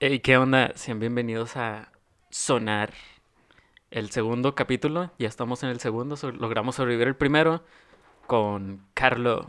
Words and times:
Hey, 0.00 0.20
¿qué 0.20 0.36
onda? 0.36 0.72
Sean 0.76 1.00
bienvenidos 1.00 1.56
a 1.56 1.90
Sonar, 2.30 2.92
el 3.90 4.10
segundo 4.10 4.54
capítulo. 4.54 5.10
Ya 5.18 5.28
estamos 5.28 5.62
en 5.62 5.70
el 5.70 5.80
segundo, 5.80 6.16
so- 6.16 6.30
logramos 6.30 6.76
sobrevivir 6.76 7.08
el 7.08 7.16
primero 7.16 7.64
con 8.26 8.86
Carlo. 8.94 9.46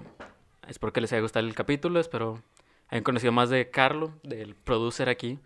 Espero 0.67 0.93
que 0.93 1.01
les 1.01 1.11
haya 1.13 1.21
gustado 1.21 1.45
el 1.45 1.53
capítulo, 1.55 1.99
espero 1.99 2.41
hayan 2.89 3.03
conocido 3.03 3.31
más 3.31 3.49
de 3.49 3.69
Carlo, 3.69 4.13
del 4.23 4.55
producer 4.55 5.09
aquí. 5.09 5.39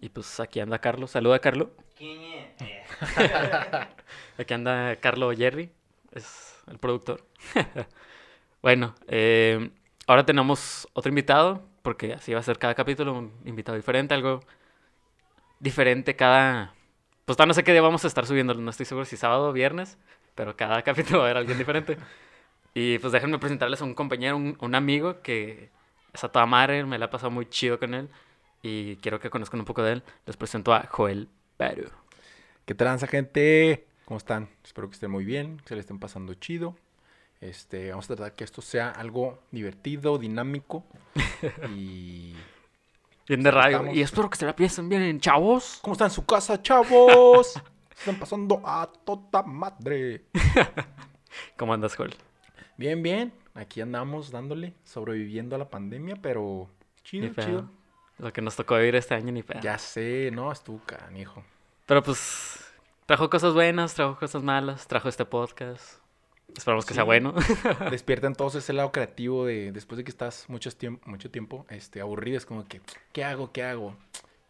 Y 0.00 0.08
pues 0.10 0.40
aquí 0.40 0.60
anda 0.60 0.78
Carlo. 0.78 1.06
Saluda, 1.06 1.38
Carlo. 1.40 1.70
Aquí 4.38 4.52
anda 4.54 4.96
Carlo 4.96 5.32
Jerry, 5.34 5.70
es 6.12 6.54
el 6.66 6.78
productor. 6.78 7.24
bueno, 8.62 8.94
eh, 9.08 9.70
ahora 10.06 10.26
tenemos 10.26 10.86
otro 10.92 11.08
invitado, 11.08 11.62
porque 11.86 12.14
así 12.14 12.34
va 12.34 12.40
a 12.40 12.42
ser 12.42 12.58
cada 12.58 12.74
capítulo, 12.74 13.12
un 13.12 13.32
invitado 13.44 13.76
diferente, 13.76 14.12
algo 14.12 14.40
diferente 15.60 16.16
cada... 16.16 16.74
Pues 17.24 17.38
no 17.38 17.54
sé 17.54 17.62
qué 17.62 17.70
día 17.70 17.80
vamos 17.80 18.04
a 18.04 18.08
estar 18.08 18.26
subiendo, 18.26 18.54
no 18.54 18.70
estoy 18.70 18.86
seguro 18.86 19.04
si 19.04 19.16
sábado 19.16 19.50
o 19.50 19.52
viernes, 19.52 19.96
pero 20.34 20.56
cada 20.56 20.82
capítulo 20.88 21.20
va 21.20 21.26
a 21.26 21.28
haber 21.28 21.36
alguien 21.36 21.58
diferente. 21.58 21.96
Y 22.74 22.98
pues 22.98 23.12
déjenme 23.12 23.38
presentarles 23.38 23.82
a 23.82 23.84
un 23.84 23.94
compañero, 23.94 24.36
un, 24.36 24.74
amigo 24.74 25.22
que 25.22 25.70
es 26.12 26.24
a 26.24 26.28
toda 26.28 26.44
madre, 26.44 26.84
me 26.84 26.98
la 26.98 27.04
ha 27.04 27.10
pasado 27.10 27.30
muy 27.30 27.46
chido 27.46 27.78
con 27.78 27.94
él 27.94 28.08
y 28.62 28.96
quiero 28.96 29.20
que 29.20 29.30
conozcan 29.30 29.60
un 29.60 29.66
poco 29.66 29.84
de 29.84 29.92
él. 29.92 30.02
Les 30.26 30.36
presento 30.36 30.74
a 30.74 30.88
Joel 30.90 31.28
Peru. 31.56 31.88
¿Qué 32.64 32.74
tranza, 32.74 33.06
gente? 33.06 33.86
¿Cómo 34.06 34.18
están? 34.18 34.48
Espero 34.64 34.88
que 34.88 34.94
estén 34.94 35.12
muy 35.12 35.24
bien, 35.24 35.58
que 35.58 35.68
se 35.68 35.74
le 35.76 35.82
estén 35.82 36.00
pasando 36.00 36.34
chido. 36.34 36.74
Este, 37.40 37.90
vamos 37.90 38.06
a 38.10 38.16
tratar 38.16 38.34
que 38.34 38.44
esto 38.44 38.62
sea 38.62 38.90
algo 38.90 39.38
divertido, 39.50 40.18
dinámico 40.18 40.84
y... 41.76 42.34
Bien 43.28 43.42
de 43.42 43.50
radio. 43.50 43.76
Estamos- 43.78 43.96
Y 43.96 44.02
espero 44.02 44.30
que 44.30 44.36
se 44.38 44.46
la 44.46 44.54
piensen 44.56 44.88
bien, 44.88 45.20
chavos. 45.20 45.78
¿Cómo 45.82 45.92
están 45.92 46.06
en 46.06 46.14
su 46.14 46.24
casa, 46.24 46.62
chavos? 46.62 47.60
Están 47.98 48.16
pasando 48.18 48.60
a 48.64 48.90
toda 49.04 49.42
madre. 49.42 50.26
¿Cómo 51.56 51.72
andas, 51.72 51.96
Joel? 51.96 52.14
Bien, 52.76 53.02
bien. 53.02 53.32
Aquí 53.54 53.80
andamos 53.80 54.30
dándole, 54.30 54.74
sobreviviendo 54.84 55.56
a 55.56 55.58
la 55.58 55.70
pandemia, 55.70 56.16
pero 56.20 56.68
chido, 57.04 57.32
chido. 57.42 57.70
Lo 58.18 58.32
que 58.34 58.42
nos 58.42 58.54
tocó 58.54 58.76
vivir 58.76 58.96
este 58.96 59.14
año, 59.14 59.32
ni 59.32 59.42
pedo. 59.42 59.60
Ya 59.60 59.78
sé, 59.78 60.30
no, 60.30 60.52
estuvo 60.52 60.78
canijo. 60.84 61.42
Pero 61.86 62.02
pues, 62.02 62.60
trajo 63.06 63.30
cosas 63.30 63.54
buenas, 63.54 63.94
trajo 63.94 64.18
cosas 64.18 64.42
malas, 64.42 64.86
trajo 64.86 65.08
este 65.08 65.24
podcast. 65.24 65.98
Esperamos 66.54 66.86
que 66.86 66.94
sea 66.94 67.04
bueno. 67.04 67.34
Despierta 67.90 68.26
entonces 68.26 68.64
ese 68.64 68.72
lado 68.72 68.92
creativo 68.92 69.46
de 69.46 69.72
después 69.72 69.96
de 69.98 70.04
que 70.04 70.10
estás 70.10 70.48
mucho 70.48 70.70
tiempo, 70.70 71.08
mucho 71.08 71.30
tiempo 71.30 71.66
este, 71.70 72.00
aburrido, 72.00 72.38
es 72.38 72.46
como 72.46 72.64
que, 72.64 72.80
¿qué 73.12 73.24
hago? 73.24 73.52
¿Qué 73.52 73.62
hago? 73.62 73.96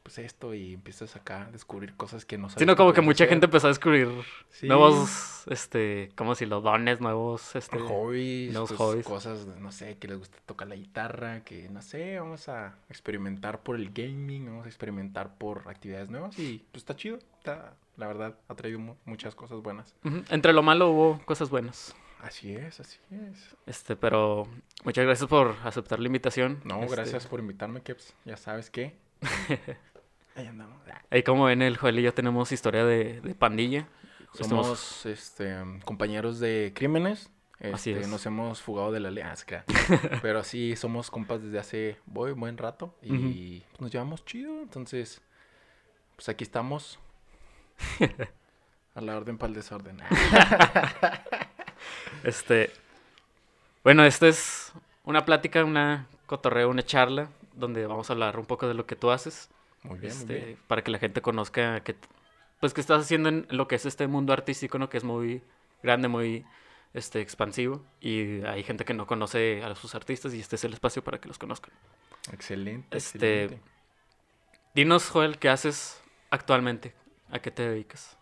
Pues 0.06 0.18
esto 0.18 0.54
y 0.54 0.74
empiezas 0.74 1.16
acá 1.16 1.46
a 1.46 1.50
descubrir 1.50 1.96
cosas 1.96 2.24
que 2.24 2.38
no 2.38 2.48
sabes. 2.48 2.60
Sino 2.60 2.76
como 2.76 2.92
que 2.92 3.00
mucha 3.00 3.24
hacer. 3.24 3.30
gente 3.30 3.46
empezó 3.46 3.66
a 3.66 3.70
descubrir 3.70 4.08
Sí. 4.50 4.68
nuevos, 4.68 5.42
este, 5.48 6.12
como 6.14 6.36
si 6.36 6.46
los 6.46 6.62
dones, 6.62 7.00
nuevos, 7.00 7.56
este... 7.56 7.76
hobbies, 7.80 8.52
nuevos 8.52 8.70
pues, 8.70 8.78
hobbies. 8.78 9.04
cosas, 9.04 9.46
no 9.58 9.72
sé, 9.72 9.98
que 9.98 10.06
les 10.06 10.18
gusta 10.18 10.38
tocar 10.46 10.68
la 10.68 10.76
guitarra, 10.76 11.40
que 11.42 11.68
no 11.70 11.82
sé, 11.82 12.20
vamos 12.20 12.48
a 12.48 12.76
experimentar 12.88 13.64
por 13.64 13.74
el 13.74 13.90
gaming, 13.90 14.46
vamos 14.46 14.66
a 14.66 14.68
experimentar 14.68 15.36
por 15.38 15.68
actividades 15.68 16.08
nuevas 16.08 16.38
y 16.38 16.64
pues 16.70 16.82
está 16.82 16.94
chido, 16.94 17.18
está, 17.38 17.74
la 17.96 18.06
verdad, 18.06 18.36
ha 18.46 18.54
traído 18.54 18.78
mu- 18.78 18.94
muchas 19.06 19.34
cosas 19.34 19.60
buenas. 19.60 19.92
Entre 20.30 20.52
lo 20.52 20.62
malo 20.62 20.90
hubo 20.90 21.20
cosas 21.24 21.50
buenas. 21.50 21.96
Así 22.22 22.54
es, 22.54 22.78
así 22.78 22.98
es. 23.10 23.56
Este, 23.66 23.96
pero 23.96 24.46
muchas 24.84 25.04
gracias 25.04 25.28
por 25.28 25.56
aceptar 25.64 25.98
la 25.98 26.06
invitación. 26.06 26.60
No, 26.62 26.80
Este, 26.84 26.94
gracias 26.94 27.26
por 27.26 27.40
invitarme, 27.40 27.82
Keps, 27.82 28.14
ya 28.24 28.36
sabes 28.36 28.70
qué. 28.70 28.94
Ahí 30.36 30.46
andamos. 30.46 30.76
Ahí 31.10 31.22
como 31.22 31.44
ven, 31.44 31.62
el 31.62 31.76
Joel 31.76 31.98
y 31.98 32.02
yo 32.02 32.14
tenemos 32.14 32.52
historia 32.52 32.84
de, 32.84 33.20
de 33.20 33.34
pandilla. 33.34 33.86
Estamos- 34.38 34.66
Somos 34.66 35.06
este, 35.06 35.56
compañeros 35.84 36.38
de 36.40 36.72
crímenes. 36.74 37.30
Así 37.72 37.90
Este, 37.90 38.02
es. 38.02 38.08
Nos 38.08 38.26
hemos 38.26 38.60
fugado 38.60 38.92
de 38.92 39.00
la 39.00 39.10
crea. 39.46 39.64
Pero 40.22 40.44
sí, 40.44 40.76
somos 40.76 41.10
compas 41.10 41.42
desde 41.42 41.58
hace 41.58 41.96
buen, 42.04 42.38
buen 42.38 42.58
rato. 42.58 42.94
Y 43.00 43.60
pues, 43.70 43.80
nos 43.80 43.90
llevamos 43.90 44.24
chido. 44.26 44.60
Entonces, 44.60 45.22
pues 46.16 46.28
aquí 46.28 46.44
estamos. 46.44 46.98
A 48.94 49.00
la 49.00 49.16
orden 49.16 49.36
para 49.38 49.48
el 49.48 49.54
desorden. 49.54 49.98
Este, 52.24 52.72
bueno, 53.84 54.04
esta 54.04 54.26
es 54.26 54.72
una 55.04 55.24
plática, 55.24 55.64
una 55.64 56.06
cotorreo, 56.26 56.68
una 56.70 56.82
charla 56.82 57.28
donde 57.54 57.86
vamos 57.86 58.10
a 58.10 58.14
hablar 58.14 58.38
un 58.38 58.46
poco 58.46 58.66
de 58.66 58.74
lo 58.74 58.86
que 58.86 58.96
tú 58.96 59.10
haces, 59.10 59.48
Muy 59.86 59.98
bien, 59.98 60.12
este, 60.12 60.32
muy 60.34 60.44
bien. 60.44 60.58
para 60.66 60.82
que 60.82 60.90
la 60.90 60.98
gente 60.98 61.22
conozca 61.22 61.80
que, 61.80 61.96
pues, 62.60 62.74
que 62.74 62.80
estás 62.80 63.02
haciendo 63.02 63.28
en 63.28 63.46
lo 63.50 63.68
que 63.68 63.76
es 63.76 63.86
este 63.86 64.06
mundo 64.06 64.32
artístico, 64.32 64.78
¿no? 64.78 64.88
Que 64.88 64.98
es 64.98 65.04
muy 65.04 65.42
grande, 65.82 66.08
muy, 66.08 66.44
este, 66.96 67.20
expansivo 67.20 67.84
y 68.00 68.42
hay 68.42 68.62
gente 68.62 68.84
que 68.84 68.94
no 68.94 69.06
conoce 69.06 69.62
a 69.62 69.74
sus 69.74 69.94
artistas 69.94 70.32
y 70.32 70.40
este 70.40 70.56
es 70.56 70.64
el 70.64 70.72
espacio 70.72 71.04
para 71.04 71.20
que 71.20 71.28
los 71.28 71.38
conozcan. 71.38 71.72
Excelente. 72.32 72.96
este, 72.96 73.44
excelente. 73.44 73.70
Dinos, 74.74 75.10
Joel, 75.10 75.38
¿qué 75.38 75.48
haces 75.50 76.02
actualmente? 76.30 76.94
¿A 77.30 77.38
qué 77.40 77.50
te 77.50 77.68
dedicas? 77.68 78.16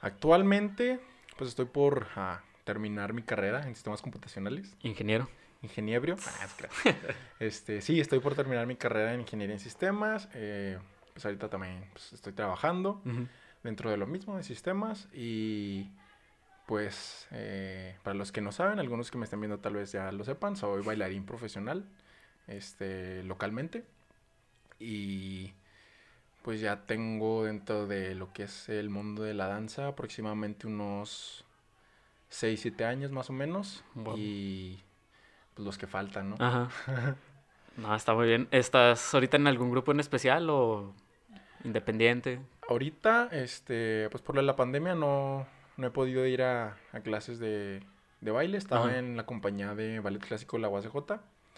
Actualmente, 0.00 1.00
pues 1.38 1.48
estoy 1.50 1.66
por 1.66 2.08
ah, 2.16 2.42
terminar 2.64 3.12
mi 3.14 3.22
carrera 3.22 3.66
en 3.66 3.74
sistemas 3.74 4.02
computacionales. 4.02 4.76
Ingeniero. 4.82 5.28
Ingeniebrio. 5.62 6.16
Ah, 6.26 6.46
este, 7.40 7.80
sí, 7.80 8.00
estoy 8.00 8.20
por 8.20 8.34
terminar 8.34 8.66
mi 8.66 8.76
carrera 8.76 9.14
en 9.14 9.20
ingeniería 9.20 9.54
en 9.54 9.60
sistemas. 9.60 10.28
eh, 10.34 10.78
pues 11.12 11.24
ahorita 11.26 11.48
también 11.50 11.84
pues, 11.92 12.12
estoy 12.14 12.32
trabajando 12.32 13.02
dentro 13.62 13.90
de 13.90 13.96
lo 13.98 14.06
mismo 14.06 14.36
de 14.36 14.42
sistemas 14.42 15.08
y 15.12 15.90
pues 16.66 17.26
eh, 17.32 17.96
para 18.02 18.14
los 18.14 18.32
que 18.32 18.40
no 18.40 18.50
saben, 18.50 18.78
algunos 18.78 19.10
que 19.10 19.18
me 19.18 19.24
están 19.24 19.40
viendo 19.40 19.58
tal 19.58 19.74
vez 19.74 19.92
ya 19.92 20.10
lo 20.10 20.24
sepan, 20.24 20.56
soy 20.56 20.82
bailarín 20.82 21.26
profesional 21.26 21.84
este, 22.46 23.22
localmente 23.24 23.84
y 24.78 25.52
pues 26.42 26.60
ya 26.60 26.86
tengo 26.86 27.44
dentro 27.44 27.86
de 27.86 28.14
lo 28.14 28.32
que 28.32 28.44
es 28.44 28.68
el 28.68 28.88
mundo 28.90 29.22
de 29.22 29.34
la 29.34 29.46
danza 29.48 29.88
aproximadamente 29.88 30.66
unos 30.66 31.44
6, 32.30 32.60
7 32.62 32.84
años 32.86 33.12
más 33.12 33.28
o 33.30 33.32
menos 33.32 33.84
Wow. 33.94 34.16
y 34.16 34.82
los 35.56 35.78
que 35.78 35.86
faltan, 35.86 36.30
¿no? 36.30 36.36
Ajá. 36.38 36.68
No, 37.76 37.94
está 37.96 38.12
muy 38.12 38.26
bien. 38.26 38.48
¿Estás 38.50 39.14
ahorita 39.14 39.38
en 39.38 39.46
algún 39.46 39.70
grupo 39.70 39.92
en 39.92 40.00
especial 40.00 40.50
o 40.50 40.92
independiente? 41.64 42.38
Ahorita, 42.68 43.30
este, 43.32 44.08
pues 44.10 44.22
por 44.22 44.36
la 44.42 44.56
pandemia 44.56 44.94
no, 44.94 45.46
no 45.78 45.86
he 45.86 45.90
podido 45.90 46.26
ir 46.26 46.42
a, 46.42 46.76
a 46.92 47.00
clases 47.00 47.38
de, 47.38 47.82
de 48.20 48.30
baile. 48.30 48.58
Estaba 48.58 48.88
Ajá. 48.88 48.98
en 48.98 49.16
la 49.16 49.24
compañía 49.24 49.74
de 49.74 50.00
ballet 50.00 50.20
clásico 50.20 50.58
de 50.58 50.60
la 50.60 50.68
UACJ, 50.68 50.96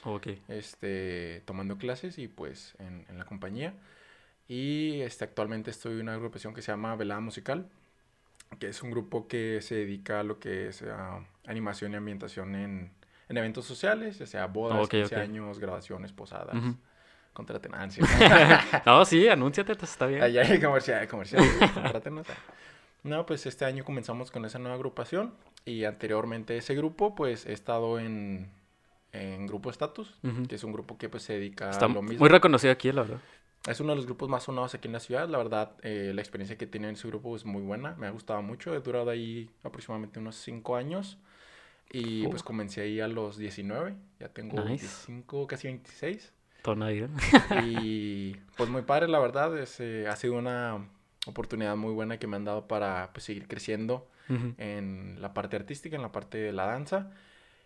Ok. 0.05 0.29
este, 0.47 1.43
tomando 1.47 1.79
clases 1.79 2.17
y 2.19 2.29
pues 2.29 2.77
en, 2.79 3.05
en 3.09 3.19
la 3.19 3.25
compañía. 3.25 3.75
Y 4.47 5.01
este, 5.01 5.25
actualmente 5.25 5.73
estoy 5.73 5.95
en 5.95 6.03
una 6.03 6.15
agrupación 6.15 6.55
que 6.55 6.63
se 6.63 6.71
llama 6.71 6.95
Velada 6.95 7.21
Musical, 7.21 7.69
que 8.61 8.69
es 8.69 8.83
un 8.85 8.93
grupo 8.93 9.27
que 9.27 9.61
se 9.63 9.75
dedica 9.75 10.21
a 10.21 10.23
lo 10.23 10.39
que 10.39 10.69
es 10.69 10.83
ah, 10.83 11.25
animación 11.47 11.93
y 11.93 11.97
ambientación 11.97 12.55
en, 12.55 12.93
en 13.29 13.37
eventos 13.37 13.65
sociales, 13.65 14.19
ya 14.19 14.27
sea 14.27 14.47
bodas, 14.47 14.85
Ok, 14.85 14.91
15 14.91 15.15
ok. 15.17 15.21
años, 15.23 15.59
graduaciones, 15.59 16.13
posadas, 16.13 16.55
Ujú. 16.57 16.77
contratenancias. 17.33 18.09
no, 18.87 19.05
sí, 19.05 19.29
anúnciate, 19.29 19.73
está 19.83 20.07
bien. 20.07 20.23
Allá 20.23 20.43
hay 20.43 20.61
comercial, 20.61 21.07
comercial. 21.09 21.43
contrátenos. 21.75 22.27
No, 23.03 23.27
pues 23.27 23.45
este 23.47 23.65
año 23.65 23.85
comenzamos 23.85 24.31
con 24.31 24.45
esa 24.45 24.59
nueva 24.59 24.75
agrupación 24.77 25.35
y 25.65 25.85
anteriormente 25.85 26.57
ese 26.57 26.75
grupo, 26.75 27.15
pues 27.15 27.45
he 27.47 27.53
estado 27.53 27.99
en, 27.99 28.51
en 29.13 29.47
Grupo 29.47 29.71
Status, 29.71 30.15
Ujú. 30.23 30.45
que 30.49 30.55
es 30.55 30.65
un 30.65 30.73
grupo 30.73 30.97
que 30.97 31.09
pues 31.09 31.23
se 31.23 31.35
dedica 31.35 31.71
Está 31.71 31.85
a 31.87 31.89
lo 31.89 32.01
mismo. 32.03 32.21
muy 32.21 32.29
reconocido 32.29 32.73
aquí, 32.73 32.91
la 32.93 33.03
verdad. 33.03 33.19
Es 33.67 33.81
uno 33.81 33.91
de 33.93 33.97
los 33.97 34.05
grupos 34.07 34.29
más 34.29 34.43
sonados 34.45 34.75
aquí 34.75 34.89
en 34.89 34.93
la 34.93 35.01
ciudad. 35.01 35.27
La 35.29 35.39
verdad, 35.39 35.73
eh, 35.83 36.13
la 36.15 36.21
experiencia 36.21 36.57
que 36.59 36.67
tiene 36.67 36.89
en 36.89 36.95
ese 36.97 37.09
grupo 37.09 37.35
es 37.35 37.47
muy 37.47 37.63
buena. 37.63 37.95
Me 37.97 38.07
ha 38.07 38.11
gustado 38.11 38.43
mucho. 38.43 38.75
He 38.75 38.81
durado 38.81 39.09
ahí 39.09 39.49
aproximadamente 39.63 40.19
unos 40.19 40.37
5 40.37 40.77
años. 40.77 41.17
Y 41.93 42.27
Oh. 42.27 42.31
pues 42.31 42.43
comencé 42.43 42.81
ahí 42.83 43.01
a 43.01 43.09
los 43.09 43.37
19. 43.39 43.95
Ya 44.21 44.29
tengo 44.29 44.57
Nice. 44.65 44.85
25, 44.87 45.47
casi 45.47 45.69
26. 45.69 46.33
Toda 46.63 46.77
una 46.77 46.89
vida. 46.89 47.09
Y 47.65 48.35
pues 48.57 48.69
muy 48.71 48.83
padre, 48.83 49.09
la 49.09 49.19
verdad. 49.19 49.57
Es, 49.59 49.79
eh, 49.81 50.07
ha 50.09 50.17
sido 50.17 50.35
una 50.35 50.89
oportunidad 51.27 51.77
muy 51.77 51.93
buena 51.93 52.19
que 52.19 52.27
me 52.27 52.37
han 52.37 52.45
dado 52.45 52.67
para 52.67 53.11
pues, 53.13 53.25
seguir 53.25 53.47
creciendo 53.49 54.09
en 54.57 55.21
la 55.21 55.35
parte 55.35 55.55
artística, 55.57 55.97
en 55.97 56.03
la 56.03 56.11
parte 56.13 56.39
de 56.39 56.53
la 56.53 56.65
danza. 56.67 57.11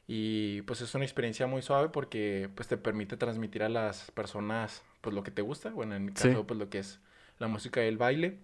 Y 0.09 0.63
pues 0.63 0.81
es 0.81 0.95
una 0.95 1.05
experiencia 1.05 1.47
muy 1.47 1.63
suave 1.63 1.89
porque 1.91 2.49
pues 2.55 2.67
te 2.67 2.77
permite 2.77 3.17
transmitir 3.17 3.63
a 3.63 3.69
las 3.69 4.11
personas 4.11 4.83
pues 5.01 5.15
lo 5.15 5.23
que 5.23 5.31
te 5.31 5.43
gusta. 5.43 5.71
Bueno, 5.71 5.95
en 5.95 6.07
mi 6.07 6.13
Sí. 6.17 6.29
caso 6.31 6.47
pues 6.47 6.59
lo 6.59 6.69
que 6.69 6.79
es 6.81 7.01
la 7.39 7.47
música 7.47 7.85
y 7.85 7.89
el 7.89 7.97
baile. 7.99 8.39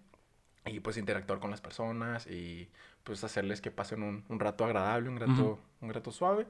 Y 0.67 0.81
pues 0.81 0.97
interactuar 0.97 1.41
con 1.41 1.50
las 1.50 1.61
personas 1.61 2.27
y 2.27 2.69
pues 3.05 3.25
hacerles 3.25 3.61
que 3.61 3.71
pasen 3.71 4.03
un, 4.03 4.25
un 4.29 4.41
rato 4.41 4.65
agradable, 4.65 5.09
un 5.11 5.21
rato, 5.21 5.33
Ujú. 5.33 5.59
un 5.83 5.95
rato 5.95 6.11
suave. 6.12 6.47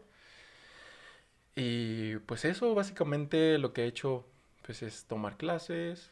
Y 1.56 2.16
pues 2.18 2.44
eso, 2.44 2.74
básicamente 2.74 3.58
lo 3.58 3.72
que 3.72 3.84
he 3.84 3.86
hecho 3.86 4.26
pues 4.66 4.82
es 4.82 5.04
tomar 5.04 5.36
clases, 5.36 6.10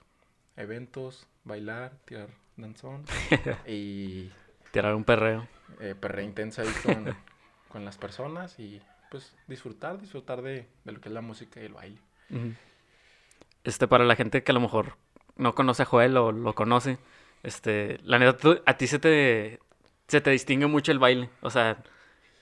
eventos, 0.57 1.27
bailar, 1.45 1.93
tirar 2.05 2.29
danzón 2.57 3.05
y 3.67 4.31
Tirar 4.71 4.95
un 4.95 5.05
perreo. 5.05 5.49
eh, 5.81 5.95
perrea 5.99 6.25
intensa 6.25 6.63
ahí 6.63 6.69
con, 6.85 7.15
con 7.69 7.85
las 7.85 7.99
personas 7.99 8.59
y 8.59 8.81
pues 9.11 9.35
disfrutar, 9.49 10.01
disfrutar 10.01 10.43
de, 10.43 10.67
de 10.85 10.93
lo 10.93 11.01
que 11.01 11.09
es 11.09 11.15
la 11.15 11.21
música 11.23 11.61
y 11.61 11.65
el 11.65 11.73
baile. 11.73 11.99
Ujú. 12.31 12.53
Este, 13.65 13.87
para 13.89 14.05
la 14.05 14.17
gente 14.17 14.43
que 14.43 14.53
a 14.53 14.55
lo 14.55 14.61
mejor 14.61 14.97
no 15.37 15.55
conoce 15.55 15.83
a 15.83 15.87
Joel 15.87 16.17
o 16.17 16.33
lo 16.33 16.55
conoce, 16.55 16.99
este, 17.43 17.99
la 18.03 18.19
neta, 18.19 18.49
a 18.67 18.77
ti 18.77 18.87
se 18.87 18.99
te, 18.99 19.61
se 20.09 20.21
te 20.21 20.31
distingue 20.31 20.67
mucho 20.67 20.93
el 20.93 20.99
baile. 20.99 21.31
O 21.41 21.51
sea, 21.51 21.83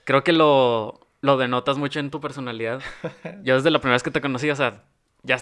creo 0.05 0.23
que 0.23 0.33
lo, 0.33 1.07
lo 1.21 1.37
denotas 1.37 1.77
mucho 1.77 1.99
en 1.99 2.11
tu 2.11 2.19
personalidad. 2.21 2.81
Yo 3.43 3.55
desde 3.55 3.71
la 3.71 3.79
primera 3.79 3.95
vez 3.95 4.03
que 4.03 4.11
te 4.11 4.21
conocí, 4.21 4.49
o 4.49 4.55
sea, 4.55 4.83
ya 5.23 5.37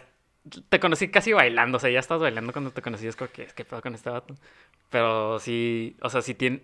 te 0.69 0.79
conocí 0.79 1.09
casi 1.09 1.33
bailando, 1.33 1.77
o 1.77 1.79
sea, 1.79 1.89
ya 1.89 1.99
estás 1.99 2.19
bailando 2.21 2.53
cuando 2.53 2.71
te 2.71 2.81
conocí, 2.81 3.07
es 3.07 3.15
como 3.15 3.31
que, 3.31 3.47
¿qué 3.47 3.65
pedo 3.65 3.81
con 3.81 3.95
este 3.95 4.09
vato? 4.09 4.35
Pero 4.89 5.39
sí, 5.39 5.97
o 6.01 6.09
sea, 6.09 6.21
sí 6.21 6.33
tiene, 6.33 6.63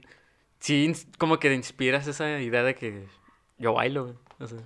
sí 0.59 0.91
como 1.17 1.39
que 1.39 1.53
inspiras 1.53 2.07
esa 2.07 2.39
idea 2.41 2.63
de 2.63 2.75
que 2.75 3.05
yo 3.57 3.73
bailo. 3.73 4.15
O 4.39 4.47
sea, 4.47 4.59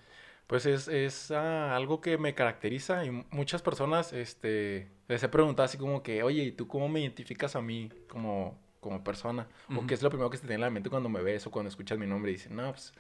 Pues 0.48 0.66
es, 0.66 0.88
es 0.88 1.32
ah, 1.32 1.76
algo 1.76 2.02
que 2.02 2.18
me 2.18 2.34
caracteriza 2.36 3.06
y 3.06 3.12
muchas 3.32 3.62
personas 3.62 4.14
este, 4.14 4.90
les 5.08 5.22
he 5.24 5.30
preguntado 5.30 5.66
así 5.66 5.78
como 5.78 6.02
que, 6.04 6.24
oye, 6.24 6.44
¿y 6.44 6.52
tú 6.52 6.68
cómo 6.68 6.90
me 6.90 7.02
identificas 7.02 7.56
a 7.56 7.62
mí 7.62 7.92
como, 8.10 8.60
como 8.80 9.04
persona? 9.04 9.48
O 9.76 9.80
Ujú. 9.80 9.88
qué 9.88 9.94
es 9.94 10.02
lo 10.02 10.10
primero 10.10 10.30
que 10.30 10.38
se 10.38 10.42
te 10.44 10.48
viene 10.50 10.64
a 10.64 10.68
la 10.68 10.72
mente 10.72 10.90
cuando 10.90 11.10
me 11.10 11.22
ves 11.22 11.46
o 11.48 11.52
cuando 11.52 11.70
escuchas 11.70 11.98
mi 11.98 12.08
nombre 12.08 12.32
y 12.32 12.36
dices, 12.36 12.52
no, 12.52 12.72
pues 12.72 12.94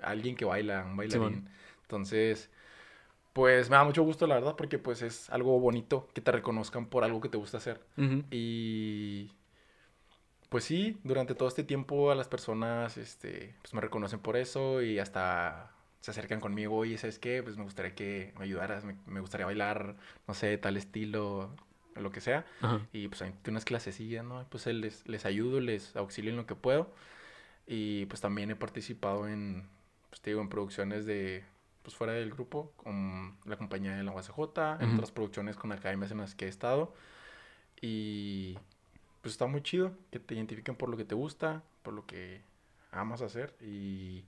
alguien 0.00 0.36
que 0.36 0.44
baila, 0.44 0.84
un 0.84 0.96
bailarín. 0.96 1.48
Entonces, 1.82 2.50
pues 3.32 3.70
me 3.70 3.76
da 3.76 3.84
mucho 3.84 4.02
gusto 4.02 4.26
la 4.26 4.36
verdad 4.36 4.56
porque 4.56 4.78
pues 4.78 5.02
es 5.02 5.30
algo 5.30 5.58
bonito 5.60 6.08
que 6.14 6.20
te 6.20 6.32
reconozcan 6.32 6.86
por 6.86 7.04
algo 7.04 7.20
que 7.20 7.28
te 7.28 7.36
gusta 7.38 7.58
hacer. 7.58 7.84
Y 8.30 9.30
pues 10.48 10.64
sí, 10.64 10.98
durante 11.04 11.34
todo 11.34 11.48
este 11.48 11.62
tiempo 11.62 12.10
a 12.10 12.14
las 12.14 12.28
personas 12.28 12.96
este, 12.96 13.54
pues 13.62 13.72
me 13.72 13.80
reconocen 13.80 14.18
por 14.20 14.36
eso 14.36 14.82
y 14.82 14.98
hasta 14.98 15.72
se 16.00 16.10
acercan 16.10 16.40
conmigo 16.40 16.84
y 16.84 16.96
¿sabes 16.98 17.18
qué? 17.18 17.42
Pues 17.42 17.56
me 17.56 17.62
gustaría 17.64 17.94
que 17.94 18.32
me 18.38 18.44
ayudaras, 18.44 18.84
me, 18.84 18.96
me 19.06 19.20
gustaría 19.20 19.46
bailar, 19.46 19.96
no 20.26 20.34
sé, 20.34 20.58
tal 20.58 20.76
estilo, 20.76 21.54
o 21.96 22.00
lo 22.00 22.10
que 22.12 22.20
sea. 22.20 22.44
Ajá. 22.60 22.80
Y 22.92 23.08
pues 23.08 23.22
hay 23.22 23.32
unas 23.48 23.64
clasecillas, 23.64 24.24
¿no? 24.24 24.44
Pues 24.48 24.66
les, 24.66 25.06
les 25.08 25.24
ayudo, 25.24 25.60
les 25.60 25.96
auxilio 25.96 26.30
en 26.30 26.36
lo 26.36 26.46
que 26.46 26.54
puedo. 26.54 26.92
Y 27.66 28.06
pues 28.06 28.20
también 28.20 28.50
he 28.50 28.56
participado 28.56 29.28
en, 29.28 29.68
pues 30.08 30.20
te 30.20 30.30
digo, 30.30 30.40
en 30.42 30.48
producciones 30.48 31.06
de, 31.06 31.44
pues 31.82 31.94
fuera 31.94 32.12
del 32.12 32.30
grupo, 32.30 32.72
con 32.76 33.36
la 33.44 33.56
compañía 33.56 33.94
de 33.94 34.02
la 34.02 34.12
UACJ, 34.12 34.80
en 34.80 34.86
Ujú. 34.86 34.94
otras 34.94 35.12
producciones 35.12 35.56
con 35.56 35.72
academias 35.72 36.10
en 36.10 36.18
las 36.18 36.34
que 36.34 36.46
he 36.46 36.48
estado. 36.48 36.94
Y 37.80 38.58
pues 39.22 39.32
está 39.34 39.46
muy 39.46 39.62
chido 39.62 39.92
que 40.10 40.18
te 40.18 40.34
identifiquen 40.34 40.76
por 40.76 40.88
lo 40.88 40.96
que 40.96 41.04
te 41.04 41.14
gusta, 41.14 41.62
por 41.82 41.94
lo 41.94 42.06
que 42.06 42.42
amas 42.92 43.22
hacer. 43.22 43.54
Y 43.60 44.24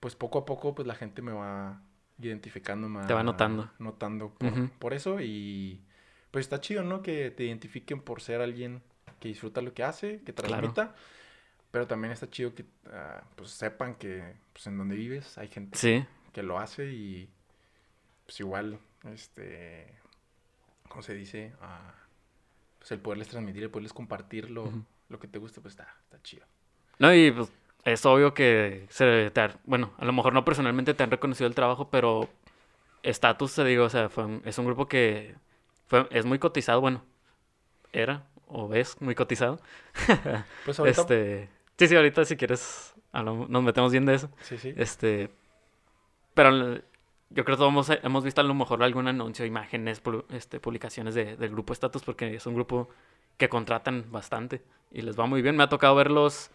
pues 0.00 0.14
poco 0.14 0.38
a 0.38 0.44
poco 0.44 0.74
pues 0.74 0.86
la 0.86 0.94
gente 0.94 1.22
me 1.22 1.32
va 1.32 1.80
identificando, 2.18 2.88
me 2.88 3.06
Te 3.06 3.14
va 3.14 3.22
notando. 3.22 3.70
Notando 3.78 4.30
por, 4.30 4.52
Ujú. 4.52 4.68
por 4.78 4.94
eso 4.94 5.20
y 5.20 5.80
pues 6.34 6.46
está 6.46 6.60
chido, 6.60 6.82
¿no? 6.82 7.00
Que 7.00 7.30
te 7.30 7.44
identifiquen 7.44 8.00
por 8.02 8.20
ser 8.20 8.40
alguien 8.40 8.82
que 9.20 9.28
disfruta 9.28 9.62
lo 9.62 9.72
que 9.72 9.84
hace, 9.84 10.20
que 10.24 10.32
Claro. 10.34 10.72
transmita. 10.72 10.96
Pero 11.70 11.86
también 11.86 12.12
está 12.12 12.28
chido 12.28 12.52
que 12.56 12.64
ah, 12.90 13.22
pues 13.36 13.50
sepan 13.50 13.94
que 13.94 14.34
pues 14.52 14.66
en 14.66 14.76
donde 14.76 14.96
vives 14.96 15.38
hay 15.38 15.46
gente 15.46 15.78
Sí, 15.78 16.04
que 16.32 16.42
lo 16.42 16.58
hace 16.58 16.86
y 16.92 17.30
pues 18.26 18.40
igual, 18.40 18.80
este, 19.04 19.86
¿cómo 20.88 21.02
se 21.02 21.14
dice? 21.14 21.52
Ah, 21.60 21.94
pues 22.80 22.90
el 22.90 22.98
poderles 22.98 23.28
transmitir, 23.28 23.62
el 23.62 23.70
poderles 23.70 23.92
compartir 23.92 24.50
lo, 24.50 24.64
Ujú. 24.64 24.84
lo 25.08 25.20
que 25.20 25.28
te 25.28 25.38
gusta, 25.38 25.60
pues 25.60 25.74
está, 25.74 25.86
está 26.02 26.20
chido. 26.22 26.44
No, 26.98 27.14
y 27.14 27.30
pues 27.30 27.52
es 27.84 28.04
obvio 28.06 28.34
que 28.34 28.86
se 28.90 29.30
te 29.30 29.40
ha- 29.40 29.56
bueno, 29.66 29.92
a 29.98 30.04
lo 30.04 30.12
mejor 30.12 30.32
no 30.32 30.44
personalmente 30.44 30.94
te 30.94 31.04
han 31.04 31.12
reconocido 31.12 31.46
el 31.46 31.54
trabajo, 31.54 31.90
pero 31.90 32.28
estatus, 33.04 33.54
te 33.54 33.64
digo, 33.64 33.84
o 33.84 33.90
sea, 33.90 34.08
fue 34.08 34.24
un- 34.24 34.42
es 34.44 34.58
un 34.58 34.66
grupo 34.66 34.88
que 34.88 35.36
fue, 36.02 36.08
es 36.10 36.24
muy 36.24 36.38
cotizado, 36.38 36.80
bueno, 36.80 37.04
era 37.92 38.26
o 38.46 38.72
es 38.74 39.00
muy 39.00 39.14
cotizado. 39.14 39.58
Pues 40.64 40.78
ahorita, 40.80 41.02
Este, 41.02 41.48
sí, 41.78 41.88
sí, 41.88 41.96
ahorita 41.96 42.24
si 42.24 42.36
quieres 42.36 42.94
nos 43.12 43.62
metemos 43.62 43.92
bien 43.92 44.06
de 44.06 44.14
eso. 44.14 44.28
sí, 44.40 44.56
sí. 44.58 44.74
Este, 44.76 45.30
pero 46.34 46.50
yo 47.30 47.44
creo 47.44 47.56
que 47.56 47.56
todos 47.56 47.88
hemos, 48.02 48.24
visto 48.24 48.40
a 48.40 48.44
lo 48.44 48.54
mejor 48.54 48.82
algún 48.82 49.08
anuncio, 49.08 49.44
imágenes, 49.46 50.02
este, 50.30 50.60
publicaciones 50.60 51.14
de- 51.14 51.36
del 51.36 51.50
grupo 51.50 51.72
Status, 51.72 52.02
porque 52.02 52.34
es 52.36 52.46
un 52.46 52.54
grupo 52.54 52.88
que 53.36 53.48
contratan 53.48 54.06
bastante 54.10 54.62
y 54.90 55.02
les 55.02 55.18
va 55.18 55.26
muy 55.26 55.42
bien. 55.42 55.56
Me 55.56 55.62
ha 55.64 55.68
tocado 55.68 55.94
verlos 55.94 56.50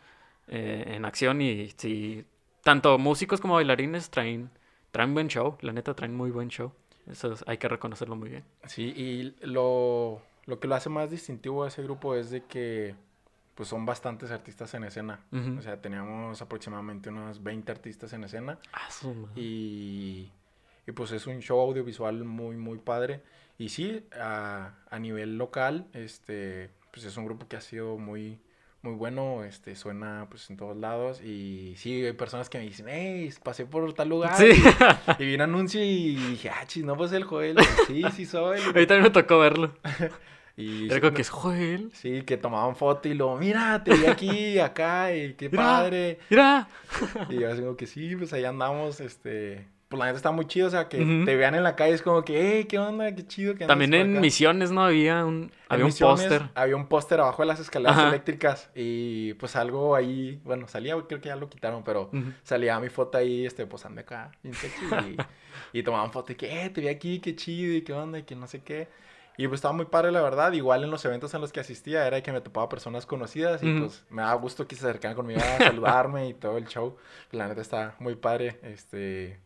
eh, 0.48 0.84
en 0.96 1.06
acción 1.06 1.42
y 1.42 1.70
sí, 1.78 2.26
tanto 2.64 2.98
músicos 2.98 3.42
como 3.42 3.56
bailarines 3.56 4.10
traen, 4.10 4.50
traen 4.92 5.14
buen 5.14 5.28
show, 5.28 5.58
la 5.62 5.72
neta 5.74 5.94
traen 5.94 6.16
muy 6.16 6.32
buen 6.32 6.50
show. 6.50 6.72
Eso 7.10 7.34
es- 7.34 7.44
hay 7.48 7.58
que 7.58 7.68
reconocerlo 7.68 8.16
muy 8.16 8.30
bien. 8.30 8.44
Sí, 8.66 8.94
y 8.96 9.36
lo, 9.46 10.22
lo 10.46 10.60
que 10.60 10.68
lo 10.68 10.76
hace 10.76 10.90
más 10.90 11.10
distintivo 11.10 11.64
a 11.64 11.68
ese 11.70 11.84
grupo 11.84 12.16
es 12.16 12.30
de 12.30 12.44
que 12.44 12.96
pues 13.56 13.68
son 13.68 13.86
bastantes 13.86 14.32
artistas 14.32 14.74
en 14.74 14.86
escena. 14.86 15.20
O 15.58 15.62
sea, 15.62 15.82
teníamos 15.82 16.42
aproximadamente 16.42 17.10
unos 17.10 17.44
20 17.44 17.72
artistas 17.74 18.14
en 18.14 18.24
escena. 18.24 18.58
Y, 19.36 20.32
y, 20.88 20.92
pues 20.94 21.12
es 21.12 21.28
un 21.28 21.42
show 21.42 21.60
audiovisual 21.60 22.24
muy, 22.24 22.56
muy 22.56 22.78
padre. 22.78 23.22
Y 23.58 23.68
sí, 23.68 24.06
a, 24.18 24.76
a 24.90 25.00
nivel 25.00 25.38
local, 25.38 25.88
este, 25.94 26.70
pues 26.94 27.06
es 27.06 27.18
un 27.18 27.26
grupo 27.26 27.50
que 27.50 27.58
ha 27.58 27.62
sido 27.62 27.98
muy, 27.98 28.40
muy 28.82 28.94
bueno, 28.94 29.44
este, 29.44 29.76
suena 29.76 30.28
pues 30.30 30.50
en 30.50 30.58
todos 30.58 30.78
lados. 30.78 31.22
Y 31.22 31.74
sí, 31.78 32.06
hay 32.06 32.14
personas 32.14 32.50
que 32.50 32.58
me 32.60 32.64
dicen, 32.66 32.86
hey, 32.90 33.30
pasé 33.44 33.66
por 33.66 33.92
tal 33.94 34.10
lugar. 34.10 34.36
Sí, 34.38 34.50
Y 35.20 35.26
vi 35.26 35.36
un 35.36 35.42
anuncio 35.42 35.84
y 35.84 36.16
dije, 36.16 36.50
ah, 36.50 36.66
chis, 36.66 36.84
no, 36.86 36.96
pues 36.96 37.12
el 37.12 37.24
Joel. 37.24 37.58
Sí, 37.88 38.04
sí 38.16 38.26
soy. 38.26 38.60
a 38.62 38.68
mí 38.68 38.86
también 38.88 39.04
me 39.04 39.10
tocó 39.10 39.40
verlo. 39.40 39.74
Y 40.58 40.90
sí, 40.90 41.00
no- 41.02 41.14
que 41.14 41.22
es 41.22 41.30
Joel. 41.30 41.90
sí, 41.94 42.24
que 42.24 42.36
tomaban 42.36 42.76
foto 42.76 43.08
y 43.08 43.14
luego, 43.14 43.38
mira, 43.38 43.82
te 43.82 43.94
vi 43.94 44.06
aquí, 44.08 44.60
acá, 44.60 45.16
y 45.16 45.34
qué 45.36 45.48
Mira. 45.48 45.64
padre. 45.64 46.20
Mira. 46.30 46.68
Y 47.30 47.40
yo 47.40 47.50
así 47.50 47.62
como 47.62 47.78
que 47.78 47.88
sí, 47.88 48.14
pues 48.18 48.34
ahí 48.34 48.44
andamos, 48.44 49.00
este... 49.00 49.66
Pues 49.90 49.98
la 50.00 50.06
neta 50.06 50.18
está 50.18 50.30
muy 50.30 50.46
chido, 50.46 50.68
o 50.68 50.70
sea, 50.70 50.88
que 50.88 51.00
te 51.26 51.36
vean 51.36 51.56
en 51.56 51.64
la 51.64 51.76
calle 51.76 51.96
es 51.96 52.04
como 52.04 52.24
que, 52.24 52.40
hey, 52.40 52.66
¿qué 52.66 52.78
onda? 52.78 53.12
Qué 53.16 53.26
chido 53.26 53.56
que 53.56 53.66
También 53.66 53.92
en 53.96 54.12
acá". 54.12 54.20
Misiones, 54.20 54.70
¿no? 54.70 54.84
Había 54.86 55.26
un, 55.26 55.46
En 55.46 55.52
había 55.68 55.86
un 55.86 55.92
póster. 55.92 56.44
Había 56.54 56.76
un 56.76 56.86
póster 56.88 57.20
abajo 57.20 57.42
de 57.42 57.48
las 57.48 57.60
escaleras 57.60 57.98
Ajá. 57.98 58.10
eléctricas 58.10 58.70
y 58.76 59.34
pues 59.34 59.56
algo 59.56 59.96
ahí, 59.96 60.40
bueno, 60.44 60.68
salía, 60.68 60.96
creo 61.08 61.20
que 61.20 61.30
ya 61.30 61.36
lo 61.36 61.50
quitaron, 61.50 61.84
pero 61.84 62.12
salía 62.44 62.80
mi 62.80 62.90
foto 62.90 63.18
ahí, 63.18 63.48
este, 63.48 63.66
posando 63.66 64.02
acá, 64.02 64.30
bien 64.44 64.54
sexy, 64.54 64.86
y, 64.86 65.18
y 65.80 65.82
tomaban 65.82 66.12
foto 66.12 66.34
y 66.34 66.36
que, 66.36 66.66
eh, 66.66 66.70
te 66.70 66.82
vi 66.82 66.88
aquí, 66.88 67.20
qué 67.20 67.36
chido, 67.36 67.74
y 67.74 67.82
qué 67.82 67.94
onda, 67.94 68.20
y 68.20 68.24
que 68.24 68.36
no 68.36 68.46
sé 68.46 68.62
qué. 68.62 68.90
Y 69.38 69.48
pues 69.48 69.58
estaba 69.58 69.74
muy 69.74 69.86
padre, 69.86 70.12
la 70.12 70.22
verdad. 70.22 70.52
Igual 70.52 70.84
en 70.84 70.92
los 70.92 71.04
eventos 71.06 71.34
en 71.34 71.42
los 71.42 71.52
que 71.52 71.62
asistía 71.62 72.06
era 72.06 72.22
que 72.22 72.32
me 72.32 72.42
topaba 72.42 72.70
personas 72.70 73.06
conocidas 73.08 73.64
y 73.64 73.80
pues 73.80 74.06
me 74.10 74.22
daba 74.22 74.34
gusto 74.36 74.68
que 74.68 74.76
se 74.76 74.86
acercaran 74.86 75.16
conmigo 75.16 75.40
a 75.40 75.58
saludarme 75.64 76.28
y 76.28 76.34
todo 76.36 76.58
el 76.58 76.68
show. 76.68 76.98
La 77.32 77.48
neta 77.48 77.62
está 77.62 77.96
muy 78.00 78.16
padre. 78.16 78.60
Este, 78.64 79.40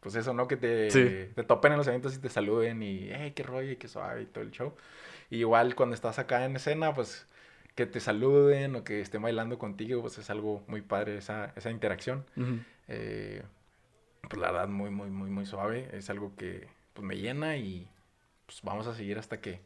pues 0.00 0.14
eso, 0.14 0.32
¿no? 0.34 0.48
Que 0.48 0.56
te, 0.56 0.90
Sí. 0.90 1.32
te 1.34 1.44
topen 1.44 1.72
en 1.72 1.78
los 1.78 1.86
eventos 1.86 2.14
y 2.16 2.18
te 2.18 2.28
saluden 2.28 2.82
y, 2.82 3.08
hey, 3.12 3.32
qué 3.34 3.42
rollo 3.42 3.70
y 3.72 3.76
qué 3.76 3.88
suave 3.88 4.22
y 4.22 4.26
todo 4.26 4.42
el 4.42 4.50
show. 4.50 4.74
Y 5.30 5.38
igual 5.38 5.74
cuando 5.74 5.94
estás 5.94 6.18
acá 6.18 6.44
en 6.44 6.56
escena, 6.56 6.94
pues 6.94 7.26
que 7.74 7.86
te 7.86 8.00
saluden 8.00 8.74
o 8.76 8.84
que 8.84 9.00
estén 9.00 9.22
bailando 9.22 9.58
contigo, 9.58 10.00
pues 10.02 10.18
es 10.18 10.28
algo 10.30 10.62
muy 10.66 10.80
padre 10.82 11.16
esa, 11.18 11.52
esa 11.56 11.70
interacción. 11.70 12.24
Ujú. 12.36 12.58
Eh, 12.88 13.42
pues 14.28 14.40
la 14.40 14.50
verdad, 14.50 14.68
muy, 14.68 14.90
muy, 14.90 15.08
muy, 15.10 15.30
muy 15.30 15.46
suave. 15.46 15.88
Es 15.92 16.10
algo 16.10 16.34
que 16.36 16.66
pues, 16.94 17.06
me 17.06 17.16
llena 17.16 17.56
y 17.56 17.88
pues 18.46 18.60
vamos 18.62 18.86
a 18.86 18.94
seguir 18.94 19.18
hasta 19.18 19.40
que, 19.40 19.60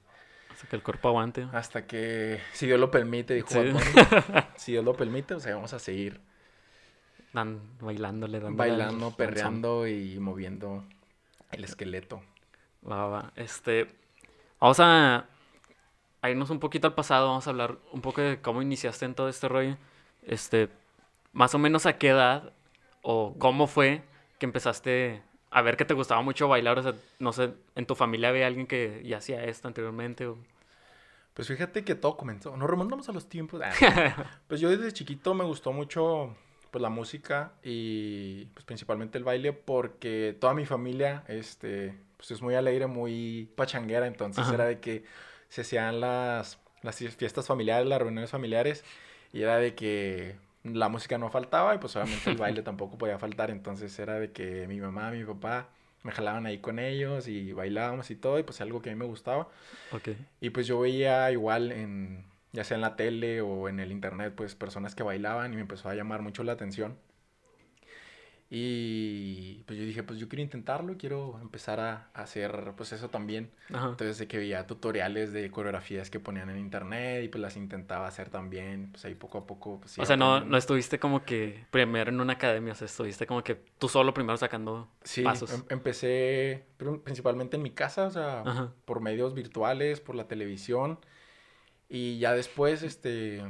Hasta 0.53 0.69
que 0.69 0.77
el 0.77 0.83
cuerpo 0.83 1.09
aguante. 1.09 1.47
hasta 1.53 1.87
que, 1.87 2.41
si 2.53 2.67
Dios 2.67 2.79
lo 2.79 2.91
permite, 2.91 3.35
dijo 3.35 3.49
Sí. 3.49 3.73
Si 4.57 4.73
Dios 4.73 4.85
lo 4.85 4.95
permite, 4.95 5.35
o 5.35 5.41
sea, 5.41 5.55
vamos 5.55 5.73
a 5.73 5.79
seguir 5.79 6.21
Dan, 7.35 7.61
bailándole, 7.81 8.39
al- 8.39 8.55
bailando, 8.55 9.07
son. 9.09 9.15
perreando 9.17 9.87
y 9.87 10.19
moviendo 10.19 10.85
el 11.51 11.65
esqueleto. 11.65 12.23
Va, 12.89 13.07
va. 13.09 13.33
Este, 13.37 13.89
vamos 14.61 14.79
a, 14.81 15.27
a 16.23 16.31
irnos 16.31 16.49
un 16.51 16.61
poquito 16.61 16.87
al 16.87 16.95
pasado. 16.95 17.29
Vamos 17.29 17.47
a 17.47 17.51
hablar 17.51 17.77
un 17.93 18.01
poco 18.01 18.21
de 18.23 18.41
cómo 18.41 18.63
iniciaste 18.63 19.05
en 19.05 19.15
todo 19.15 19.29
este 19.29 19.49
rollo. 19.49 19.77
Este, 20.23 20.69
más 21.33 21.55
o 21.55 21.59
menos 21.59 21.85
a 21.87 21.99
qué 21.99 22.09
edad 22.11 22.53
o 23.03 23.35
cómo 23.39 23.67
fue 23.67 24.03
que 24.39 24.47
empezaste 24.47 25.21
a 25.51 25.61
ver 25.63 25.77
que 25.77 25.85
te 25.85 25.95
gustaba 25.95 26.23
mucho 26.23 26.47
bailar. 26.49 26.79
O 26.79 26.83
sea, 26.83 26.95
no 27.19 27.33
sé, 27.33 27.53
en 27.75 27.85
tu 27.87 27.95
familia 27.97 28.29
había 28.29 28.47
alguien 28.47 28.67
que 28.69 29.03
ya 29.05 29.19
hacía 29.19 29.43
esto 29.45 29.67
anteriormente. 29.69 30.27
o- 30.27 30.39
Pues 31.35 31.49
fíjate 31.49 31.83
que 31.85 31.97
todo 31.97 32.17
comenzó. 32.17 32.57
Nos 32.57 32.71
remontamos 32.71 33.09
a 33.09 33.13
los 33.13 33.29
tiempos. 33.29 33.61
Pues 34.47 34.61
yo 34.61 34.71
desde 34.71 34.93
chiquito 34.93 35.35
me 35.35 35.45
gustó 35.45 35.73
mucho 35.73 36.37
pues 36.75 36.83
la 36.83 36.89
música 36.89 37.53
y 37.63 38.47
pues 38.47 38.65
principalmente 38.65 39.17
el 39.17 39.23
baile 39.23 39.53
porque 39.53 40.37
toda 40.41 40.55
mi 40.55 40.67
familia 40.67 41.23
este 41.29 41.95
pues 42.17 42.33
es 42.33 42.43
muy 42.43 42.57
alegre, 42.57 42.89
muy 42.89 43.49
pachanguera, 43.55 44.09
entonces 44.09 44.43
Ajá. 44.43 44.55
era 44.55 44.65
de 44.65 44.81
que 44.81 45.05
se 45.49 45.61
hacían 45.61 46.01
las, 46.01 46.59
las 46.83 46.97
fiestas 46.97 47.47
familiares, 47.47 47.87
las 47.87 48.01
reuniones 48.01 48.31
familiares, 48.31 48.83
y 49.33 49.43
era 49.43 49.59
de 49.59 49.77
que 49.77 50.35
la 50.65 50.89
música 50.89 51.17
no 51.17 51.31
faltaba 51.31 51.77
y 51.77 51.79
pues 51.79 51.95
obviamente 51.95 52.29
el 52.29 52.39
baile 52.39 52.63
tampoco 52.65 52.99
podía 52.99 53.21
faltar, 53.21 53.53
entonces 53.53 53.97
era 54.01 54.19
de 54.19 54.33
que 54.33 54.67
mi 54.67 54.81
mamá, 54.81 55.13
mi 55.13 55.23
papá 55.23 55.69
me 56.03 56.11
jalaban 56.11 56.45
ahí 56.45 56.59
con 56.59 56.81
ellos 56.81 57.29
y 57.29 57.53
bailábamos 57.53 58.11
y 58.11 58.17
todo, 58.17 58.41
y 58.41 58.43
pues 58.43 58.61
algo 58.61 58.83
que 58.83 58.91
a 58.91 58.93
mí 58.95 58.99
me 58.99 59.07
gustaba. 59.07 59.47
Ok. 59.93 60.09
Y 60.41 60.51
pues 60.51 60.67
yo 60.67 60.81
veía 60.81 61.31
igual 61.31 61.71
en, 61.71 62.25
ya 62.55 62.63
sea 62.65 62.77
en 62.77 62.81
la 62.83 62.95
tele 62.97 63.41
o 63.43 63.69
en 63.69 63.81
el 63.81 63.91
internet, 63.93 64.33
pues 64.37 64.55
personas 64.55 64.95
que 64.95 65.03
bailaban 65.03 65.53
y 65.53 65.57
me 65.57 65.63
empezó 65.63 65.89
a 65.89 65.95
llamar 65.95 66.23
mucho 66.23 66.45
la 66.45 66.53
atención. 66.53 66.97
Y 68.51 69.65
pues 69.67 69.77
yo 69.79 69.85
dije, 69.85 70.05
pues 70.05 70.21
yo 70.21 70.29
quiero 70.29 70.43
intentarlo, 70.43 70.97
quiero 70.97 71.41
empezar 71.41 71.81
a, 71.81 72.11
hacer 72.15 72.75
pues 72.77 72.93
eso 72.93 73.11
también. 73.11 73.51
Ajá. 73.73 73.89
Entonces 73.89 74.19
de 74.19 74.29
que 74.29 74.37
veía 74.39 74.67
tutoriales 74.69 75.33
de 75.33 75.51
coreografías 75.51 76.09
que 76.11 76.21
ponían 76.21 76.49
en 76.51 76.59
internet 76.59 77.25
y 77.25 77.29
pues 77.29 77.43
las 77.43 77.57
intentaba 77.57 78.07
hacer 78.07 78.29
también, 78.29 78.91
pues 78.93 79.05
ahí 79.07 79.17
poco 79.17 79.39
a 79.39 79.47
poco. 79.47 79.81
Pues, 79.81 79.99
O 79.99 80.05
sea, 80.05 80.17
no, 80.17 80.41
no 80.45 80.57
estuviste 80.57 81.01
como 81.01 81.25
que 81.25 81.65
primero 81.73 82.11
en 82.11 82.21
una 82.21 82.35
academia, 82.35 82.75
o 82.75 82.77
sea, 82.77 82.87
estuviste 82.87 83.27
como 83.27 83.43
que 83.43 83.57
tú 83.79 83.89
solo 83.89 84.15
primero 84.15 84.37
sacando 84.37 84.89
Sí, 85.03 85.23
pasos. 85.25 85.53
em- 85.53 85.65
empecé 85.71 86.67
pr- 86.79 87.03
principalmente 87.03 87.57
en 87.57 87.63
mi 87.63 87.71
casa, 87.71 88.07
o 88.07 88.11
sea, 88.11 88.43
Ajá. 88.43 88.73
por 88.85 89.01
medios 89.01 89.35
virtuales, 89.35 90.01
por 90.01 90.15
la 90.15 90.29
televisión. 90.29 91.01
Y 91.89 92.19
ya 92.19 92.33
después, 92.35 92.83
este, 92.83 93.43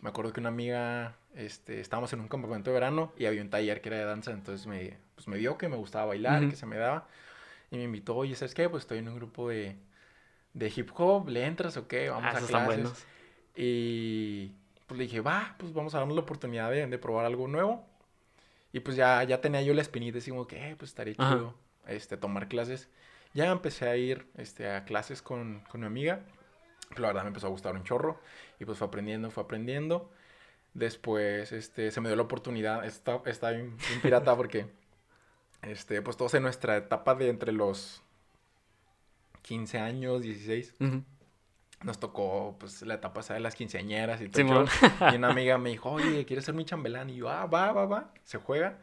me 0.00 0.08
acuerdo 0.08 0.32
que 0.32 0.40
una 0.40 0.48
amiga, 0.50 1.16
este, 1.34 1.80
estábamos 1.80 2.12
en 2.12 2.20
un 2.20 2.28
campamento 2.28 2.70
de 2.70 2.74
verano 2.74 3.12
y 3.18 3.26
había 3.26 3.42
un 3.42 3.50
taller 3.50 3.80
que 3.80 3.88
era 3.90 3.98
de 3.98 4.04
danza, 4.04 4.30
entonces 4.32 4.66
me, 4.66 4.96
pues 5.14 5.28
me 5.28 5.36
vio 5.36 5.58
que 5.58 5.68
me 5.68 5.76
gustaba 5.76 6.06
bailar, 6.06 6.42
Ujú. 6.42 6.50
que 6.50 6.56
se 6.56 6.66
me 6.66 6.76
daba. 6.76 7.08
Y 7.70 7.76
me 7.76 7.84
invitó, 7.84 8.16
oye, 8.16 8.34
¿sabes 8.34 8.54
qué? 8.54 8.68
Pues 8.68 8.82
estoy 8.84 8.98
en 8.98 9.08
un 9.08 9.16
grupo 9.16 9.48
de, 9.48 9.76
de 10.54 10.72
hip 10.74 10.90
hop, 10.96 11.28
¿le 11.28 11.44
entras 11.46 11.76
o 11.76 11.86
qué? 11.88 12.10
Vamos 12.10 12.34
Ah, 12.34 12.38
a 12.38 12.46
clases. 12.46 13.06
Y 13.56 14.52
pues 14.86 14.98
le 14.98 15.04
dije, 15.04 15.20
va, 15.20 15.54
pues 15.58 15.72
vamos 15.72 15.94
a 15.94 15.98
darnos 15.98 16.16
la 16.16 16.22
oportunidad 16.22 16.70
de, 16.70 16.86
de 16.86 16.98
probar 16.98 17.26
algo 17.26 17.46
nuevo. 17.48 17.86
Y 18.72 18.80
pues 18.80 18.96
ya, 18.96 19.22
ya 19.24 19.40
tenía 19.40 19.62
yo 19.62 19.74
la 19.74 19.82
espinita, 19.82 20.18
así 20.18 20.30
como 20.30 20.46
que, 20.46 20.70
eh, 20.70 20.76
pues 20.76 20.90
estaría 20.90 21.14
Ajá. 21.18 21.34
chido 21.34 21.54
este, 21.86 22.16
tomar 22.16 22.48
clases. 22.48 22.88
Ya 23.34 23.46
empecé 23.50 23.88
a 23.88 23.96
ir 23.96 24.26
este, 24.36 24.68
a 24.70 24.84
clases 24.84 25.22
con, 25.22 25.60
con 25.70 25.80
mi 25.80 25.86
amiga. 25.86 26.20
La 26.96 27.08
verdad 27.08 27.22
me 27.22 27.28
empezó 27.28 27.46
a 27.46 27.50
gustar 27.50 27.74
un 27.74 27.84
chorro. 27.84 28.20
Y 28.58 28.64
pues 28.64 28.78
fue 28.78 28.86
aprendiendo, 28.86 29.30
fue 29.30 29.42
aprendiendo. 29.44 30.10
Después 30.74 31.52
este, 31.52 31.90
se 31.90 32.00
me 32.00 32.08
dio 32.08 32.16
la 32.16 32.22
oportunidad. 32.22 32.84
Está, 32.84 33.20
está 33.26 33.50
bien, 33.50 33.76
bien 33.88 34.00
pirata 34.02 34.36
porque 34.36 34.66
este, 35.62 36.02
pues 36.02 36.16
todos 36.16 36.34
en 36.34 36.42
nuestra 36.42 36.76
etapa 36.76 37.14
de 37.14 37.28
entre 37.28 37.52
los 37.52 38.02
15 39.42 39.78
años, 39.78 40.22
16 40.22 40.74
Ujú. 40.80 41.02
nos 41.82 41.98
tocó 41.98 42.56
pues 42.60 42.82
la 42.82 42.94
etapa 42.94 43.20
esa 43.20 43.34
de 43.34 43.40
las 43.40 43.54
quinceañeras 43.54 44.20
y 44.20 44.28
todo. 44.28 44.66
Y 45.12 45.16
una 45.16 45.28
amiga 45.30 45.58
me 45.58 45.70
dijo, 45.70 45.90
oye, 45.90 46.24
¿quieres 46.26 46.44
ser 46.44 46.54
mi 46.54 46.64
chambelán? 46.64 47.10
Y 47.10 47.16
yo, 47.16 47.28
ah, 47.30 47.46
va, 47.46 47.72
va, 47.72 47.86
va. 47.86 48.12
Se 48.24 48.38
juega. 48.38 48.78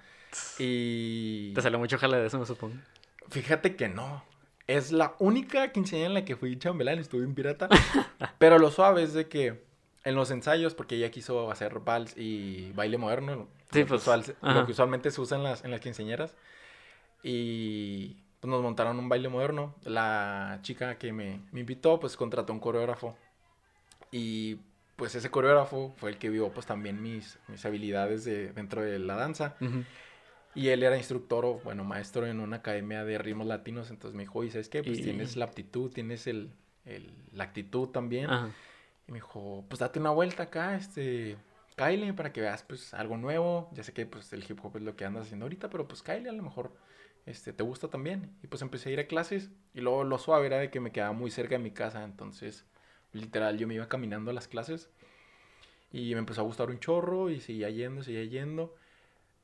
Y 0.57 1.53
Te 1.53 1.61
salió 1.61 1.79
mucho 1.79 1.97
jale 1.97 2.17
de 2.17 2.27
eso, 2.27 2.39
me 2.39 2.45
supongo. 2.45 2.75
fíjate 3.29 3.75
que 3.75 3.87
no. 3.87 4.23
Es 4.67 4.91
la 4.91 5.15
única 5.19 5.71
quinceañera 5.71 6.07
en 6.09 6.13
la 6.13 6.25
que 6.25 6.35
fui 6.35 6.57
chambelán, 6.59 6.99
estuve 6.99 7.23
en 7.23 7.33
pirata. 7.33 7.69
Pero 8.37 8.59
lo 8.59 8.69
suave 8.69 9.03
es 9.03 9.13
de 9.13 9.27
que 9.27 9.63
en 10.03 10.15
los 10.15 10.29
ensayos, 10.31 10.73
porque 10.75 10.95
ella 10.95 11.09
quiso 11.11 11.49
hacer 11.51 11.79
vals 11.79 12.15
y 12.17 12.71
baile 12.73 12.97
moderno, 12.97 13.47
Sí, 13.71 13.79
lo, 13.79 13.85
que 13.85 13.89
pues, 13.89 14.01
usual- 14.01 14.35
ajá. 14.41 14.53
lo 14.59 14.65
que 14.65 14.71
usualmente 14.73 15.11
se 15.11 15.19
usa 15.21 15.37
en 15.37 15.43
las, 15.43 15.63
en 15.63 15.71
las 15.71 15.79
quinceañeras. 15.79 16.35
Y 17.23 18.17
pues 18.39 18.49
nos 18.49 18.61
montaron 18.61 18.99
un 18.99 19.09
baile 19.09 19.29
moderno. 19.29 19.75
La 19.83 20.59
chica 20.61 20.97
que 20.97 21.11
me, 21.11 21.41
me 21.51 21.61
invitó, 21.61 21.99
pues 21.99 22.15
contrató 22.15 22.53
un 22.53 22.59
coreógrafo. 22.59 23.15
Y 24.11 24.59
pues 24.95 25.15
ese 25.15 25.29
coreógrafo 25.29 25.93
fue 25.97 26.09
el 26.11 26.17
que 26.17 26.29
vio 26.29 26.49
pues 26.49 26.65
también 26.65 27.01
mis, 27.01 27.37
mis 27.47 27.65
habilidades 27.65 28.23
de, 28.23 28.53
dentro 28.53 28.81
de 28.81 28.99
la 28.99 29.15
danza. 29.15 29.55
Ujú. 29.61 29.83
Y 30.57 30.69
él 30.69 30.81
era 30.83 30.97
instructor 30.97 31.45
o, 31.45 31.59
bueno, 31.63 31.83
maestro 31.83 32.25
en 32.25 32.39
una 32.39 32.57
academia 32.57 33.05
de 33.05 33.17
ritmos 33.17 33.45
latinos. 33.47 33.91
Entonces 33.91 34.15
me 34.15 34.23
dijo, 34.23 34.39
oye, 34.39 34.49
¿sabes 34.51 34.69
qué? 34.69 34.81
Pues 34.83 34.99
Y- 34.99 35.03
tienes 35.03 35.35
la 35.35 35.45
aptitud, 35.45 35.91
tienes 35.91 36.25
el, 36.27 36.51
el- 36.85 37.13
la 37.33 37.43
actitud 37.43 37.89
también. 37.89 38.29
Ajá. 38.29 38.49
Y 39.07 39.11
me 39.11 39.17
dijo, 39.17 39.63
pues 39.69 39.79
date 39.79 39.99
una 39.99 40.09
vuelta 40.09 40.43
acá, 40.43 40.75
este, 40.75 41.37
cáile 41.75 42.11
para 42.13 42.33
que 42.33 42.41
veas 42.41 42.63
pues 42.63 42.93
algo 42.93 43.17
nuevo. 43.17 43.69
Ya 43.73 43.83
sé 43.83 43.93
que 43.93 44.05
pues 44.05 44.33
el 44.33 44.43
hip 44.49 44.59
hop 44.65 44.77
es 44.77 44.81
lo 44.81 44.95
que 44.95 45.05
andas 45.05 45.25
haciendo 45.25 45.45
ahorita, 45.45 45.69
pero 45.69 45.87
pues 45.87 46.01
cáile 46.01 46.29
a 46.29 46.33
lo 46.33 46.41
mejor 46.43 46.71
este, 47.27 47.53
te 47.53 47.63
gusta 47.63 47.87
también. 47.89 48.31
Y 48.41 48.47
pues 48.47 48.61
empecé 48.63 48.89
a 48.89 48.93
ir 48.93 48.99
a 48.99 49.07
clases 49.07 49.51
y 49.75 49.81
luego 49.81 50.03
lo 50.03 50.17
suave 50.17 50.47
era 50.47 50.57
de 50.57 50.71
que 50.71 50.79
me 50.79 50.91
quedaba 50.91 51.13
muy 51.13 51.29
cerca 51.29 51.55
de 51.55 51.59
mi 51.63 51.71
casa, 51.71 52.03
entonces 52.03 52.65
literal 53.13 53.57
yo 53.57 53.67
me 53.67 53.75
iba 53.75 53.87
caminando 53.87 54.31
a 54.31 54.33
las 54.33 54.47
clases 54.47 54.89
y 55.91 56.13
me 56.13 56.19
empezó 56.19 56.41
a 56.41 56.43
gustar 56.45 56.69
un 56.69 56.79
chorro 56.79 57.29
y 57.29 57.39
seguía 57.39 57.69
yendo, 57.69 58.01
seguía 58.03 58.23
yendo. 58.25 58.75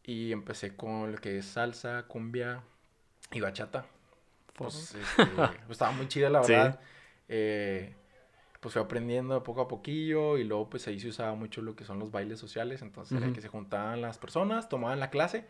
Y 0.06 0.32
empecé 0.32 0.76
con 0.76 1.12
lo 1.14 1.18
que 1.20 1.38
es 1.38 1.46
salsa, 1.46 2.04
cumbia 2.08 2.62
y 3.32 3.40
bachata. 3.42 3.86
Pues, 4.54 4.96
este, 4.96 5.32
pues, 5.68 5.72
estaba 5.72 5.92
muy 5.92 6.08
chida 6.08 6.30
la 6.30 6.42
Sí. 6.48 6.54
verdad. 6.54 6.80
Eh, 7.30 7.96
pues 8.60 8.74
fui 8.74 8.82
aprendiendo 8.82 9.44
poco 9.44 9.62
a 9.62 9.68
poquillo 9.68 10.38
y 10.38 10.44
luego 10.46 10.70
pues 10.70 10.88
ahí 10.88 11.00
se 11.00 11.10
usaba 11.10 11.36
mucho 11.36 11.62
lo 11.62 11.76
que 11.76 11.84
son 11.86 12.00
los 12.00 12.12
bailes 12.12 12.40
sociales. 12.40 12.82
Entonces 12.82 13.18
era 13.18 13.26
Ujú. 13.28 13.34
que 13.34 13.42
se 13.42 13.48
juntaban 13.50 14.02
las 14.02 14.18
personas, 14.18 14.70
tomaban 14.70 15.00
la 15.00 15.10
clase 15.10 15.46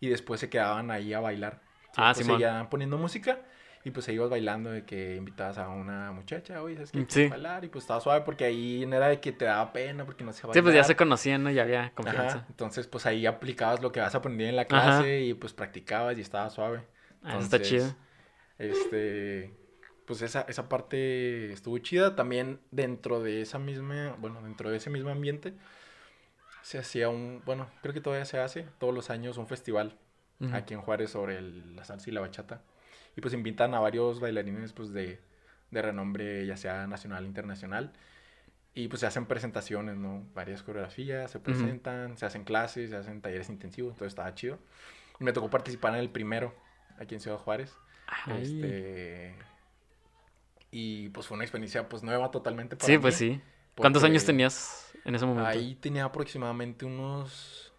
y 0.00 0.08
después 0.08 0.40
se 0.40 0.50
quedaban 0.50 0.90
ahí 0.90 1.12
a 1.14 1.20
bailar. 1.20 1.62
Ah, 1.96 2.12
pues 2.12 2.26
Simón. 2.26 2.34
seguían 2.34 2.68
poniendo 2.70 2.98
música 2.98 3.40
y 3.86 3.92
pues 3.92 4.08
ahí 4.08 4.16
ibas 4.16 4.28
bailando 4.30 4.70
de 4.70 4.84
que 4.84 5.14
invitabas 5.14 5.58
a 5.58 5.68
una 5.68 6.10
muchacha, 6.10 6.60
oye, 6.60 6.74
¿sabes 6.74 6.90
qué? 6.90 6.98
Mm, 6.98 7.04
¿Quieres 7.04 7.28
sí. 7.28 7.28
bailar? 7.30 7.64
Y 7.64 7.68
pues 7.68 7.84
estaba 7.84 8.00
suave 8.00 8.22
porque 8.22 8.44
ahí 8.44 8.84
no 8.84 8.96
era 8.96 9.06
de 9.08 9.20
que 9.20 9.30
te 9.30 9.44
daba 9.44 9.72
pena 9.72 10.04
porque 10.04 10.24
no 10.24 10.32
se 10.32 10.42
Sí, 10.42 10.46
pues 10.46 10.56
ya 10.56 10.62
bailar. 10.64 10.84
se 10.84 10.96
conocían, 10.96 11.44
¿no? 11.44 11.50
Ya 11.52 11.62
había 11.62 11.82
Ajá, 11.84 11.94
confianza. 11.94 12.46
entonces 12.50 12.88
pues 12.88 13.06
ahí 13.06 13.26
aplicabas 13.26 13.80
lo 13.82 13.92
que 13.92 14.00
vas 14.00 14.14
a 14.14 14.18
aprender 14.18 14.48
en 14.48 14.56
la 14.56 14.64
Ajá. 14.64 14.98
clase 14.98 15.20
y 15.20 15.34
pues 15.34 15.52
practicabas 15.52 16.18
y 16.18 16.20
estaba 16.20 16.50
suave. 16.50 16.82
Ah, 17.22 17.30
eso 17.36 17.40
está 17.42 17.58
Entonces, 17.58 17.68
chido. 17.68 17.94
Este, 18.58 19.54
pues 20.06 20.22
esa, 20.22 20.42
esa 20.48 20.68
parte 20.68 21.52
estuvo 21.52 21.78
chida. 21.78 22.16
También 22.16 22.60
dentro 22.72 23.22
de 23.22 23.40
esa 23.42 23.58
misma, 23.60 24.16
bueno, 24.18 24.42
dentro 24.42 24.70
de 24.70 24.78
ese 24.78 24.90
mismo 24.90 25.10
ambiente, 25.10 25.54
se 26.62 26.78
hacía 26.78 27.08
un, 27.08 27.42
bueno, 27.44 27.68
creo 27.82 27.94
que 27.94 28.00
todavía 28.00 28.24
se 28.24 28.38
hace 28.38 28.66
todos 28.78 28.92
los 28.94 29.10
años 29.10 29.38
un 29.38 29.46
festival 29.46 29.96
Ujú. 30.40 30.54
aquí 30.54 30.74
en 30.74 30.80
Juárez 30.80 31.10
sobre 31.10 31.38
el- 31.38 31.76
la 31.76 31.84
salsa 31.84 32.10
y 32.10 32.12
la 32.12 32.20
bachata. 32.20 32.62
Y 33.16 33.20
pues 33.20 33.32
invitan 33.34 33.74
a 33.74 33.80
varios 33.80 34.20
bailarines 34.20 34.72
pues 34.72 34.92
de, 34.92 35.18
de 35.70 35.82
renombre, 35.82 36.46
ya 36.46 36.56
sea 36.56 36.86
nacional 36.86 37.24
internacional. 37.24 37.92
Y 38.74 38.88
pues 38.88 39.00
se 39.00 39.06
hacen 39.06 39.24
presentaciones, 39.24 39.96
¿no? 39.96 40.26
Varias 40.34 40.62
coreografías, 40.62 41.30
se 41.30 41.40
presentan, 41.40 42.18
se 42.18 42.26
hacen 42.26 42.44
clases, 42.44 42.90
se 42.90 42.96
hacen 42.96 43.22
talleres 43.22 43.48
intensivos, 43.48 43.92
entonces 43.92 44.12
estaba 44.12 44.34
chido. 44.34 44.58
Y 45.18 45.24
me 45.24 45.32
tocó 45.32 45.48
participar 45.48 45.94
en 45.94 46.00
el 46.00 46.10
primero, 46.10 46.54
aquí 46.98 47.14
en 47.14 47.20
Ciudad 47.20 47.38
Juárez. 47.38 47.74
Ay. 48.06 48.42
Este... 48.42 49.34
Y 50.70 51.08
pues 51.08 51.26
fue 51.26 51.36
una 51.36 51.44
experiencia 51.44 51.88
pues 51.88 52.02
nueva 52.02 52.30
totalmente 52.30 52.76
para 52.76 52.86
Sí, 52.86 52.98
pues 52.98 53.14
sí. 53.14 53.40
¿Cuántos 53.76 54.04
años 54.04 54.26
tenías 54.26 54.92
en 55.06 55.14
ese 55.14 55.24
momento? 55.24 55.48
Ahí 55.48 55.74
tenía 55.76 56.04
aproximadamente 56.04 56.84
unos 56.84 57.72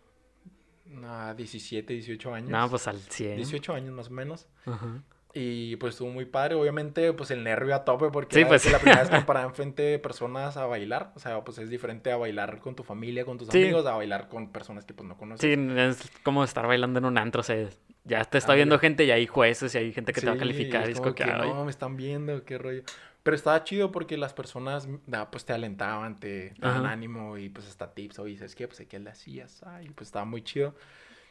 ah, 1.03 1.36
17, 1.38 1.94
18 1.94 2.34
años. 2.34 2.50
No, 2.50 2.67
pues 2.70 2.88
al 2.88 3.00
100. 3.00 3.36
18 3.36 3.74
años 3.74 3.94
más 3.94 4.08
o 4.08 4.12
menos. 4.12 4.48
Ajá. 4.65 5.03
Y 5.39 5.75
pues 5.75 5.94
estuvo 5.94 6.10
muy 6.10 6.25
padre, 6.25 6.56
obviamente, 6.56 7.13
pues 7.13 7.29
el 7.29 7.44
nervio 7.44 7.75
a 7.75 7.86
tope, 7.86 8.10
porque 8.12 8.36
Sí, 8.39 8.46
pues. 8.46 8.65
la 8.72 8.79
primera 8.79 9.01
vez 9.03 9.10
que 9.12 9.22
paraba 9.22 9.46
enfrente 9.46 9.84
de 9.84 10.00
personas 10.00 10.58
a 10.58 10.65
bailar. 10.65 11.12
O 11.15 11.20
sea, 11.20 11.44
pues 11.44 11.60
es 11.60 11.70
diferente 11.70 12.12
a 12.12 12.17
bailar 12.17 12.60
con 12.60 12.75
tu 12.75 12.84
familia, 12.84 13.24
con 13.24 13.38
tus 13.38 13.48
Sí. 13.50 13.62
amigos, 13.63 13.86
a 13.86 13.96
bailar 13.96 14.29
con 14.29 14.51
personas 14.51 14.84
que 14.86 14.96
pues 14.96 15.08
no 15.08 15.15
conoces. 15.15 15.41
Sí, 15.41 15.56
es 15.77 16.12
como 16.24 16.44
estar 16.44 16.65
bailando 16.65 16.98
en 16.98 17.06
un 17.06 17.17
antro, 17.20 17.41
o 17.41 17.44
sea, 17.44 17.67
ya 18.03 18.24
te 18.25 18.39
está 18.39 18.56
viendo 18.56 18.79
gente 18.79 19.03
y 19.03 19.12
hay 19.12 19.27
jueces 19.27 19.75
y 19.75 19.77
hay 19.77 19.91
gente 19.94 20.12
que 20.13 20.22
te 20.22 20.27
va 20.27 20.34
a 20.34 20.38
calificar 20.38 20.89
y 20.89 20.94
es 20.94 21.00
como 21.00 21.13
que, 21.13 21.25
no, 21.25 21.65
me 21.65 21.72
están 21.72 21.98
viendo, 21.98 22.44
qué 22.44 22.58
rollo. 22.58 22.82
Pero 23.22 23.36
estaba 23.36 23.63
chido 23.63 23.91
porque 23.91 24.15
las 24.17 24.34
personas 24.34 24.88
pues 25.29 25.46
te 25.46 25.51
alentaban, 25.53 26.15
te 26.15 26.53
daban 26.58 26.86
Ajá. 26.86 26.94
ánimo 26.94 27.38
y 27.38 27.50
pues 27.50 27.67
hasta 27.67 27.94
tips, 27.94 28.20
oye, 28.20 28.38
¿sabes 28.38 28.56
qué? 28.56 28.67
Pues 28.67 28.79
aquí 28.79 28.98
le 28.98 29.10
hacías, 29.10 29.62
ay, 29.63 29.89
pues 29.89 30.08
estaba 30.08 30.25
muy 30.25 30.41
chido. 30.41 30.74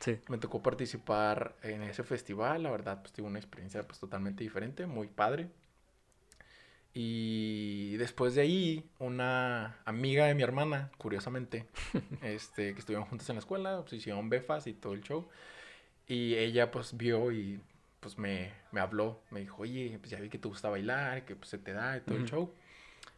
Sí. 0.07 0.19
Me 0.29 0.39
tocó 0.39 0.63
participar 0.63 1.57
en 1.63 1.83
ese 1.83 2.03
festival, 2.05 2.63
la 2.63 2.71
verdad, 2.71 3.01
pues 3.01 3.13
tuve 3.13 3.27
una 3.27 3.39
experiencia 3.39 3.83
pues 3.87 3.99
totalmente 4.01 4.45
diferente, 4.45 4.87
muy 4.87 5.09
padre. 5.09 5.51
Y 6.95 7.97
después 7.99 8.35
de 8.35 8.41
ahí, 8.41 8.89
una 8.99 9.77
amiga 9.85 10.27
de 10.27 10.35
mi 10.35 10.43
hermana, 10.43 10.91
curiosamente, 10.97 11.67
este, 12.23 12.73
que 12.73 12.79
estuvieron 12.79 13.07
juntas 13.07 13.29
en 13.29 13.37
la 13.37 13.41
escuela, 13.41 13.81
pues 13.83 13.93
hicieron 13.95 14.31
befas 14.31 14.67
y 14.67 14.73
todo 14.73 14.95
el 14.95 15.03
show. 15.03 15.29
Y 16.07 16.35
ella 16.37 16.71
pues 16.71 16.97
vio 16.97 17.33
y 17.33 17.61
pues 18.01 18.19
me, 18.19 18.53
me 18.73 18.81
habló, 18.81 19.21
me 19.31 19.41
dijo, 19.41 19.63
oye, 19.63 19.99
pues 19.99 20.11
ya 20.11 20.21
vi 20.21 20.29
que 20.31 20.39
te 20.39 20.49
gusta 20.49 20.71
bailar, 20.71 21.25
que 21.25 21.37
pues 21.37 21.51
se 21.51 21.59
te 21.59 21.73
da 21.73 21.97
y 21.99 22.01
todo 22.01 22.17
el 22.17 22.23
Ujú. 22.23 22.31
show. 22.31 22.55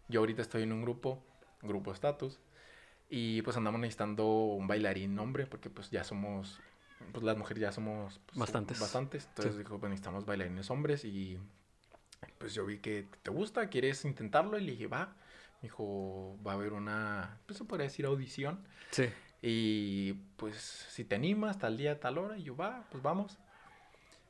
Yo 0.09 0.21
ahorita 0.21 0.43
estoy 0.43 0.63
en 0.63 0.73
un 0.73 0.83
grupo, 0.83 1.23
grupo 1.63 1.93
estatus, 1.93 2.41
y 3.11 3.43
pues 3.43 3.57
andamos 3.57 3.81
necesitando 3.81 4.27
un 4.27 4.67
bailarín 4.67 5.19
hombre, 5.19 5.47
porque 5.47 5.71
pues 5.71 5.91
ya 5.91 6.05
somos, 6.05 6.61
pues 7.13 7.25
las 7.25 7.37
mujeres 7.37 7.61
ya 7.63 7.73
somos 7.73 8.21
pues, 8.27 8.39
Bastantes. 8.39 8.81
bastantes. 8.81 9.27
Entonces 9.29 9.55
Sí. 9.55 9.59
dijo, 9.61 9.79
pues 9.79 9.91
necesitamos 9.91 10.25
bailarines 10.27 10.71
hombres 10.71 11.05
y 11.05 11.39
pues 12.39 12.55
yo 12.55 12.65
vi 12.67 12.79
que 12.79 13.07
te 13.23 13.31
gusta, 13.31 13.69
quieres 13.69 14.05
intentarlo 14.05 14.59
y 14.59 14.65
le 14.65 14.73
dije, 14.73 14.87
va. 14.87 15.15
Me 15.61 15.63
dijo, 15.69 16.37
va 16.47 16.53
a 16.53 16.55
haber 16.55 16.73
una, 16.73 17.39
pues 17.47 17.59
se 17.59 17.65
podría 17.65 17.85
decir 17.89 18.07
audición. 18.07 18.65
Sí. 18.91 19.07
Y 19.43 20.13
pues 20.37 20.57
si 20.57 21.05
te 21.05 21.15
animas 21.17 21.59
tal 21.59 21.77
día, 21.77 21.99
tal 22.01 22.19
hora, 22.19 22.39
y 22.39 22.45
yo, 22.45 22.57
va, 22.57 22.85
pues 22.91 23.03
vamos. 23.03 23.39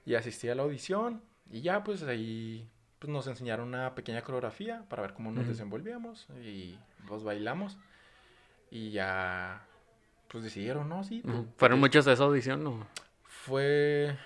Y 0.07 0.15
asistí 0.15 0.49
a 0.49 0.55
la 0.55 0.63
audición 0.63 1.23
y 1.51 1.61
ya 1.63 1.85
pues 1.85 2.03
ahí 2.03 2.69
pues 2.99 3.11
nos 3.13 3.27
enseñaron 3.27 3.69
una 3.69 3.95
pequeña 3.95 4.23
coreografía 4.23 4.85
para 4.89 5.03
ver 5.03 5.13
cómo 5.15 5.31
nos 5.31 5.47
desenvolvíamos 5.47 6.27
y 6.43 6.79
pues 7.07 7.23
bailamos. 7.23 7.79
Y 8.71 8.91
ya 8.91 9.67
pues 10.29 10.45
decidieron, 10.45 10.89
¿no? 10.89 11.05
Sí. 11.05 11.23
¿Fueron 11.57 11.81
muchos 11.81 12.05
de 12.05 12.13
esa 12.13 12.25
audición 12.25 12.67
o...? 12.67 12.87
Fue... 13.25 14.17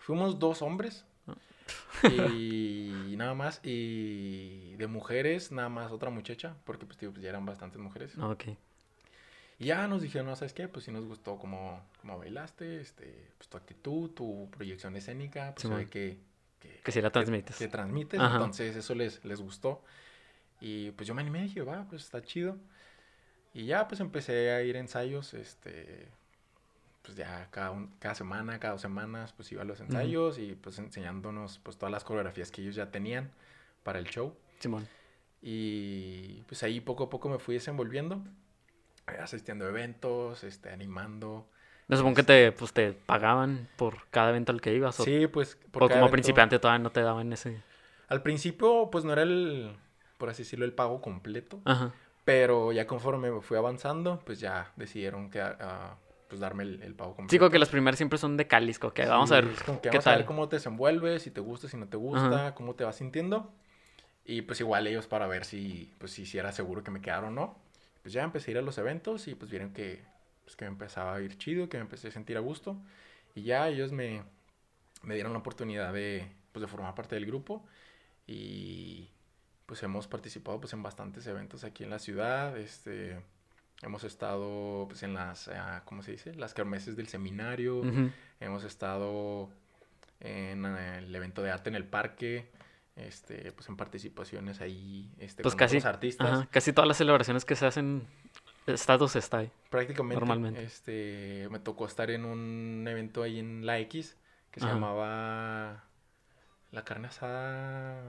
Fuimos 0.00 0.38
dos 0.38 0.60
hombres. 0.62 1.04
Ah. 1.26 2.08
Y 2.28 3.14
nada 3.16 3.34
más. 3.34 3.60
Y 3.62 4.74
de 4.76 4.86
mujeres, 4.86 5.50
nada 5.52 5.68
más 5.68 5.90
otra 5.92 6.10
muchacha. 6.10 6.56
Porque 6.64 6.84
pues, 6.84 6.98
digo, 6.98 7.12
pues 7.12 7.22
ya 7.22 7.30
eran 7.30 7.46
bastantes 7.46 7.80
mujeres. 7.80 8.16
No, 8.16 8.30
ok. 8.32 8.44
Y 9.58 9.66
ya 9.66 9.86
nos 9.86 10.02
dijeron, 10.02 10.26
no, 10.26 10.36
¿sabes 10.36 10.52
qué? 10.52 10.66
Pues 10.68 10.84
sí 10.84 10.90
nos 10.92 11.06
gustó 11.06 11.38
cómo, 11.38 11.80
cómo 12.00 12.18
bailaste, 12.18 12.80
este, 12.80 13.30
pues 13.38 13.48
tu 13.48 13.56
actitud, 13.56 14.10
tu 14.10 14.50
proyección 14.50 14.96
escénica, 14.96 15.54
pues 15.54 15.72
ve 15.72 15.86
que, 15.86 16.18
que, 16.58 16.80
Que 16.82 16.92
sí 16.92 17.00
la 17.00 17.10
transmites. 17.10 17.56
que 17.56 17.68
transmites, 17.68 18.18
Ajá. 18.18 18.34
entonces 18.34 18.74
eso 18.74 18.94
les, 18.96 19.24
les 19.24 19.40
gustó. 19.40 19.82
Y 20.60 20.90
pues 20.90 21.06
yo 21.06 21.14
me 21.14 21.22
animé 21.22 21.40
y 21.40 21.42
dije, 21.44 21.62
va, 21.62 21.86
pues 21.88 22.02
está 22.02 22.20
chido. 22.20 22.58
Y 23.54 23.66
ya 23.66 23.86
pues 23.88 24.00
empecé 24.00 24.50
a 24.50 24.62
ir 24.62 24.76
a 24.76 24.80
ensayos, 24.80 25.32
este, 25.34 26.08
pues 27.02 27.16
ya 27.16 27.48
cada, 27.50 27.70
un- 27.70 27.88
cada 28.00 28.14
semana, 28.14 28.58
cada 28.58 28.72
dos 28.72 28.82
semanas, 28.82 29.32
pues 29.32 29.50
iba 29.52 29.62
a 29.62 29.64
los 29.64 29.80
ensayos 29.80 30.38
y 30.38 30.54
pues 30.56 30.78
enseñándonos 30.78 31.58
pues 31.62 31.76
todas 31.78 31.92
las 31.92 32.02
coreografías 32.04 32.50
que 32.50 32.62
ellos 32.62 32.74
ya 32.74 32.90
tenían 32.90 33.30
para 33.84 33.98
el 34.00 34.06
show. 34.06 34.34
Simón. 34.58 34.88
Y 35.40 36.42
pues 36.48 36.62
ahí 36.62 36.80
poco 36.80 37.04
a 37.04 37.10
poco 37.10 37.28
me 37.28 37.38
fui 37.38 37.54
desenvolviendo, 37.54 38.22
eh, 39.06 39.18
asistiendo 39.20 39.66
a 39.66 39.68
eventos, 39.68 40.42
este, 40.42 40.70
animando. 40.70 41.46
Me 41.86 41.96
supongo 41.98 42.16
que 42.16 42.22
te, 42.22 42.50
pues, 42.52 42.72
te 42.72 42.92
pagaban 42.92 43.68
por 43.76 44.06
cada 44.10 44.30
evento 44.30 44.52
al 44.52 44.60
que 44.62 44.72
ibas. 44.74 44.98
O, 45.00 45.04
Sí, 45.04 45.26
pues 45.26 45.56
por 45.70 45.82
o 45.82 45.86
como 45.88 45.98
evento- 46.00 46.12
principiante 46.12 46.58
todavía 46.58 46.82
no 46.82 46.90
te 46.90 47.02
daban 47.02 47.32
ese... 47.32 47.60
Al 48.08 48.22
principio 48.22 48.88
pues 48.90 49.04
no 49.04 49.12
era 49.12 49.22
el, 49.22 49.76
por 50.18 50.28
así 50.30 50.42
decirlo, 50.42 50.64
el 50.64 50.72
pago 50.72 51.00
completo. 51.02 51.60
Ajá. 51.64 51.92
Pero 52.24 52.72
ya 52.72 52.86
conforme 52.86 53.30
me 53.30 53.40
fui 53.42 53.56
avanzando, 53.56 54.20
pues 54.24 54.40
ya 54.40 54.72
decidieron 54.76 55.30
que, 55.30 55.40
ah, 55.42 55.96
pues 56.28 56.40
darme 56.40 56.62
el, 56.62 56.82
el 56.82 56.94
pago 56.94 57.14
completo. 57.14 57.30
Sí, 57.30 57.38
como 57.38 57.50
que 57.50 57.58
las 57.58 57.68
primeras 57.68 57.98
siempre 57.98 58.18
son 58.18 58.36
de 58.36 58.46
Cáliz, 58.46 58.78
que 58.78 59.04
vamos 59.06 59.30
a 59.32 59.36
Sí, 59.40 59.42
ver 59.42 59.54
como 59.64 59.80
que 59.80 59.88
qué 59.90 59.90
vamos 59.90 60.06
a 60.06 60.10
ver 60.12 60.20
tal. 60.20 60.26
cómo 60.26 60.48
te 60.48 60.56
desenvuelves, 60.56 61.22
si 61.22 61.30
te 61.30 61.40
gusta, 61.40 61.68
si 61.68 61.76
no 61.76 61.86
te 61.88 61.96
gusta, 61.96 62.54
cómo 62.54 62.74
te 62.74 62.84
vas 62.84 62.96
sintiendo. 62.96 63.52
Y 64.24 64.42
pues 64.42 64.60
igual 64.60 64.86
ellos 64.86 65.06
para 65.06 65.26
ver 65.26 65.44
si, 65.44 65.94
pues 65.98 66.12
si, 66.12 66.26
si 66.26 66.38
era 66.38 66.52
seguro 66.52 66.82
que 66.84 66.90
me 66.90 67.00
quedaron 67.02 67.38
o 67.38 67.42
no. 67.42 67.58
Pues 68.02 68.14
ya 68.14 68.22
empecé 68.24 68.50
a 68.50 68.52
ir 68.52 68.58
a 68.58 68.62
los 68.62 68.78
eventos 68.78 69.28
y 69.28 69.34
pues 69.34 69.50
vieron 69.50 69.72
que, 69.72 70.04
pues, 70.44 70.56
que 70.56 70.64
me 70.66 70.70
empezaba 70.72 71.14
a 71.16 71.20
ir 71.22 71.38
chido, 71.38 71.68
que 71.68 71.78
me 71.78 71.82
empecé 71.82 72.08
a 72.08 72.10
sentir 72.12 72.36
a 72.36 72.40
gusto. 72.40 72.76
Y 73.34 73.42
ya 73.42 73.68
ellos 73.68 73.92
me, 73.92 74.22
me 75.02 75.14
dieron 75.14 75.32
la 75.32 75.40
oportunidad 75.40 75.92
de, 75.92 76.28
pues, 76.52 76.62
de 76.62 76.68
formar 76.68 76.94
parte 76.94 77.14
del 77.16 77.26
grupo. 77.26 77.64
Y 78.26 79.10
pues 79.66 79.82
hemos 79.82 80.06
participado 80.06 80.60
pues 80.60 80.72
en 80.72 80.82
bastantes 80.82 81.26
eventos 81.26 81.64
aquí 81.64 81.84
en 81.84 81.90
la 81.90 81.98
ciudad. 81.98 82.56
Este, 82.58 83.18
hemos 83.82 84.04
estado 84.04 84.86
pues 84.88 85.02
en 85.02 85.14
las, 85.14 85.48
ah, 85.48 85.82
¿cómo 85.84 86.02
se 86.02 86.12
dice? 86.12 86.34
Las 86.34 86.54
kermeses 86.54 86.96
del 86.96 87.08
seminario. 87.08 87.82
Hemos 88.40 88.64
estado 88.64 89.50
en 90.20 90.64
eh, 90.66 90.98
el 90.98 91.14
evento 91.14 91.42
de 91.42 91.50
arte 91.50 91.68
en 91.70 91.74
el 91.76 91.84
parque, 91.84 92.50
este, 92.96 93.52
pues 93.52 93.68
en 93.68 93.76
participaciones 93.76 94.60
ahí, 94.60 95.12
este, 95.18 95.42
Pues 95.42 95.54
con 95.54 95.58
casi, 95.58 95.76
otros 95.78 95.92
artistas. 95.94 96.30
ajá, 96.30 96.48
casi 96.50 96.72
todas 96.72 96.88
las 96.88 96.96
celebraciones 96.96 97.44
que 97.44 97.56
se 97.56 97.66
hacen, 97.66 98.06
Status 98.66 99.16
está 99.16 99.38
ahí. 99.38 99.50
Prácticamente, 99.70 100.20
Normalmente. 100.20 100.62
este, 100.62 101.48
me 101.50 101.58
tocó 101.58 101.86
estar 101.86 102.10
en 102.10 102.24
un 102.24 102.86
evento 102.88 103.22
ahí 103.22 103.38
en 103.38 103.66
la 103.66 103.78
X 103.80 104.16
que 104.50 104.60
se 104.60 104.66
Ajá. 104.66 104.74
llamaba 104.74 105.84
la 106.74 106.84
carne 106.84 107.08
asada, 107.08 108.02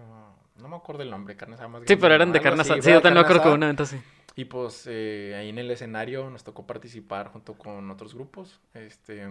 no 0.58 0.68
me 0.68 0.76
acuerdo 0.76 1.04
el 1.04 1.10
nombre, 1.10 1.36
carne 1.36 1.56
asada 1.56 1.70
más 1.70 1.84
Sí, 1.86 1.86
grande, 1.86 2.02
pero 2.02 2.16
eran 2.16 2.32
de 2.32 2.42
carne 2.42 2.62
asada. 2.62 2.82
Sí, 2.82 2.90
yo 2.92 3.02
también 3.02 3.16
me 3.16 3.20
acuerdo 3.22 3.42
que 3.42 3.48
asada. 3.48 3.56
un 3.56 3.64
evento 3.64 3.84
así. 3.84 4.02
Y 4.36 4.46
pues 4.46 4.86
eh, 4.88 5.36
ahí 5.38 5.50
en 5.50 5.58
el 5.60 5.72
escenario 5.72 6.30
nos 6.30 6.44
tocó 6.44 6.66
participar 6.68 7.30
junto 7.30 7.54
con 7.58 7.90
otros 7.90 8.14
grupos, 8.14 8.60
este, 8.74 9.26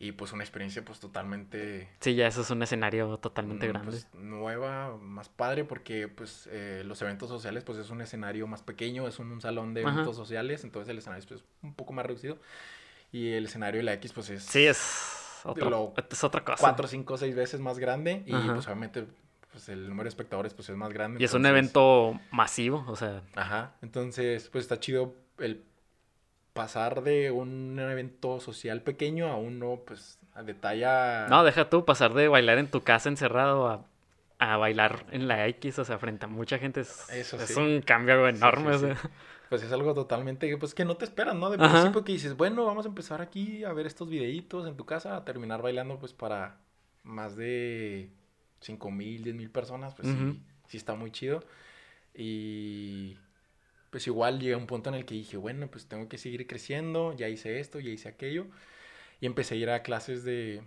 y 0.00 0.12
pues 0.12 0.32
una 0.32 0.44
experiencia 0.44 0.84
pues 0.84 1.00
totalmente 1.00 1.88
Sí, 2.00 2.14
ya 2.14 2.28
eso 2.28 2.42
es 2.42 2.50
un 2.50 2.62
escenario 2.62 3.16
totalmente 3.18 3.66
mm, 3.66 3.68
grande. 3.68 3.90
pues, 3.90 4.06
nueva, 4.14 4.96
más 4.96 5.28
padre, 5.28 5.64
porque 5.64 6.06
pues 6.06 6.48
eh, 6.52 6.82
los 6.86 7.02
eventos 7.02 7.28
sociales 7.28 7.64
pues 7.64 7.78
es 7.78 7.90
un 7.90 8.00
escenario 8.00 8.46
más 8.46 8.62
pequeño, 8.62 9.08
es 9.08 9.18
un, 9.18 9.32
un 9.32 9.40
salón 9.40 9.74
de 9.74 9.82
Ajá. 9.82 9.90
eventos 9.94 10.14
sociales, 10.16 10.62
entonces 10.62 10.88
el 10.90 10.98
escenario 10.98 11.20
es 11.20 11.26
pues, 11.26 11.44
un 11.62 11.74
poco 11.74 11.92
más 11.92 12.06
reducido. 12.06 12.38
Y 13.10 13.32
el 13.32 13.46
escenario 13.46 13.78
de 13.80 13.84
la 13.84 13.94
X 13.94 14.12
pues 14.12 14.30
es 14.30 14.44
Sí, 14.44 14.66
es, 14.66 14.78
otro- 15.50 15.70
lo- 15.70 15.94
es 16.10 16.24
otra 16.24 16.44
cosa. 16.44 16.58
cuatro, 16.60 16.86
cinco, 16.88 17.16
seis 17.16 17.34
veces 17.34 17.60
más 17.60 17.78
grande 17.78 18.22
y 18.26 18.34
Ajá. 18.34 18.54
pues 18.54 18.66
obviamente 18.66 19.06
pues 19.50 19.68
el 19.70 19.88
número 19.88 20.04
de 20.04 20.10
espectadores 20.10 20.54
pues 20.54 20.68
es 20.68 20.76
más 20.76 20.92
grande. 20.92 21.20
Y 21.20 21.24
es 21.24 21.32
un 21.34 21.46
evento 21.46 22.20
masivo, 22.30 22.84
o 22.86 22.96
sea, 22.96 23.22
Ajá, 23.34 23.74
entonces 23.82 24.48
pues 24.50 24.64
está 24.64 24.78
chido 24.80 25.14
el 25.38 25.64
pasar 26.52 27.02
de 27.02 27.30
un 27.30 27.78
evento 27.78 28.40
social 28.40 28.82
pequeño 28.82 29.28
a 29.28 29.36
uno 29.36 29.80
pues 29.86 30.18
a 30.34 30.42
detalle 30.42 30.86
no, 31.28 31.44
deja 31.44 31.68
tú 31.70 31.84
pasar 31.84 32.14
de 32.14 32.28
bailar 32.28 32.58
en 32.58 32.68
tu 32.70 32.82
casa 32.82 33.08
encerrado 33.08 33.68
a, 33.68 33.84
a 34.38 34.56
bailar 34.56 35.06
en 35.10 35.28
la 35.28 35.46
X, 35.48 35.78
o 35.78 35.84
sea, 35.84 35.98
frente 35.98 36.24
a 36.26 36.28
mucha 36.28 36.58
gente. 36.58 36.80
Es, 36.80 37.08
Eso 37.10 37.36
es 37.36 37.46
sí. 37.48 37.58
un 37.60 37.80
cambio 37.82 38.24
Sí, 38.28 38.32
sí, 38.32 38.38
enorme, 38.38 38.70
o 38.74 38.78
sea. 38.78 38.96
Pues 39.48 39.62
es 39.62 39.72
algo 39.72 39.94
totalmente, 39.94 40.54
pues 40.58 40.74
que 40.74 40.84
no 40.84 40.96
te 40.96 41.04
esperan, 41.04 41.40
¿no? 41.40 41.48
De 41.50 41.56
Ajá. 41.56 41.72
principio 41.72 42.04
que 42.04 42.12
dices, 42.12 42.36
bueno, 42.36 42.66
vamos 42.66 42.84
a 42.84 42.88
empezar 42.88 43.22
aquí 43.22 43.64
a 43.64 43.72
ver 43.72 43.86
estos 43.86 44.08
videitos 44.08 44.66
en 44.66 44.76
tu 44.76 44.84
casa, 44.84 45.16
a 45.16 45.24
terminar 45.24 45.62
bailando 45.62 45.98
pues 45.98 46.12
para 46.12 46.58
más 47.02 47.34
de 47.36 48.10
5 48.60 48.90
mil, 48.90 49.22
10 49.24 49.36
mil 49.36 49.50
personas, 49.50 49.94
pues 49.94 50.08
sí, 50.08 50.40
sí 50.68 50.76
está 50.76 50.94
muy 50.94 51.10
chido. 51.10 51.42
Y 52.14 53.16
pues 53.90 54.06
igual 54.06 54.38
llegué 54.38 54.54
a 54.54 54.58
un 54.58 54.66
punto 54.66 54.90
en 54.90 54.96
el 54.96 55.06
que 55.06 55.14
dije, 55.14 55.36
bueno, 55.36 55.66
pues 55.68 55.86
tengo 55.86 56.08
que 56.08 56.18
seguir 56.18 56.46
creciendo, 56.46 57.14
ya 57.16 57.28
hice 57.28 57.58
esto, 57.60 57.80
ya 57.80 57.90
hice 57.90 58.08
aquello. 58.08 58.46
Y 59.20 59.26
empecé 59.26 59.54
a 59.54 59.58
ir 59.58 59.70
a 59.70 59.82
clases 59.82 60.24
de, 60.24 60.62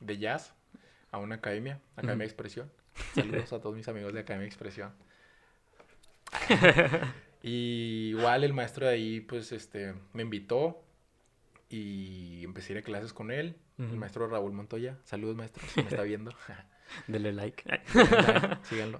de 0.00 0.18
jazz, 0.18 0.52
a 1.10 1.18
una 1.18 1.36
academia, 1.36 1.80
Academia 1.96 2.24
de 2.24 2.30
Expresión. 2.30 2.70
Saludos 3.14 3.52
a 3.52 3.60
todos 3.60 3.74
mis 3.74 3.88
amigos 3.88 4.12
de 4.12 4.20
Academia 4.20 4.42
de 4.42 4.48
Expresión. 4.48 4.92
Y 7.42 8.10
igual 8.10 8.44
el 8.44 8.52
maestro 8.52 8.86
de 8.86 8.92
ahí, 8.92 9.20
pues, 9.20 9.52
este, 9.52 9.94
me 10.12 10.22
invitó 10.22 10.82
y 11.68 12.44
empecé 12.44 12.72
a 12.72 12.76
ir 12.76 12.78
a 12.78 12.82
clases 12.82 13.12
con 13.12 13.30
él. 13.30 13.56
El 13.78 13.96
maestro 13.96 14.28
Raúl 14.28 14.52
Montoya. 14.52 14.98
Saludos, 15.04 15.36
maestro, 15.36 15.66
si 15.68 15.80
me 15.80 15.88
está 15.88 16.02
viendo. 16.02 16.34
Dele 17.06 17.32
like. 17.32 17.64
Síganlo. 18.64 18.98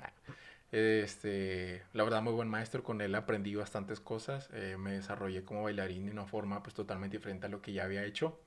Este, 0.73 1.83
la 1.93 2.03
verdad, 2.05 2.23
muy 2.23 2.33
buen 2.33 2.49
maestro. 2.49 2.83
Con 2.83 3.03
él 3.03 3.15
aprendí 3.15 3.55
bastantes 3.55 4.01
cosas. 4.01 4.49
eh, 4.55 4.77
me 4.79 4.93
desarrollé 4.93 5.45
como 5.45 5.65
bailarín 5.65 6.07
de 6.07 6.13
una 6.13 6.25
forma, 6.25 6.63
pues, 6.63 6.75
totalmente 6.75 7.19
diferente 7.19 7.45
a 7.47 7.51
lo 7.51 7.61
que 7.61 7.75
ya 7.75 7.85
había 7.85 8.05
hecho. 8.05 8.41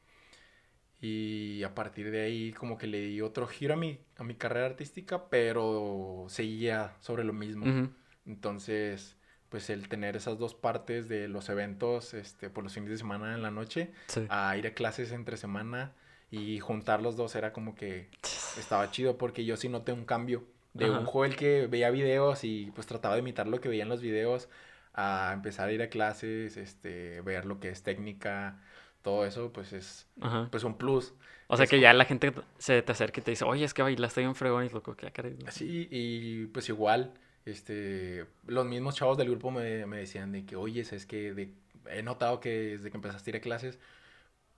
Y 0.99 1.62
a 1.63 1.75
partir 1.75 2.10
de 2.10 2.21
ahí, 2.21 2.51
como 2.53 2.77
que 2.77 2.88
le 2.88 3.01
di 3.01 3.21
otro 3.21 3.45
giro 3.45 3.73
a 3.73 3.77
mi, 3.77 3.99
a 4.17 4.23
mi 4.23 4.36
carrera 4.36 4.65
artística, 4.67 5.29
pero 5.29 6.25
seguía 6.29 6.95
sobre 6.99 7.25
lo 7.25 7.34
mismo. 7.34 7.91
Entonces, 8.25 9.17
pues 9.54 9.70
el 9.70 9.88
tener 9.88 10.16
esas 10.16 10.39
dos 10.39 10.56
partes 10.56 11.08
de 11.08 11.28
los 11.28 11.48
eventos, 11.48 12.16
este, 12.16 12.50
por 12.50 12.63
los 12.63 12.74
fines 12.74 12.89
de 12.89 12.98
semana 12.98 13.36
en 13.36 13.44
la 13.44 13.52
noche, 13.52 13.92
Sí. 14.08 14.26
a 14.30 14.58
ir 14.58 14.66
a 14.66 14.74
clases 14.74 15.12
entre 15.12 15.38
semana 15.38 15.92
y 16.32 16.58
juntar 16.60 17.04
los 17.04 17.18
dos 17.18 17.36
era 17.36 17.54
como 17.54 17.76
que 17.76 18.10
estaba 18.58 18.89
chido 18.89 19.16
porque 19.20 19.46
yo 19.46 19.56
sí 19.56 19.70
noté 19.70 19.92
un 19.92 20.06
cambio 20.06 20.44
de 20.74 20.86
Ajá. 20.86 20.98
un 20.98 21.06
joven 21.06 21.34
que 21.36 21.68
veía 21.68 21.92
videos 21.92 22.44
y 22.44 22.72
pues 22.74 22.88
trataba 22.88 23.13
de 23.13 23.20
imitar 23.22 23.46
lo 23.46 23.62
que 23.62 23.70
veía 23.70 23.84
en 23.84 23.89
los 23.89 24.02
videos 24.02 24.50
a 24.96 25.30
empezar 25.36 25.70
a 25.70 25.72
ir 25.72 25.84
a 25.84 25.89
clases, 25.89 26.58
este, 26.58 27.22
ver 27.22 27.46
lo 27.46 27.60
que 27.60 27.70
es 27.70 27.84
técnica, 27.84 28.60
todo 29.04 29.24
eso 29.24 29.54
pues 29.54 29.72
es 29.72 30.08
Ajá. 30.20 30.48
pues 30.50 30.63
un 30.63 30.80
plus. 30.80 31.13
O 31.46 31.58
sea 31.58 31.66
es 31.66 31.70
que 31.70 31.76
como- 31.76 31.84
ya 31.84 31.94
la 31.94 32.06
gente 32.06 32.34
se 32.58 32.82
te 32.82 32.92
acerca 32.92 33.20
y 33.22 33.24
te 33.24 33.30
dice, 33.30 33.46
oye, 33.46 33.66
es 33.66 33.76
que 33.76 33.84
bailaste 33.84 34.22
bien 34.22 34.34
fregón 34.34 34.66
y 34.66 34.70
loco, 34.70 34.96
que 34.96 35.12
caray. 35.12 35.38
Sí, 35.52 35.88
y 35.92 36.48
pues 36.48 36.70
igual, 36.70 37.13
este, 37.45 38.25
los 38.47 38.65
mismos 38.65 38.95
chavos 38.95 39.17
del 39.17 39.29
grupo 39.29 39.51
me, 39.51 39.86
me 39.86 39.97
decían 39.97 40.32
de 40.32 40.45
que, 40.45 40.56
oye, 40.56 40.82
es 40.82 41.06
que 41.06 41.34
de- 41.34 41.53
he 41.89 42.01
notado 42.03 42.39
que 42.39 42.49
desde 42.77 42.89
que 42.91 42.97
empezaste 42.97 43.29
a 43.29 43.32
ir 43.32 43.36
a 43.38 43.41
clases, 43.41 43.79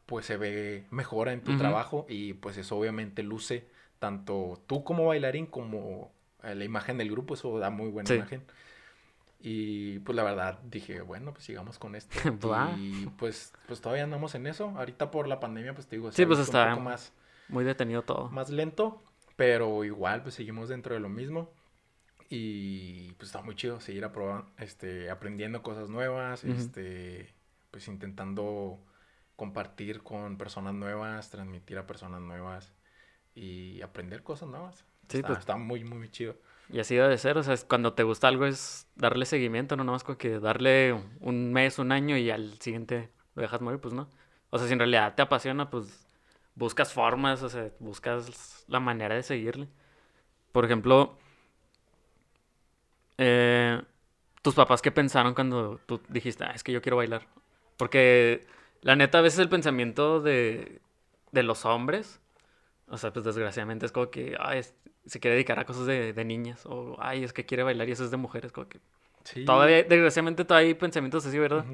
pues 0.06 0.26
se 0.26 0.38
ve 0.38 0.86
mejora 0.92 1.34
en 1.34 1.42
tu 1.42 1.52
Ujú. 1.52 1.60
trabajo 1.60 2.06
y 2.08 2.34
pues 2.34 2.58
eso 2.58 2.78
obviamente 2.78 3.24
luce 3.24 3.68
tanto 4.00 4.62
tú 4.68 4.84
como 4.84 5.06
bailarín 5.08 5.48
como 5.48 6.12
la 6.44 6.64
imagen 6.64 6.98
del 7.00 7.10
grupo, 7.10 7.34
eso 7.34 7.58
da 7.58 7.72
muy 7.72 7.90
buena 7.90 8.08
Sí. 8.08 8.16
imagen. 8.16 8.44
Y 9.40 10.00
pues 10.00 10.16
la 10.16 10.24
verdad 10.24 10.60
dije, 10.64 11.02
bueno, 11.02 11.32
pues 11.34 11.44
sigamos 11.46 11.78
con 11.80 11.96
esto. 11.96 12.16
Y 12.78 13.08
pues, 13.18 13.54
pues 13.68 13.82
todavía 13.82 14.04
andamos 14.04 14.36
en 14.36 14.48
eso. 14.48 14.70
Ahorita 14.78 15.12
por 15.12 15.28
la 15.28 15.40
pandemia, 15.40 15.74
pues 15.74 15.88
te 15.88 15.96
digo, 15.98 16.12
Sí, 16.12 16.26
pues 16.26 16.40
visto 16.40 16.52
un 16.52 16.58
está- 16.64 16.72
poco 16.72 16.84
más, 16.84 17.14
Muy 17.48 17.64
detenido 17.64 18.02
todo. 18.04 18.30
más 18.30 18.50
lento, 18.50 19.02
Pero 19.36 19.84
igual, 19.84 20.22
pues 20.24 20.36
seguimos 20.36 20.70
dentro 20.70 20.94
de 20.96 21.02
lo 21.02 21.10
mismo. 21.10 21.50
Y 22.30 23.12
pues 23.14 23.30
está 23.30 23.42
muy 23.42 23.56
chido 23.56 23.80
seguir 23.80 24.04
aprobando, 24.04 24.50
este, 24.58 25.10
aprendiendo 25.12 25.62
cosas 25.62 25.90
nuevas, 25.90 26.44
este, 26.44 27.34
pues 27.72 27.88
intentando 27.88 28.80
compartir 29.36 30.02
con 30.02 30.38
personas 30.38 30.74
nuevas, 30.74 31.30
transmitir 31.30 31.78
a 31.78 31.86
personas 31.86 32.22
nuevas 32.22 32.74
y 33.36 33.82
aprender 33.82 34.24
cosas 34.24 34.50
nuevas. 34.50 34.86
Sí, 35.10 35.18
está, 35.18 35.28
pues- 35.28 35.40
está 35.40 35.58
muy, 35.58 35.84
muy 35.84 36.10
chido. 36.10 36.36
Y 36.68 36.80
así 36.80 36.96
debe 36.96 37.18
ser, 37.20 37.38
o 37.38 37.44
sea, 37.44 37.54
es 37.54 37.64
cuando 37.64 37.94
te 37.94 38.02
gusta 38.02 38.28
algo 38.28 38.46
es 38.46 38.88
darle 38.96 39.26
seguimiento, 39.26 39.76
no 39.76 39.84
nomás 39.84 40.04
con 40.04 40.16
que 40.16 40.40
darle 40.40 40.96
un 41.20 41.54
mes, 41.54 41.78
un 41.78 41.92
año 41.92 42.18
y 42.18 42.32
al 42.32 42.60
siguiente 42.60 43.12
lo 43.36 43.44
dejas 43.44 43.62
morir, 43.62 43.80
pues 43.80 43.94
no. 43.94 44.10
O 44.50 44.58
sea, 44.58 44.66
si 44.68 44.74
en 44.74 44.80
realidad 44.80 45.14
te 45.14 45.22
apasiona, 45.22 45.70
pues 45.70 46.08
buscas 46.56 46.92
formas, 46.92 47.44
o 47.44 47.50
sea, 47.50 47.70
buscas 47.80 48.66
la 48.68 48.80
manera 48.80 49.14
de 49.14 49.22
seguirle. 49.22 49.70
Por 50.52 50.66
ejemplo, 50.66 51.18
eh, 53.18 53.82
tus 54.42 54.56
papás, 54.56 54.82
¿qué 54.82 54.92
pensaron 54.92 55.34
cuando 55.34 55.80
tú 55.86 56.02
dijiste, 56.10 56.44
ah, 56.46 56.52
es 56.56 56.64
que 56.64 56.72
yo 56.72 56.82
quiero 56.82 56.98
bailar? 56.98 57.28
Porque 57.78 58.46
la 58.82 58.96
neta, 58.96 59.20
a 59.20 59.22
veces 59.22 59.40
el 59.40 59.50
pensamiento 59.50 60.22
de, 60.22 60.82
de 61.32 61.44
los 61.44 61.66
hombres, 61.66 62.22
o 62.88 62.98
sea, 62.98 63.12
pues 63.14 63.26
desgraciadamente 63.26 63.86
es 63.86 63.92
como 63.92 64.10
que, 64.12 64.36
ay, 64.40 64.60
es- 64.60 64.76
se 65.06 65.20
quiere 65.20 65.36
dedicar 65.36 65.60
a 65.60 65.66
cosas 65.66 65.86
de, 65.88 66.14
de 66.14 66.26
niñas, 66.26 66.66
o 66.66 66.98
ay, 67.00 67.24
es 67.24 67.34
que 67.34 67.46
quiere 67.46 67.64
bailar 67.64 67.88
y 67.90 67.92
eso 67.94 68.04
es 68.06 68.12
de 68.12 68.18
mujeres, 68.18 68.52
como 68.52 68.68
que 68.70 68.80
Sí. 69.24 69.46
todavía, 69.46 69.84
desgraciadamente 69.84 70.46
todavía 70.46 70.70
hay 70.70 70.74
pensamientos 70.76 71.26
así, 71.26 71.40
¿verdad? 71.40 71.66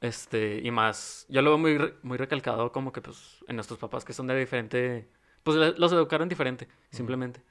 Este, 0.00 0.60
y 0.62 0.70
más, 0.70 1.26
yo 1.28 1.42
lo 1.42 1.50
veo 1.50 1.58
muy, 1.58 1.78
re- 1.78 1.94
muy 2.02 2.18
recalcado 2.18 2.72
como 2.72 2.92
que 2.92 3.00
pues 3.00 3.44
en 3.48 3.56
nuestros 3.56 3.78
papás 3.78 4.04
que 4.04 4.12
son 4.12 4.26
de 4.26 4.36
diferente, 4.38 5.08
pues 5.44 5.56
los 5.78 5.92
educaron 5.92 6.28
diferente, 6.28 6.68
simplemente. 6.90 7.42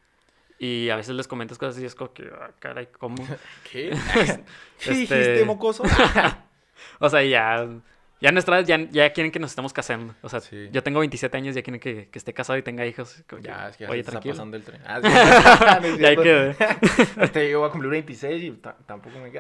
Y 0.64 0.92
a 0.92 0.96
veces 0.96 1.16
les 1.16 1.28
comentas 1.28 1.58
cosas 1.58 1.82
y 1.82 1.86
es 1.88 1.96
como 1.96 2.14
que, 2.14 2.30
ah, 2.40 2.52
caray, 2.60 2.88
¿cómo? 3.00 3.16
¿Qué? 3.72 3.90
¿Qué 4.14 4.92
Este- 4.92 4.92
dijiste, 4.94 5.44
mocoso? 5.46 5.84
O 7.00 7.10
sea, 7.10 7.24
ya, 7.24 7.68
ya 8.20 8.32
nuestra 8.32 8.62
ya, 8.62 8.78
ya 8.92 9.12
quieren 9.12 9.32
que 9.32 9.40
nos 9.40 9.52
estamos 9.52 9.74
casando. 9.74 10.14
O 10.22 10.30
sea, 10.30 10.40
Sí. 10.40 10.70
yo 10.72 10.84
tengo 10.84 11.00
27 11.00 11.36
años, 11.36 11.56
ya 11.56 11.64
quieren 11.64 11.80
que, 11.80 12.10
que 12.10 12.20
esté 12.20 12.32
casado 12.34 12.58
y 12.60 12.64
tenga 12.64 12.86
hijos. 12.86 13.24
Como 13.28 13.42
que, 13.42 13.48
ya, 13.48 13.70
es 13.70 13.78
que 13.78 13.86
ya 13.86 13.90
Oye, 13.90 14.04
se 14.04 14.10
está 14.12 14.22
pasando 14.22 14.56
el 14.58 14.64
tren. 14.64 14.82
Ah, 14.86 15.00
sí. 15.02 15.98
Ya 16.00 16.08
hay 16.10 16.18
cierto. 16.18 16.64
Este, 17.22 17.50
yo 17.50 17.60
voy 17.62 17.70
a 17.70 17.72
cumplir 17.72 17.92
26 17.92 18.44
y 18.44 18.52
ta- 18.52 18.78
tampoco 18.86 19.18
me... 19.20 19.32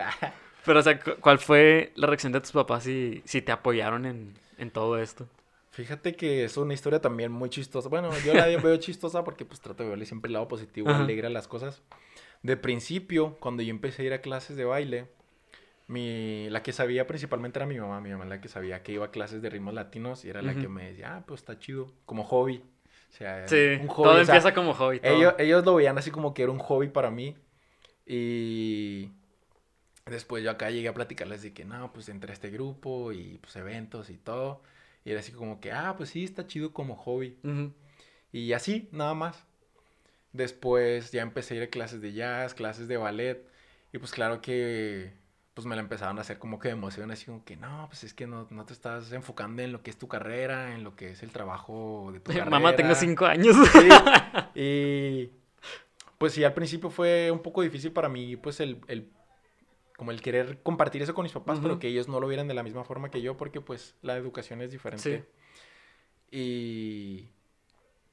Pero, 0.65 0.79
o 0.79 0.83
sea, 0.83 0.99
cu- 0.99 1.15
¿cuál 1.19 1.37
fue 1.39 1.91
la 1.95 2.07
reacción 2.07 2.31
de 2.31 2.41
tus 2.41 2.51
papás 2.51 2.83
si, 2.83 3.21
si 3.25 3.41
te 3.43 3.51
apoyaron 3.51 4.05
en, 4.07 4.33
en 4.57 4.69
todo 4.71 4.97
esto? 4.99 5.27
Fíjate 5.71 6.15
que 6.15 6.43
es 6.43 6.57
una 6.57 6.73
historia 6.73 6.99
también 6.99 7.31
muy 7.31 7.49
chistosa. 7.49 7.87
Bueno, 7.87 8.09
yo 8.25 8.33
la 8.33 8.45
veo 8.45 8.75
chistosa 8.77 9.23
porque 9.23 9.45
pues 9.45 9.61
trato 9.61 9.83
de 9.83 9.89
verle 9.89 10.05
siempre 10.05 10.27
el 10.27 10.33
lado 10.33 10.47
positivo, 10.49 10.89
Ajá. 10.89 11.03
alegre 11.03 11.27
a 11.27 11.29
las 11.29 11.47
cosas. 11.47 11.81
De 12.43 12.57
principio, 12.57 13.37
cuando 13.39 13.63
yo 13.63 13.69
empecé 13.69 14.01
a 14.01 14.05
ir 14.05 14.13
a 14.13 14.21
clases 14.21 14.57
de 14.57 14.65
baile, 14.65 15.07
mi, 15.87 16.49
la 16.49 16.61
que 16.61 16.73
sabía 16.73 17.07
principalmente 17.07 17.57
era 17.59 17.65
mi 17.65 17.79
mamá. 17.79 18.01
Mi 18.01 18.09
mamá 18.09 18.25
es 18.25 18.29
la 18.29 18.41
que 18.41 18.49
sabía 18.49 18.83
que 18.83 18.91
iba 18.91 19.05
a 19.05 19.11
clases 19.11 19.41
de 19.41 19.49
ritmos 19.49 19.73
latinos 19.73 20.25
y 20.25 20.29
era 20.29 20.41
la 20.41 20.51
Ujú. 20.51 20.61
que 20.61 20.67
me 20.67 20.89
decía, 20.89 21.15
ah, 21.15 21.23
pues 21.25 21.39
está 21.39 21.57
chido, 21.57 21.87
como 22.05 22.25
hobby. 22.25 22.57
O 23.09 23.13
sea, 23.13 23.47
Sí, 23.47 23.77
un 23.79 23.87
hobby. 23.87 24.03
todo 24.09 24.21
o 24.21 24.25
sea, 24.25 24.35
empieza 24.35 24.53
como 24.53 24.73
hobby. 24.73 24.99
todo. 24.99 25.11
ellos, 25.13 25.35
ellos 25.37 25.63
lo 25.65 25.75
veían 25.75 25.97
así 25.97 26.11
como 26.11 26.33
que 26.33 26.43
era 26.43 26.51
un 26.51 26.59
hobby 26.59 26.89
para 26.89 27.11
mí. 27.11 27.37
Y 28.05 29.09
después 30.05 30.43
yo 30.43 30.51
acá 30.51 30.69
llegué 30.69 30.89
a 30.89 30.93
platicarles 30.93 31.43
de 31.43 31.53
que 31.53 31.63
no, 31.63 31.93
pues 31.93 32.09
entré 32.09 32.31
a 32.31 32.33
este 32.33 32.49
grupo 32.49 33.13
y 33.13 33.37
pues 33.37 33.55
eventos 33.55 34.09
y 34.09 34.17
todo. 34.17 34.63
Y 35.03 35.11
era 35.11 35.19
así 35.19 35.31
como 35.31 35.59
que, 35.59 35.71
ah, 35.71 35.95
pues 35.97 36.09
sí, 36.09 36.23
está 36.23 36.45
chido 36.47 36.73
como 36.73 36.95
hobby. 36.95 37.37
Y 38.31 38.53
así, 38.53 38.87
nada 38.91 39.13
más. 39.13 39.45
Después 40.33 41.11
ya 41.11 41.21
empecé 41.21 41.55
a 41.55 41.57
ir 41.57 41.63
a 41.63 41.67
clases 41.67 42.01
de 42.01 42.13
jazz, 42.13 42.53
clases 42.53 42.87
de 42.87 42.97
ballet. 42.97 43.45
Y 43.93 43.97
pues 43.97 44.11
claro 44.11 44.41
que 44.41 45.13
pues 45.53 45.67
me 45.67 45.75
la 45.75 45.81
empezaron 45.81 46.17
a 46.17 46.21
hacer 46.21 46.39
como 46.39 46.59
que 46.59 46.69
de 46.69 46.75
emoción, 46.75 47.11
así 47.11 47.25
como 47.25 47.43
que 47.43 47.57
no, 47.57 47.87
pues 47.89 48.05
es 48.05 48.13
que 48.13 48.25
no, 48.25 48.47
no 48.51 48.65
te 48.65 48.71
estás 48.71 49.11
enfocando 49.11 49.61
en 49.61 49.73
lo 49.73 49.83
que 49.83 49.91
es 49.91 49.97
tu 49.97 50.07
carrera, 50.07 50.73
en 50.73 50.85
lo 50.85 50.95
que 50.95 51.09
es 51.11 51.23
el 51.23 51.31
trabajo 51.31 52.09
de 52.13 52.21
tu 52.21 52.31
carrera. 52.31 52.49
Mamá, 52.49 52.73
tengo 52.73 52.95
cinco 52.95 53.25
años. 53.25 53.57
Sí, 53.73 53.89
y 54.55 55.29
pues 56.17 56.31
sí, 56.33 56.43
al 56.45 56.53
principio 56.53 56.89
fue 56.89 57.29
un 57.31 57.41
poco 57.41 57.61
difícil 57.63 57.91
para 57.91 58.07
mí, 58.07 58.37
pues 58.37 58.61
el, 58.61 58.79
el- 58.87 59.11
como 60.01 60.09
el 60.09 60.19
querer 60.19 60.63
compartir 60.63 61.03
eso 61.03 61.13
con 61.13 61.21
mis 61.21 61.31
papás, 61.31 61.59
pero 61.61 61.77
que 61.77 61.87
ellos 61.87 62.07
no 62.07 62.19
lo 62.19 62.27
vieran 62.27 62.47
de 62.47 62.55
la 62.55 62.63
misma 62.63 62.83
forma 62.83 63.11
que 63.11 63.21
yo, 63.21 63.37
porque 63.37 63.61
pues 63.61 63.93
la 64.01 64.17
educación 64.17 64.59
es 64.63 64.71
diferente. 64.71 65.25
Y 66.31 67.29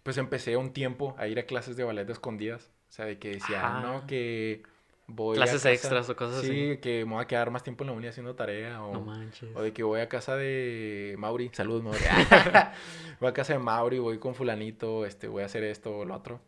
pues 0.03 0.19
empecé 0.19 0.59
un 0.59 0.75
tiempo 0.75 1.15
a 1.17 1.29
ir 1.29 1.39
a 1.39 1.45
clases 1.45 1.77
de 1.79 1.85
ballet 1.85 2.05
de 2.05 2.13
escondidas, 2.13 2.71
o 2.91 2.93
sea, 2.93 3.07
de 3.07 3.19
que 3.19 3.31
decía, 3.31 3.79
Ah. 3.79 3.81
no, 3.81 4.07
que 4.07 4.65
voy 5.07 5.37
a 5.37 5.41
Clases 5.41 5.63
casa- 5.63 5.73
extras 5.73 6.11
o 6.11 6.15
cosas 6.15 6.43
sí, 6.43 6.73
así. 6.73 6.77
que 6.83 7.07
me 7.07 7.15
voy 7.15 7.23
a 7.25 7.27
quedar 7.27 7.51
más 7.51 7.63
tiempo 7.63 7.85
en 7.85 7.89
la 7.89 7.93
uni 7.97 8.07
haciendo 8.09 8.35
tarea 8.35 8.83
o... 8.85 8.93
No 8.93 9.01
manches. 9.01 9.49
O 9.57 9.63
de 9.63 9.73
que 9.73 9.83
voy 9.83 10.01
a 10.01 10.11
casa 10.11 10.37
de 10.37 11.15
Mauri. 11.17 11.49
Saludos, 11.55 11.83
Mauri. 11.83 12.01
voy 13.21 13.31
a 13.31 13.33
casa 13.33 13.55
de 13.55 13.61
Mauri, 13.61 13.99
voy 13.99 14.19
con 14.19 14.35
fulanito, 14.35 15.07
este, 15.07 15.27
voy 15.27 15.43
a 15.43 15.47
hacer 15.47 15.65
esto 15.65 15.97
o 15.97 16.05
lo 16.05 16.15
otro. 16.15 16.39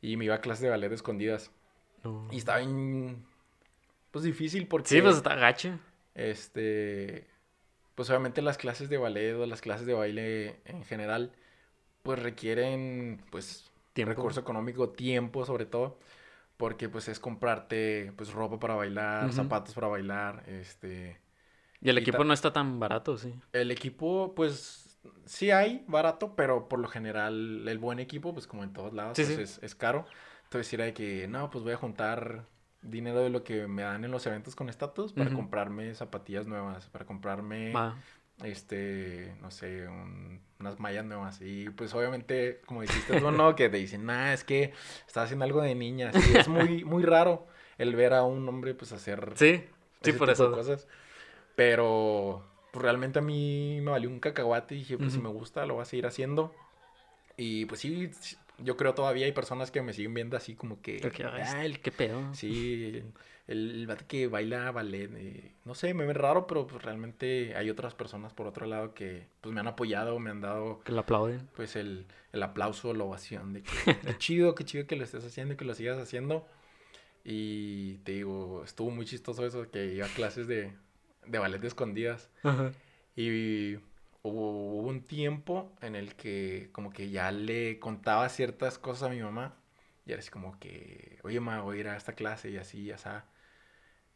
Y 0.00 0.16
me 0.16 0.24
iba 0.24 0.34
a 0.34 0.40
clases 0.40 0.62
de 0.62 0.70
ballet 0.70 0.88
de 0.88 0.96
escondidas. 0.96 1.52
No. 2.02 2.26
Y 2.32 2.38
estaba 2.38 2.58
bien, 2.58 3.24
pues 4.16 4.24
difícil 4.24 4.66
porque... 4.66 4.88
Sí, 4.88 5.02
pues 5.02 5.16
está 5.16 5.34
gacho. 5.34 5.78
Este, 6.14 7.26
pues 7.94 8.08
obviamente 8.08 8.40
las 8.40 8.56
clases 8.56 8.88
de 8.88 8.96
ballet 8.96 9.34
o 9.34 9.44
las 9.44 9.60
clases 9.60 9.86
de 9.86 9.92
baile 9.92 10.60
en 10.64 10.84
general, 10.84 11.32
pues 12.02 12.18
requieren, 12.18 13.22
pues, 13.30 13.70
Tiempo. 13.92 14.10
recurso 14.14 14.40
económico, 14.40 14.88
tiempo 14.90 15.44
sobre 15.44 15.66
todo. 15.66 15.98
Porque 16.56 16.88
pues 16.88 17.08
es 17.08 17.20
comprarte, 17.20 18.12
pues, 18.16 18.32
ropa 18.32 18.58
para 18.58 18.74
bailar, 18.74 19.32
zapatos 19.34 19.74
para 19.74 19.88
bailar, 19.88 20.44
este... 20.48 21.20
Y 21.82 21.90
el 21.90 21.98
y 21.98 22.00
equipo 22.00 22.24
no 22.24 22.32
está 22.32 22.52
tan 22.54 22.80
barato, 22.80 23.18
sí. 23.18 23.34
El 23.52 23.70
equipo, 23.70 24.34
pues, 24.34 24.98
sí 25.26 25.50
hay 25.50 25.84
barato, 25.88 26.34
pero 26.36 26.68
por 26.68 26.78
lo 26.78 26.88
general 26.88 27.68
el 27.68 27.78
buen 27.78 27.98
equipo, 27.98 28.32
pues 28.32 28.46
como 28.46 28.64
en 28.64 28.72
todos 28.72 28.94
lados, 28.94 29.18
Sí, 29.18 29.24
pues 29.24 29.36
sí. 29.36 29.42
Es, 29.42 29.58
es 29.62 29.74
caro. 29.74 30.06
Entonces 30.44 30.72
era 30.72 30.84
de 30.86 30.94
que, 30.94 31.28
no, 31.28 31.50
pues 31.50 31.64
voy 31.64 31.74
a 31.74 31.76
juntar 31.76 32.46
dinero 32.88 33.20
de 33.22 33.30
lo 33.30 33.44
que 33.44 33.66
me 33.68 33.82
dan 33.82 34.04
en 34.04 34.10
los 34.10 34.26
eventos 34.26 34.54
con 34.56 34.68
estatus 34.68 35.12
para 35.12 35.32
comprarme 35.32 35.94
zapatillas 35.94 36.46
nuevas, 36.46 36.86
para 36.88 37.04
comprarme, 37.06 37.72
este, 38.42 39.34
no 39.40 39.50
sé, 39.50 39.88
un- 39.88 40.40
unas 40.60 40.78
mallas 40.80 41.04
nuevas. 41.04 41.40
Y 41.40 41.70
pues 41.70 41.94
obviamente, 41.94 42.60
como 42.66 42.82
dijiste 42.82 43.14
tú, 43.14 43.30
no, 43.30 43.54
que 43.54 43.68
te 43.68 43.76
dicen, 43.78 44.04
nah, 44.06 44.32
es 44.32 44.44
que 44.44 44.72
estás 45.06 45.24
haciendo 45.24 45.44
algo 45.44 45.62
de 45.62 45.74
niñas. 45.74 46.14
Y 46.30 46.36
es 46.36 46.48
muy, 46.48 46.84
muy 46.84 47.02
raro 47.04 47.46
el 47.78 47.94
ver 47.96 48.14
a 48.14 48.22
un 48.24 48.48
hombre, 48.48 48.74
pues, 48.74 48.92
hacer 48.92 49.32
Sí, 49.34 49.64
sí, 50.02 50.12
por 50.12 50.30
eso. 50.30 50.52
cosas. 50.52 50.86
Pero 51.54 52.42
pues, 52.72 52.82
realmente 52.82 53.18
a 53.18 53.22
mí 53.22 53.80
me 53.82 53.90
valió 53.92 54.08
un 54.10 54.20
cacahuate 54.20 54.74
y 54.74 54.78
dije, 54.78 54.98
pues 54.98 55.12
si 55.14 55.20
me 55.20 55.28
gusta, 55.28 55.66
lo 55.66 55.74
voy 55.74 55.82
a 55.82 55.86
seguir 55.86 56.06
haciendo. 56.06 56.54
Y 57.36 57.66
pues 57.66 57.80
sí, 57.80 58.10
yo 58.58 58.76
creo 58.76 58.94
todavía 58.94 59.26
hay 59.26 59.32
personas 59.32 59.70
que 59.70 59.82
me 59.82 59.92
siguen 59.92 60.14
viendo 60.14 60.36
así 60.36 60.54
como 60.54 60.80
que, 60.80 61.00
"Ah, 61.24 61.64
el, 61.64 61.80
qué 61.80 61.92
pedo. 61.92 62.32
sí, 62.34 63.02
el, 63.46 63.86
el 63.88 63.96
que 64.06 64.26
baila 64.28 64.70
ballet, 64.72 65.10
eh, 65.14 65.52
no 65.64 65.74
sé, 65.74 65.94
me 65.94 66.04
ve 66.06 66.12
raro, 66.14 66.46
pero 66.46 66.66
pues 66.66 66.82
realmente 66.82 67.54
hay 67.56 67.70
otras 67.70 67.94
personas 67.94 68.32
por 68.32 68.46
otro 68.46 68.66
lado 68.66 68.94
que 68.94 69.26
pues 69.40 69.54
me 69.54 69.60
han 69.60 69.68
apoyado, 69.68 70.18
me 70.18 70.30
han 70.30 70.40
dado 70.40 70.80
Que 70.80 70.92
lo 70.92 71.00
aplauden. 71.00 71.48
pues 71.54 71.76
el, 71.76 72.06
el 72.32 72.42
aplauso, 72.42 72.92
la 72.94 73.04
ovación 73.04 73.52
de 73.52 73.62
que 73.62 73.70
qué 74.06 74.18
chido, 74.18 74.54
qué 74.54 74.64
chido 74.64 74.86
que 74.86 74.96
lo 74.96 75.04
estés 75.04 75.24
haciendo 75.24 75.54
y 75.54 75.56
que 75.56 75.64
lo 75.64 75.74
sigas 75.74 75.98
haciendo. 75.98 76.46
Y 77.24 77.98
te 77.98 78.12
digo, 78.12 78.62
estuvo 78.64 78.90
muy 78.90 79.04
chistoso 79.04 79.44
eso, 79.44 79.68
que 79.70 79.94
iba 79.94 80.06
a 80.06 80.08
clases 80.10 80.46
de, 80.46 80.72
de 81.26 81.38
ballet 81.38 81.58
de 81.60 81.66
escondidas. 81.68 82.30
Ajá. 82.44 82.70
Y 83.16 83.76
hubo, 84.26 84.80
hubo 84.80 84.88
un 84.88 85.02
tiempo 85.02 85.72
en 85.80 85.96
el 85.96 86.14
que 86.16 86.68
como 86.72 86.90
que 86.90 87.10
ya 87.10 87.30
le 87.32 87.78
contaba 87.78 88.28
ciertas 88.28 88.78
cosas 88.78 89.04
a 89.10 89.12
mi 89.12 89.20
mamá. 89.20 89.56
Y 90.06 90.12
era 90.12 90.20
así 90.20 90.30
como 90.30 90.58
que, 90.60 91.18
oye, 91.24 91.40
ma, 91.40 91.60
voy 91.62 91.78
a 91.78 91.80
ir 91.80 91.88
a 91.88 91.96
esta 91.96 92.12
clase 92.14 92.50
y 92.50 92.56
así, 92.58 92.80
y 92.82 92.92
así. 92.92 93.08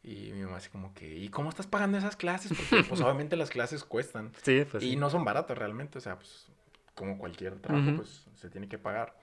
Y 0.03 0.31
mi 0.31 0.41
mamá 0.43 0.57
así 0.57 0.69
como 0.69 0.93
que, 0.93 1.15
¿y 1.15 1.29
cómo 1.29 1.49
estás 1.49 1.67
pagando 1.67 1.97
esas 1.97 2.15
clases? 2.15 2.51
Porque 2.53 2.83
pues 2.87 3.01
obviamente 3.01 3.35
las 3.35 3.49
clases 3.49 3.83
cuestan. 3.83 4.31
Sí, 4.41 4.65
pues 4.69 4.83
Y 4.83 4.91
sí. 4.91 4.95
no 4.95 5.09
son 5.09 5.23
baratas 5.25 5.57
realmente, 5.57 5.97
o 5.99 6.01
sea, 6.01 6.17
pues 6.17 6.47
como 6.95 7.17
cualquier 7.17 7.59
trabajo, 7.59 7.87
Ujú. 7.87 7.97
pues 7.97 8.27
se 8.35 8.49
tiene 8.49 8.67
que 8.67 8.77
pagar. 8.77 9.15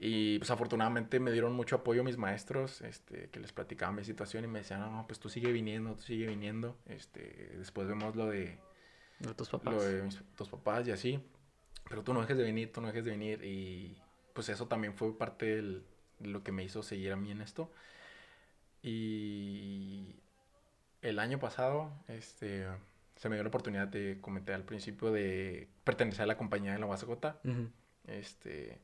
Y 0.00 0.38
pues 0.38 0.50
afortunadamente 0.50 1.18
me 1.18 1.32
dieron 1.32 1.54
mucho 1.54 1.76
apoyo 1.76 2.04
mis 2.04 2.16
maestros, 2.16 2.82
este, 2.82 3.30
que 3.30 3.40
les 3.40 3.52
platicaba 3.52 3.90
mi 3.92 4.04
situación 4.04 4.44
y 4.44 4.46
me 4.46 4.60
decían, 4.60 4.80
no, 4.80 5.04
pues 5.08 5.18
tú 5.18 5.28
sigue 5.28 5.50
viniendo, 5.50 5.94
tú 5.96 6.02
sigue 6.02 6.26
viniendo, 6.28 6.76
este, 6.86 7.52
después 7.58 7.88
vemos 7.88 8.14
lo 8.14 8.26
de, 8.26 8.58
De 9.20 9.34
tus 9.34 9.48
papás. 9.48 9.74
lo 9.74 9.82
de 9.82 10.02
mis- 10.02 10.22
tus 10.36 10.48
papás 10.48 10.86
y 10.86 10.92
así, 10.92 11.20
pero 11.88 12.02
tú 12.04 12.12
no 12.14 12.20
dejes 12.20 12.36
de 12.36 12.44
venir, 12.44 12.72
tú 12.72 12.80
no 12.80 12.86
dejes 12.88 13.04
de 13.04 13.10
venir 13.10 13.44
y 13.44 13.96
pues 14.32 14.48
eso 14.48 14.66
también 14.68 14.94
fue 14.94 15.16
parte 15.18 15.46
del- 15.56 15.84
de 16.20 16.28
lo 16.28 16.42
que 16.44 16.52
me 16.52 16.62
hizo 16.64 16.82
seguir 16.82 17.12
a 17.12 17.16
mí 17.16 17.30
en 17.30 17.40
esto. 17.40 17.72
Y 18.82 20.14
el 21.02 21.18
año 21.18 21.38
pasado, 21.38 21.92
este, 22.08 22.66
se 23.16 23.28
me 23.28 23.36
dio 23.36 23.42
la 23.42 23.48
oportunidad 23.48 23.88
de 23.88 24.18
comentar 24.20 24.54
al 24.54 24.64
principio 24.64 25.10
de 25.10 25.68
pertenecer 25.84 26.22
a 26.22 26.26
la 26.26 26.36
compañía 26.36 26.72
de 26.72 26.78
la 26.78 26.86
Guasacota. 26.86 27.40
Ujú. 27.44 27.68
Este, 28.06 28.80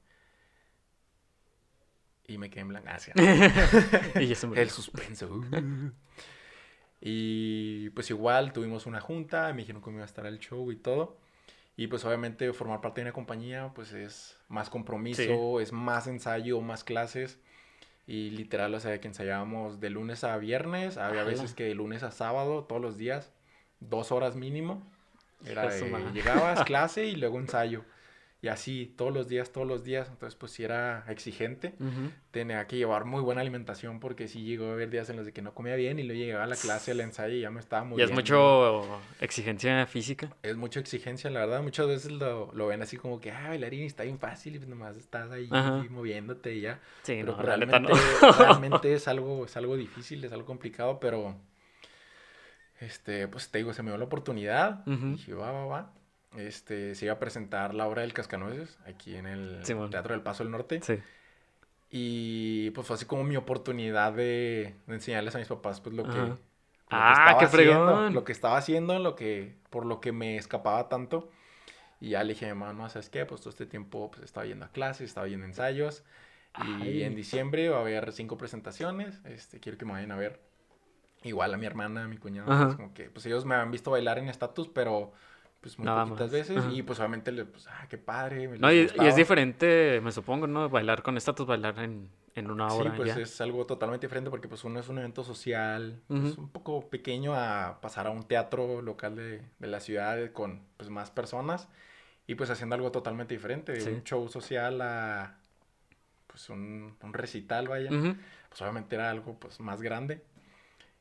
Y 2.27 2.39
me 2.39 2.49
quedé 2.51 2.61
en 2.63 2.69
blanco. 2.69 2.89
Ah, 2.91 2.99
sí. 2.99 3.11
y 4.21 4.27
ya 4.27 4.35
se 4.35 4.47
murió. 4.47 4.63
El 4.63 4.71
suspenso. 4.71 5.43
Y 7.07 7.91
pues 7.91 8.09
igual 8.09 8.55
tuvimos 8.55 8.87
una 8.87 8.99
junta, 8.99 9.53
me 9.53 9.59
dijeron 9.59 9.83
cómo 9.83 9.97
iba 9.99 10.05
a 10.05 10.07
estar 10.07 10.25
el 10.25 10.39
show 10.39 10.73
y 10.73 10.77
todo. 10.77 11.19
Y 11.77 11.89
pues 11.89 12.03
obviamente 12.07 12.51
formar 12.55 12.81
parte 12.81 13.03
de 13.03 13.09
una 13.09 13.13
compañía 13.13 13.73
pues 13.75 13.93
es 13.93 14.39
más 14.49 14.71
compromiso, 14.71 15.61
es 15.61 15.71
más 15.71 16.07
ensayo, 16.07 16.63
más 16.63 16.83
clases. 16.83 17.39
Y 18.07 18.31
literal, 18.31 18.75
o 18.75 18.81
sea, 18.81 18.99
que 19.01 19.09
ensayábamos 19.09 19.81
de 19.81 19.91
lunes 19.91 20.25
a 20.25 20.39
viernes, 20.39 20.97
había 20.97 21.25
veces 21.25 21.53
que 21.53 21.65
de 21.65 21.75
lunes 21.75 22.03
a 22.03 22.11
sábado, 22.11 22.65
todos 22.65 22.81
los 22.81 22.97
días, 22.97 23.35
dos 23.81 24.11
horas 24.11 24.35
mínimo. 24.35 24.83
Era 25.45 25.69
de 25.69 26.11
llegabas, 26.15 26.65
clase 26.65 27.05
y 27.05 27.17
luego 27.17 27.39
ensayo. 27.39 27.85
Y 28.45 28.49
así, 28.49 28.93
todos 28.99 29.11
los 29.15 29.27
días, 29.27 29.51
todos 29.53 29.67
los 29.67 29.85
días. 29.85 30.09
Entonces, 30.11 30.37
pues 30.39 30.53
sí 30.53 30.65
era 30.65 31.05
exigente 31.09 31.75
Ujú. 31.81 32.11
tenía 32.31 32.67
que 32.67 32.77
llevar 32.77 33.05
muy 33.07 33.23
buena 33.23 33.41
alimentación 33.41 34.01
porque 34.01 34.29
sí 34.29 34.43
llegó 34.45 34.67
a 34.67 34.73
haber 34.73 34.91
días 34.91 35.09
en 35.09 35.17
los 35.17 35.25
de 35.25 35.33
que 35.33 35.41
no 35.41 35.55
comía 35.55 35.77
bien 35.77 35.99
y 35.99 36.03
luego 36.03 36.21
llegaba 36.21 36.45
a 36.45 36.47
la 36.49 36.57
clase, 36.57 36.91
al 36.91 37.01
ensayo 37.01 37.35
y 37.35 37.41
ya 37.41 37.51
me 37.51 37.61
estaba 37.61 37.85
Y 37.85 37.89
muriendo. 37.89 38.13
es 38.13 38.21
mucho 38.21 39.01
exigencia 39.21 39.87
física. 39.87 40.29
Es 40.43 40.57
mucha 40.57 40.79
exigencia, 40.81 41.31
la 41.31 41.41
verdad. 41.41 41.63
Muchas 41.63 41.87
veces 41.87 42.13
lo, 42.13 42.51
lo 42.53 42.67
ven 42.67 42.83
así 42.83 42.97
como 42.99 43.19
que, 43.21 43.31
ah, 43.31 43.49
bailarín 43.49 43.85
está 43.85 44.03
bien 44.03 44.19
fácil 44.19 44.57
y 44.57 44.59
pues 44.59 44.69
nomás 44.69 44.97
estás 44.97 45.31
ahí 45.31 45.49
Ajá. 45.51 45.87
moviéndote 45.89 46.55
y 46.55 46.61
ya. 46.63 46.81
Sí, 47.03 47.15
Pero 47.21 47.27
no, 47.33 47.37
pues 47.37 47.47
realmente, 47.47 47.81
no. 47.81 47.89
realmente 48.39 48.93
es 48.95 49.09
algo, 49.09 49.45
es 49.47 49.57
algo 49.57 49.77
difícil, 49.77 50.23
es 50.25 50.33
algo 50.33 50.45
complicado, 50.45 51.01
pero 51.01 51.35
este, 52.81 53.29
pues 53.29 53.51
te 53.51 53.59
digo, 53.59 53.73
se 53.73 53.83
me 53.83 53.91
dio 53.91 53.99
la 53.99 54.05
oportunidad. 54.05 54.83
Y 54.87 54.91
dije, 55.13 55.35
va, 55.35 55.53
va, 55.53 55.67
va. 55.67 55.93
Este, 56.37 56.95
se 56.95 57.05
iba 57.07 57.15
a 57.15 57.19
presentar 57.19 57.75
la 57.75 57.87
obra 57.87 58.03
del 58.03 58.13
Cascanueces 58.13 58.79
aquí 58.87 59.15
en 59.17 59.27
el 59.27 59.65
Simón. 59.65 59.91
Teatro 59.91 60.13
del 60.15 60.23
Paso 60.23 60.43
del 60.43 60.51
Norte. 60.53 60.81
Sí. 60.83 60.99
Y 61.91 62.71
pues 62.71 62.87
fue 62.87 62.95
así 62.97 63.05
como 63.05 63.23
mi 63.25 63.37
oportunidad 63.37 64.13
de, 64.13 64.75
de 64.87 64.95
enseñarles 64.95 65.35
a 65.37 65.39
mis 65.39 65.47
papás 65.49 65.81
pues 65.81 65.95
lo 65.95 66.03
que, 66.05 66.11
lo 66.19 66.35
que 66.35 66.41
Ah, 66.91 67.13
estaba 67.13 67.39
qué 67.39 67.45
haciendo, 67.47 67.87
fregón. 67.87 68.15
lo 68.15 68.25
que 68.25 68.33
estaba 68.33 68.57
haciendo, 68.57 68.99
lo 68.99 69.15
que, 69.15 69.55
por 69.71 69.87
lo 69.87 70.01
que 70.01 70.13
me 70.13 70.37
escapaba 70.37 70.89
tanto. 70.89 71.31
Y 72.01 72.11
ya 72.11 72.25
le 72.25 72.35
dije 72.35 72.51
a 72.51 72.55
mi 72.55 72.61
mamá, 72.61 72.73
no, 72.73 72.89
¿sabes 72.91 73.09
qué? 73.11 73.25
Pues 73.25 73.41
todo 73.41 73.51
este 73.51 73.67
tiempo 73.67 74.11
pues 74.11 74.25
estaba 74.25 74.45
yendo 74.47 74.65
a 74.65 74.69
clases, 74.69 75.09
estaba 75.09 75.29
yendo 75.29 75.45
a 75.45 75.49
ensayos. 75.49 76.05
Y 76.83 77.03
en 77.03 77.15
diciembre 77.15 77.69
va 77.69 77.79
a 77.79 77.81
haber 77.81 78.13
cinco 78.13 78.37
presentaciones. 78.37 79.21
Este, 79.25 79.61
quiero 79.61 79.79
que 79.79 79.85
me 79.85 79.93
vayan 79.93 80.13
a 80.13 80.17
ver. 80.17 80.41
Igual 81.23 81.55
a 81.55 81.57
mi 81.57 81.65
hermana, 81.67 82.05
a 82.05 82.09
mi 82.09 82.19
cuñado, 82.19 82.47
pues, 82.65 82.77
como 82.77 82.93
que, 82.93 83.09
pues 83.09 83.25
ellos 83.27 83.45
me 83.47 83.55
han 83.55 83.71
visto 83.71 83.91
bailar 83.91 84.19
en 84.19 84.29
estatus, 84.29 84.69
pero 84.69 85.13
pues 85.65 85.79
muy 85.79 85.87
Nada 85.87 86.05
poquitas 86.05 86.27
más. 86.27 86.31
veces. 86.31 86.59
Ajá. 86.59 86.71
Y 86.73 86.83
pues 86.83 86.99
obviamente, 86.99 87.33
le, 87.33 87.47
pues, 87.47 87.67
ah, 87.69 87.87
qué 87.89 87.97
padre. 87.97 88.49
me 88.49 88.59
No, 88.59 88.71
y, 88.71 88.81
y 88.81 89.07
es 89.07 89.17
diferente, 89.17 89.99
me 90.03 90.13
supongo, 90.13 90.47
¿no? 90.47 90.69
Bailar 90.69 91.03
con 91.03 91.17
estatus, 91.17 91.47
bailar 91.47 91.79
en, 91.79 92.11
en 92.35 92.51
una 92.51 92.69
Sí, 92.69 92.77
hora 92.81 92.95
pues 92.97 93.15
ya. 93.15 93.23
es 93.23 93.41
algo 93.41 93.65
totalmente 93.65 94.07
diferente 94.07 94.29
porque 94.29 94.47
pues 94.47 94.63
uno 94.65 94.79
es 94.79 94.91
un 94.91 94.99
evento 94.99 95.25
social, 95.25 96.03
pues, 96.07 96.33
Ujú. 96.33 96.43
un 96.43 96.49
poco 96.51 96.91
pequeño 96.91 97.35
a 97.35 97.79
pasar 97.81 98.07
a 98.07 98.11
un 98.11 98.25
teatro 98.25 98.83
local 98.83 99.17
de, 99.17 99.41
de 99.59 99.67
la 99.67 99.81
ciudad 99.81 100.33
con 100.33 100.61
pues 100.77 100.91
más 100.91 101.11
personas 101.11 101.71
y 102.27 102.35
pues 102.35 102.51
haciendo 102.51 102.75
algo 102.75 102.93
totalmente 102.93 103.33
diferente, 103.33 103.73
de 103.73 103.81
Sí. 103.81 103.89
un 103.89 104.05
show 104.05 104.29
social 104.29 104.83
a 104.83 105.39
pues 106.27 106.51
un, 106.51 106.95
un 107.03 107.13
recital, 107.15 107.69
vaya. 107.69 107.91
Ujú. 107.91 108.17
Pues 108.51 108.61
obviamente 108.61 108.97
era 108.97 109.09
algo 109.09 109.39
pues 109.41 109.61
más 109.61 109.81
grande 109.81 110.23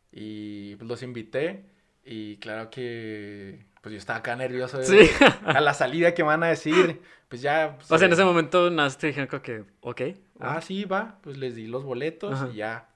y 0.09 0.77
pues 0.77 0.87
los 0.87 1.03
invité 1.03 1.65
y 2.05 2.37
claro 2.37 2.69
que 2.69 3.65
pues 3.83 3.91
yo 3.93 3.99
estaba 3.99 4.19
acá 4.19 4.35
nervioso 4.35 4.77
de 4.79 4.85
Sí. 4.85 5.09
a 5.45 5.61
la 5.61 5.73
salida 5.75 6.13
que 6.15 6.23
van 6.23 6.41
a 6.41 6.47
decir, 6.47 7.01
pues 7.29 7.41
ya... 7.43 7.75
pues, 7.75 7.91
O 7.91 7.97
sea, 7.99 8.05
en 8.07 8.13
eh, 8.13 8.15
ese 8.15 8.23
momento 8.23 8.69
nada 8.71 8.87
más 8.87 8.97
te 8.97 9.07
dijeron 9.07 9.27
que, 9.41 9.65
ok. 9.81 10.01
Ah, 10.39 10.61
sí, 10.61 10.85
va. 10.85 11.19
Pues 11.21 11.37
les 11.37 11.53
di 11.55 11.67
los 11.67 11.83
boletos 11.83 12.33
Ajá. 12.33 12.49
y 12.51 12.55
ya. 12.55 12.89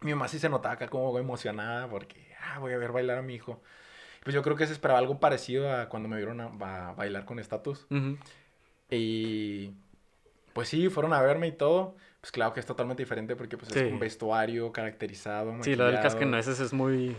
Mi 0.00 0.12
mamá 0.12 0.28
sí 0.28 0.38
se 0.38 0.48
notaba 0.48 0.74
acá 0.74 0.86
como 0.88 1.18
emocionada 1.18 1.88
porque, 1.88 2.32
ah, 2.40 2.58
voy 2.60 2.72
a 2.74 2.78
ver 2.78 2.92
bailar 2.92 3.18
a 3.18 3.22
mi 3.22 3.34
hijo. 3.34 3.60
Pues 4.22 4.34
yo 4.34 4.42
creo 4.42 4.54
que 4.54 4.66
se 4.66 4.72
esperaba 4.74 4.98
algo 5.00 5.18
parecido 5.18 5.72
a 5.74 5.88
cuando 5.88 6.08
me 6.08 6.16
vieron 6.18 6.40
a, 6.40 6.44
a 6.90 6.92
bailar 6.92 7.24
con 7.24 7.38
estatus. 7.38 7.86
Y 8.90 9.72
pues 10.52 10.68
sí, 10.68 10.88
fueron 10.88 11.12
a 11.12 11.22
verme 11.22 11.48
y 11.48 11.52
todo. 11.52 11.96
Pues 12.20 12.32
claro 12.32 12.52
que 12.52 12.60
es 12.60 12.66
totalmente 12.66 13.02
diferente 13.02 13.36
porque 13.36 13.56
pues 13.56 13.70
Sí. 13.72 13.78
es 13.80 13.92
un 13.92 13.98
vestuario 13.98 14.72
caracterizado, 14.72 15.50
Sí, 15.62 15.74
lo 15.76 15.84
del 15.84 15.94
maquillado. 15.94 16.02
cascanueces 16.02 16.60
es 16.60 16.72
muy... 16.72 17.16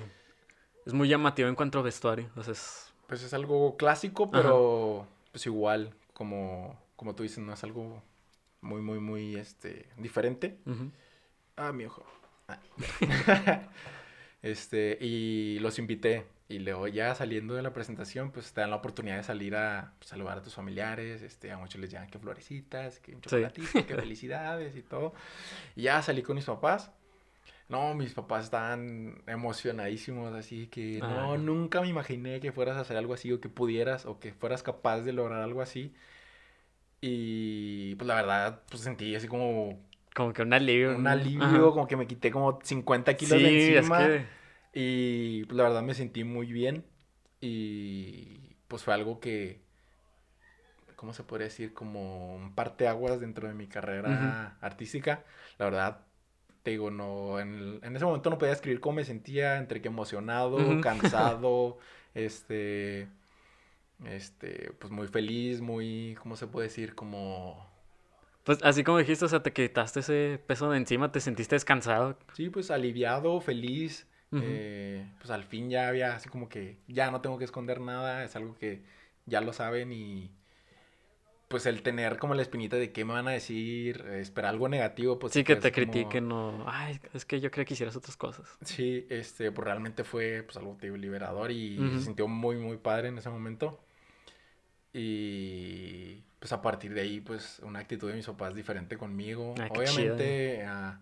Es 0.85 0.93
muy 0.93 1.07
llamativo 1.07 1.47
en 1.49 1.55
cuanto 1.55 1.79
a 1.79 1.81
vestuario. 1.81 2.29
O 2.35 2.43
sea, 2.43 2.53
es... 2.53 2.88
Pues 3.09 3.23
es 3.23 3.33
algo 3.33 3.75
clásico, 3.75 4.29
pero 4.31 5.05
pues 5.31 5.45
igual, 5.47 5.93
como, 6.13 6.79
como 6.95 7.15
tú 7.15 7.23
dices, 7.23 7.39
no 7.39 7.51
es 7.53 7.63
algo 7.63 8.01
muy, 8.61 8.81
muy, 8.81 8.99
muy, 8.99 9.35
este, 9.35 9.87
diferente. 9.97 10.57
ujú. 10.65 10.91
Ah, 11.57 11.71
mi 11.73 11.85
ojo. 11.85 12.05
Ah. 12.47 12.59
este, 14.41 14.97
y 15.01 15.59
los 15.59 15.79
invité. 15.79 16.25
Y 16.47 16.59
luego 16.59 16.87
ya 16.87 17.13
saliendo 17.13 17.53
de 17.53 17.61
la 17.61 17.73
presentación, 17.73 18.31
pues 18.31 18.53
te 18.53 18.61
dan 18.61 18.71
la 18.71 18.77
oportunidad 18.77 19.17
de 19.17 19.23
salir 19.23 19.55
a 19.55 19.93
pues, 19.99 20.09
saludar 20.09 20.37
a 20.39 20.41
tus 20.41 20.55
familiares. 20.55 21.21
Este, 21.21 21.51
a 21.51 21.57
muchos 21.57 21.79
les 21.81 21.91
llegan 21.91 22.07
que 22.09 22.17
florecitas, 22.17 22.99
que 22.99 23.11
un 23.15 23.21
Sí. 23.21 23.29
chocolatito, 23.29 23.85
que 23.85 23.95
felicidades 23.95 24.75
y 24.75 24.81
todo. 24.81 25.13
Y 25.75 25.83
ya 25.83 26.01
salí 26.01 26.23
con 26.23 26.35
mis 26.37 26.45
papás. 26.45 26.91
No, 27.69 27.93
mis 27.93 28.13
papás 28.13 28.45
estaban 28.45 29.21
emocionadísimos, 29.27 30.33
así 30.33 30.67
que 30.67 30.99
no, 31.01 31.33
Ah. 31.33 31.37
nunca 31.37 31.81
me 31.81 31.87
imaginé 31.87 32.39
que 32.39 32.51
fueras 32.51 32.77
a 32.77 32.81
hacer 32.81 32.97
algo 32.97 33.13
así 33.13 33.31
o 33.31 33.39
que 33.39 33.49
pudieras 33.49 34.05
o 34.07 34.19
que 34.19 34.33
fueras 34.33 34.63
capaz 34.63 35.01
de 35.01 35.13
lograr 35.13 35.41
algo 35.43 35.61
así. 35.61 35.93
Y 37.01 37.95
pues 37.95 38.07
la 38.07 38.15
verdad, 38.15 38.61
pues 38.69 38.81
sentí 38.83 39.15
así 39.15 39.27
como 39.27 39.79
Como 40.15 40.33
que 40.33 40.41
un 40.41 40.53
alivio. 40.53 40.95
un 40.95 41.03
¿no? 41.03 41.09
alivio, 41.09 41.45
Ajá. 41.45 41.71
como 41.71 41.87
que 41.87 41.95
me 41.97 42.07
quité 42.07 42.31
como 42.31 42.59
50 42.63 43.15
kilos 43.15 43.41
de 43.41 43.49
Sí, 43.49 43.55
es 43.75 43.77
encima. 43.77 43.97
que... 43.97 44.25
Y 44.73 45.45
pues, 45.45 45.57
la 45.57 45.63
verdad 45.63 45.81
me 45.83 45.93
sentí 45.93 46.23
muy 46.23 46.51
bien. 46.51 46.85
Y 47.41 48.55
pues 48.67 48.83
fue 48.83 48.93
algo 48.93 49.19
que, 49.19 49.61
¿cómo 50.95 51.13
se 51.13 51.23
podría 51.23 51.45
decir? 51.47 51.73
Como 51.73 52.35
un 52.35 52.53
parteaguas 52.55 53.19
dentro 53.19 53.47
de 53.47 53.53
mi 53.53 53.67
carrera 53.67 54.57
artística. 54.61 55.23
La 55.57 55.65
verdad, 55.65 55.99
te 56.63 56.71
digo, 56.71 56.91
no, 56.91 57.39
en, 57.39 57.55
el- 57.55 57.79
en 57.83 57.95
ese 57.95 58.05
momento 58.05 58.29
no 58.29 58.37
podía 58.37 58.53
escribir 58.53 58.79
cómo 58.79 58.97
me 58.97 59.05
sentía, 59.05 59.57
entre 59.57 59.81
que 59.81 59.87
emocionado, 59.89 60.57
cansado, 60.81 61.77
este, 62.13 63.07
este, 64.05 64.71
pues 64.79 64.91
muy 64.91 65.07
feliz, 65.07 65.61
muy, 65.61 66.17
¿cómo 66.21 66.35
se 66.35 66.47
puede 66.47 66.67
decir? 66.67 66.95
Como... 66.95 67.67
Pues 68.43 68.59
así 68.63 68.83
como 68.83 68.97
dijiste, 68.97 69.25
o 69.25 69.27
sea, 69.27 69.43
te 69.43 69.53
quitaste 69.53 69.99
ese 69.99 70.39
peso 70.47 70.71
de 70.71 70.77
encima, 70.77 71.11
te 71.11 71.19
sentiste 71.19 71.55
descansado. 71.55 72.17
Sí, 72.33 72.49
pues 72.49 72.71
aliviado, 72.71 73.39
feliz. 73.41 74.07
Eh, 74.31 75.05
pues 75.17 75.31
al 75.31 75.43
fin 75.43 75.69
ya 75.71 75.87
había 75.87 76.15
así 76.15 76.29
como 76.29 76.49
que 76.49 76.77
ya 76.87 77.09
no 77.11 77.19
tengo 77.19 77.37
que 77.39 77.45
esconder 77.45 77.81
nada, 77.81 78.23
es 78.23 78.35
algo 78.35 78.55
que 78.55 78.83
ya 79.25 79.41
lo 79.41 79.53
saben 79.53 79.91
y 79.91 80.31
pues 81.49 81.65
el 81.65 81.81
tener 81.81 82.17
como 82.17 82.35
la 82.35 82.41
espinita 82.43 82.77
de 82.77 82.91
qué 82.93 83.03
me 83.03 83.13
van 83.13 83.27
a 83.27 83.31
decir, 83.31 84.05
eh, 84.07 84.21
esperar 84.21 84.51
algo 84.51 84.69
negativo, 84.69 85.19
pues 85.19 85.33
sí, 85.33 85.43
que 85.43 85.55
te 85.57 85.71
como- 85.73 85.91
critiquen, 85.91 86.27
no. 86.29 86.63
Ay, 86.67 86.99
es 87.13 87.25
que 87.25 87.41
yo 87.41 87.51
creía 87.51 87.65
que 87.65 87.73
hicieras 87.73 87.95
otras 87.97 88.15
cosas. 88.15 88.47
Sí, 88.63 89.05
este, 89.09 89.51
pues 89.51 89.65
realmente 89.65 90.03
fue 90.03 90.43
pues 90.43 90.55
algo 90.57 90.77
liberador 90.81 91.51
y 91.51 91.77
se 91.95 92.01
sintió 92.05 92.27
muy, 92.27 92.55
muy 92.55 92.77
padre 92.77 93.09
en 93.09 93.17
ese 93.17 93.29
momento. 93.29 93.79
Y 94.93 96.23
pues 96.39 96.51
a 96.53 96.61
partir 96.61 96.93
de 96.93 97.01
ahí, 97.01 97.19
pues 97.21 97.59
una 97.63 97.79
actitud 97.79 98.09
de 98.09 98.15
mis 98.15 98.25
papás 98.25 98.55
diferente 98.55 98.97
conmigo. 98.97 99.55
Ah, 99.59 99.67
Obviamente, 99.71 100.63
ah, 100.65 100.99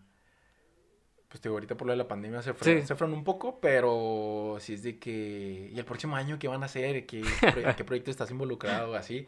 pues 1.28 1.42
te 1.42 1.50
digo, 1.50 1.56
ahorita 1.58 1.76
por 1.76 1.88
lo 1.88 1.92
de 1.94 1.98
la 1.98 2.08
pandemia 2.08 2.42
se, 2.42 2.54
fre- 2.54 2.82
Sí. 2.82 2.88
se 2.88 2.96
frenó 2.96 3.14
un 3.16 3.24
poco, 3.24 3.60
pero 3.60 4.58
sí 4.60 4.74
es 4.74 4.84
de 4.84 4.98
que, 4.98 5.70
¿y 5.74 5.78
el 5.78 5.86
próximo 5.86 6.16
año 6.16 6.40
qué 6.40 6.48
van 6.48 6.64
a 6.64 6.68
hacer? 6.68 7.06
¿Qué, 7.06 7.22
qué 7.78 7.84
proyecto 7.84 8.12
estás 8.12 8.32
involucrado? 8.32 8.96
Así. 8.96 9.28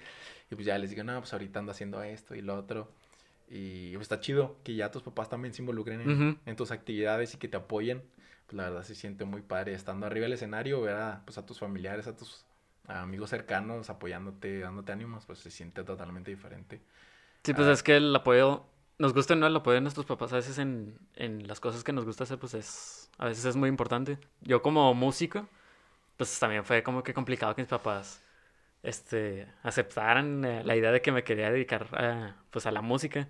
Y 0.52 0.56
pues 0.56 0.66
ya 0.66 0.78
les 0.78 0.90
digo, 0.90 1.04
no, 1.04 1.20
pues 1.20 1.32
ahorita 1.34 1.60
ando 1.60 1.72
haciendo 1.72 2.02
esto 2.04 2.36
y 2.36 2.42
lo 2.42 2.56
otro. 2.58 2.92
Y 3.50 3.92
pues 3.94 4.04
está 4.04 4.20
chido 4.20 4.58
que 4.64 4.76
ya 4.76 4.92
tus 4.92 5.04
papás 5.04 5.30
también 5.30 5.54
se 5.54 5.62
involucren 5.62 6.02
en, 6.02 6.10
Ujú. 6.12 6.40
en 6.46 6.56
tus 6.56 6.72
actividades 6.72 7.34
y 7.34 7.38
que 7.38 7.48
te 7.48 7.58
apoyen. 7.58 8.04
Pues 8.46 8.56
la 8.58 8.64
verdad 8.64 8.84
se 8.84 8.96
siente 8.96 9.26
muy 9.26 9.42
padre 9.42 9.74
estando 9.74 10.06
arriba 10.08 10.24
del 10.24 10.34
escenario, 10.34 10.82
ver 10.82 10.96
a, 10.96 11.22
pues, 11.26 11.38
a 11.38 11.46
tus 11.46 11.60
familiares, 11.60 12.08
a 12.08 12.16
tus 12.16 12.46
amigos 12.88 13.30
cercanos 13.30 13.90
apoyándote, 13.92 14.60
dándote 14.60 14.92
ánimos, 14.92 15.26
pues 15.26 15.40
se 15.40 15.52
siente 15.52 15.84
totalmente 15.84 16.32
diferente. 16.32 16.82
Sí, 17.44 17.54
pues 17.54 17.68
Ah. 17.68 17.72
es 17.74 17.84
que 17.84 17.98
el 17.98 18.16
apoyo, 18.16 18.66
nos 18.98 19.14
gusta 19.14 19.34
o 19.34 19.38
no 19.38 19.46
el 19.48 19.56
apoyo 19.56 19.76
de 19.76 19.82
nuestros 19.82 20.06
papás 20.08 20.34
a 20.34 20.38
veces 20.38 20.58
en, 20.58 20.98
en 21.16 21.48
las 21.48 21.60
cosas 21.60 21.84
que 21.84 21.94
nos 21.94 22.06
gusta 22.06 22.24
hacer, 22.24 22.40
pues 22.40 22.56
es, 22.56 23.10
a 23.20 23.26
veces 23.26 23.46
es 23.46 23.56
muy 23.56 23.70
importante. 23.70 24.18
Yo 24.42 24.62
como 24.64 24.92
músico, 24.96 25.48
pues 26.18 26.38
también 26.40 26.66
fue 26.66 26.82
como 26.84 27.04
que 27.04 27.14
complicado 27.14 27.56
que 27.56 27.62
mis 27.62 27.70
papás, 27.70 28.22
este, 28.84 29.48
aceptaran 29.63 30.46
eh, 30.46 30.63
la 30.63 30.76
idea 30.76 30.92
de 30.92 31.02
que 31.02 31.12
me 31.12 31.24
quería 31.24 31.52
dedicar 31.52 31.88
a, 31.94 32.36
pues 32.52 32.65
a 32.65 32.72
la 32.72 32.82
música. 32.82 33.30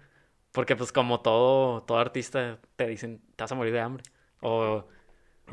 Porque 0.51 0.75
pues 0.75 0.91
como 0.91 1.21
todo, 1.21 1.83
todo 1.83 1.99
artista 1.99 2.59
te 2.75 2.87
dicen, 2.87 3.21
te 3.35 3.43
vas 3.43 3.51
a 3.51 3.55
morir 3.55 3.73
de 3.73 3.81
hambre. 3.81 4.03
O, 4.41 4.87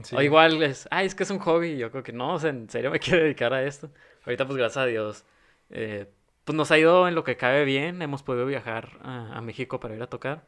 Sí. 0.03 0.15
o 0.17 0.23
igual 0.23 0.63
es, 0.63 0.87
ay, 0.91 1.07
es 1.07 1.15
que 1.15 1.23
es 1.25 1.31
un 1.31 1.39
hobby. 1.41 1.69
Y 1.73 1.79
yo 1.79 1.91
creo 1.91 2.03
que 2.03 2.13
no, 2.13 2.35
o 2.35 2.39
sea, 2.39 2.51
en 2.51 2.69
serio 2.71 2.91
me 2.91 3.01
quiero 3.01 3.23
dedicar 3.23 3.53
a 3.55 3.63
esto. 3.65 3.91
Ahorita 4.25 4.47
pues 4.47 4.57
gracias 4.59 4.79
a 4.85 4.87
Dios, 4.87 5.25
eh, 5.71 6.11
pues 6.45 6.57
nos 6.57 6.71
ha 6.71 6.79
ido 6.79 7.09
en 7.09 7.15
lo 7.15 7.25
que 7.25 7.37
cabe 7.37 7.65
bien. 7.65 8.03
Hemos 8.03 8.23
podido 8.23 8.47
viajar 8.47 8.99
a, 9.03 9.37
a 9.39 9.41
México 9.43 9.81
para 9.81 9.95
ir 9.97 10.03
a 10.03 10.09
tocar. 10.09 10.47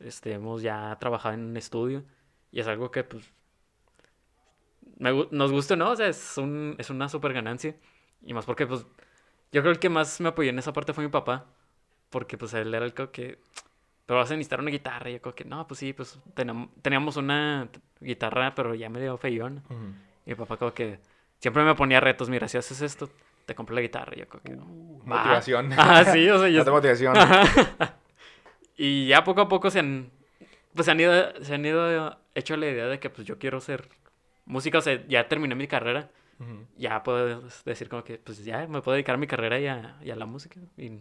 este, 0.00 0.32
hemos 0.34 0.62
ya 0.62 0.96
trabajado 1.00 1.34
en 1.34 1.44
un 1.46 1.56
estudio 1.56 2.04
y 2.52 2.60
es 2.60 2.66
algo 2.68 2.90
que, 2.90 3.04
pues, 3.04 3.32
me 4.98 5.12
nos 5.30 5.52
gusta 5.52 5.76
no, 5.76 5.90
o 5.90 5.96
sea, 5.96 6.08
es, 6.08 6.38
un, 6.38 6.74
es 6.78 6.90
una 6.90 7.08
super 7.08 7.32
ganancia. 7.32 7.76
Y 8.22 8.34
más 8.34 8.44
porque, 8.44 8.66
pues, 8.66 8.82
yo 9.52 9.62
creo 9.62 9.64
que 9.64 9.70
el 9.70 9.78
que 9.78 9.88
más 9.88 10.20
me 10.20 10.28
apoyó 10.28 10.50
en 10.50 10.58
esa 10.58 10.72
parte 10.72 10.92
fue 10.92 11.04
mi 11.04 11.10
papá, 11.10 11.46
porque, 12.10 12.36
pues, 12.38 12.54
él 12.54 12.74
era 12.74 12.84
el 12.84 12.92
que, 12.94 13.38
pero 14.06 14.18
vas 14.20 14.30
a 14.30 14.34
necesitar 14.34 14.60
una 14.60 14.70
guitarra, 14.70 15.10
y 15.10 15.14
yo 15.14 15.22
como 15.22 15.34
que, 15.34 15.44
no, 15.44 15.66
pues 15.66 15.80
sí, 15.80 15.92
pues, 15.92 16.18
teníamos 16.82 17.16
una 17.16 17.68
guitarra, 18.00 18.54
pero 18.54 18.74
ya 18.74 18.88
medio 18.88 19.16
feyona. 19.16 19.62
Ujú. 19.68 19.92
Y 20.26 20.30
mi 20.30 20.34
papá 20.34 20.56
como 20.56 20.74
que 20.74 20.98
siempre 21.38 21.62
me 21.64 21.74
ponía 21.74 22.00
retos, 22.00 22.28
mira, 22.28 22.48
si 22.48 22.58
haces 22.58 22.80
esto, 22.82 23.08
te 23.46 23.54
compro 23.54 23.74
la 23.74 23.80
guitarra. 23.80 24.12
Y 24.16 24.20
yo 24.20 24.28
como 24.28 24.42
que, 24.42 24.52
Uh, 24.54 24.98
Va. 25.08 25.18
motivación. 25.18 25.70
Ah, 25.78 26.04
sí, 26.04 26.28
o 26.28 26.38
sea, 26.38 26.48
yo... 26.48 26.64
Motivación. 26.64 27.14
y 28.76 29.06
ya 29.08 29.24
poco 29.24 29.42
a 29.42 29.48
poco 29.48 29.70
se 29.70 29.78
han, 29.80 30.10
pues 30.74 30.86
se 30.86 30.90
han 30.92 31.00
ido, 31.00 31.44
se 31.44 31.54
han 31.54 31.64
ido 31.64 32.18
hecho 32.34 32.56
la 32.56 32.66
idea 32.66 32.86
de 32.86 32.98
que 32.98 33.08
pues 33.08 33.26
yo 33.26 33.38
quiero 33.38 33.60
ser 33.60 33.88
música, 34.44 34.78
o 34.78 34.82
sea, 34.82 35.04
ya 35.08 35.28
terminé 35.28 35.54
mi 35.54 35.66
carrera, 35.66 36.10
Ujú. 36.38 36.66
ya 36.76 37.02
puedo 37.02 37.42
decir 37.64 37.88
como 37.88 38.04
que 38.04 38.18
pues 38.18 38.44
ya 38.44 38.66
me 38.66 38.82
puedo 38.82 38.94
dedicar 38.94 39.14
a 39.14 39.18
mi 39.18 39.26
carrera 39.26 39.58
y 39.58 39.66
a, 39.66 39.96
y 40.02 40.10
a 40.10 40.16
la 40.16 40.26
música. 40.26 40.60
Y, 40.76 41.00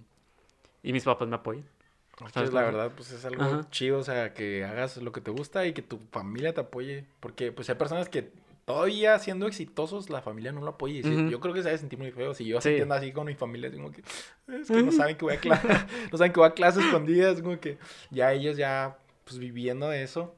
y 0.83 0.93
mis 0.93 1.03
papás 1.03 1.27
me 1.27 1.35
apoyan. 1.35 1.65
Es 2.13 2.27
que 2.27 2.29
¿Sabes 2.31 2.53
la 2.53 2.61
verdad, 2.61 2.93
pues 2.95 3.11
es 3.11 3.25
algo 3.25 3.43
Ajá. 3.43 3.67
chido, 3.71 3.97
o 3.99 4.03
sea, 4.03 4.33
que 4.33 4.63
hagas 4.63 4.95
lo 4.97 5.11
que 5.11 5.19
te 5.19 5.31
gusta 5.31 5.65
y 5.65 5.73
que 5.73 5.81
tu 5.81 5.99
familia 6.11 6.53
te 6.53 6.61
apoye. 6.61 7.05
Porque, 7.19 7.51
pues, 7.51 7.69
hay 7.69 7.75
personas 7.75 8.07
que 8.07 8.31
todavía 8.63 9.19
siendo 9.19 9.47
exitosos, 9.47 10.09
la 10.09 10.21
familia 10.21 10.53
no 10.53 10.61
lo 10.61 10.69
apoya. 10.69 11.03
Sí, 11.03 11.13
Ujú. 11.13 11.29
Yo 11.29 11.41
creo 11.41 11.53
que 11.53 11.61
se 11.61 11.67
debe 11.67 11.77
sentir 11.77 11.99
muy 11.99 12.11
feo. 12.11 12.33
Si 12.33 12.45
yo 12.45 12.61
Sí. 12.61 12.69
sintiendo 12.69 12.95
así 12.95 13.11
con 13.11 13.25
mi 13.27 13.35
familia, 13.35 13.67
es 13.67 13.75
como 13.75 13.91
que, 13.91 14.01
es 14.47 14.71
que 14.71 14.81
no 14.81 14.91
saben 14.93 15.17
que 15.17 15.25
voy 15.25 15.33
a 15.33 15.39
clase, 15.41 15.67
no 16.09 16.17
saben 16.17 16.31
que 16.31 16.39
voy 16.39 16.47
a 16.47 16.53
clases 16.53 16.85
escondidas, 16.85 17.41
como 17.41 17.59
que 17.59 17.77
ya 18.11 18.31
ellos 18.31 18.55
ya, 18.55 18.97
pues, 19.25 19.37
viviendo 19.37 19.89
de 19.89 20.01
eso, 20.03 20.33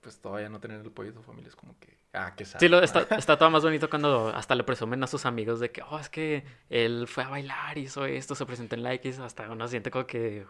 pues, 0.00 0.18
todavía 0.18 0.48
no 0.48 0.60
tener 0.60 0.80
el 0.80 0.86
apoyo 0.86 1.10
de 1.10 1.16
tu 1.18 1.22
familia 1.22 1.48
es 1.48 1.56
como 1.56 1.78
que, 1.78 1.97
ah, 2.12 2.34
qué 2.36 2.44
sad. 2.44 2.60
Sí, 2.60 2.68
lo, 2.68 2.82
está, 2.82 3.12
está 3.16 3.38
todo 3.38 3.50
más 3.50 3.62
bonito 3.62 3.88
cuando 3.90 4.28
hasta 4.34 4.54
le 4.56 4.64
presumen 4.64 5.02
a 5.04 5.06
sus 5.06 5.26
amigos 5.26 5.60
de 5.60 5.70
que, 5.70 5.82
oh, 5.82 5.98
es 5.98 6.08
que 6.08 6.44
él 6.70 7.06
fue 7.06 7.22
a 7.24 7.28
bailar, 7.28 7.78
hizo 7.78 8.04
esto, 8.04 8.34
se 8.34 8.46
presentó 8.46 8.74
en 8.74 8.82
la 8.82 8.94
X, 8.94 9.18
hasta 9.20 9.48
uno 9.50 9.66
se 9.66 9.72
siente 9.72 9.90
como 9.92 10.06
que, 10.06 10.44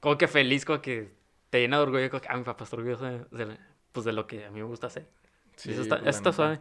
como 0.00 0.16
que 0.16 0.28
feliz, 0.28 0.64
como 0.64 0.80
que 0.80 1.12
te 1.50 1.60
llena 1.60 1.76
de 1.78 1.82
orgullo, 1.84 2.08
como 2.10 2.22
que, 2.22 2.28
ah, 2.30 2.36
mi 2.38 2.44
papá 2.44 2.64
está 2.64 2.76
orgulloso 2.76 3.04
de, 3.04 3.18
de- 3.46 3.58
pues, 3.92 4.06
de 4.06 4.12
lo 4.14 4.26
que 4.26 4.46
a 4.46 4.50
mí 4.50 4.60
me 4.60 4.66
gusta 4.66 4.86
hacer. 4.86 5.08
Sí, 5.56 5.72
eso 5.72 5.82
está, 5.82 5.96
pues, 5.98 6.10
eso 6.10 6.10
está 6.10 6.32
neta. 6.32 6.32
suave. 6.32 6.60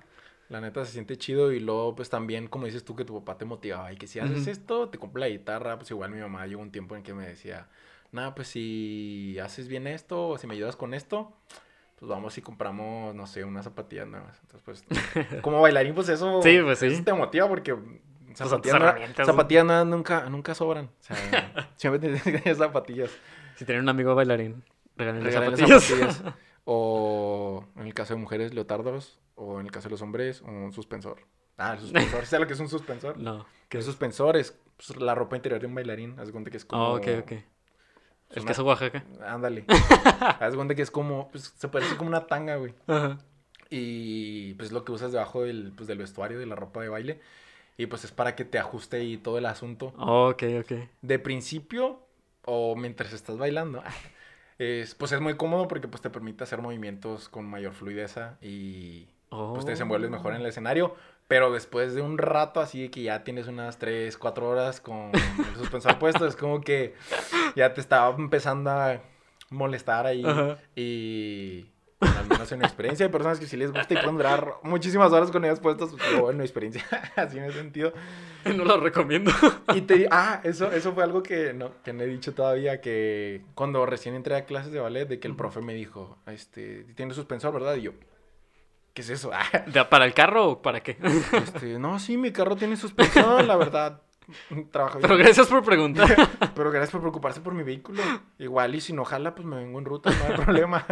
La 0.49 0.61
neta 0.61 0.83
se 0.85 0.91
siente 0.93 1.17
chido 1.17 1.51
y 1.53 1.59
luego 1.61 1.95
pues 1.95 2.09
también 2.09 2.47
como 2.47 2.65
dices 2.65 2.83
tú 2.85 2.95
que 2.95 3.05
tu 3.05 3.15
papá 3.19 3.37
te 3.37 3.45
motivaba 3.45 3.91
y 3.93 3.97
que 3.97 4.07
si 4.07 4.19
haces 4.19 4.47
Ujú. 4.47 4.49
esto 4.49 4.89
te 4.89 4.97
compra 4.99 5.21
la 5.21 5.29
guitarra, 5.29 5.77
pues 5.77 5.91
igual 5.91 6.11
mi 6.11 6.19
mamá 6.19 6.45
llegó 6.47 6.61
un 6.61 6.71
tiempo 6.71 6.95
en 6.97 7.03
que 7.03 7.13
me 7.13 7.25
decía, 7.27 7.69
nada, 8.11 8.35
pues 8.35 8.49
si 8.49 9.37
haces 9.39 9.67
bien 9.69 9.87
esto 9.87 10.29
o 10.29 10.37
si 10.37 10.47
me 10.47 10.55
ayudas 10.55 10.75
con 10.75 10.93
esto, 10.93 11.33
pues 12.01 12.09
vamos 12.09 12.35
y 12.35 12.41
compramos, 12.41 13.13
no 13.13 13.27
sé, 13.27 13.45
unas 13.45 13.63
zapatillas 13.63 14.07
nuevas. 14.07 14.37
Entonces 14.41 14.63
pues 14.65 14.83
como 15.43 15.61
bailarín 15.61 15.93
pues 15.93 16.09
eso, 16.09 16.41
Sí, 16.41 16.59
pues, 16.63 16.79
sí. 16.79 16.87
eso 16.87 17.03
te 17.03 17.13
motiva 17.13 17.47
porque 17.47 17.73
tus 17.73 18.37
zapatillas, 18.37 18.75
nuevas- 18.79 18.89
herramientas, 18.95 19.27
zapatillas 19.27 19.65
nuevas 19.65 19.85
nunca, 19.85 20.29
nunca 20.29 20.55
sobran. 20.55 20.85
O 20.85 20.89
sea, 21.03 21.15
siempre 21.77 22.17
tienes 22.19 22.57
zapatillas. 22.57 23.11
Si 23.55 23.65
tienen 23.65 23.83
un 23.83 23.89
amigo 23.89 24.15
bailarín, 24.15 24.63
regálenle 24.97 25.31
zapatillas. 25.31 25.83
zapatillas. 25.83 26.23
O 26.63 27.65
en 27.75 27.87
el 27.87 27.93
caso 27.93 28.13
de 28.13 28.19
mujeres, 28.19 28.53
leotardos. 28.53 29.19
O 29.35 29.59
en 29.59 29.65
el 29.65 29.71
caso 29.71 29.87
de 29.89 29.93
los 29.93 30.01
hombres, 30.03 30.41
un 30.41 30.71
suspensor. 30.71 31.17
Ah, 31.57 31.73
el 31.73 31.79
suspensor. 31.79 32.25
¿Sabes 32.25 32.39
lo 32.41 32.47
que 32.47 32.53
es 32.53 32.59
un 32.59 32.69
suspensor? 32.69 33.17
no. 33.17 33.45
Que 33.67 33.77
el 33.77 33.83
suspensor 33.83 34.37
es 34.37 34.57
pues, 34.77 34.95
la 34.97 35.15
ropa 35.15 35.35
interior 35.35 35.59
de 35.61 35.65
un 35.67 35.73
bailarín. 35.75 36.19
Haz 36.19 36.31
cuenta 36.31 36.51
que 36.51 36.57
es 36.57 36.65
como. 36.65 36.83
Oh, 36.89 36.97
ok, 36.97 37.07
ok. 37.21 37.31
Pues, 38.33 38.37
El 38.37 38.43
una- 38.43 38.47
queso 38.51 38.63
Oaxaca. 38.65 39.03
Ándale. 39.25 39.65
Haz 40.39 40.55
cuenta 40.55 40.75
que 40.75 40.81
es 40.81 40.91
como. 40.91 41.29
Pues 41.31 41.53
se 41.57 41.67
parece 41.67 41.95
como 41.97 42.09
una 42.09 42.27
tanga, 42.27 42.55
güey. 42.55 42.73
Ajá. 42.87 43.17
Y 43.69 44.53
pues 44.55 44.71
lo 44.71 44.83
que 44.83 44.91
usas 44.91 45.11
debajo 45.11 45.43
del, 45.43 45.71
pues, 45.75 45.87
del 45.87 45.97
vestuario, 45.97 46.39
de 46.39 46.45
la 46.45 46.55
ropa 46.55 46.81
de 46.81 46.89
baile. 46.89 47.21
Y 47.77 47.85
pues 47.87 48.03
es 48.03 48.11
para 48.11 48.35
que 48.35 48.43
te 48.45 48.59
ajuste 48.59 49.03
y 49.03 49.17
todo 49.17 49.37
el 49.37 49.45
asunto. 49.45 49.93
Oh, 49.97 50.29
ok, 50.29 50.43
ok. 50.59 50.71
de 51.01 51.19
principio 51.19 51.99
o 52.45 52.75
mientras 52.75 53.13
estás 53.13 53.37
bailando, 53.37 53.81
es, 54.59 54.93
pues 54.95 55.11
es 55.13 55.21
muy 55.21 55.35
cómodo 55.35 55.67
porque 55.67 55.87
pues 55.87 56.01
te 56.01 56.09
permite 56.09 56.43
hacer 56.43 56.61
movimientos 56.61 57.29
con 57.29 57.45
mayor 57.45 57.73
fluidez 57.73 58.15
y 58.41 59.07
Oh. 59.33 59.53
pues 59.53 59.63
te 59.63 59.71
desenvuelves 59.71 60.09
mejor 60.09 60.33
en 60.35 60.41
el 60.41 60.47
escenario. 60.47 60.93
Pero 61.31 61.49
después 61.49 61.95
de 61.95 62.01
un 62.01 62.17
rato 62.17 62.59
así 62.59 62.81
de 62.81 62.91
que 62.91 63.03
ya 63.03 63.23
tienes 63.23 63.47
unas 63.47 63.77
3, 63.77 64.17
4 64.17 64.49
horas 64.49 64.81
con 64.81 65.11
el 65.13 65.55
suspensor 65.57 65.97
puesto, 65.97 66.27
es 66.27 66.35
como 66.35 66.59
que 66.59 66.93
ya 67.55 67.73
te 67.73 67.79
estaba 67.79 68.13
empezando 68.17 68.69
a 68.69 68.99
molestar 69.49 70.07
ahí. 70.07 70.25
Ajá. 70.25 70.57
Y 70.75 71.67
al 72.01 72.27
menos 72.27 72.51
en 72.51 72.59
mi 72.59 72.65
experiencia 72.65 73.05
hay 73.05 73.11
personas 73.13 73.39
que 73.39 73.45
sí 73.45 73.55
les 73.55 73.71
gusta 73.71 73.93
y 73.93 73.95
pueden 73.95 74.17
durar 74.17 74.55
muchísimas 74.63 75.09
horas 75.13 75.31
con 75.31 75.45
ellas 75.45 75.61
puestas. 75.61 75.91
Pero 75.97 76.31
en 76.31 76.35
mi 76.35 76.43
experiencia, 76.43 76.83
así 77.15 77.37
en 77.37 77.45
ese 77.45 77.59
sentido. 77.59 77.93
No 78.43 78.65
lo 78.65 78.77
recomiendo. 78.81 79.31
Y 79.73 79.81
te 79.81 80.07
ah, 80.11 80.41
eso, 80.43 80.69
eso 80.71 80.93
fue 80.93 81.03
algo 81.03 81.23
que 81.23 81.53
no, 81.53 81.71
que 81.83 81.93
no 81.93 82.01
he 82.01 82.07
dicho 82.07 82.33
todavía, 82.33 82.81
que 82.81 83.43
cuando 83.53 83.85
recién 83.85 84.15
entré 84.15 84.35
a 84.35 84.45
clases 84.45 84.73
de 84.73 84.79
ballet, 84.81 85.07
de 85.07 85.19
que 85.19 85.27
el 85.29 85.35
profe 85.35 85.61
me 85.61 85.75
dijo, 85.75 86.17
este, 86.25 86.85
tiene 86.95 87.13
suspensor, 87.13 87.53
¿verdad? 87.53 87.75
Y 87.75 87.83
yo, 87.83 87.91
¿qué 88.93 89.01
es 89.01 89.09
eso? 89.09 89.31
Ah, 89.33 89.63
¿De- 89.67 89.85
¿Para 89.85 90.05
el 90.05 90.13
carro 90.13 90.47
o 90.49 90.61
para 90.61 90.81
qué? 90.81 90.97
este, 91.33 91.79
no, 91.79 91.99
sí, 91.99 92.17
mi 92.17 92.31
carro 92.31 92.55
tiene 92.55 92.75
suspensor, 92.77 93.43
la 93.45 93.55
verdad. 93.57 94.01
Trabaja 94.71 94.97
bien. 94.97 95.01
Pero 95.01 95.17
gracias 95.17 95.47
por 95.47 95.63
preguntar. 95.63 96.07
Pero 96.55 96.71
gracias 96.71 96.91
por 96.91 97.01
preocuparse 97.01 97.41
por 97.41 97.53
mi 97.53 97.63
vehículo. 97.63 98.01
Igual, 98.39 98.75
y 98.75 98.81
si 98.81 98.93
no 98.93 99.03
jala, 99.03 99.35
pues 99.35 99.45
me 99.45 99.57
vengo 99.57 99.79
en 99.79 99.85
ruta, 99.85 100.09
no 100.11 100.25
hay 100.25 100.41
problema. 100.41 100.85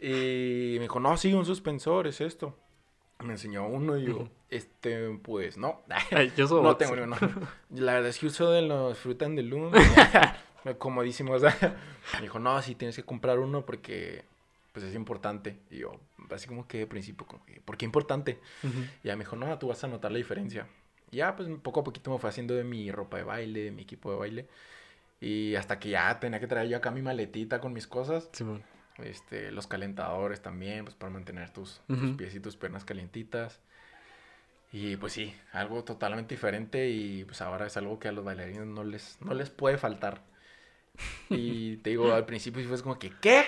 Y 0.00 0.74
me 0.76 0.82
dijo, 0.82 1.00
no, 1.00 1.16
sí, 1.16 1.34
un 1.34 1.44
suspensor, 1.44 2.06
es 2.06 2.20
esto. 2.20 2.56
Me 3.24 3.32
enseñó 3.32 3.66
uno 3.66 3.96
y 3.96 4.04
yo, 4.06 4.28
este, 4.50 5.08
pues 5.22 5.56
no. 5.56 5.82
Ay, 6.12 6.32
yo 6.36 6.46
soy 6.46 6.62
No 6.62 6.76
tengo 6.76 6.96
ni 6.96 7.02
uno. 7.02 7.16
La 7.70 7.94
verdad 7.94 8.10
es 8.10 8.18
que 8.18 8.26
uso 8.26 8.50
de 8.50 8.62
los 8.62 8.98
Fruit 8.98 9.22
and 9.22 9.36
the 9.36 9.42
Loom. 9.42 9.72
Comodísimo. 10.78 11.32
O 11.34 11.38
sea, 11.38 11.56
me 12.14 12.22
dijo, 12.22 12.38
no, 12.38 12.60
sí 12.60 12.74
tienes 12.74 12.96
que 12.96 13.02
comprar 13.04 13.38
uno 13.38 13.64
porque 13.64 14.24
pues 14.76 14.84
es 14.84 14.94
importante. 14.94 15.56
Y 15.70 15.78
yo, 15.78 15.98
así 16.30 16.46
como 16.46 16.68
que 16.68 16.76
de 16.76 16.86
principio, 16.86 17.26
como 17.26 17.42
que, 17.46 17.62
¿por 17.62 17.78
qué 17.78 17.86
importante? 17.86 18.38
Ujú. 18.62 18.80
Y 19.02 19.06
ya 19.08 19.16
me 19.16 19.24
dijo, 19.24 19.34
no, 19.34 19.58
tú 19.58 19.68
vas 19.68 19.82
a 19.82 19.88
notar 19.88 20.12
la 20.12 20.18
diferencia. 20.18 20.66
Y 21.10 21.16
ya, 21.16 21.34
pues 21.34 21.48
poco 21.62 21.80
a 21.80 21.84
poquito 21.84 22.10
me 22.10 22.18
fue 22.18 22.28
haciendo 22.28 22.52
de 22.54 22.62
mi 22.62 22.92
ropa 22.92 23.16
de 23.16 23.22
baile, 23.22 23.62
de 23.62 23.70
mi 23.70 23.84
equipo 23.84 24.10
de 24.12 24.18
baile. 24.18 24.48
Y 25.18 25.54
hasta 25.54 25.78
que 25.78 25.88
ya 25.88 26.20
tenía 26.20 26.40
que 26.40 26.46
traer 26.46 26.68
yo 26.68 26.76
acá 26.76 26.90
mi 26.90 27.00
maletita 27.00 27.58
con 27.58 27.72
mis 27.72 27.86
cosas. 27.86 28.28
Simón. 28.32 28.62
Este, 28.98 29.50
los 29.50 29.66
calentadores 29.66 30.42
también, 30.42 30.84
pues 30.84 30.94
para 30.94 31.10
mantener 31.10 31.48
tus, 31.48 31.80
tus 31.86 31.96
Ujú. 31.96 32.16
pies 32.18 32.34
y 32.34 32.40
tus 32.40 32.58
piernas 32.58 32.84
calientitas. 32.84 33.62
Y 34.72 34.98
pues 34.98 35.14
sí, 35.14 35.34
algo 35.52 35.84
totalmente 35.84 36.34
diferente 36.34 36.90
y 36.90 37.24
pues 37.24 37.40
ahora 37.40 37.66
es 37.66 37.78
algo 37.78 37.98
que 37.98 38.08
a 38.08 38.12
los 38.12 38.26
bailarines 38.26 38.66
no 38.66 38.84
les, 38.84 39.16
no 39.22 39.32
les 39.32 39.48
puede 39.48 39.78
faltar. 39.78 40.20
Y 41.28 41.76
te 41.78 41.90
digo, 41.90 42.12
al 42.12 42.24
principio 42.24 42.62
sí 42.62 42.68
fue 42.68 42.80
como 42.82 42.98
que, 42.98 43.12
¿qué? 43.20 43.44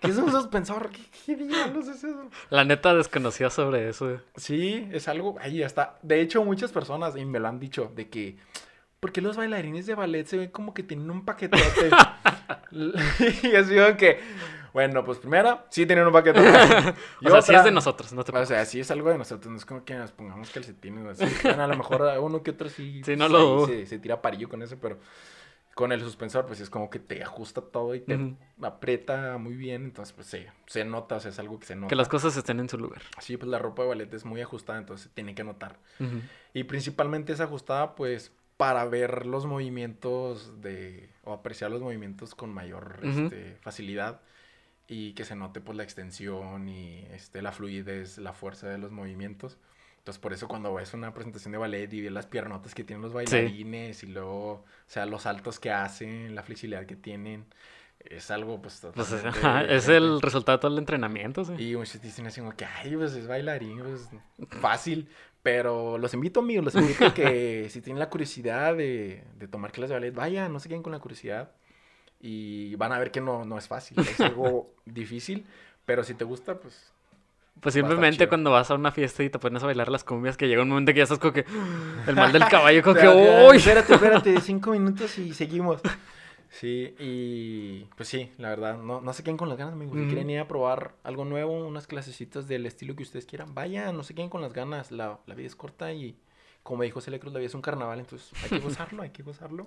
¿Qué 0.00 0.10
es 0.10 0.16
un 0.16 0.30
suspensor? 0.30 0.90
¿Qué, 0.90 1.00
qué 1.26 1.36
diablos 1.36 1.88
es 1.88 2.04
eso? 2.04 2.30
La 2.50 2.64
neta 2.64 2.94
desconocía 2.94 3.50
sobre 3.50 3.88
eso. 3.88 4.20
Sí, 4.36 4.88
es 4.92 5.08
algo, 5.08 5.36
ahí 5.40 5.62
está. 5.62 5.98
De 6.02 6.20
hecho, 6.20 6.44
muchas 6.44 6.72
personas, 6.72 7.16
y 7.16 7.24
me 7.24 7.38
lo 7.38 7.48
han 7.48 7.58
dicho, 7.58 7.92
de 7.94 8.08
que, 8.08 8.36
¿por 9.00 9.12
qué 9.12 9.20
los 9.20 9.36
bailarines 9.36 9.86
de 9.86 9.94
ballet 9.94 10.26
se 10.26 10.38
ven 10.38 10.50
como 10.50 10.74
que 10.74 10.82
tienen 10.82 11.10
un 11.10 11.24
paquetote? 11.24 11.90
y 12.70 13.54
así 13.54 13.74
que, 13.96 14.20
bueno, 14.72 15.04
pues 15.04 15.18
primero, 15.18 15.64
sí 15.70 15.86
tienen 15.86 16.06
un 16.06 16.12
paquetote. 16.12 16.48
Y 17.20 17.26
O 17.26 17.30
sea, 17.30 17.42
sí 17.42 17.54
es 17.54 17.64
de 17.64 17.70
nosotros, 17.70 18.12
no 18.12 18.24
te 18.24 18.36
O 18.36 18.46
sea, 18.46 18.64
sí 18.64 18.80
es 18.80 18.90
algo 18.90 19.10
de 19.10 19.18
nosotros, 19.18 19.50
no 19.50 19.58
es 19.58 19.64
como 19.64 19.84
que 19.84 19.94
nos 19.94 20.12
pongamos 20.12 20.50
calcetines 20.50 21.20
así. 21.20 21.34
Bueno, 21.42 21.62
a 21.62 21.66
lo 21.66 21.76
mejor 21.76 22.08
a 22.08 22.20
uno 22.20 22.42
que 22.42 22.52
otro 22.52 22.68
sí. 22.68 23.02
Sí, 23.04 23.16
no 23.16 23.28
pues, 23.28 23.32
lo 23.32 23.66
se, 23.66 23.86
se 23.86 23.98
tira 23.98 24.20
parillo 24.20 24.48
con 24.48 24.62
eso, 24.62 24.76
pero 24.80 24.98
con 25.78 25.92
el 25.92 26.00
suspensor, 26.00 26.44
pues 26.44 26.58
es 26.58 26.70
como 26.70 26.90
que 26.90 26.98
te 26.98 27.22
ajusta 27.22 27.60
todo 27.60 27.94
y 27.94 28.00
te 28.00 28.16
Ujú. 28.16 28.36
aprieta 28.62 29.38
muy 29.38 29.54
bien. 29.54 29.84
Entonces, 29.84 30.12
pues 30.12 30.26
sí, 30.26 30.44
se 30.66 30.84
nota, 30.84 31.14
o 31.14 31.20
sea, 31.20 31.30
es 31.30 31.38
algo 31.38 31.60
que 31.60 31.66
se 31.66 31.76
nota. 31.76 31.86
Que 31.86 31.94
las 31.94 32.08
cosas 32.08 32.36
estén 32.36 32.58
en 32.58 32.68
su 32.68 32.78
lugar. 32.78 33.00
Sí, 33.20 33.36
pues 33.36 33.48
la 33.48 33.60
ropa 33.60 33.82
de 33.82 33.88
ballet 33.90 34.12
es 34.12 34.24
muy 34.24 34.40
ajustada, 34.40 34.80
entonces 34.80 35.06
se 35.06 35.14
tiene 35.14 35.36
que 35.36 35.44
notar. 35.44 35.78
Y 36.52 36.64
principalmente 36.64 37.32
es 37.32 37.38
ajustada, 37.38 37.94
pues, 37.94 38.32
para 38.56 38.84
ver 38.86 39.24
los 39.24 39.46
movimientos 39.46 40.60
de. 40.60 41.10
o 41.22 41.32
apreciar 41.32 41.70
los 41.70 41.80
movimientos 41.80 42.34
con 42.34 42.52
mayor 42.52 42.98
este, 43.04 43.56
facilidad. 43.60 44.20
Y 44.88 45.12
que 45.12 45.24
se 45.24 45.36
note, 45.36 45.60
pues, 45.60 45.76
la 45.76 45.84
extensión 45.84 46.68
y 46.68 47.06
este, 47.12 47.40
la 47.40 47.52
fluidez, 47.52 48.18
la 48.18 48.32
fuerza 48.32 48.68
de 48.68 48.78
los 48.78 48.90
movimientos. 48.90 49.58
Entonces, 50.08 50.22
por 50.22 50.32
eso 50.32 50.48
cuando 50.48 50.72
ves 50.72 50.94
una 50.94 51.12
presentación 51.12 51.52
de 51.52 51.58
ballet 51.58 51.92
y 51.92 52.00
ves 52.00 52.10
las 52.10 52.24
piernotas 52.24 52.74
que 52.74 52.82
tienen 52.82 53.02
los 53.02 53.12
bailarines 53.12 54.02
y 54.02 54.06
luego, 54.06 54.52
o 54.52 54.64
sea, 54.86 55.04
los 55.04 55.24
saltos 55.24 55.60
que 55.60 55.70
hacen, 55.70 56.34
la 56.34 56.42
flexibilidad 56.42 56.86
que 56.86 56.96
tienen, 56.96 57.44
es 58.00 58.30
algo, 58.30 58.62
pues, 58.62 58.86
Pues, 58.94 59.12
ajá, 59.12 59.64
es 59.64 59.86
el 59.86 60.22
resultado 60.22 60.56
de 60.56 60.62
todo 60.62 60.72
el 60.72 60.78
entrenamiento, 60.78 61.44
sí. 61.44 61.52
Y 61.58 61.76
muchos 61.76 62.00
dicen 62.00 62.26
así 62.26 62.40
como 62.40 62.56
que, 62.56 62.64
ay, 62.64 62.96
pues 62.96 63.12
es 63.12 63.26
bailarín, 63.26 63.82
pues 63.82 64.08
fácil. 64.62 65.10
Pero 65.42 65.98
los 65.98 66.14
invito, 66.14 66.40
amigos, 66.40 66.64
los 66.64 66.74
invito 66.76 67.04
a 67.04 67.12
que 67.12 67.66
si 67.70 67.82
tienen 67.82 67.98
la 67.98 68.08
curiosidad 68.08 68.74
de, 68.76 69.24
de 69.38 69.46
tomar 69.46 69.72
clases 69.72 69.90
de 69.90 69.94
ballet, 69.96 70.14
vayan, 70.14 70.50
no 70.50 70.58
se 70.58 70.70
queden 70.70 70.82
con 70.82 70.92
la 70.92 71.00
curiosidad. 71.00 71.50
y 72.18 72.74
van 72.76 72.92
a 72.92 72.98
ver 72.98 73.10
que 73.10 73.20
no, 73.20 73.44
no 73.44 73.58
es 73.58 73.68
fácil, 73.68 73.98
es 74.00 74.18
algo 74.20 74.74
difícil, 74.86 75.46
pero 75.84 76.02
si 76.02 76.14
te 76.14 76.24
gusta, 76.24 76.58
pues 76.58 76.94
Pues 77.60 77.74
simplemente 77.74 78.28
cuando 78.28 78.50
vas 78.50 78.70
a 78.70 78.74
una 78.74 78.92
fiesta 78.92 79.22
y 79.22 79.30
te 79.30 79.38
pones 79.38 79.62
a 79.62 79.66
bailar 79.66 79.88
las 79.88 80.04
cumbias, 80.04 80.36
que 80.36 80.46
llega 80.46 80.62
un 80.62 80.68
momento 80.68 80.92
que 80.92 80.98
ya 80.98 81.02
estás 81.04 81.18
como 81.18 81.32
que 81.32 81.44
el 82.06 82.14
mal 82.14 82.32
del 82.32 82.44
caballo, 82.50 82.82
como 82.82 82.96
que 82.96 83.08
¡Uy! 83.08 83.56
Espérate, 83.56 83.94
espérate, 83.94 84.40
cinco 84.42 84.70
minutos 84.70 85.18
y 85.18 85.34
seguimos. 85.34 85.80
Sí, 86.50 86.94
y 86.98 87.84
pues 87.96 88.08
sí, 88.08 88.32
la 88.38 88.48
verdad, 88.48 88.78
no, 88.78 89.00
no 89.00 89.12
se 89.12 89.22
queden 89.22 89.36
con 89.36 89.48
las 89.48 89.58
ganas, 89.58 89.74
amigos. 89.74 89.98
Si 89.98 90.06
quieren 90.06 90.30
ir 90.30 90.38
a 90.38 90.48
probar 90.48 90.94
algo 91.04 91.24
nuevo, 91.24 91.52
unas 91.52 91.86
clasecitas 91.86 92.48
del 92.48 92.64
estilo 92.64 92.96
que 92.96 93.02
ustedes 93.02 93.26
quieran, 93.26 93.54
vayan, 93.54 93.96
no 93.96 94.02
se 94.02 94.14
queden 94.14 94.30
con 94.30 94.40
las 94.40 94.52
ganas. 94.54 94.90
La, 94.90 95.18
la 95.26 95.34
vida 95.34 95.46
es 95.46 95.56
corta 95.56 95.92
y, 95.92 96.16
como 96.62 96.84
dijo 96.84 97.00
Celia 97.00 97.20
Cruz, 97.20 97.32
la 97.34 97.40
vida 97.40 97.48
es 97.48 97.54
un 97.54 97.60
carnaval, 97.60 98.00
entonces 98.00 98.32
hay 98.42 98.58
que 98.58 98.58
gozarlo, 98.64 99.02
hay 99.02 99.10
que 99.10 99.22
gozarlo. 99.22 99.66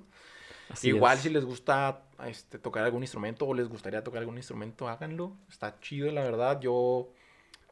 Así 0.70 0.88
Igual 0.88 1.18
es. 1.18 1.24
si 1.24 1.30
les 1.30 1.46
gusta 1.46 2.04
este, 2.26 2.58
tocar 2.58 2.84
algún 2.84 3.04
instrumento 3.04 3.46
o 3.46 3.54
les 3.54 3.68
gustaría 3.68 4.04
tocar 4.04 4.22
algún 4.22 4.38
instrumento, 4.38 4.88
háganlo. 4.88 5.36
Está 5.50 5.80
chido, 5.82 6.12
la 6.12 6.24
verdad. 6.24 6.60
Yo 6.62 7.10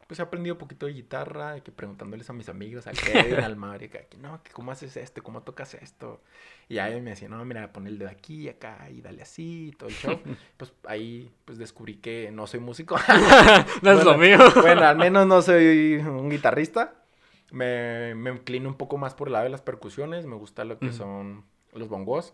pues 0.10 0.18
he 0.18 0.24
aprendido 0.24 0.56
un 0.56 0.58
poquito 0.58 0.88
de 0.88 0.94
guitarra, 0.94 1.52
de 1.52 1.62
que 1.62 1.72
preguntándoles 1.72 2.28
a 2.32 2.34
mis 2.34 2.50
amigos, 2.50 2.88
al 2.88 2.98
Kevin, 2.98 3.42
al 3.42 3.56
Mario, 3.56 3.92
que 3.92 4.18
no, 4.18 4.42
que 4.42 4.50
cómo 4.50 4.72
haces 4.72 4.98
esto, 4.98 5.22
cómo 5.22 5.44
tocas 5.44 5.76
esto. 5.76 6.24
Y 6.68 6.80
ahí 6.80 7.00
me 7.00 7.12
decían, 7.12 7.30
no, 7.30 7.46
mira, 7.46 7.72
pon 7.72 7.86
el 7.86 8.00
dedo 8.00 8.10
aquí 8.10 8.46
y 8.46 8.50
acá 8.50 8.90
y 8.90 9.02
dale 9.02 9.22
así 9.22 9.68
y 9.68 9.72
todo 9.72 9.88
el 9.88 9.94
show. 9.94 10.20
pues 10.58 10.74
ahí 10.88 11.32
pues 11.46 11.60
descubrí 11.60 11.98
que 11.98 12.32
no 12.32 12.48
soy 12.48 12.60
músico. 12.60 12.98
no 13.84 13.92
es 13.92 14.04
lo 14.04 14.18
mío. 14.18 14.40
bueno, 14.56 14.82
al 14.82 14.98
menos 14.98 15.28
no 15.28 15.44
soy 15.44 15.98
un 15.98 16.28
guitarrista. 16.28 16.96
Me, 17.52 18.16
me 18.16 18.32
inclino 18.32 18.68
un 18.68 18.78
poco 18.78 18.98
más 18.98 19.14
por 19.14 19.28
el 19.28 19.34
lado 19.34 19.44
de 19.44 19.52
las 19.52 19.62
percusiones. 19.62 20.26
Me 20.26 20.38
gusta 20.38 20.66
lo 20.66 20.80
que 20.80 20.92
son 20.92 21.46
los 21.72 21.88
bongos. 21.88 22.34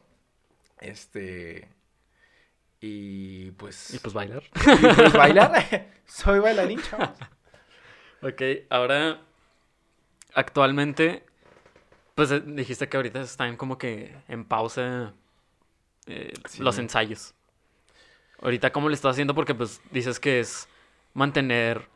Este. 0.80 1.68
Y 2.80 3.52
pues. 3.52 3.94
Y 3.94 4.00
pues 4.00 4.14
bailar. 4.14 4.44
y 4.66 4.96
pues 4.96 5.12
bailar. 5.12 5.90
soy 6.06 6.40
bailarín, 6.40 6.82
chavos. 6.82 7.20
Ok, 8.28 8.42
ahora 8.72 9.22
actualmente, 10.34 11.24
pues 12.16 12.32
eh, 12.32 12.42
dijiste 12.44 12.90
que 12.90 12.98
ahorita 12.98 13.22
están 13.22 13.56
como 13.56 13.78
que 13.78 14.16
en 14.28 14.46
pausa 14.46 15.14
eh, 16.08 16.34
Sí. 16.50 16.64
los 16.64 16.78
ensayos. 16.80 17.34
Ahorita, 18.42 18.72
¿cómo 18.72 18.90
le 18.90 18.96
estás 18.96 19.12
haciendo? 19.12 19.36
Porque 19.36 19.54
pues 19.56 19.80
dices 19.92 20.20
que 20.20 20.40
es 20.40 20.68
mantener, 21.14 21.88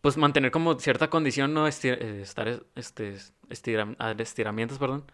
pues 0.00 0.16
mantener 0.16 0.50
como 0.50 0.78
cierta 0.78 1.08
condición, 1.08 1.52
¿no? 1.54 1.66
Esti- 1.66 1.96
eh, 1.98 2.20
estar, 2.22 2.48
es- 2.48 2.62
este, 2.74 3.16
estira- 3.48 3.96
estiramientos, 4.18 4.78
perdón. 4.78 5.10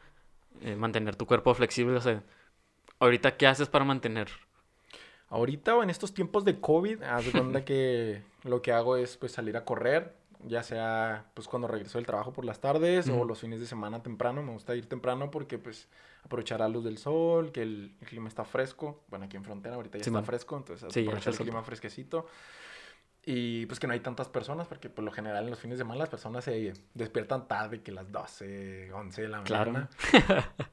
Eh, 0.62 0.76
mantener 0.76 1.16
tu 1.16 1.26
cuerpo 1.26 1.54
flexible, 1.54 1.96
o 1.96 2.00
sea, 2.00 2.22
ahorita, 2.98 3.36
¿qué 3.36 3.46
haces 3.46 3.68
para 3.68 3.84
mantener? 3.84 4.28
Ahorita 5.32 5.74
o 5.74 5.82
en 5.82 5.88
estos 5.88 6.12
tiempos 6.12 6.44
de 6.44 6.60
COVID, 6.60 7.02
haz 7.04 7.24
de 7.24 7.32
cuenta 7.32 7.64
que 7.64 8.22
lo 8.44 8.60
que 8.60 8.70
hago 8.72 8.96
es 8.98 9.16
pues 9.16 9.32
salir 9.32 9.56
a 9.56 9.64
correr, 9.64 10.14
ya 10.46 10.62
sea 10.62 11.24
pues 11.32 11.48
cuando 11.48 11.68
regreso 11.68 11.96
del 11.96 12.06
trabajo 12.06 12.34
por 12.34 12.44
las 12.44 12.60
tardes 12.60 13.08
o 13.08 13.14
Ujú. 13.16 13.24
los 13.24 13.40
fines 13.40 13.58
de 13.58 13.66
semana 13.66 14.02
temprano, 14.02 14.42
me 14.42 14.52
gusta 14.52 14.76
ir 14.76 14.86
temprano 14.90 15.30
porque 15.30 15.56
pues 15.58 15.88
aprovechar 16.22 16.60
la 16.60 16.68
luz 16.68 16.84
del 16.84 16.98
sol, 16.98 17.50
que 17.50 17.62
el, 17.62 17.94
el 18.00 18.06
clima 18.08 18.28
está 18.28 18.44
fresco, 18.44 19.00
bueno 19.08 19.24
aquí 19.24 19.38
en 19.38 19.44
frontera 19.44 19.76
ahorita 19.76 19.96
ya 19.98 20.04
Sí, 20.04 20.10
está 20.10 20.18
man. 20.18 20.24
fresco, 20.26 20.56
entonces 20.58 20.92
Sí, 20.92 21.00
aprovechar 21.00 21.32
el 21.32 21.38
clima 21.38 21.62
fresquecito 21.62 22.26
y 23.24 23.64
pues 23.66 23.78
que 23.80 23.86
no 23.86 23.92
hay 23.94 24.00
tantas 24.00 24.28
personas 24.28 24.66
porque 24.66 24.90
por 24.90 25.02
lo 25.04 25.12
general 25.12 25.44
en 25.44 25.50
los 25.50 25.60
fines 25.60 25.78
de 25.78 25.84
semana 25.84 26.00
las 26.00 26.08
personas 26.10 26.44
se 26.44 26.74
despiertan 26.92 27.46
tarde, 27.48 27.80
que 27.80 27.92
las 27.92 28.10
12, 28.12 28.92
11 28.92 29.22
de 29.22 29.28
la 29.28 29.42
Claro. 29.44 29.72
mañana 29.72 29.88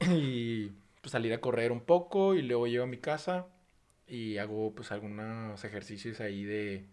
y 0.12 0.68
pues 1.00 1.12
salir 1.12 1.32
a 1.32 1.40
correr 1.40 1.72
un 1.72 1.80
poco 1.80 2.34
y 2.34 2.42
luego 2.42 2.66
llego 2.66 2.84
a 2.84 2.88
mi 2.88 2.98
casa 2.98 3.46
y 4.10 4.38
hago 4.38 4.74
pues 4.74 4.92
algunos 4.92 5.62
ejercicios 5.64 6.20
ahí 6.20 6.44
de, 6.44 6.86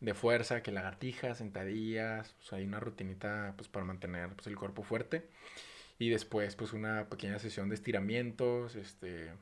de 0.00 0.14
fuerza, 0.14 0.62
que 0.62 0.70
lagartijas, 0.72 1.38
sentadillas, 1.38 2.34
pues 2.38 2.52
hay 2.52 2.64
una 2.64 2.78
rutinita 2.80 3.54
pues 3.56 3.68
para 3.68 3.84
mantener 3.86 4.28
pues 4.34 4.46
el 4.46 4.56
cuerpo 4.56 4.82
fuerte 4.82 5.28
y 5.98 6.10
después 6.10 6.56
pues 6.56 6.72
una 6.72 7.08
pequeña 7.08 7.38
sesión 7.38 7.68
de 7.68 7.74
estiramientos, 7.76 8.76
este 8.76 9.32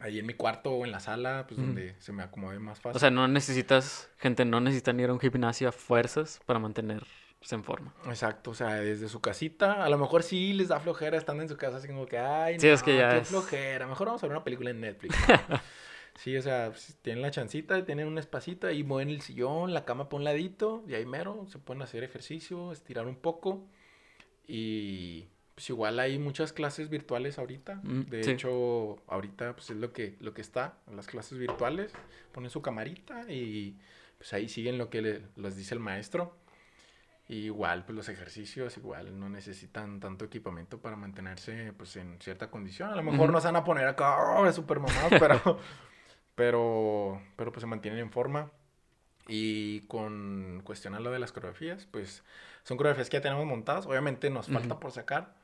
ahí 0.00 0.18
en 0.18 0.26
mi 0.26 0.34
cuarto 0.34 0.72
o 0.72 0.84
en 0.84 0.90
la 0.90 1.00
sala, 1.00 1.44
pues 1.46 1.58
Ujú. 1.58 1.66
donde 1.68 1.94
se 2.00 2.12
me 2.12 2.22
acomode 2.22 2.58
más 2.58 2.80
fácil. 2.80 2.96
O 2.96 2.98
sea, 2.98 3.10
no 3.10 3.26
necesitas, 3.28 4.10
gente, 4.18 4.44
no 4.44 4.60
necesitan 4.60 4.98
ir 5.00 5.08
a 5.08 5.12
un 5.12 5.20
gimnasio 5.20 5.68
a 5.68 5.72
fuerzas 5.72 6.40
para 6.44 6.58
mantenerse 6.58 7.06
en 7.52 7.64
forma. 7.64 7.94
Exacto, 8.06 8.50
o 8.50 8.54
sea, 8.54 8.74
desde 8.74 9.08
su 9.08 9.20
casita, 9.20 9.84
a 9.84 9.88
lo 9.88 9.96
mejor 9.98 10.22
sí 10.22 10.52
les 10.52 10.68
da 10.68 10.80
flojera 10.80 11.16
estando 11.16 11.42
en 11.42 11.48
su 11.48 11.56
casa, 11.56 11.76
así 11.78 11.88
como 11.88 12.06
que, 12.06 12.18
ay, 12.18 12.58
Sí, 12.58 12.68
es 12.68 12.82
que 12.82 12.92
no, 12.92 12.98
ya 12.98 13.10
qué 13.10 13.18
es- 13.18 13.28
flojera, 13.28 13.86
mejor 13.86 14.08
vamos 14.08 14.22
a 14.22 14.26
ver 14.26 14.36
una 14.36 14.44
película 14.44 14.70
en 14.70 14.80
Netflix. 14.80 15.16
¿no? 15.18 15.26
sí, 16.16 16.36
o 16.36 16.42
sea, 16.42 16.70
pues, 16.70 16.96
tienen 17.02 17.22
la 17.22 17.30
chancita, 17.30 17.84
tienen 17.84 18.06
un 18.08 18.18
espacito, 18.18 18.66
ahí 18.66 18.82
mueven 18.84 19.10
el 19.10 19.20
sillón, 19.20 19.72
la 19.74 19.84
cama 19.84 20.08
por 20.08 20.18
un 20.20 20.24
ladito, 20.24 20.84
y 20.88 20.94
ahí 20.94 21.06
mero, 21.06 21.46
se 21.48 21.58
pueden 21.58 21.82
hacer 21.82 22.04
ejercicio, 22.04 22.72
estirar 22.72 23.06
un 23.06 23.16
poco, 23.16 23.66
y 24.46 25.26
pues 25.54 25.70
igual 25.70 26.00
hay 26.00 26.18
muchas 26.18 26.52
clases 26.52 26.88
virtuales 26.90 27.38
ahorita, 27.38 27.76
Mm, 27.82 28.00
de 28.10 28.24
sí. 28.24 28.30
hecho, 28.32 28.96
ahorita 29.06 29.54
pues 29.54 29.70
es 29.70 29.76
lo 29.76 29.92
que, 29.92 30.16
lo 30.20 30.34
que 30.34 30.40
está, 30.42 30.78
las 30.92 31.06
clases 31.06 31.38
virtuales, 31.38 31.92
ponen 32.32 32.50
su 32.50 32.60
camarita 32.60 33.30
y 33.30 33.78
pues 34.18 34.32
ahí 34.32 34.48
siguen 34.48 34.78
lo 34.78 34.90
que 34.90 35.00
le- 35.02 35.22
les 35.36 35.56
dice 35.56 35.74
el 35.74 35.80
maestro. 35.80 36.36
Y 37.26 37.46
igual, 37.46 37.86
pues 37.86 37.96
los 37.96 38.08
ejercicios 38.10 38.76
igual 38.76 39.18
no 39.18 39.30
necesitan 39.30 39.98
tanto 39.98 40.26
equipamiento 40.26 40.78
para 40.82 40.94
mantenerse 40.96 41.72
pues 41.72 41.96
en 41.96 42.20
cierta 42.20 42.50
condición. 42.50 42.90
A 42.90 42.96
lo 42.96 43.02
mejor 43.02 43.20
Ujú. 43.26 43.32
no 43.32 43.40
se 43.40 43.46
van 43.48 43.56
a 43.56 43.64
poner 43.64 43.86
acá 43.86 44.16
oh, 44.40 44.52
super 44.52 44.78
mamados, 44.78 45.12
pero, 45.18 45.40
pero, 46.34 47.20
pero 47.36 47.52
pues 47.52 47.62
se 47.62 47.66
mantienen 47.66 48.00
en 48.00 48.10
forma. 48.10 48.50
Y 49.26 49.80
con 49.86 50.60
cuestionar 50.64 51.00
lo 51.00 51.10
de 51.10 51.18
las 51.18 51.32
coreografías, 51.32 51.86
pues 51.86 52.22
son 52.62 52.76
coreografías 52.76 53.08
que 53.08 53.16
ya 53.16 53.22
tenemos 53.22 53.46
montadas. 53.46 53.86
Obviamente 53.86 54.28
nos 54.28 54.48
falta 54.48 54.74
Ujú. 54.74 54.80
por 54.80 54.92
sacar, 54.92 55.34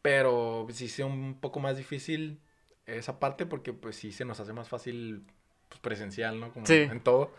pero 0.00 0.66
sí 0.70 0.86
es 0.86 0.98
un 1.00 1.38
poco 1.38 1.60
más 1.60 1.76
difícil 1.76 2.40
esa 2.86 3.18
parte 3.18 3.44
porque 3.44 3.72
pues 3.72 3.96
sí 3.96 4.12
se 4.12 4.24
nos 4.24 4.40
hace 4.40 4.52
más 4.54 4.68
fácil 4.68 5.26
pues, 5.68 5.80
presencial, 5.80 6.40
¿no? 6.40 6.50
Como 6.52 6.66
Sí. 6.66 6.74
en 6.90 7.00
todo. 7.00 7.32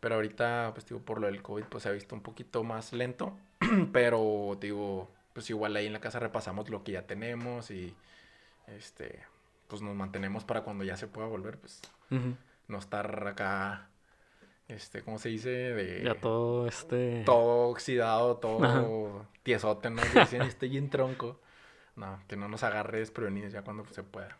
Pero 0.00 0.14
ahorita, 0.16 0.70
pues 0.74 0.86
digo, 0.86 1.00
por 1.00 1.20
lo 1.20 1.26
del 1.26 1.42
COVID, 1.42 1.64
pues 1.64 1.82
se 1.82 1.88
ha 1.88 1.92
visto 1.92 2.14
un 2.14 2.22
poquito 2.22 2.64
más 2.64 2.92
lento. 2.92 3.36
Pero 3.92 4.56
digo, 4.60 5.10
pues 5.34 5.48
igual 5.50 5.76
ahí 5.76 5.86
en 5.86 5.92
la 5.92 6.00
casa 6.00 6.18
repasamos 6.18 6.70
lo 6.70 6.82
que 6.84 6.92
ya 6.92 7.06
tenemos 7.06 7.70
y 7.70 7.94
este, 8.66 9.20
pues 9.68 9.82
nos 9.82 9.94
mantenemos 9.94 10.44
para 10.44 10.62
cuando 10.62 10.84
ya 10.84 10.96
se 10.96 11.06
pueda 11.06 11.28
volver, 11.28 11.58
pues 11.58 11.80
No 12.68 12.78
estar 12.78 13.26
acá, 13.26 13.88
este, 14.68 15.02
¿cómo 15.02 15.18
se 15.18 15.28
dice? 15.30 15.48
De 15.50 16.02
Ya 16.04 16.14
todo 16.14 16.66
este... 16.66 17.22
todo 17.24 17.68
oxidado, 17.70 18.36
todo 18.36 18.64
Ajá. 18.64 19.28
tiesote, 19.42 19.90
¿no? 19.90 20.02
Dicen, 20.14 20.42
estoy 20.42 20.76
en 20.78 20.88
tronco. 20.90 21.40
No, 21.96 22.18
que 22.28 22.36
no 22.36 22.48
nos 22.48 22.62
agarre 22.62 22.98
desprevenidos 23.00 23.52
ya 23.52 23.62
cuando 23.62 23.84
se 23.86 24.02
pueda. 24.02 24.36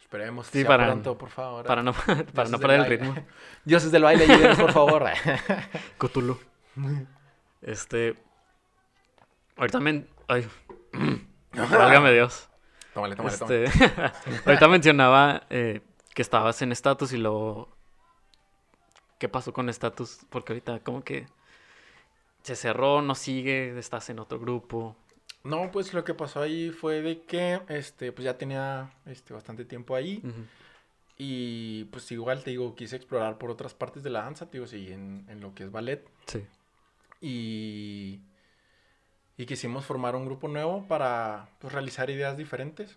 Esperemos 0.00 0.46
Sí, 0.48 0.60
sea 0.60 0.68
para- 0.68 0.86
pronto, 0.86 1.16
por 1.18 1.30
favor. 1.30 1.64
Para 1.66 1.82
no, 1.82 1.92
para 2.06 2.14
Dioses 2.24 2.50
no 2.50 2.58
perder 2.58 2.80
el 2.80 2.86
ritmo. 2.86 3.14
Dioses 3.64 3.92
del 3.92 4.02
baile, 4.04 4.24
ayúdenos, 4.24 4.58
por 4.58 4.72
favor. 4.72 5.04
Cthulhu. 5.98 6.38
Este... 7.62 8.16
Ahorita 9.56 9.80
men... 9.80 10.08
Ay, 10.28 10.46
válgame 11.52 12.12
Dios. 12.12 12.48
Tómale, 12.94 13.14
tómale, 13.16 13.36
tómale. 13.36 13.64
Este... 13.64 13.92
Ahorita 14.44 14.68
mencionaba 14.68 15.42
eh, 15.50 15.80
que 16.16 16.22
estabas 16.22 16.62
en 16.62 16.72
status 16.72 17.12
y 17.12 17.18
luego... 17.18 17.68
¿Qué 19.18 19.28
pasó 19.28 19.52
con 19.52 19.68
status? 19.68 20.20
Porque 20.30 20.54
ahorita 20.54 20.80
como 20.80 21.04
que... 21.04 21.26
Se 22.42 22.56
cerró, 22.56 23.02
no 23.02 23.14
sigue, 23.14 23.78
estás 23.78 24.08
en 24.08 24.18
otro 24.18 24.38
grupo. 24.38 24.96
No, 25.44 25.70
pues 25.70 25.92
lo 25.92 26.04
que 26.04 26.14
pasó 26.14 26.40
ahí 26.40 26.70
fue 26.70 27.02
de 27.02 27.22
que, 27.22 27.60
este, 27.68 28.12
pues 28.12 28.24
ya 28.24 28.38
tenía, 28.38 28.94
este, 29.04 29.34
bastante 29.34 29.66
tiempo 29.66 29.94
ahí. 29.94 30.22
Y 31.18 31.84
pues 31.86 32.10
igual, 32.12 32.42
te 32.44 32.50
digo, 32.50 32.74
quise 32.74 32.96
explorar 32.96 33.36
por 33.36 33.50
otras 33.50 33.74
partes 33.74 34.02
de 34.02 34.10
la 34.10 34.22
danza, 34.22 34.46
te 34.46 34.58
digo, 34.58 34.66
sí, 34.66 34.90
en, 34.90 35.26
en 35.28 35.40
lo 35.40 35.54
que 35.54 35.64
es 35.64 35.70
ballet. 35.70 36.08
Sí. 36.26 36.46
Y, 37.20 38.20
y 39.36 39.44
quisimos 39.44 39.84
formar 39.84 40.16
un 40.16 40.24
grupo 40.24 40.48
nuevo 40.48 40.86
para 40.86 41.50
pues, 41.58 41.74
realizar 41.74 42.08
ideas 42.08 42.38
diferentes. 42.38 42.96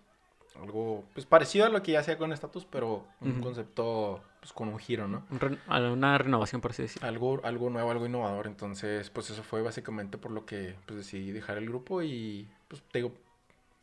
Algo 0.62 1.04
pues 1.14 1.26
parecido 1.26 1.66
a 1.66 1.70
lo 1.70 1.82
que 1.82 1.94
ya 1.94 2.00
hacía 2.00 2.18
con 2.18 2.32
Status, 2.34 2.66
pero 2.66 3.06
un 3.22 3.42
concepto 3.42 4.22
pues 4.40 4.54
con 4.54 4.70
un 4.70 4.80
giro, 4.80 5.08
¿no? 5.08 5.24
Una 5.68 6.18
renovación, 6.18 6.62
por 6.62 6.72
así 6.72 6.84
decirlo. 6.84 7.08
Algo, 7.08 7.42
algo 7.44 7.70
nuevo, 7.70 7.92
algo 7.92 8.06
innovador. 8.06 8.48
Entonces, 8.48 9.10
pues 9.10 9.30
eso 9.30 9.44
fue 9.44 9.62
básicamente 9.62 10.18
por 10.18 10.32
lo 10.32 10.46
que 10.46 10.76
pues 10.86 10.98
decidí 10.98 11.32
dejar 11.32 11.58
el 11.58 11.66
grupo 11.68 12.02
y 12.02 12.48
pues 12.68 12.82
te 12.92 13.00
digo, 13.00 13.14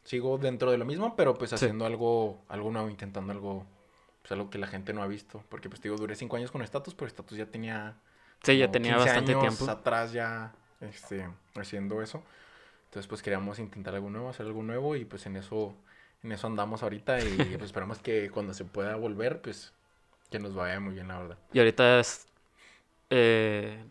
sigo 0.04 0.38
dentro 0.38 0.70
de 0.70 0.78
lo 0.78 0.84
mismo, 0.84 1.16
pero 1.16 1.34
pues 1.34 1.50
Sí. 1.50 1.56
haciendo 1.56 1.84
algo, 1.86 2.38
algo 2.48 2.70
nuevo, 2.70 2.88
intentando 2.88 3.32
algo, 3.32 3.66
pues 4.22 4.32
algo 4.32 4.48
que 4.50 4.58
la 4.58 4.66
gente 4.66 4.92
no 4.92 5.02
ha 5.02 5.06
visto. 5.06 5.42
Porque 5.48 5.68
pues 5.68 5.80
te 5.80 5.88
digo, 5.88 5.98
duré 6.00 6.14
cinco 6.14 6.36
años 6.36 6.50
con 6.50 6.62
Status, 6.62 6.94
pero 6.94 7.06
Status 7.08 7.36
ya 7.36 7.46
tenía 7.46 7.96
Sí, 8.42 8.56
ya 8.58 8.70
tenía 8.70 8.92
15 8.96 9.04
bastante 9.10 9.32
años 9.34 9.56
tiempo. 9.56 9.70
atrás 9.72 10.12
ya 10.12 10.52
este, 10.80 11.28
haciendo 11.56 12.00
eso. 12.02 12.22
Entonces, 12.84 13.08
pues 13.08 13.22
queríamos 13.22 13.58
intentar 13.58 13.94
algo 13.94 14.08
nuevo, 14.10 14.28
hacer 14.28 14.46
algo 14.46 14.62
nuevo 14.62 14.94
y 14.96 15.04
pues 15.04 15.26
en 15.26 15.36
eso, 15.36 15.74
en 16.26 16.32
eso 16.32 16.46
andamos 16.46 16.82
ahorita 16.82 17.20
y 17.20 17.36
pues 17.56 17.62
esperamos 17.62 17.98
que 17.98 18.30
cuando 18.30 18.52
se 18.52 18.64
pueda 18.64 18.96
volver, 18.96 19.40
pues 19.40 19.72
que 20.30 20.38
nos 20.38 20.54
vaya 20.54 20.78
muy 20.80 20.94
bien, 20.94 21.08
la 21.08 21.18
verdad. 21.18 21.38
Y 21.52 21.58
ahorita 21.60 22.00
es, 22.00 22.26
eh, 23.10 23.82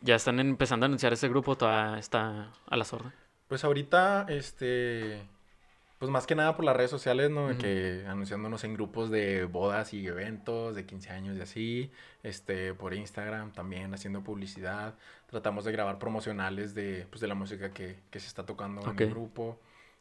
ya 0.00 0.14
están 0.14 0.38
empezando 0.40 0.84
a 0.84 0.86
anunciar 0.86 1.12
ese 1.12 1.28
grupo, 1.28 1.56
todavía 1.56 1.98
está 1.98 2.52
a 2.66 2.76
las 2.76 2.92
órdenes. 2.92 3.14
Pues 3.48 3.64
ahorita, 3.64 4.26
este, 4.28 5.22
pues 5.98 6.10
más 6.10 6.26
que 6.26 6.36
nada 6.36 6.56
por 6.56 6.64
las 6.64 6.76
redes 6.76 6.90
sociales, 6.90 7.30
¿no? 7.30 7.46
Ujú. 7.46 7.58
Que 7.58 8.04
anunciándonos 8.08 8.62
en 8.62 8.74
grupos 8.74 9.10
de 9.10 9.44
bodas 9.44 9.92
y 9.92 10.06
eventos, 10.06 10.76
de 10.76 10.86
15 10.86 11.10
años 11.10 11.36
y 11.36 11.40
así, 11.40 11.92
este, 12.22 12.74
por 12.74 12.94
Instagram 12.94 13.52
también 13.52 13.92
haciendo 13.92 14.22
publicidad. 14.22 14.94
Tratamos 15.28 15.64
de 15.64 15.72
grabar 15.72 15.98
promocionales 15.98 16.74
de, 16.74 17.06
pues, 17.10 17.20
de 17.20 17.26
la 17.26 17.34
música 17.34 17.72
que, 17.72 17.98
que 18.10 18.20
se 18.20 18.28
está 18.28 18.46
tocando 18.46 18.88
en 18.88 19.00
el 19.00 19.10
grupo. 19.10 19.58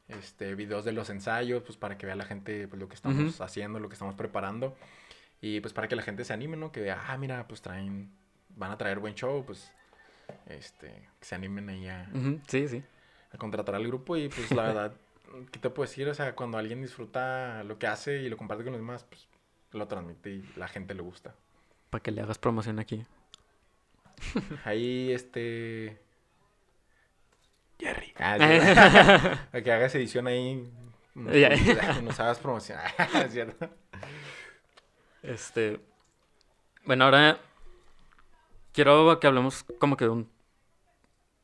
Este, 0.07 0.53
videos 0.53 0.85
de 0.85 0.91
los 0.91 1.09
ensayos, 1.09 1.63
pues 1.63 1.77
para 1.77 1.97
que 1.97 2.05
vea 2.05 2.15
la 2.15 2.25
gente 2.25 2.67
pues, 2.67 2.79
lo 2.79 2.87
que 2.87 2.95
estamos 2.95 3.41
haciendo, 3.41 3.79
lo 3.79 3.89
que 3.89 3.93
estamos 3.93 4.15
preparando. 4.15 4.75
Y 5.41 5.59
pues 5.61 5.73
para 5.73 5.87
que 5.87 5.95
la 5.95 6.01
gente 6.03 6.23
se 6.23 6.33
anime, 6.33 6.57
¿no? 6.57 6.71
Que 6.71 6.81
vea, 6.81 7.03
ah, 7.07 7.17
mira, 7.17 7.47
pues 7.47 7.61
traen, 7.61 8.11
van 8.49 8.71
a 8.71 8.77
traer 8.77 8.99
buen 8.99 9.15
show, 9.15 9.43
pues, 9.45 9.71
este, 10.47 10.87
que 11.19 11.25
se 11.25 11.35
animen 11.35 11.69
ahí 11.69 11.87
a, 11.87 12.09
Ujú, 12.13 12.39
Sí, 12.47 12.67
sí. 12.67 12.83
a 13.31 13.37
contratar 13.37 13.75
al 13.75 13.85
grupo 13.87 14.15
y 14.15 14.29
pues 14.29 14.51
la 14.51 14.63
verdad, 14.67 14.93
¿qué 15.51 15.59
te 15.59 15.69
puedo 15.69 15.87
decir? 15.89 16.07
O 16.07 16.13
sea, 16.13 16.35
cuando 16.35 16.57
alguien 16.57 16.81
disfruta 16.81 17.63
lo 17.63 17.77
que 17.79 17.87
hace 17.87 18.21
y 18.21 18.29
lo 18.29 18.37
comparte 18.37 18.63
con 18.63 18.73
los 18.73 18.81
demás, 18.81 19.03
pues 19.09 19.27
lo 19.71 19.87
transmite 19.87 20.29
y 20.31 20.49
la 20.55 20.67
gente 20.67 20.93
le 20.93 21.01
gusta. 21.01 21.35
Para 21.89 22.01
que 22.01 22.11
le 22.11 22.21
hagas 22.21 22.37
promoción 22.37 22.79
aquí. 22.79 23.05
Ahí, 24.63 25.11
este... 25.11 25.99
Jerry. 27.79 28.13
Ah, 28.17 28.37
sí. 28.39 29.39
A 29.57 29.61
que 29.61 29.71
hagas 29.71 29.93
edición 29.95 30.27
ahí. 30.27 30.71
Nos, 31.13 31.33
Ya. 31.35 31.49
nos 32.03 32.19
hagas 32.19 32.39
promoción. 32.39 32.79
Es 33.25 33.31
cierto. 33.33 33.69
Este. 35.23 35.79
Bueno, 36.85 37.05
ahora 37.05 37.39
quiero 38.71 39.19
que 39.19 39.27
hablemos 39.27 39.63
como 39.79 39.97
que 39.97 40.05
de 40.05 40.11
un, 40.11 40.29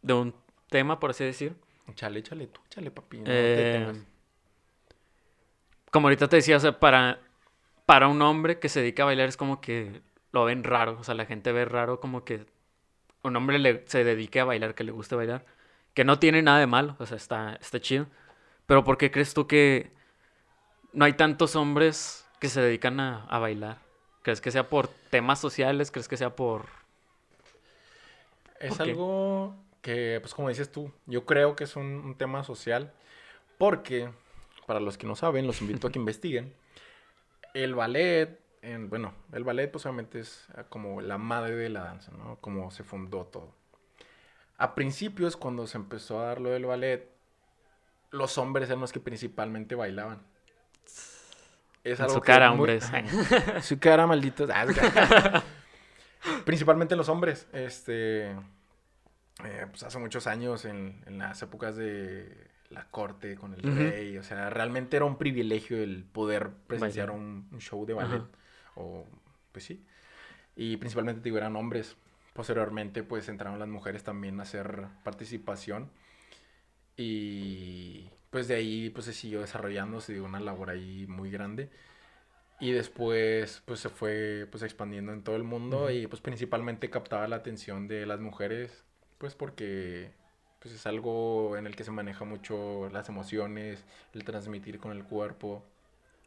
de 0.02 0.14
un 0.14 0.36
tema, 0.70 1.00
por 1.00 1.10
así 1.12 1.24
decir. 1.24 1.56
Chale, 1.96 2.22
chale 2.24 2.48
tú, 2.48 2.62
chale, 2.70 2.92
papi. 2.92 3.18
No 3.20 3.24
Eh, 3.28 3.56
te 3.56 3.80
temas. 3.80 4.06
Como 5.92 6.08
ahorita 6.08 6.30
te 6.30 6.38
decía, 6.38 6.56
o 6.56 6.60
sea, 6.60 6.80
para, 6.80 7.20
para 7.86 8.08
un 8.08 8.22
hombre 8.22 8.60
que 8.60 8.70
se 8.70 8.80
dedica 8.80 9.04
a 9.04 9.08
bailar 9.08 9.28
es 9.28 9.36
como 9.36 9.60
que 9.60 10.02
lo 10.32 10.46
ven 10.46 10.64
raro. 10.64 10.98
O 11.00 11.04
sea, 11.04 11.16
la 11.16 11.26
gente 11.26 11.52
ve 11.52 11.66
raro 11.66 12.00
como 12.00 12.24
que 12.24 12.46
un 13.24 13.36
hombre 13.36 13.60
le- 13.60 13.84
se 13.88 14.04
dedique 14.06 14.40
a 14.40 14.46
bailar, 14.46 14.74
que 14.76 14.84
le 14.86 14.92
guste 14.94 15.16
bailar. 15.16 15.46
Que 15.94 16.04
no 16.06 16.20
tiene 16.20 16.42
nada 16.42 16.60
de 16.60 16.68
malo, 16.68 16.96
o 17.00 17.06
sea, 17.06 17.18
está, 17.18 17.56
está 17.56 17.80
chido. 17.82 18.08
Pero 18.66 18.84
¿por 18.84 18.98
qué 18.98 19.12
crees 19.12 19.34
tú 19.34 19.48
que 19.48 19.92
no 20.94 21.06
hay 21.06 21.14
tantos 21.14 21.56
hombres 21.56 22.26
que 22.40 22.50
se 22.50 22.62
dedican 22.62 23.00
a, 23.00 23.26
a 23.26 23.40
bailar? 23.40 23.80
¿Crees 24.24 24.42
que 24.42 24.52
sea 24.52 24.70
por 24.70 24.88
temas 25.10 25.40
sociales? 25.40 25.92
¿Crees 25.92 26.08
que 26.08 26.18
sea 26.18 26.36
por...? 26.36 26.66
Es 28.60 28.80
algo 28.80 29.56
que, 29.82 30.20
pues 30.22 30.34
como 30.36 30.50
dices 30.50 30.72
tú, 30.72 30.92
yo 31.08 31.26
creo 31.26 31.56
que 31.56 31.64
es 31.64 31.76
un, 31.76 31.86
un 31.86 32.16
tema 32.16 32.44
social 32.44 32.94
porque, 33.58 34.12
para 34.68 34.80
los 34.80 34.98
que 34.98 35.08
no 35.08 35.16
saben, 35.16 35.48
los 35.48 35.62
invito 35.62 35.88
a 35.88 35.92
que 35.92 36.00
investiguen. 36.00 36.54
El 37.54 37.76
ballet, 37.76 38.40
en- 38.62 38.90
bueno, 38.90 39.14
el 39.34 39.44
ballet 39.44 39.72
pues 39.72 39.86
obviamente 39.86 40.20
es 40.20 40.48
como 40.70 41.02
la 41.02 41.18
madre 41.18 41.56
de 41.56 41.70
la 41.70 41.82
danza, 41.84 42.12
¿no? 42.12 42.38
Como 42.42 42.72
se 42.72 42.84
fundó 42.84 43.26
todo. 43.26 43.54
A 44.62 44.76
principios, 44.76 45.38
cuando 45.38 45.66
se 45.68 45.78
empezó 45.78 46.20
a 46.22 46.26
dar 46.28 46.42
lo 46.42 46.50
del 46.52 46.66
ballet, 46.66 47.10
los 48.12 48.38
hombres 48.38 48.70
eran 48.70 48.82
los 48.82 48.92
que 48.92 49.00
principalmente 49.00 49.74
bailaban. 49.76 50.22
Es 51.84 51.98
En 52.00 52.04
algo 52.04 52.14
su 52.16 52.22
que 52.22 52.28
cara, 52.28 52.50
muy- 52.52 52.60
hombres. 52.60 52.92
su 53.66 53.80
cara, 53.80 54.06
malditos. 54.06 54.50
Ah, 54.54 54.66
su. 54.68 54.74
Principalmente 56.46 56.96
los 56.96 57.10
hombres. 57.10 57.48
Este. 57.54 58.30
eh, 58.32 59.66
pues 59.70 59.84
hace 59.84 59.98
muchos 59.98 60.28
años, 60.28 60.66
en, 60.66 61.02
en 61.08 61.18
las 61.18 61.42
épocas 61.42 61.76
de 61.76 62.48
la 62.70 62.86
corte 62.90 63.36
con 63.36 63.54
el 63.56 63.62
rey. 63.76 64.18
O 64.18 64.24
sea, 64.24 64.50
realmente 64.52 64.96
era 64.96 65.06
un 65.06 65.18
privilegio 65.18 65.78
el 65.82 66.04
poder 66.04 66.52
presenciar 66.68 67.10
un, 67.12 67.48
un 67.52 67.60
show 67.62 67.86
de 67.86 67.94
ballet. 67.96 68.22
O, 68.76 69.08
pues 69.52 69.66
sí. 69.66 69.84
Y 70.56 70.78
principalmente, 70.78 71.22
digo, 71.24 71.38
eran 71.38 71.56
hombres. 71.56 71.96
Posteriormente, 72.34 73.04
pues 73.04 73.28
entraron 73.30 73.60
las 73.60 73.68
mujeres 73.68 74.04
también 74.04 74.40
a 74.40 74.44
hacer 74.44 74.88
participación. 75.04 75.92
Y 76.98 78.10
pues 78.30 78.48
de 78.48 78.56
ahí 78.56 78.90
pues 78.90 79.06
se 79.06 79.14
siguió 79.14 79.42
desarrollando, 79.42 80.02
se 80.02 80.14
dio 80.14 80.26
una 80.26 80.40
labor 80.40 80.70
ahí 80.70 81.06
muy 81.08 81.32
grande. 81.32 81.70
Y 82.60 82.72
después 82.72 83.62
pues 83.66 83.80
se 83.82 83.90
fue 83.90 84.48
pues 84.52 84.64
expandiendo 84.64 85.14
en 85.14 85.24
todo 85.24 85.36
el 85.36 85.44
mundo 85.44 85.90
y 85.92 86.08
pues 86.08 86.22
principalmente 86.22 86.90
captaba 86.90 87.28
la 87.28 87.38
atención 87.38 87.88
de 87.88 88.06
las 88.06 88.20
mujeres 88.20 88.86
pues 89.18 89.36
porque 89.36 90.12
pues 90.60 90.74
es 90.76 90.86
algo 90.86 91.58
en 91.58 91.66
el 91.68 91.76
que 91.76 91.84
se 91.84 91.92
maneja 91.92 92.26
mucho 92.26 92.90
las 92.92 93.10
emociones, 93.10 93.84
el 94.14 94.24
transmitir 94.24 94.80
con 94.80 94.92
el 94.92 95.04
cuerpo 95.04 95.66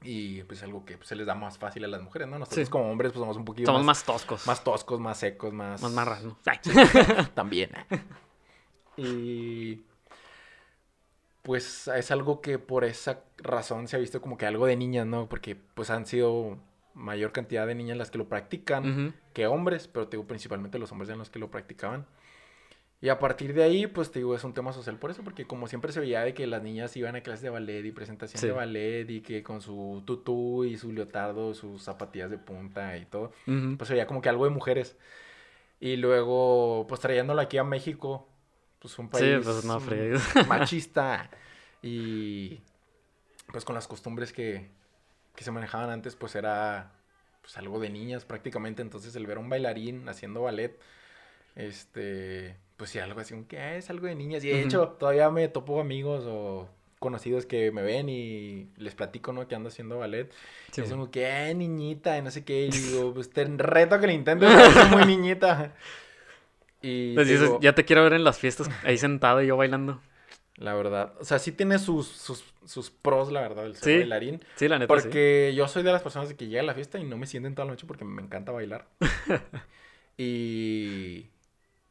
y 0.04 0.42
pues 0.44 0.62
algo 0.62 0.84
que 0.84 0.96
pues, 0.98 1.08
se 1.08 1.16
les 1.16 1.26
da 1.26 1.34
más 1.34 1.58
fácil 1.58 1.84
a 1.84 1.88
las 1.88 2.02
mujeres, 2.02 2.28
¿no? 2.28 2.38
Nosotros 2.38 2.66
Sí. 2.66 2.70
como 2.70 2.90
hombres 2.90 3.12
pues 3.12 3.20
somos 3.20 3.36
un 3.36 3.44
poquito 3.44 3.66
Somos 3.66 3.80
más, 3.84 3.98
más 3.98 4.04
toscos. 4.04 4.46
más 4.46 4.62
toscos, 4.62 5.00
más 5.00 5.18
secos, 5.18 5.52
más... 5.52 5.80
Más 5.82 5.92
marras, 5.92 6.22
¿no? 6.24 6.36
También. 7.34 7.70
y 8.96 9.82
pues 11.42 11.88
es 11.88 12.10
algo 12.10 12.40
que 12.40 12.58
por 12.58 12.84
esa 12.84 13.20
razón 13.38 13.86
se 13.88 13.96
ha 13.96 13.98
visto 13.98 14.20
como 14.20 14.36
que 14.38 14.46
algo 14.46 14.66
de 14.66 14.76
niñas, 14.76 15.06
¿no? 15.06 15.28
Porque 15.28 15.56
pues 15.56 15.90
han 15.90 16.06
sido 16.06 16.58
mayor 16.94 17.32
cantidad 17.32 17.66
de 17.66 17.74
niñas 17.74 17.96
las 17.98 18.10
que 18.10 18.18
lo 18.18 18.28
practican 18.28 19.14
que 19.32 19.46
hombres, 19.46 19.88
pero 19.88 20.08
te 20.08 20.16
digo 20.16 20.26
principalmente 20.28 20.78
los 20.78 20.90
hombres 20.92 21.08
eran 21.08 21.18
los 21.18 21.30
que 21.30 21.38
lo 21.38 21.50
practicaban. 21.50 22.06
Y 23.00 23.10
a 23.10 23.18
partir 23.18 23.52
de 23.52 23.62
ahí, 23.62 23.86
pues 23.86 24.10
te 24.10 24.20
digo, 24.20 24.34
es 24.34 24.44
un 24.44 24.54
tema 24.54 24.72
social 24.72 24.98
por 24.98 25.10
eso, 25.10 25.22
porque 25.22 25.46
como 25.46 25.66
siempre 25.68 25.92
se 25.92 26.00
veía 26.00 26.22
de 26.22 26.32
que 26.32 26.46
las 26.46 26.62
niñas 26.62 26.96
iban 26.96 27.16
a 27.16 27.20
clases 27.20 27.42
de 27.42 27.50
ballet 27.50 27.84
y 27.84 27.92
presentación 27.92 28.40
Sí. 28.40 28.46
de 28.46 28.52
ballet 28.54 29.10
y 29.10 29.20
que 29.20 29.42
con 29.42 29.60
su 29.60 30.02
tutú 30.06 30.64
y 30.64 30.78
su 30.78 30.90
leotardo, 30.92 31.52
sus 31.54 31.82
zapatillas 31.82 32.30
de 32.30 32.38
punta 32.38 32.96
y 32.96 33.04
todo, 33.04 33.32
pues 33.76 33.88
se 33.88 33.94
veía 33.94 34.06
como 34.06 34.22
que 34.22 34.30
algo 34.30 34.44
de 34.44 34.50
mujeres. 34.50 34.96
Y 35.80 35.96
luego, 35.96 36.86
pues 36.88 37.00
trayéndolo 37.00 37.42
aquí 37.42 37.58
a 37.58 37.64
México, 37.64 38.26
pues 38.78 38.98
un 38.98 39.06
Sí, 39.06 39.10
país 39.12 39.44
pues 39.44 39.64
no, 39.66 39.80
machista 40.46 41.28
y 41.82 42.60
pues 43.52 43.66
con 43.66 43.74
las 43.74 43.86
costumbres 43.86 44.32
que, 44.32 44.70
que 45.36 45.44
se 45.44 45.50
manejaban 45.50 45.90
antes, 45.90 46.16
pues 46.16 46.34
era 46.36 46.92
pues 47.42 47.58
algo 47.58 47.78
de 47.80 47.90
niñas 47.90 48.24
prácticamente. 48.24 48.80
Entonces 48.80 49.14
el 49.14 49.26
ver 49.26 49.36
a 49.36 49.40
un 49.40 49.50
bailarín 49.50 50.08
haciendo 50.08 50.40
ballet, 50.42 50.80
este, 51.54 52.56
pues 52.76 52.90
sí, 52.90 52.98
algo 52.98 53.20
así, 53.20 53.34
que 53.48 53.58
"Ah, 53.58 53.76
es 53.76 53.90
algo 53.90 54.06
de 54.06 54.14
niñas. 54.14 54.42
Y 54.44 54.48
de 54.48 54.62
hecho, 54.62 54.88
todavía 54.98 55.30
me 55.30 55.48
topo 55.48 55.80
amigos 55.80 56.24
o 56.26 56.68
conocidos 56.98 57.44
que 57.46 57.70
me 57.70 57.82
ven 57.82 58.08
y 58.08 58.70
les 58.76 58.94
platico, 58.94 59.32
¿no? 59.32 59.46
Que 59.46 59.54
ando 59.54 59.68
haciendo 59.68 59.98
ballet. 59.98 60.30
Sí, 60.72 60.80
y 60.80 60.84
es 60.84 60.88
güey. 60.90 60.90
como 60.98 61.10
que, 61.10 61.26
"Ay, 61.26 61.54
niñita, 61.54 62.16
y 62.18 62.22
no 62.22 62.30
sé 62.30 62.44
qué. 62.44 62.66
Y 62.66 62.70
digo, 62.70 63.12
pues 63.14 63.30
te 63.30 63.44
reto 63.44 64.00
que 64.00 64.06
lo 64.06 64.12
intentes, 64.12 64.50
soy 64.72 64.88
muy 64.90 65.04
niñita. 65.06 65.74
Y 66.82 67.14
dices, 67.16 67.40
digo, 67.40 67.60
ya 67.62 67.74
te 67.74 67.86
quiero 67.86 68.02
ver 68.04 68.12
en 68.12 68.24
las 68.24 68.38
fiestas, 68.38 68.68
ahí 68.82 68.98
sentado 68.98 69.40
y 69.42 69.46
yo 69.46 69.56
bailando. 69.56 70.02
la 70.56 70.74
verdad, 70.74 71.14
o 71.18 71.24
sea, 71.24 71.38
sí 71.38 71.50
tiene 71.50 71.78
sus, 71.78 72.06
sus, 72.08 72.44
sus 72.66 72.90
pros, 72.90 73.32
la 73.32 73.40
verdad, 73.40 73.64
el 73.64 73.74
ser 73.74 73.84
Sí, 73.84 73.96
bailarín. 74.00 74.44
Sí, 74.56 74.68
la 74.68 74.78
neta, 74.78 74.94
sí. 74.94 75.00
Porque 75.00 75.54
yo 75.56 75.66
soy 75.66 75.82
de 75.82 75.92
las 75.92 76.02
personas 76.02 76.28
de 76.28 76.36
que 76.36 76.46
llega 76.46 76.60
a 76.60 76.64
la 76.66 76.74
fiesta 76.74 76.98
y 76.98 77.04
no 77.04 77.16
me 77.16 77.26
sienten 77.26 77.54
toda 77.54 77.64
la 77.64 77.72
noche 77.72 77.86
porque 77.86 78.04
me 78.04 78.20
encanta 78.20 78.52
bailar. 78.52 78.86
y 80.18 81.26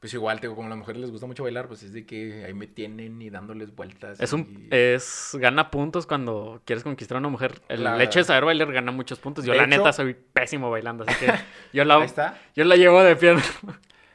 pues 0.04 0.14
igual, 0.16 0.42
te 0.42 0.48
digo, 0.48 0.56
como 0.58 0.66
a 0.66 0.70
las 0.72 0.78
mujeres 0.80 1.00
les 1.00 1.12
gusta 1.12 1.28
mucho 1.28 1.44
bailar, 1.44 1.70
pues 1.70 1.82
es 1.82 1.94
de 1.94 2.06
que 2.06 2.44
ahí 2.44 2.54
me 2.54 2.68
tienen 2.68 3.22
y 3.22 3.30
dándoles 3.30 3.74
vueltas. 3.74 4.20
Es 4.20 4.34
un, 4.34 4.68
y- 4.70 4.76
es, 4.76 5.32
gana 5.40 5.72
puntos 5.72 6.06
cuando 6.06 6.62
quieres 6.66 6.84
conquistar 6.84 7.16
a 7.16 7.20
una 7.20 7.30
mujer. 7.30 7.62
El 7.70 7.86
La- 7.86 8.04
hecho 8.04 8.20
de 8.20 8.26
saber 8.26 8.44
bailar 8.44 8.70
gana 8.74 8.92
muchos 8.92 9.20
puntos. 9.20 9.46
Yo 9.46 9.54
De 9.54 9.60
la 9.60 9.64
hecho- 9.64 9.78
neta 9.78 9.94
soy 9.94 10.14
pésimo 10.14 10.70
bailando, 10.70 11.06
así 11.08 11.18
que 11.26 11.28
yo 11.74 11.84
Ahí 11.84 11.88
la, 11.88 12.04
está. 12.04 12.38
yo 12.54 12.66
la 12.66 12.76
llevo 12.76 13.02
de 13.02 13.16
pierna. 13.16 13.42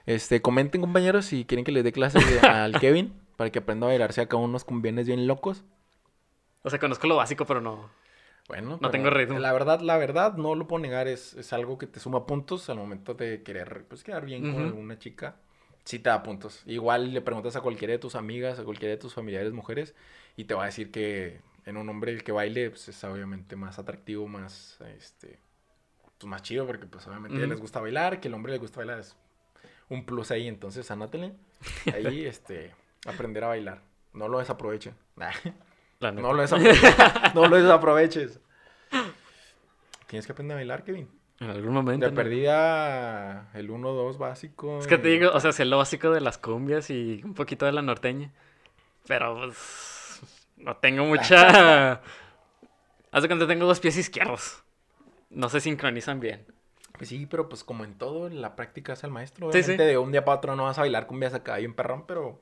Este, 0.04 0.42
comenten 0.42 0.82
compañeros 0.82 1.24
si 1.24 1.46
quieren 1.46 1.64
que 1.64 1.72
les 1.72 1.84
dé 1.84 1.92
clases 1.92 2.22
al 2.44 2.72
Kevin 2.80 3.14
para 3.36 3.48
que 3.50 3.60
aprenda 3.60 3.86
a 3.86 3.88
bailarse 3.88 4.20
acá 4.20 4.36
unos 4.36 4.64
cumbiones 4.64 5.06
bien 5.06 5.26
locos. 5.26 5.64
O 6.64 6.68
sea, 6.70 6.78
conozco 6.78 7.06
lo 7.06 7.16
básico, 7.16 7.46
pero 7.46 7.62
no. 7.62 7.88
Bueno, 8.46 8.72
No 8.72 8.78
pero 8.78 8.90
tengo 8.90 9.08
ritmo. 9.08 9.38
La 9.38 9.54
verdad, 9.54 9.80
la 9.80 9.96
verdad, 9.96 10.34
no 10.34 10.54
lo 10.54 10.66
puedo 10.66 10.82
negar, 10.82 11.08
es, 11.08 11.32
es 11.32 11.52
algo 11.54 11.78
que 11.78 11.86
te 11.86 11.98
suma 11.98 12.26
puntos 12.26 12.68
al 12.68 12.76
momento 12.76 13.14
de 13.14 13.42
querer 13.42 13.84
pues, 13.88 14.02
quedar 14.04 14.26
bien 14.26 14.52
con 14.52 14.62
alguna 14.64 14.98
chica. 14.98 15.36
Sí 15.88 15.98
te 15.98 16.10
da 16.10 16.22
puntos. 16.22 16.62
Igual 16.66 17.14
le 17.14 17.22
preguntas 17.22 17.56
a 17.56 17.62
cualquiera 17.62 17.92
de 17.92 17.98
tus 17.98 18.14
amigas, 18.14 18.58
a 18.58 18.64
cualquiera 18.64 18.90
de 18.90 18.98
tus 18.98 19.14
familiares 19.14 19.54
mujeres, 19.54 19.94
y 20.36 20.44
te 20.44 20.52
va 20.52 20.64
a 20.64 20.66
decir 20.66 20.90
que 20.90 21.40
en 21.64 21.78
un 21.78 21.88
hombre 21.88 22.12
el 22.12 22.22
que 22.22 22.30
baile 22.30 22.68
pues, 22.68 22.90
es 22.90 23.04
obviamente 23.04 23.56
más 23.56 23.78
atractivo, 23.78 24.28
más, 24.28 24.78
este, 24.98 25.38
pues, 26.18 26.28
más 26.28 26.42
chido, 26.42 26.66
porque 26.66 26.84
pues 26.84 27.06
obviamente 27.06 27.38
Ujú. 27.38 27.46
les 27.46 27.58
gusta 27.58 27.80
bailar, 27.80 28.20
que 28.20 28.28
el 28.28 28.34
hombre 28.34 28.52
le 28.52 28.58
gusta 28.58 28.80
bailar 28.80 28.98
es 28.98 29.16
un 29.88 30.04
plus 30.04 30.30
ahí, 30.30 30.46
entonces 30.46 30.90
anótenle. 30.90 31.32
Ahí, 31.94 32.26
este, 32.26 32.74
aprender 33.06 33.44
a 33.44 33.48
bailar. 33.48 33.80
No 34.12 34.28
lo 34.28 34.40
desaprovechen. 34.40 34.94
No 36.00 36.34
lo 36.34 36.42
desaproveches. 36.42 37.34
no 37.34 37.48
lo 37.48 37.56
desaproveches. 37.56 38.40
Tienes 40.06 40.26
que 40.26 40.32
aprender 40.32 40.54
a 40.54 40.58
bailar, 40.58 40.84
Kevin. 40.84 41.08
En 41.40 41.50
algún 41.50 41.72
momento. 41.72 42.06
De 42.06 42.10
¿no? 42.12 42.16
perdida 42.16 43.48
el 43.54 43.70
1-2 43.70 44.18
básico. 44.18 44.78
Es 44.80 44.86
que 44.86 44.98
te 44.98 45.08
y- 45.08 45.18
digo, 45.18 45.30
o 45.32 45.40
sea, 45.40 45.52
sé 45.52 45.64
lo 45.64 45.78
básico 45.78 46.10
de 46.10 46.20
las 46.20 46.38
cumbias 46.38 46.90
y 46.90 47.20
un 47.24 47.34
poquito 47.34 47.66
de 47.66 47.72
la 47.72 47.82
norteña. 47.82 48.32
Pero 49.06 49.36
pues. 49.38 50.20
No 50.56 50.76
tengo 50.76 51.04
mucha. 51.04 51.92
Haz 53.12 53.22
de 53.22 53.28
cuenta, 53.28 53.46
tengo 53.46 53.66
dos 53.66 53.80
pies 53.80 53.96
izquierdos. 53.96 54.62
No 55.30 55.48
se 55.48 55.60
sincronizan 55.60 56.20
bien. 56.20 56.44
Pues 56.96 57.10
sí, 57.10 57.26
pero 57.26 57.48
pues 57.48 57.62
como 57.62 57.84
en 57.84 57.94
todo, 57.94 58.28
la 58.28 58.56
práctica 58.56 58.94
es 58.94 59.04
el 59.04 59.10
maestro. 59.12 59.52
Sí, 59.52 59.58
Obviamente 59.60 59.84
sí. 59.84 59.88
de 59.88 59.98
un 59.98 60.10
día 60.10 60.24
para 60.24 60.38
otro 60.38 60.56
no 60.56 60.64
vas 60.64 60.78
a 60.78 60.80
bailar 60.80 61.06
cumbias 61.06 61.32
acá 61.34 61.56
bien 61.58 61.74
perrón, 61.74 62.04
pero... 62.06 62.40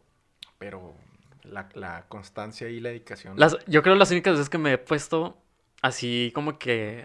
Pero 0.58 0.94
la, 1.42 1.68
la 1.74 2.06
constancia 2.08 2.68
y 2.70 2.80
la 2.80 2.88
dedicación. 2.88 3.34
Las, 3.38 3.58
yo 3.66 3.82
creo 3.82 3.94
las 3.96 4.10
únicas 4.10 4.32
veces 4.34 4.48
que 4.48 4.56
me 4.56 4.72
he 4.72 4.78
puesto 4.78 5.36
así 5.82 6.32
como 6.34 6.58
que. 6.58 7.04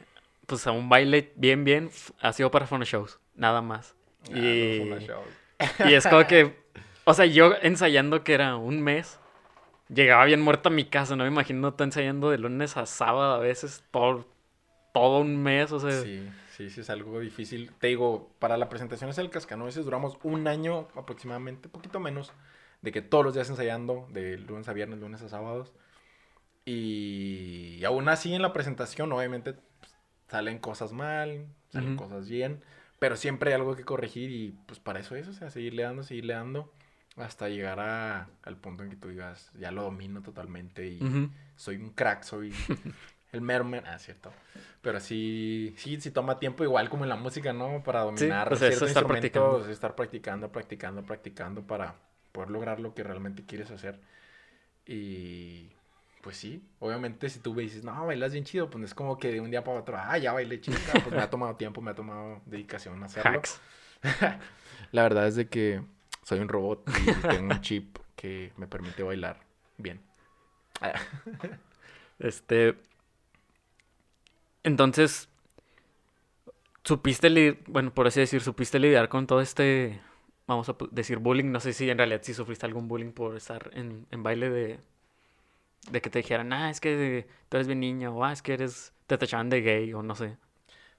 Pues 0.51 0.67
a 0.67 0.73
un 0.73 0.89
baile 0.89 1.31
bien, 1.37 1.63
bien. 1.63 1.89
Ha 2.19 2.33
sido 2.33 2.51
para 2.51 2.65
shows. 2.65 3.21
Nada 3.35 3.61
más. 3.61 3.95
Ah, 4.33 4.37
y, 4.37 4.83
no, 4.83 4.99
shows. 4.99 5.25
y 5.89 5.93
es 5.93 6.05
como 6.05 6.27
que. 6.27 6.57
O 7.05 7.13
sea, 7.13 7.25
yo 7.25 7.53
ensayando 7.61 8.25
que 8.25 8.33
era 8.33 8.57
un 8.57 8.81
mes. 8.81 9.17
Llegaba 9.87 10.25
bien 10.25 10.41
muerto 10.41 10.67
a 10.67 10.71
mi 10.73 10.83
casa, 10.83 11.15
no 11.15 11.23
me 11.23 11.29
imagino 11.29 11.73
tú 11.73 11.85
ensayando 11.85 12.31
de 12.31 12.37
lunes 12.37 12.75
a 12.75 12.85
sábado 12.85 13.35
a 13.35 13.39
veces 13.39 13.81
por 13.91 14.27
todo 14.93 15.21
un 15.21 15.41
mes, 15.41 15.71
o 15.71 15.79
sea. 15.79 16.01
Sí, 16.01 16.29
sí, 16.49 16.69
sí, 16.69 16.81
es 16.81 16.89
algo 16.89 17.17
difícil. 17.21 17.71
Te 17.79 17.87
digo, 17.87 18.29
para 18.39 18.57
la 18.57 18.67
presentación 18.67 19.09
es 19.09 19.17
el 19.19 19.29
Cascanueces 19.29 19.85
duramos 19.85 20.17
un 20.21 20.49
año 20.49 20.89
aproximadamente, 20.97 21.69
poquito 21.69 22.01
menos, 22.01 22.33
de 22.81 22.91
que 22.91 23.01
todos 23.01 23.23
los 23.23 23.33
días 23.33 23.49
ensayando, 23.49 24.05
de 24.11 24.37
lunes 24.37 24.67
a 24.67 24.73
viernes, 24.73 24.99
lunes 24.99 25.21
a 25.21 25.29
sábados. 25.29 25.71
Y 26.65 27.81
aún 27.85 28.09
así 28.09 28.33
en 28.33 28.41
la 28.41 28.51
presentación, 28.51 29.13
obviamente, 29.13 29.55
salen 30.31 30.59
cosas 30.59 30.93
mal, 30.93 31.45
salen 31.69 31.97
cosas 31.97 32.29
bien, 32.29 32.61
pero 32.99 33.15
siempre 33.17 33.49
hay 33.51 33.55
algo 33.55 33.75
que 33.75 33.83
corregir 33.83 34.31
y 34.31 34.55
pues 34.65 34.79
para 34.79 34.99
eso 34.99 35.15
es, 35.15 35.27
o 35.27 35.33
sea, 35.33 35.49
seguirle 35.49 35.83
dando, 35.83 36.03
seguirle 36.03 36.33
dando, 36.33 36.71
hasta 37.17 37.49
llegar 37.49 37.79
a- 37.79 38.29
al 38.43 38.55
punto 38.57 38.83
en 38.83 38.89
que 38.89 38.95
tú 38.95 39.09
digas, 39.09 39.51
ya 39.59 39.71
lo 39.71 39.83
domino 39.83 40.21
totalmente 40.21 40.87
y 40.87 40.99
soy 41.57 41.75
un 41.75 41.89
crack, 41.91 42.23
soy 42.23 42.51
el 43.33 43.41
mero 43.41 43.65
men- 43.65 43.83
Ah, 43.85 43.99
cierto. 43.99 44.31
Pero 44.81 44.99
sí, 44.99 45.73
sí, 45.77 45.99
sí 46.01 46.11
toma 46.11 46.39
tiempo 46.39 46.63
igual 46.63 46.89
como 46.89 47.03
en 47.03 47.09
la 47.09 47.17
música, 47.17 47.53
¿no? 47.53 47.83
Para 47.83 48.01
dominar 48.01 48.47
eso, 48.47 48.57
ciertos 48.57 48.89
estar 48.89 49.03
instrumentos, 49.03 49.31
practicando. 49.41 49.69
estar 49.71 49.95
practicando, 49.95 50.51
practicando, 50.51 51.03
practicando 51.03 51.61
para 51.67 51.95
poder 52.31 52.49
lograr 52.51 52.79
lo 52.79 52.93
que 52.95 53.03
realmente 53.03 53.45
quieres 53.45 53.69
hacer. 53.71 53.99
Y 54.85 55.71
pues 56.21 56.37
sí, 56.37 56.63
obviamente 56.79 57.29
si 57.29 57.39
tú 57.39 57.53
me 57.53 57.63
dices, 57.63 57.83
no, 57.83 58.05
bailas 58.05 58.31
bien 58.31 58.45
chido, 58.45 58.69
pues 58.69 58.79
no 58.79 58.85
es 58.85 58.93
como 58.93 59.17
que 59.17 59.31
de 59.31 59.41
un 59.41 59.49
día 59.49 59.63
para 59.63 59.79
otro, 59.79 59.97
ah, 59.97 60.17
ya 60.17 60.33
bailé 60.33 60.61
chido, 60.61 60.77
pues 60.93 61.11
me 61.11 61.21
ha 61.21 61.29
tomado 61.29 61.55
tiempo, 61.55 61.81
me 61.81 61.91
ha 61.91 61.95
tomado 61.95 62.41
dedicación 62.45 63.03
hacerlo. 63.03 63.39
Hacks. 63.39 63.59
La 64.91 65.03
verdad 65.03 65.27
es 65.27 65.35
de 65.35 65.47
que 65.47 65.81
soy 66.23 66.39
un 66.39 66.49
robot 66.49 66.87
y 66.87 67.27
tengo 67.27 67.53
un 67.53 67.61
chip 67.61 67.97
que 68.15 68.53
me 68.57 68.67
permite 68.67 69.03
bailar 69.03 69.39
bien. 69.77 70.01
Este. 72.19 72.77
Entonces. 74.63 75.27
Supiste 76.83 77.29
lidiar, 77.29 77.57
bueno, 77.67 77.93
por 77.93 78.07
así 78.07 78.19
decir, 78.19 78.41
supiste 78.41 78.79
lidiar 78.79 79.07
con 79.07 79.27
todo 79.27 79.39
este, 79.41 80.01
vamos 80.47 80.67
a 80.69 80.75
decir 80.89 81.19
bullying. 81.19 81.51
No 81.51 81.59
sé 81.59 81.73
si 81.73 81.89
en 81.89 81.97
realidad 81.97 82.21
sí 82.23 82.33
sufriste 82.33 82.65
algún 82.65 82.87
bullying 82.87 83.11
por 83.11 83.35
estar 83.37 83.69
en, 83.73 84.07
en 84.09 84.23
baile 84.23 84.49
de, 84.49 84.79
de 85.89 86.01
que 86.01 86.09
te 86.09 86.19
dijeran, 86.19 86.53
ah, 86.53 86.69
es 86.69 86.79
que 86.79 87.27
tú 87.49 87.57
eres 87.57 87.67
bien 87.67 87.79
niño, 87.79 88.15
o 88.15 88.23
ah, 88.23 88.33
es 88.33 88.41
que 88.41 88.53
eres, 88.53 88.93
te 89.07 89.17
tachaban 89.17 89.49
de 89.49 89.61
gay, 89.61 89.93
o 89.93 90.03
no 90.03 90.15
sé. 90.15 90.37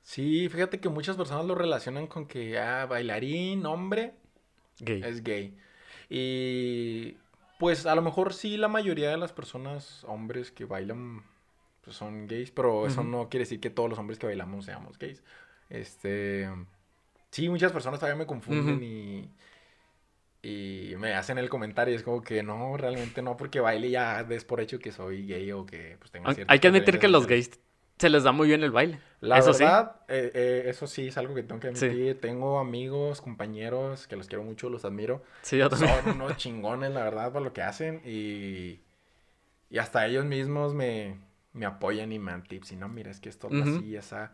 Sí, 0.03 0.49
fíjate 0.49 0.81
que 0.81 0.89
muchas 0.89 1.17
personas 1.17 1.47
lo 1.47 1.55
relacionan 1.55 2.07
con 2.09 2.27
que, 2.27 2.59
ah, 2.59 2.87
bailarín, 2.87 3.65
hombre, 3.67 4.15
Gay. 4.81 5.03
es 5.05 5.23
gay. 5.23 5.57
Y 6.09 7.17
pues 7.59 7.87
a 7.87 7.95
lo 7.95 8.03
mejor 8.03 8.35
sí 8.35 8.57
la 8.57 8.69
mayoría 8.69 9.11
de 9.11 9.17
las 9.17 9.33
personas, 9.33 10.05
hombres 10.05 10.51
que 10.51 10.65
bailan, 10.65 11.23
pues 11.83 11.97
son 11.97 12.27
gays, 12.27 12.51
pero 12.51 12.87
eso 12.87 13.05
no 13.05 13.29
quiere 13.29 13.43
decir 13.43 13.61
que 13.61 13.71
todos 13.71 13.89
los 13.89 13.99
hombres 13.99 14.19
que 14.19 14.27
bailamos 14.27 14.65
seamos 14.65 14.99
gays. 14.99 15.23
Este, 15.71 16.51
sí, 17.31 17.49
muchas 17.49 17.73
personas 17.73 18.01
todavía 18.01 18.19
me 18.19 18.27
confunden 18.27 18.83
y, 18.83 19.31
y 20.43 20.95
me 20.99 21.15
hacen 21.15 21.39
el 21.39 21.49
comentario, 21.49 21.95
es 21.95 22.03
como 22.03 22.23
que 22.23 22.43
no, 22.43 22.77
realmente 22.77 23.23
no, 23.23 23.37
porque 23.37 23.61
baile 23.61 23.91
ya 23.91 24.25
des 24.25 24.45
por 24.45 24.61
hecho 24.61 24.79
que 24.81 24.91
soy 24.91 25.27
gay 25.27 25.53
o 25.53 25.65
que 25.65 25.97
pues 25.99 26.11
tengo 26.11 26.29
Hay 26.49 26.59
que 26.59 26.69
admitir 26.69 26.99
que 26.99 27.09
los 27.09 27.27
gays 27.27 27.51
se 27.99 28.11
les 28.11 28.25
da 28.25 28.33
muy 28.33 28.49
bien 28.49 28.65
el 28.65 28.73
baile. 28.73 28.99
la 29.21 29.39
Eso 29.39 29.55
sí. 29.55 29.61
verdad, 29.63 29.97
eh, 30.09 30.33
eh, 30.35 30.63
eso 30.67 30.89
sí 30.89 31.07
es 31.09 31.17
algo 31.17 31.35
que 31.37 31.45
tengo 31.45 31.61
que 31.61 31.75
Sí. 31.75 31.87
admitir. 31.87 32.21
Tengo 32.21 32.59
amigos, 32.59 33.21
compañeros 33.21 34.09
que 34.09 34.17
los 34.17 34.27
quiero 34.27 34.43
mucho, 34.43 34.69
los 34.69 34.85
admiro. 34.85 35.23
Sí, 35.43 35.59
yo 35.59 35.69
también. 35.69 35.93
Son 36.03 36.15
unos 36.17 36.37
chingones, 36.37 36.91
la 36.91 37.05
verdad, 37.05 37.33
por 37.33 37.43
lo 37.43 37.53
que 37.53 37.63
hacen. 37.63 38.03
Y, 38.05 38.81
y 39.71 39.79
hasta 39.79 40.05
ellos 40.07 40.25
mismos 40.25 40.75
me, 40.75 41.19
me 41.53 41.67
apoyan 41.67 42.11
y 42.13 42.19
me 42.19 42.33
dan 42.33 42.43
tips. 42.43 42.73
Y 42.73 42.77
no, 42.77 42.89
mira, 42.89 43.11
es 43.13 43.21
que 43.21 43.29
esto 43.29 43.47
Ujú. 43.47 43.63
así, 43.63 43.95
esa. 43.97 44.33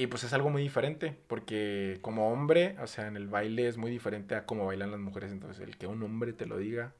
Y 0.00 0.06
pues 0.06 0.24
es 0.24 0.32
algo 0.32 0.48
muy 0.48 0.62
diferente, 0.62 1.14
porque 1.26 1.98
como 2.00 2.32
hombre, 2.32 2.74
o 2.80 2.86
sea, 2.86 3.06
en 3.06 3.16
el 3.16 3.28
baile 3.28 3.68
es 3.68 3.76
muy 3.76 3.90
diferente 3.90 4.34
a 4.34 4.46
cómo 4.46 4.64
bailan 4.64 4.90
las 4.90 5.00
mujeres. 5.00 5.30
Entonces, 5.30 5.60
el 5.62 5.76
que 5.76 5.86
un 5.86 6.02
hombre 6.02 6.32
te 6.32 6.46
lo 6.46 6.56
diga, 6.56 6.94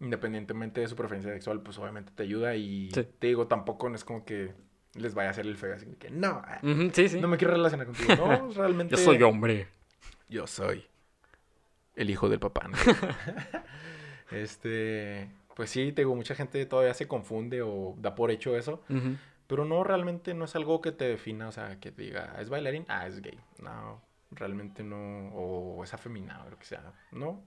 independientemente 0.00 0.80
de 0.80 0.88
su 0.88 0.96
preferencia 0.96 1.32
sexual, 1.32 1.62
pues 1.62 1.78
obviamente 1.78 2.10
te 2.12 2.24
ayuda. 2.24 2.56
Y 2.56 2.90
Sí. 2.92 3.06
te 3.20 3.28
digo, 3.28 3.46
tampoco 3.46 3.88
no 3.88 3.94
es 3.94 4.04
como 4.04 4.24
que 4.24 4.52
les 4.94 5.14
vaya 5.14 5.28
a 5.28 5.30
hacer 5.30 5.46
el 5.46 5.56
feo, 5.56 5.74
así 5.74 5.86
que 5.96 6.10
no, 6.10 6.42
ah, 6.44 6.58
sí, 6.92 7.08
sí. 7.08 7.20
no 7.20 7.28
me 7.28 7.36
quiero 7.36 7.52
relacionar 7.54 7.86
contigo. 7.86 8.16
No, 8.16 8.50
realmente. 8.54 8.96
Yo 8.96 9.00
soy 9.00 9.22
hombre. 9.22 9.68
Yo 10.28 10.48
soy 10.48 10.84
el 11.94 12.10
hijo 12.10 12.28
del 12.28 12.40
papá. 12.40 12.66
¿no? 12.66 12.76
este, 14.32 15.30
pues 15.54 15.70
sí, 15.70 15.92
te 15.92 16.02
digo, 16.02 16.14
mucha 16.16 16.34
gente 16.34 16.66
todavía 16.66 16.94
se 16.94 17.06
confunde 17.06 17.62
o 17.62 17.94
da 17.98 18.14
por 18.14 18.30
hecho 18.32 18.56
eso. 18.56 18.82
Pero 19.48 19.64
no, 19.66 19.84
realmente 19.84 20.34
no 20.34 20.46
es 20.46 20.56
algo 20.56 20.80
que 20.82 20.92
te 20.92 21.06
defina, 21.06 21.48
o 21.48 21.52
sea, 21.52 21.80
que 21.80 21.92
te 21.92 22.02
diga, 22.04 22.36
es 22.40 22.50
bailarín, 22.50 22.86
ah, 22.88 23.08
es 23.08 23.22
gay. 23.22 23.40
No, 23.62 24.02
realmente 24.32 24.84
no, 24.84 25.30
o 25.34 25.84
es 25.84 25.94
afeminado, 25.94 26.46
o 26.48 26.50
lo 26.50 26.58
que 26.60 26.66
sea, 26.66 26.94
no. 27.12 27.42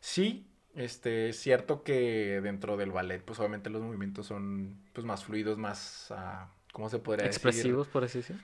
Sí, 0.00 0.46
este, 0.74 1.30
es 1.30 1.38
cierto 1.40 1.82
que 1.84 2.40
dentro 2.42 2.76
del 2.76 2.92
ballet, 2.92 3.24
pues 3.24 3.38
obviamente 3.40 3.70
los 3.70 3.82
movimientos 3.82 4.26
son, 4.26 4.78
pues, 4.92 5.06
más 5.06 5.24
fluidos, 5.24 5.58
más, 5.58 6.08
ah, 6.12 6.50
¿cómo 6.72 6.88
se 6.90 6.98
podría 7.00 7.26
decir? 7.26 7.36
Expresivos, 7.36 7.88
por 7.88 8.04
así 8.04 8.18
decirlo. 8.18 8.42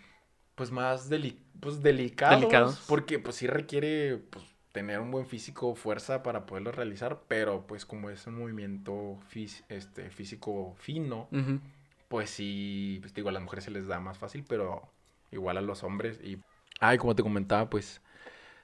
pues 0.55 0.71
más 0.71 1.11
deli- 1.11 1.39
pues 1.61 1.83
delicados, 1.83 2.41
Delicados. 2.41 2.79
porque 2.89 3.19
pues 3.19 3.37
sí 3.37 3.47
requiere 3.47 4.19
pues 4.31 4.45
tener 4.73 5.01
un 5.01 5.11
buen 5.11 5.27
físico, 5.27 5.75
fuerza 5.75 6.23
para 6.23 6.47
poderlo 6.47 6.73
realizar, 6.73 7.21
pero 7.29 7.67
pues 7.67 7.85
como 7.87 8.11
es 8.11 8.27
un 8.27 8.39
movimiento 8.39 9.19
fís- 9.33 9.65
este, 9.69 10.11
físico 10.11 10.75
fino, 10.79 11.29
Ujú. 11.33 11.61
Pues 12.09 12.31
sí, 12.31 12.99
pues 13.01 13.15
digo, 13.15 13.29
a 13.29 13.33
las 13.33 13.43
mujeres 13.43 13.65
se 13.65 13.71
les 13.71 13.87
da 13.87 14.01
más 14.01 14.19
fácil, 14.19 14.45
pero 14.49 14.89
igual 15.31 15.57
a 15.59 15.61
los 15.61 15.83
hombres 15.83 16.21
y... 16.23 16.39
Ay, 16.81 16.99
como 16.99 17.15
te 17.15 17.23
comentaba, 17.23 17.71
pues 17.71 18.03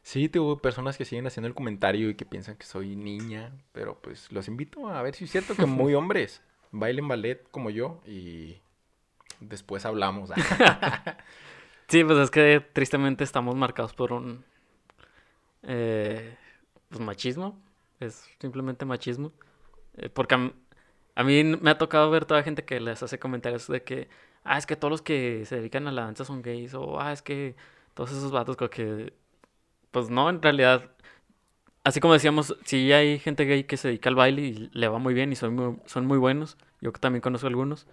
sí, 0.03 0.28
tengo 0.28 0.59
personas 0.59 0.99
que 0.99 1.05
siguen 1.05 1.26
haciendo 1.26 1.49
el 1.49 1.55
comentario 1.55 2.11
y 2.11 2.14
que 2.14 2.26
piensan 2.26 2.57
que 2.57 2.66
soy 2.66 2.95
niña, 2.97 3.53
pero 3.72 4.01
pues 4.01 4.30
los 4.32 4.49
invito 4.49 4.88
a 4.88 5.03
ver 5.03 5.14
si 5.14 5.24
es 5.24 5.30
cierto 5.30 5.55
que 5.55 5.66
muy 5.66 5.95
hombres 5.95 6.43
bailen 6.70 7.09
ballet 7.09 7.43
como 7.51 7.70
yo 7.70 8.01
y 8.07 8.61
después 9.40 9.84
hablamos. 9.84 10.30
Sí, 11.88 12.05
pues 12.05 12.18
es 12.20 12.30
que 12.30 12.64
tristemente 12.72 13.22
estamos 13.22 13.55
marcados 13.55 13.93
por 13.93 14.14
un 14.14 14.47
eh, 15.62 16.38
pues 16.88 17.01
machismo. 17.01 17.61
Es 18.01 18.26
simplemente 18.40 18.86
machismo. 18.86 19.30
Eh, 19.99 20.09
porque 20.09 20.55
a, 21.15 21.25
mí 21.25 21.45
me 21.45 21.71
ha 21.71 21.79
tocado 21.79 22.11
ver 22.11 22.25
toda 22.25 22.43
gente 22.43 22.65
que 22.65 22.81
les 22.81 23.03
hace 23.03 23.19
comentarios 23.19 23.67
de 23.69 23.83
que, 23.83 24.09
ah, 24.45 24.59
es 24.59 24.67
que 24.67 24.77
todos 24.77 24.91
los 24.91 25.03
que 25.03 25.45
se 25.47 25.57
dedican 25.57 25.87
a 25.89 25.93
la 25.93 26.03
danza 26.05 26.25
son 26.25 26.43
gays, 26.43 26.75
o 26.75 27.01
ah, 27.01 27.13
es 27.13 27.23
que 27.23 27.57
todos 27.95 28.11
esos 28.13 28.33
vatos, 28.33 28.57
que, 28.71 29.13
pues 29.91 30.11
no, 30.11 30.31
en 30.31 30.43
realidad, 30.43 30.91
así 31.85 32.01
como 32.01 32.15
decíamos, 32.15 32.57
sí 32.65 32.93
hay 32.93 33.19
gente 33.19 33.45
gay 33.45 33.65
que 33.65 33.77
se 33.77 33.89
dedica 33.89 34.09
al 34.09 34.17
baile 34.17 34.43
y 34.43 34.71
le 34.73 34.89
va 34.89 34.99
muy 34.99 35.15
bien 35.15 35.33
y 35.33 35.37
son 35.37 35.55
muy, 35.55 35.77
son 35.87 36.07
muy 36.07 36.19
buenos. 36.19 36.57
Yo 36.81 36.93
también 36.93 37.21
conozco 37.21 37.47
algunos. 37.47 37.87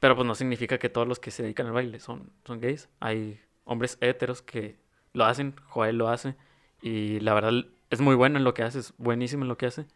Pero 0.00 0.14
pues 0.14 0.26
no 0.26 0.34
significa 0.34 0.78
que 0.78 0.88
todos 0.88 1.08
los 1.08 1.18
que 1.18 1.30
se 1.30 1.42
dedican 1.42 1.66
al 1.66 1.72
baile 1.72 2.00
son, 2.00 2.30
son 2.44 2.60
gays. 2.60 2.88
Hay 3.00 3.40
hombres 3.64 3.98
héteros 4.00 4.42
que 4.42 4.76
lo 5.12 5.24
hacen, 5.24 5.54
Joel 5.68 5.96
lo 5.96 6.08
hace. 6.08 6.36
Y 6.82 7.20
la 7.20 7.34
verdad 7.34 7.66
es 7.90 8.00
muy 8.00 8.14
bueno 8.14 8.38
en 8.38 8.44
lo 8.44 8.54
que 8.54 8.62
hace, 8.62 8.80
es 8.80 8.94
buenísimo 8.98 9.44
en 9.44 9.48
lo 9.48 9.56
que 9.56 9.66
hace. 9.66 9.86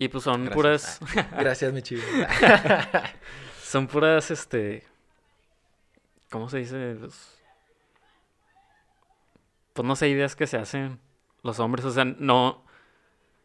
Y 0.00 0.08
pues 0.08 0.24
son 0.24 0.46
Gracias. 0.46 0.98
puras, 1.04 1.30
Gracias, 1.38 1.72
mi 1.74 1.82
chivo. 1.82 2.02
son 3.62 3.86
puras, 3.86 4.30
este, 4.30 4.82
¿cómo 6.30 6.48
se 6.48 6.58
dice? 6.58 6.94
Los- 6.94 7.38
Pues 9.74 9.86
no 9.86 9.94
sé, 9.96 10.08
ideas 10.08 10.34
que 10.36 10.46
se 10.46 10.56
hacen 10.56 10.98
los 11.42 11.60
hombres. 11.60 11.84
O 11.84 11.90
sea, 11.90 12.04
no, 12.06 12.64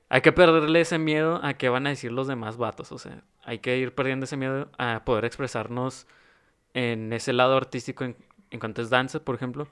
hay 0.09 0.21
que 0.21 0.31
perderle 0.31 0.79
ese 0.81 0.97
miedo 0.97 1.39
a 1.43 1.55
qué 1.55 1.67
van 1.69 1.87
a 1.87 1.89
decir 1.89 2.11
los 2.11 2.27
demás 2.27 2.55
vatos. 2.57 2.91
O 2.93 2.97
sea, 2.97 3.21
hay 3.43 3.59
que 3.59 3.77
ir 3.77 3.93
perdiendo 3.93 4.23
ese 4.23 4.37
miedo 4.37 4.69
a 4.77 5.03
poder 5.05 5.25
expresarnos 5.25 6.07
en 6.73 7.11
ese 7.13 7.33
lado 7.33 7.57
artístico 7.57 8.05
en, 8.05 8.15
en 8.49 8.59
cuanto 8.61 8.81
es 8.81 8.89
danza, 8.89 9.19
por 9.19 9.35
ejemplo. 9.35 9.67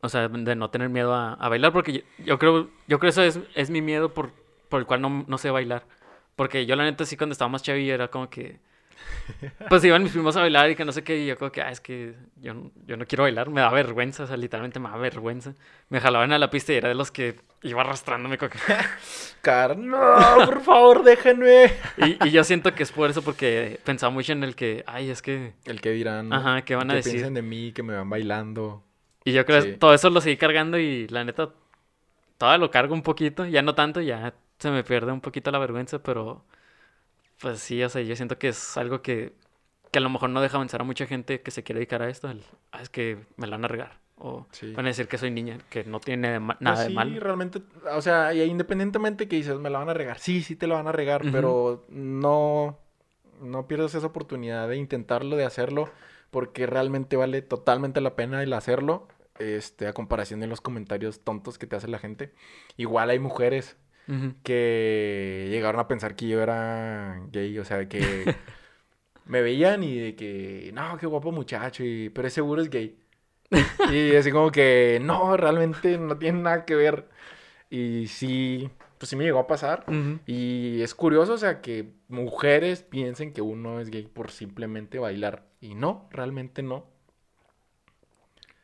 O 0.00 0.08
sea, 0.08 0.26
de 0.28 0.56
no 0.56 0.70
tener 0.70 0.88
miedo 0.88 1.14
a, 1.14 1.34
a 1.34 1.48
bailar, 1.48 1.72
porque 1.72 1.92
yo, 1.92 2.00
yo 2.24 2.38
creo, 2.40 2.68
yo 2.88 2.98
creo 2.98 3.10
eso 3.10 3.22
es, 3.22 3.38
es 3.54 3.70
mi 3.70 3.80
miedo 3.80 4.12
por, 4.12 4.32
por 4.72 4.80
el 4.80 4.86
cual 4.86 5.02
no, 5.02 5.24
no 5.28 5.36
sé 5.38 5.50
bailar. 5.50 5.84
Porque 6.34 6.64
yo 6.66 6.74
la 6.76 6.84
neta 6.84 7.04
sí 7.04 7.16
cuando 7.18 7.32
estaba 7.32 7.50
más 7.50 7.62
chavillo 7.62 7.92
era 7.94 8.08
como 8.08 8.28
que... 8.30 8.58
Pues 9.68 9.84
iban 9.84 10.02
mis 10.02 10.12
primos 10.12 10.36
a 10.36 10.40
bailar 10.40 10.70
y 10.70 10.76
que 10.76 10.84
no 10.84 10.92
sé 10.92 11.02
qué, 11.04 11.18
y 11.18 11.26
yo 11.26 11.36
como 11.36 11.50
que, 11.52 11.60
ah, 11.60 11.70
es 11.70 11.80
que 11.80 12.14
yo, 12.36 12.54
no- 12.54 12.70
yo 12.86 12.96
no 12.96 13.04
quiero 13.04 13.24
bailar, 13.24 13.50
me 13.50 13.60
da 13.60 13.70
vergüenza, 13.70 14.24
o 14.24 14.26
sea, 14.26 14.36
literalmente 14.36 14.78
me 14.80 14.88
da 14.88 14.96
vergüenza. 14.96 15.54
Me 15.90 16.00
jalaban 16.00 16.32
a 16.32 16.38
la 16.38 16.50
pista 16.50 16.72
y 16.72 16.76
era 16.76 16.88
de 16.88 16.94
los 16.94 17.10
que 17.10 17.36
iba 17.62 17.82
arrastrándome 17.82 18.38
como 18.38 18.50
que... 18.50 18.58
Car, 19.42 19.76
no, 19.76 19.98
por 20.46 20.62
favor, 20.62 21.02
déjenme. 21.04 21.72
Y, 21.98 22.28
y 22.28 22.30
yo 22.30 22.42
siento 22.44 22.74
que 22.74 22.82
es 22.84 22.92
por 22.92 23.10
eso, 23.10 23.22
porque 23.22 23.78
pensaba 23.84 24.10
mucho 24.10 24.32
en 24.32 24.44
el 24.44 24.54
que, 24.56 24.82
ay, 24.86 25.10
es 25.10 25.20
que... 25.20 25.52
El 25.66 25.80
que 25.80 25.90
dirán. 25.90 26.32
Ajá, 26.32 26.62
¿qué 26.62 26.74
van 26.76 26.90
a 26.90 26.94
que 26.94 26.96
decir? 26.98 27.12
piensen 27.14 27.34
de 27.34 27.42
mí, 27.42 27.72
que 27.72 27.82
me 27.82 27.94
van 27.94 28.08
bailando. 28.08 28.82
Y 29.24 29.32
yo 29.32 29.44
creo 29.44 29.60
Sí. 29.62 29.68
que 29.72 29.74
todo 29.78 29.94
eso 29.94 30.10
lo 30.10 30.20
seguí 30.20 30.36
cargando 30.36 30.78
y 30.78 31.06
la 31.08 31.24
neta, 31.24 31.50
todavía 32.38 32.58
lo 32.58 32.70
cargo 32.70 32.94
un 32.94 33.02
poquito, 33.02 33.46
ya 33.46 33.62
no 33.62 33.74
tanto, 33.74 34.00
ya 34.00 34.32
se 34.62 34.70
me 34.70 34.84
pierde 34.84 35.12
un 35.12 35.20
poquito 35.20 35.50
la 35.50 35.58
vergüenza, 35.58 36.02
pero 36.02 36.44
pues 37.40 37.60
sí, 37.60 37.82
o 37.82 37.88
sea, 37.88 38.02
yo 38.02 38.16
siento 38.16 38.38
que 38.38 38.48
es 38.48 38.76
algo 38.76 39.02
que, 39.02 39.34
que 39.90 39.98
a 39.98 40.02
lo 40.02 40.10
mejor 40.10 40.30
no 40.30 40.40
deja 40.40 40.56
avanzar 40.56 40.80
a 40.82 40.84
mucha 40.84 41.06
gente 41.06 41.42
que 41.42 41.50
se 41.50 41.62
quiere 41.64 41.80
dedicar 41.80 42.02
a 42.02 42.08
esto, 42.10 42.30
el, 42.30 42.42
"Ah, 42.72 42.82
es 42.82 42.88
que 42.90 43.18
me 43.36 43.46
la 43.46 43.56
van 43.56 43.64
a 43.64 43.68
regar, 43.68 44.00
o 44.16 44.46
Sí. 44.52 44.72
van 44.74 44.86
a 44.86 44.88
decir 44.90 45.08
que 45.08 45.18
soy 45.18 45.30
niña, 45.30 45.58
que 45.70 45.84
no 45.84 46.00
tiene 46.00 46.32
de 46.32 46.40
ma- 46.40 46.56
nada 46.60 46.76
Pues 46.76 46.86
de 46.86 46.90
sí, 46.90 46.94
malo. 46.94 47.20
realmente, 47.20 47.62
o 47.92 48.02
sea, 48.02 48.32
y 48.34 48.42
independientemente 48.42 49.28
que 49.28 49.36
dices, 49.36 49.58
me 49.58 49.70
la 49.70 49.78
van 49.80 49.88
a 49.90 49.94
regar. 49.94 50.18
Sí, 50.18 50.42
sí 50.42 50.56
te 50.56 50.66
la 50.66 50.76
van 50.76 50.88
a 50.88 50.92
regar, 50.92 51.22
pero 51.32 51.84
no, 51.88 52.78
no 53.40 53.66
pierdas 53.66 53.94
esa 53.94 54.06
oportunidad 54.06 54.68
de 54.68 54.76
intentarlo, 54.76 55.36
de 55.36 55.44
hacerlo, 55.44 55.88
porque 56.30 56.66
realmente 56.66 57.16
vale 57.16 57.42
totalmente 57.42 58.00
la 58.00 58.14
pena 58.16 58.42
el 58.42 58.52
hacerlo, 58.52 59.08
este, 59.38 59.88
a 59.88 59.92
comparación 59.92 60.40
de 60.40 60.46
los 60.46 60.60
comentarios 60.60 61.20
tontos 61.24 61.58
que 61.58 61.66
te 61.66 61.76
hace 61.76 61.88
la 61.88 61.98
gente. 61.98 62.32
Igual 62.76 63.10
hay 63.10 63.18
mujeres 63.18 63.76
Que 64.42 65.48
llegaron 65.50 65.80
a 65.80 65.88
pensar 65.88 66.16
que 66.16 66.28
yo 66.28 66.42
era 66.42 67.22
gay, 67.30 67.58
o 67.58 67.64
sea, 67.64 67.88
que 67.88 68.36
me 69.26 69.42
veían 69.42 69.84
y 69.84 69.98
de 69.98 70.16
que, 70.16 70.70
no, 70.74 70.96
qué 70.98 71.06
guapo 71.06 71.32
muchacho, 71.32 71.84
y, 71.84 72.10
pero 72.10 72.28
es 72.28 72.34
seguro 72.34 72.62
es 72.62 72.70
gay. 72.70 72.98
Y 73.92 74.16
así 74.16 74.30
como 74.32 74.50
que, 74.52 75.00
no, 75.02 75.36
realmente 75.36 75.98
no 75.98 76.18
tiene 76.18 76.42
nada 76.42 76.64
que 76.64 76.74
ver. 76.74 77.08
Y 77.70 78.08
sí, 78.08 78.70
pues 78.98 79.10
sí 79.10 79.16
me 79.16 79.24
llegó 79.24 79.40
a 79.40 79.46
pasar. 79.46 79.84
Y 80.26 80.82
es 80.82 80.94
curioso, 80.94 81.34
o 81.34 81.38
sea, 81.38 81.60
que 81.62 81.92
mujeres 82.08 82.82
piensen 82.82 83.32
que 83.32 83.42
uno 83.42 83.80
es 83.80 83.90
gay 83.90 84.06
por 84.06 84.30
simplemente 84.30 84.98
bailar. 84.98 85.44
Y 85.60 85.74
no, 85.74 86.08
realmente 86.12 86.62
no. 86.62 86.86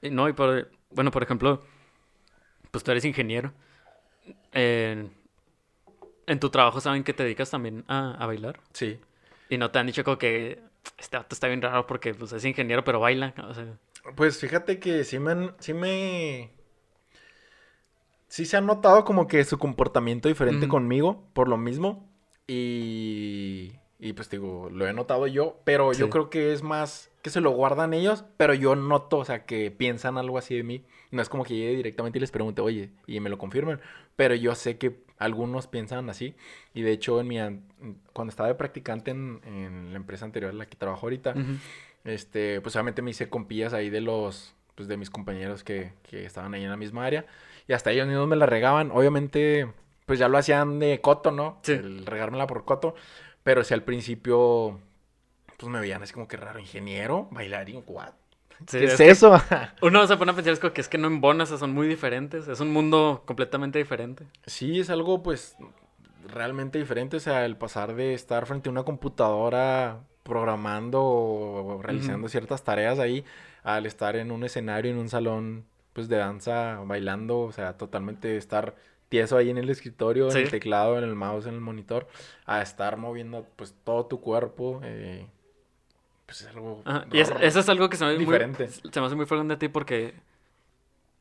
Y 0.03 0.11
No, 0.11 0.29
y 0.29 0.33
por, 0.33 0.71
bueno, 0.91 1.11
por 1.11 1.23
ejemplo, 1.23 1.63
pues 2.71 2.85
tú 2.85 2.91
eres 2.91 3.05
ingeniero. 3.05 3.53
En, 4.53 5.13
en 6.29 6.39
tu 6.41 6.51
trabajo 6.51 6.81
saben 6.81 7.05
que 7.05 7.13
te 7.15 7.23
dedicas 7.25 7.51
también 7.51 7.85
a, 7.89 8.13
a 8.23 8.27
bailar. 8.27 8.61
Sí. 8.73 8.99
Y 9.49 9.59
no 9.59 9.71
te 9.71 9.79
han 9.79 9.87
dicho 9.87 10.05
como 10.05 10.19
que 10.19 10.61
este 10.99 11.17
vato 11.17 11.35
está 11.35 11.49
bien 11.49 11.61
raro 11.63 11.87
porque 11.87 12.15
pues, 12.15 12.33
es 12.33 12.45
ingeniero 12.45 12.85
pero 12.85 13.01
baila. 13.01 13.35
O 13.49 13.55
sea, 13.55 13.67
Pues 14.15 14.39
fíjate 14.39 14.79
que 14.79 15.05
sí 15.05 15.19
me, 15.19 15.33
han- 15.33 15.55
sí 15.59 15.75
me... 15.75 16.51
Sí 18.29 18.45
se 18.45 18.59
ha 18.59 18.61
notado 18.61 19.05
como 19.05 19.27
que 19.27 19.43
su 19.45 19.59
comportamiento 19.59 20.29
diferente 20.29 20.69
conmigo, 20.69 21.25
por 21.33 21.49
lo 21.49 21.57
mismo. 21.57 22.09
Y... 22.47 23.73
Y 24.01 24.13
pues 24.13 24.31
digo, 24.31 24.69
lo 24.71 24.87
he 24.87 24.93
notado 24.93 25.27
yo, 25.27 25.61
pero 25.65 25.93
yo 25.93 26.09
creo 26.09 26.31
que 26.31 26.53
es 26.53 26.63
más 26.63 27.11
que 27.21 27.31
se 27.31 27.41
lo 27.41 27.51
guardan 27.51 27.93
ellos, 27.95 28.25
pero 28.37 28.55
yo 28.55 28.77
noto, 28.77 29.19
o 29.19 29.25
sea, 29.25 29.45
que 29.45 29.73
piensan 29.73 30.19
algo 30.19 30.39
así 30.39 30.55
de 30.55 30.63
mí. 30.63 30.85
No 31.11 31.23
es 31.23 31.29
como 31.29 31.45
que 31.45 31.55
llegue 31.55 31.77
directamente 31.77 32.19
y 32.19 32.21
les 32.21 32.31
pregunte, 32.31 32.61
oye, 32.61 32.91
y 33.07 33.19
me 33.21 33.31
lo 33.31 33.39
confirmen, 33.39 33.81
pero 34.17 34.35
yo 34.35 34.55
sé 34.55 34.77
que 34.79 35.01
algunos 35.19 35.67
piensan 35.67 36.11
así. 36.11 36.35
Y 36.75 36.83
de 36.83 36.93
hecho, 36.93 37.21
en 37.21 37.29
mi, 37.29 37.39
an- 37.39 37.63
cuando 38.13 38.31
estaba 38.31 38.49
de 38.49 38.55
practicante 38.57 39.11
en, 39.11 39.41
en 39.45 39.91
la 39.93 39.97
empresa 39.97 40.25
anterior 40.27 40.51
en 40.53 40.59
la 40.59 40.67
que 40.67 40.77
trabajo 40.77 41.07
ahorita, 41.07 41.35
este, 42.05 42.61
pues 42.61 42.77
obviamente 42.77 43.03
me 43.03 43.11
hice 43.11 43.29
compillas 43.29 43.73
ahí 43.73 43.91
de 43.91 44.01
los, 44.01 44.55
pues 44.75 44.89
de 44.89 44.97
mis 44.97 45.11
compañeros 45.11 45.65
que, 45.65 45.93
que 46.03 46.25
estaban 46.25 46.55
ahí 46.55 46.65
en 46.65 46.71
la 46.71 46.77
misma 46.77 47.05
área. 47.07 47.27
Y 47.67 47.73
hasta 47.73 47.91
ellos 47.91 48.07
mismos 48.07 48.29
me 48.29 48.37
la 48.37 48.47
regaban. 48.47 48.91
Obviamente, 48.91 49.71
pues 50.07 50.19
ya 50.19 50.29
lo 50.29 50.39
hacían 50.39 50.79
de 50.79 51.01
coto, 51.01 51.31
¿no? 51.33 51.59
Sí. 51.63 51.73
El 51.73 52.07
regármela 52.07 52.47
por 52.47 52.65
coto. 52.65 52.95
Pero 53.43 53.65
si 53.65 53.75
al 53.75 53.83
principio, 53.83 54.79
pues 55.57 55.71
me 55.71 55.81
veían 55.81 56.03
así 56.03 56.13
como 56.13 56.29
que 56.29 56.37
raro, 56.37 56.59
ingeniero, 56.61 57.29
bailarín, 57.31 57.83
what? 57.87 58.13
Sí, 58.67 58.79
¿Qué 58.79 58.85
es, 58.85 58.93
es 58.93 59.01
que 59.01 59.11
eso? 59.11 59.35
Uno 59.83 60.07
se 60.07 60.17
pone 60.17 60.33
a 60.33 60.35
pensar 60.35 60.53
es 60.53 60.61
como 60.61 60.73
que 60.73 60.81
es 60.81 60.89
que 60.89 60.99
no 60.99 61.07
embonas, 61.07 61.49
son 61.49 61.73
muy 61.73 61.87
diferentes. 61.87 62.49
Es 62.49 62.61
un 62.61 62.73
mundo 62.73 63.23
completamente 63.25 63.79
diferente. 63.79 64.27
sí, 64.47 64.81
es 64.81 64.91
algo 64.91 65.23
pues 65.23 65.57
realmente 66.27 66.79
diferente. 66.79 67.17
O 67.17 67.21
sea, 67.21 67.45
el 67.45 67.57
pasar 67.57 67.95
de 67.95 68.15
estar 68.15 68.47
frente 68.47 68.69
a 68.69 68.73
una 68.73 68.85
computadora 68.85 70.01
programando 70.23 71.03
o 71.03 71.81
realizando 71.83 72.29
ciertas 72.29 72.63
tareas 72.63 72.99
ahí, 72.99 73.25
al 73.63 73.87
estar 73.87 74.17
en 74.17 74.31
un 74.31 74.45
escenario, 74.45 74.91
en 74.91 74.99
un 74.99 75.09
salón 75.09 75.65
pues 75.95 76.09
de 76.09 76.17
danza, 76.17 76.81
bailando, 76.85 77.41
o 77.41 77.53
sea, 77.53 77.77
totalmente 77.77 78.37
estar 78.37 78.77
tieso 79.09 79.37
ahí 79.37 79.51
en 79.51 79.59
el 79.59 79.71
escritorio, 79.71 80.31
en 80.31 80.37
el 80.37 80.51
teclado, 80.51 80.99
en 80.99 81.05
el 81.05 81.15
mouse, 81.15 81.47
en 81.47 81.55
el 81.55 81.61
monitor, 81.61 82.07
a 82.47 82.63
estar 82.63 82.99
moviendo 82.99 83.47
pues 83.57 83.75
todo 83.85 84.07
tu 84.07 84.21
cuerpo, 84.21 84.81
eh, 84.85 85.27
pues 86.29 86.43
es 86.43 86.47
algo 86.49 86.83
Ajá, 86.85 87.07
Y 87.11 87.21
es- 87.21 87.33
eso 87.41 87.61
es 87.61 87.69
algo 87.71 87.89
que 87.89 87.97
se 87.97 88.05
me, 88.05 88.11
hace 88.11 88.19
muy, 88.19 88.27
diferente. 88.27 88.69
se 88.69 89.01
me 89.01 89.07
hace 89.07 89.17
muy 89.17 89.25
fregón 89.25 89.49
de 89.49 89.57
ti 89.57 89.69
porque 89.69 90.13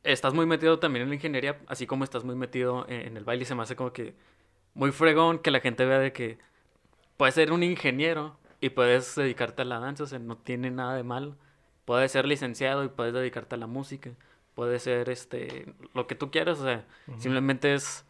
estás 0.03 0.33
muy 0.33 0.45
metido 0.45 0.79
también 0.79 1.03
en 1.03 1.09
la 1.09 1.15
ingeniería, 1.15 1.59
así 1.67 1.87
como 1.87 2.03
estás 2.03 2.23
muy 2.25 2.35
metido 2.35 2.85
en, 2.89 3.07
en 3.07 3.17
el 3.17 3.23
baile. 3.23 3.43
Y 3.43 3.45
se 3.45 3.55
me 3.55 3.63
hace 3.63 3.75
como 3.77 3.93
que 3.93 4.15
muy 4.73 4.91
fregón 4.91 5.39
que 5.39 5.49
la 5.49 5.61
gente 5.61 5.85
vea 5.85 5.99
de 5.99 6.11
que 6.11 6.37
puedes 7.15 7.35
ser 7.35 7.51
un 7.53 7.63
ingeniero 7.63 8.37
y 8.59 8.69
puedes 8.69 9.15
dedicarte 9.15 9.61
a 9.61 9.65
la 9.65 9.79
danza, 9.79 10.03
o 10.03 10.07
sea, 10.07 10.19
no 10.19 10.37
tiene 10.37 10.71
nada 10.71 10.95
de 10.95 11.03
malo. 11.03 11.35
Puedes 11.85 12.11
ser 12.11 12.25
licenciado 12.27 12.83
y 12.83 12.89
puedes 12.89 13.13
dedicarte 13.13 13.55
a 13.55 13.57
la 13.57 13.67
música. 13.67 14.11
Puedes 14.55 14.83
ser 14.83 15.09
este 15.09 15.73
lo 15.93 16.05
que 16.05 16.15
tú 16.15 16.31
quieras, 16.31 16.59
o 16.59 16.63
sea, 16.63 16.85
simplemente 17.17 17.73
es 17.73 18.03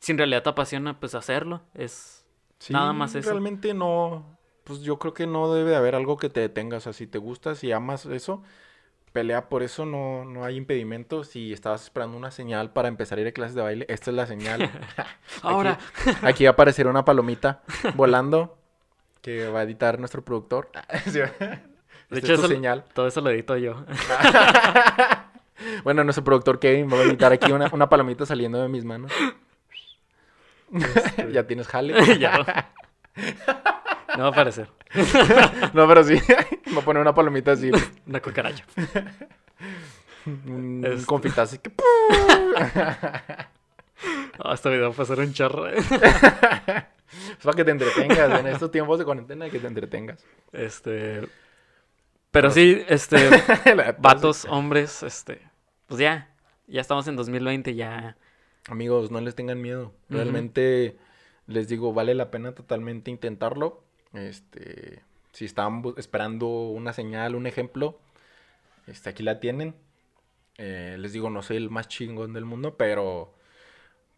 si 0.00 0.12
en 0.12 0.18
realidad 0.18 0.42
te 0.42 0.50
apasiona, 0.50 1.00
pues 1.00 1.14
hacerlo. 1.14 1.62
Es 1.74 2.20
Sí, 2.58 2.72
Nada 2.72 2.92
más 2.92 3.14
eso. 3.14 3.30
Realmente 3.30 3.74
no, 3.74 4.24
pues 4.64 4.80
yo 4.80 4.98
creo 4.98 5.14
que 5.14 5.26
no 5.26 5.52
debe 5.52 5.70
de 5.70 5.76
haber 5.76 5.94
algo 5.94 6.16
que 6.16 6.30
te 6.30 6.40
detenga. 6.40 6.78
O 6.78 6.80
sea, 6.80 6.92
si 6.92 7.06
te 7.06 7.18
gusta, 7.18 7.54
si 7.54 7.70
amas 7.72 8.06
eso, 8.06 8.42
pelea 9.12 9.48
por 9.48 9.62
eso, 9.62 9.86
no, 9.86 10.24
no 10.24 10.44
hay 10.44 10.56
impedimento. 10.56 11.22
Si 11.24 11.52
estabas 11.52 11.84
esperando 11.84 12.16
una 12.16 12.30
señal 12.30 12.72
para 12.72 12.88
empezar 12.88 13.18
a 13.18 13.20
ir 13.20 13.28
a 13.28 13.32
clases 13.32 13.54
de 13.54 13.62
baile, 13.62 13.86
esta 13.88 14.10
es 14.10 14.16
la 14.16 14.26
señal. 14.26 14.70
ahora 15.42 15.78
Aquí 16.22 16.44
va 16.44 16.50
a 16.50 16.52
aparecer 16.54 16.86
una 16.88 17.04
palomita 17.04 17.62
volando 17.94 18.58
que 19.22 19.48
va 19.48 19.60
a 19.60 19.62
editar 19.62 19.98
nuestro 19.98 20.24
productor. 20.24 20.70
Sí, 21.04 21.20
de 22.10 22.18
es 22.18 22.24
hecho 22.24 22.34
tu 22.34 22.40
eso, 22.40 22.48
señal. 22.48 22.84
todo 22.92 23.06
eso 23.06 23.20
lo 23.20 23.30
edito 23.30 23.56
yo. 23.56 23.84
Bueno, 25.84 26.02
nuestro 26.02 26.24
productor 26.24 26.58
Kevin 26.58 26.92
va 26.92 26.96
a 26.98 27.02
editar 27.02 27.32
aquí 27.32 27.52
una, 27.52 27.70
una 27.72 27.88
palomita 27.88 28.26
saliendo 28.26 28.60
de 28.60 28.68
mis 28.68 28.84
manos. 28.84 29.12
ya 31.32 31.46
tienes 31.46 31.68
jale. 31.68 32.18
ya. 32.18 32.72
No 34.16 34.22
va 34.24 34.28
a 34.28 34.30
aparecer. 34.30 34.68
No, 35.74 35.88
pero 35.88 36.04
sí. 36.04 36.14
Va 36.74 36.80
a 36.80 36.84
poner 36.84 37.00
una 37.02 37.14
palomita 37.14 37.52
así. 37.52 37.70
Una 38.06 38.20
cucaracha. 38.20 38.64
Un 40.46 40.84
Este. 40.86 41.04
confitazo 41.06 41.42
así 41.42 41.58
que... 41.58 41.72
Oh, 44.38 44.52
este 44.52 44.68
video 44.68 44.92
va 44.92 45.02
a 45.02 45.06
ser 45.06 45.20
un 45.20 45.32
chorro. 45.32 45.66
Es 45.68 45.86
para 47.42 47.56
que 47.56 47.64
te 47.64 47.70
entretengas. 47.70 48.40
En 48.40 48.46
estos 48.48 48.70
tiempos 48.70 48.98
de 48.98 49.04
cuarentena, 49.04 49.48
que 49.48 49.58
te 49.60 49.66
entretengas. 49.66 50.24
Este. 50.52 51.26
Pero 52.30 52.50
sí, 52.50 52.82
este. 52.88 53.30
Vatos, 53.98 54.44
hombres, 54.46 55.02
este. 55.04 55.40
Pues 55.86 56.00
ya. 56.00 56.28
Ya 56.66 56.80
estamos 56.80 57.06
en 57.08 57.16
2020, 57.16 57.74
ya. 57.74 58.16
Amigos, 58.68 59.10
no 59.10 59.20
les 59.20 59.34
tengan 59.34 59.60
miedo. 59.62 59.92
Realmente, 60.10 60.96
les 61.46 61.68
digo, 61.68 61.92
vale 61.94 62.14
la 62.14 62.30
pena 62.30 62.52
totalmente 62.52 63.10
intentarlo. 63.10 63.83
Este... 64.14 65.02
Si 65.32 65.44
estaban 65.44 65.82
esperando 65.96 66.46
una 66.46 66.92
señal, 66.92 67.34
un 67.34 67.48
ejemplo, 67.48 67.98
este, 68.86 69.10
aquí 69.10 69.24
la 69.24 69.40
tienen. 69.40 69.74
Eh, 70.58 70.96
les 70.98 71.12
digo, 71.12 71.28
no 71.28 71.42
soy 71.42 71.56
el 71.56 71.70
más 71.70 71.88
chingón 71.88 72.32
del 72.32 72.44
mundo, 72.44 72.76
pero... 72.76 73.34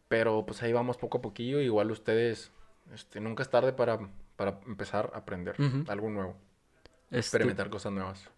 Pero 0.09 0.45
pues 0.47 0.63
ahí 0.63 0.73
vamos 0.73 0.99
poco 0.99 1.19
a 1.19 1.23
poquillo. 1.23 1.61
Igual 1.61 1.91
ustedes, 1.91 2.53
este, 2.93 3.21
nunca 3.21 3.43
es 3.43 3.51
tarde 3.51 3.73
para, 3.73 3.99
para 4.37 4.61
empezar 4.67 5.11
a 5.15 5.19
aprender 5.19 5.57
algo 5.89 6.11
nuevo. 6.11 6.37
Este, 7.07 7.19
Experimentar 7.19 7.71
cosas 7.71 7.93
nuevas. 7.93 8.31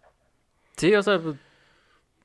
Sí, 0.76 0.94
o 0.94 1.02
sea, 1.02 1.18
pues, 1.18 1.36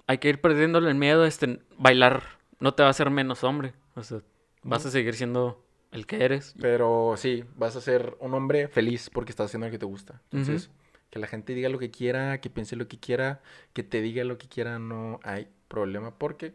hay 0.07 0.19
que 0.19 0.29
ir 0.29 0.39
perdiéndole 0.39 0.89
el 0.89 0.95
miedo. 0.95 1.25
Este, 1.25 1.59
bailar 1.77 2.23
no 2.59 2.73
te 2.73 2.83
va 2.83 2.87
a 2.87 2.91
hacer 2.91 3.09
menos 3.09 3.43
hombre. 3.43 3.73
O 3.95 4.03
sea, 4.03 4.21
vas 4.61 4.85
a 4.85 4.91
seguir 4.91 5.15
siendo 5.15 5.62
el 5.93 6.05
que 6.05 6.23
eres. 6.23 6.55
Pero 6.59 7.15
sí, 7.17 7.45
vas 7.55 7.75
a 7.75 7.81
ser 7.81 8.17
un 8.19 8.33
hombre 8.33 8.67
feliz 8.67 9.09
porque 9.09 9.31
estás 9.31 9.45
haciendo 9.45 9.67
lo 9.67 9.71
que 9.71 9.79
te 9.79 9.85
gusta. 9.85 10.21
Entonces, 10.31 10.69
que 11.09 11.19
la 11.19 11.27
gente 11.27 11.53
diga 11.53 11.69
lo 11.69 11.79
que 11.79 11.91
quiera, 11.91 12.41
que 12.41 12.49
piense 12.49 12.75
lo 12.75 12.87
que 12.87 12.99
quiera, 12.99 13.41
que 13.73 13.83
te 13.83 14.01
diga 14.01 14.23
lo 14.23 14.37
que 14.37 14.47
quiera, 14.47 14.79
no 14.79 15.19
hay 15.23 15.47
problema 15.67 16.17
porque 16.17 16.53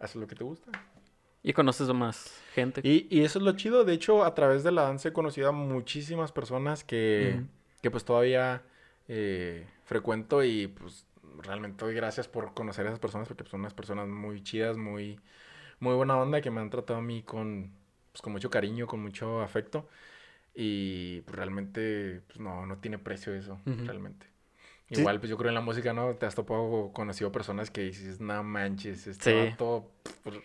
haces 0.00 0.16
lo 0.16 0.26
que 0.26 0.34
te 0.34 0.44
gusta. 0.44 0.70
Y 1.42 1.52
conoces 1.52 1.88
a 1.88 1.94
más 1.94 2.42
gente. 2.54 2.80
Y, 2.84 3.06
y 3.08 3.24
eso 3.24 3.38
es 3.38 3.44
lo 3.44 3.52
chido. 3.52 3.84
De 3.84 3.94
hecho, 3.94 4.24
a 4.24 4.34
través 4.34 4.62
de 4.62 4.72
la 4.72 4.82
danza 4.82 5.08
he 5.08 5.12
conocido 5.12 5.48
a 5.48 5.52
muchísimas 5.52 6.32
personas 6.32 6.84
que, 6.84 7.40
que 7.80 7.90
pues 7.90 8.04
todavía 8.04 8.62
eh, 9.08 9.66
frecuento 9.84 10.44
y 10.44 10.66
pues 10.66 11.06
realmente 11.38 11.84
doy 11.84 11.94
gracias 11.94 12.28
por 12.28 12.52
conocer 12.52 12.86
a 12.86 12.90
esas 12.90 12.98
personas 12.98 13.28
porque 13.28 13.48
son 13.48 13.60
unas 13.60 13.72
personas 13.72 14.08
muy 14.08 14.42
chidas, 14.42 14.76
muy, 14.76 15.18
muy 15.78 15.94
buena 15.94 16.18
onda 16.18 16.40
que 16.40 16.50
me 16.50 16.60
han 16.60 16.70
tratado 16.70 16.98
a 16.98 17.02
mí 17.02 17.22
con, 17.22 17.72
pues, 18.12 18.22
con 18.22 18.32
mucho 18.32 18.50
cariño, 18.50 18.86
con 18.86 19.00
mucho 19.00 19.40
afecto 19.40 19.88
y 20.54 21.20
pues, 21.22 21.36
realmente 21.36 22.22
pues, 22.26 22.40
no, 22.40 22.66
no 22.66 22.78
tiene 22.78 22.98
precio 22.98 23.34
eso, 23.34 23.60
realmente. 23.64 24.26
Sí. 24.90 25.00
Igual, 25.00 25.20
pues 25.20 25.30
yo 25.30 25.36
creo 25.38 25.50
en 25.50 25.54
la 25.54 25.60
música, 25.60 25.92
¿no? 25.92 26.16
Te 26.16 26.26
has 26.26 26.34
topado, 26.34 26.90
conocido 26.92 27.30
personas 27.30 27.70
que 27.70 27.82
dices, 27.82 28.20
no 28.20 28.42
manches, 28.42 29.06
este 29.06 29.50
Sí. 29.50 29.54
todo 29.56 29.88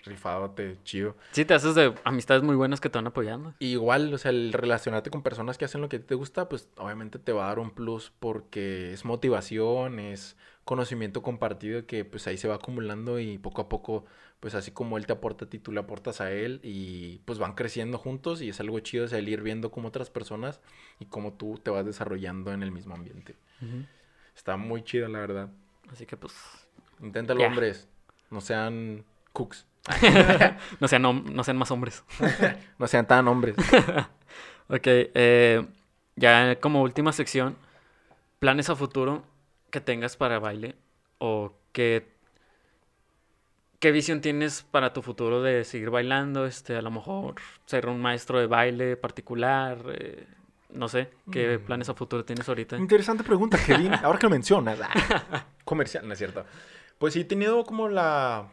rifadote, 0.04 0.78
chido. 0.84 1.16
Sí, 1.32 1.46
te 1.46 1.56
haces 1.56 1.74
de 1.74 1.96
amistades 2.04 2.44
muy 2.44 2.56
buenas 2.56 2.80
que 2.80 2.90
te 2.90 3.00
van 3.00 3.08
apoyando. 3.08 3.56
Y 3.58 3.72
igual, 3.72 4.14
o 4.14 4.18
sea, 4.20 4.30
el 4.30 4.54
relacionarte 4.54 5.10
con 5.10 5.24
personas 5.24 5.58
que 5.58 5.66
hacen 5.66 5.82
lo 5.82 5.90
que 5.90 5.98
te 5.98 6.14
gusta, 6.14 6.48
pues 6.48 6.70
obviamente 6.78 7.18
te 7.18 7.32
va 7.32 7.46
a 7.46 7.48
dar 7.48 7.60
un 7.60 7.72
plus 7.72 8.14
porque 8.20 8.94
es 8.94 9.04
motivación, 9.04 10.00
es 10.00 10.38
conocimiento 10.64 11.24
compartido 11.24 11.88
que 11.88 12.06
pues 12.06 12.28
ahí 12.28 12.38
se 12.38 12.48
va 12.48 12.56
acumulando 12.56 13.20
y 13.20 13.40
poco 13.40 13.64
a 13.64 13.70
poco, 13.70 14.06
pues 14.46 14.54
así 14.54 14.70
como 14.70 15.00
él 15.00 15.08
te 15.08 15.14
aporta 15.14 15.46
a 15.46 15.50
ti, 15.50 15.58
tú 15.58 15.72
le 15.72 15.80
aportas 15.80 16.22
a 16.22 16.32
él 16.32 16.60
y 16.62 17.18
pues 17.26 17.40
van 17.40 17.54
creciendo 17.54 17.98
juntos 17.98 18.44
y 18.44 18.50
es 18.50 18.60
algo 18.60 18.80
chido, 18.80 19.08
sea, 19.08 19.18
el 19.18 19.28
ir 19.28 19.42
viendo 19.42 19.72
como 19.72 19.88
otras 19.88 20.12
personas 20.12 20.62
y 21.00 21.06
cómo 21.06 21.34
tú 21.34 21.60
te 21.64 21.72
vas 21.72 21.84
desarrollando 21.84 22.54
en 22.54 22.62
el 22.62 22.72
mismo 22.72 22.94
ambiente. 22.94 23.36
Está 24.36 24.56
muy 24.56 24.84
chido, 24.84 25.08
la 25.08 25.18
verdad. 25.18 25.50
Así 25.92 26.06
que 26.06 26.16
pues... 26.16 26.36
Inténtalo, 27.02 27.40
Ya. 27.40 27.48
hombres, 27.48 27.88
no 28.30 28.40
sean 28.40 29.04
cooks, 29.34 29.66
no, 30.80 30.88
sean, 30.88 31.02
no 31.02 31.44
sean 31.44 31.58
más 31.58 31.72
hombres. 31.72 32.04
no 32.78 32.86
sean 32.88 33.08
tan 33.08 33.28
hombres. 33.28 33.56
Ok, 34.68 34.84
eh, 34.86 35.66
ya 36.16 36.60
como 36.60 36.84
última 36.84 37.14
sección, 37.14 37.56
planes 38.38 38.70
a 38.70 38.76
futuro 38.76 39.24
que 39.72 39.82
tengas 39.82 40.18
para 40.18 40.38
baile 40.38 40.76
o 41.18 41.52
que 41.72 42.15
qué 43.86 43.92
visión 43.92 44.20
tienes 44.20 44.64
para 44.72 44.94
tu 44.94 45.04
futuro 45.04 45.44
de 45.44 45.64
seguir 45.64 45.92
bailando, 45.92 46.48
este, 46.48 46.76
a 46.76 46.82
lo 46.82 46.90
mejor 46.90 47.36
ser 47.68 47.88
un 47.88 48.02
maestro 48.02 48.40
de 48.40 48.48
baile 48.48 48.98
particular, 48.98 49.78
eh, 49.94 50.26
no 50.72 50.88
sé, 50.88 51.12
qué 51.32 51.60
Mm. 51.60 51.66
planes 51.68 51.90
a 51.90 51.94
futuro 51.94 52.26
tienes 52.26 52.50
ahorita. 52.50 52.78
Interesante 52.78 53.24
pregunta, 53.24 53.60
Kevin. 53.64 53.94
Ahora 54.04 54.18
que 54.18 54.26
lo 54.26 54.32
mencionas. 54.32 54.80
ah, 54.82 55.46
Comercial, 55.66 56.08
no 56.08 56.14
es 56.14 56.18
cierto. 56.18 56.44
Pues 56.98 57.14
sí, 57.14 57.20
he 57.20 57.26
tenido 57.26 57.64
como 57.64 57.88
la, 57.88 58.48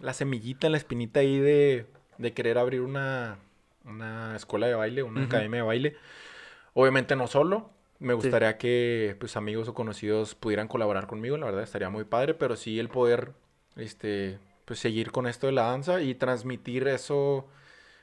la 0.00 0.12
semillita, 0.14 0.68
la 0.68 0.78
espinita 0.78 1.20
ahí 1.20 1.38
de, 1.38 1.86
de 2.18 2.32
querer 2.32 2.58
abrir 2.58 2.80
una, 2.80 3.36
una 3.84 4.34
escuela 4.34 4.66
de 4.66 4.74
baile, 4.74 5.04
una 5.04 5.26
academia 5.26 5.60
de 5.60 5.66
baile. 5.66 5.96
Obviamente 6.74 7.14
no 7.14 7.28
solo. 7.28 7.70
Me 8.00 8.14
gustaría 8.14 8.58
que 8.58 9.14
pues 9.20 9.36
amigos 9.36 9.68
o 9.68 9.74
conocidos 9.74 10.34
pudieran 10.34 10.66
colaborar 10.66 11.06
conmigo, 11.06 11.36
la 11.36 11.46
verdad 11.46 11.62
estaría 11.62 11.88
muy 11.88 12.02
padre, 12.02 12.34
pero 12.34 12.56
sí 12.56 12.80
el 12.80 12.88
poder 12.88 13.30
este 13.76 14.40
pues 14.64 14.78
seguir 14.78 15.10
con 15.10 15.26
esto 15.26 15.46
de 15.46 15.52
la 15.52 15.62
danza 15.62 16.00
y 16.00 16.14
transmitir 16.14 16.86
eso 16.88 17.46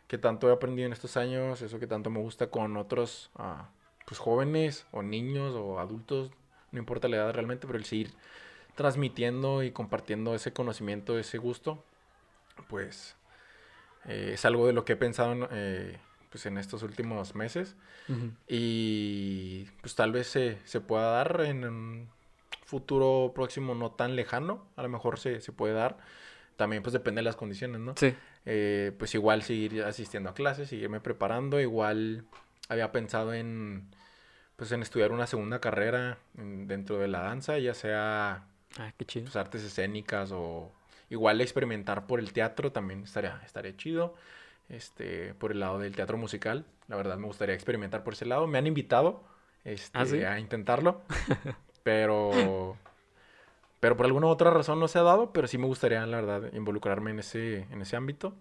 que 0.07 0.18
tanto 0.18 0.49
he 0.49 0.53
aprendido 0.53 0.88
en 0.88 0.93
estos 0.93 1.18
años, 1.18 1.62
eso 1.62 1.80
que 1.80 1.88
tanto 1.88 2.10
me 2.10 2.20
gusta 2.20 2.47
con 2.47 2.78
otros 2.78 3.30
ah, 3.36 3.70
pues 4.05 4.20
jóvenes 4.20 4.86
o 4.91 5.03
niños 5.03 5.53
o 5.55 5.80
adultos, 5.80 6.32
no 6.72 6.80
importa 6.80 7.07
la 7.07 7.18
edad 7.18 7.34
realmente, 7.34 7.68
pero 7.68 7.78
el 7.78 7.86
seguir 7.86 8.12
transmitiendo 8.76 9.62
y 9.62 9.72
compartiendo 9.72 10.34
ese 10.34 10.51
conocimiento, 10.51 11.20
ese 11.20 11.38
gusto, 11.38 11.84
pues 12.68 13.16
eh, 14.05 14.32
es 14.34 14.45
algo 14.45 14.66
de 14.66 14.74
lo 14.74 14.86
que 14.86 14.93
he 14.93 14.97
pensado 14.97 15.34
en, 15.34 15.47
eh, 15.51 15.99
pues 16.32 16.45
en 16.45 16.57
estos 16.57 16.82
últimos 16.84 17.36
meses 17.36 17.76
Ujú. 18.07 18.32
y 18.47 19.66
pues 19.82 19.95
tal 19.95 20.12
vez 20.12 20.28
se, 20.28 20.57
se 20.66 20.82
pueda 20.82 21.12
dar 21.12 21.41
en 21.41 21.66
un 21.66 22.10
futuro 22.66 23.32
próximo 23.36 23.76
no 23.76 23.91
tan 23.91 24.16
lejano, 24.16 24.66
a 24.76 24.84
lo 24.84 24.89
mejor 24.89 25.20
se, 25.20 25.41
se 25.41 25.51
puede 25.51 25.74
dar, 25.74 25.97
también 26.60 26.84
pues 26.84 26.91
depende 26.91 27.20
de 27.20 27.24
las 27.24 27.38
condiciones, 27.38 27.80
¿no? 27.80 27.95
Sí, 27.95 28.14
eh, 28.45 28.91
pues 28.99 29.16
igual 29.16 29.41
seguir 29.43 29.82
asistiendo 29.84 30.30
a 30.30 30.34
clases, 30.34 30.68
seguirme 30.68 30.99
preparando. 30.99 31.60
Igual 31.62 32.26
había 32.68 32.91
pensado 32.91 33.34
en, 33.34 33.88
pues 34.57 34.72
en 34.74 34.82
estudiar 34.82 35.14
una 35.14 35.26
segunda 35.26 35.60
carrera 35.62 36.18
en- 36.38 36.68
dentro 36.68 36.97
de 36.99 37.07
la 37.07 37.22
danza, 37.22 37.57
ya 37.60 37.74
sea 37.74 38.43
ah, 38.78 38.91
qué 38.97 39.05
chido. 39.05 39.24
pues, 39.26 39.38
artes 39.38 39.64
escénicas 39.64 40.32
o 40.34 40.70
igual 41.10 41.39
experimentar 41.39 42.05
por 42.07 42.20
el 42.20 42.34
teatro 42.34 42.72
también 42.74 43.03
estaría, 43.03 43.41
estaría 43.45 43.76
chido. 43.78 44.16
Este, 44.68 45.34
por 45.36 45.51
el 45.53 45.62
lado 45.62 45.80
del 45.80 45.95
teatro 45.95 46.18
musical, 46.18 46.66
la 46.89 46.97
verdad 46.97 47.18
me 47.18 47.26
gustaría 47.26 47.55
experimentar 47.55 48.03
por 48.03 48.14
ese 48.14 48.26
lado. 48.26 48.47
Me 48.47 48.57
han 48.57 48.68
invitado 48.68 49.24
este, 49.64 49.97
¿Ah, 49.97 50.05
sí? 50.05 50.22
a 50.24 50.38
intentarlo, 50.39 51.01
pero, 51.84 52.78
pero 53.80 53.95
por 53.95 54.05
alguna 54.05 54.27
otra 54.27 54.51
razón 54.51 54.80
no 54.80 54.88
se 54.88 54.99
ha 54.99 55.03
dado, 55.03 55.32
pero 55.32 55.47
sí 55.47 55.57
me 55.57 55.65
gustaría, 55.65 56.05
la 56.05 56.21
verdad, 56.21 56.53
involucrarme 56.53 57.11
en 57.11 57.19
ese, 57.19 57.67
en 57.71 57.82
ese 57.82 57.95
ámbito. 57.95 58.36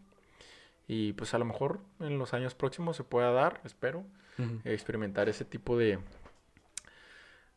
Y 0.86 1.12
pues 1.12 1.34
a 1.34 1.39
lo 1.39 1.45
mejor 1.45 1.80
en 2.01 2.18
los 2.18 2.34
años 2.34 2.55
próximos 2.55 2.97
se 2.97 3.05
pueda 3.05 3.30
dar, 3.30 3.61
espero, 3.64 4.05
Ujú. 4.39 4.61
experimentar 4.64 5.28
ese 5.28 5.45
tipo 5.45 5.76
de, 5.76 5.99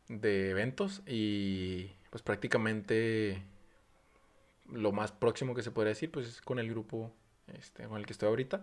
de 0.09 0.49
eventos 0.49 1.01
y 1.07 1.91
pues 2.09 2.21
prácticamente 2.23 3.43
lo 4.71 4.91
más 4.91 5.11
próximo 5.11 5.55
que 5.55 5.63
se 5.63 5.71
podría 5.71 5.89
decir 5.89 6.11
pues 6.11 6.27
es 6.27 6.41
con 6.41 6.59
el 6.59 6.69
grupo 6.69 7.11
este, 7.47 7.85
con 7.87 7.97
el 7.97 8.05
que 8.05 8.13
estoy 8.13 8.29
ahorita. 8.29 8.61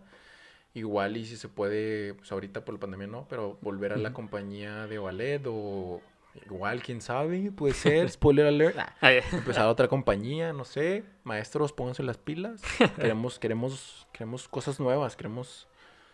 Igual 0.75 1.17
y 1.17 1.25
si 1.25 1.37
se 1.37 1.49
puede, 1.49 2.15
pues 2.15 2.31
ahorita 2.31 2.65
por 2.65 2.75
la 2.75 2.81
pandemia 2.81 3.07
no, 3.07 3.27
pero 3.29 3.59
volver 3.63 3.95
a 3.95 3.97
la 3.97 4.13
compañía 4.13 4.87
de 4.87 4.99
ballet 4.99 5.43
o 5.47 6.03
igual, 6.47 6.83
quién 6.83 7.01
sabe, 7.01 7.51
puede 7.53 7.75
ser, 7.75 8.09
spoiler 8.11 8.47
alert, 8.47 8.77
ah, 8.79 9.11
empezar 9.33 9.67
otra 9.67 9.89
compañía, 9.89 10.53
no 10.53 10.65
sé, 10.65 11.05
maestros, 11.25 11.73
pónganse 11.73 12.03
las 12.03 12.19
pilas. 12.19 12.63
Queremos, 12.97 13.39
queremos, 13.39 14.07
queremos 14.13 14.49
cosas 14.49 14.79
nuevas, 14.81 15.17
queremos 15.17 15.69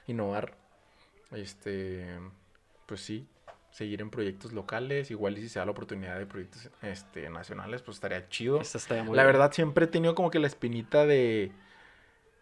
innovar. 0.06 0.56
Este, 1.32 2.06
pues 2.86 3.00
sí, 3.00 3.26
seguir 3.70 4.00
en 4.00 4.10
proyectos 4.10 4.52
locales, 4.52 5.10
igual 5.10 5.36
y 5.38 5.42
si 5.42 5.48
se 5.48 5.58
da 5.58 5.64
la 5.64 5.72
oportunidad 5.72 6.18
de 6.18 6.26
proyectos 6.26 6.70
este, 6.82 7.28
nacionales, 7.30 7.82
pues 7.82 7.96
estaría 7.96 8.28
chido. 8.28 8.60
esta 8.60 8.78
estaría 8.78 9.02
muy 9.02 9.16
La 9.16 9.24
bien. 9.24 9.32
verdad 9.32 9.52
siempre 9.52 9.86
he 9.86 9.88
tenido 9.88 10.14
como 10.14 10.30
que 10.30 10.38
la 10.38 10.46
espinita 10.46 11.06
de 11.06 11.50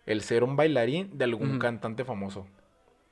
el 0.04 0.20
ser 0.22 0.44
un 0.44 0.56
bailarín 0.56 1.16
de 1.16 1.24
algún 1.24 1.58
cantante 1.58 2.04
famoso. 2.04 2.46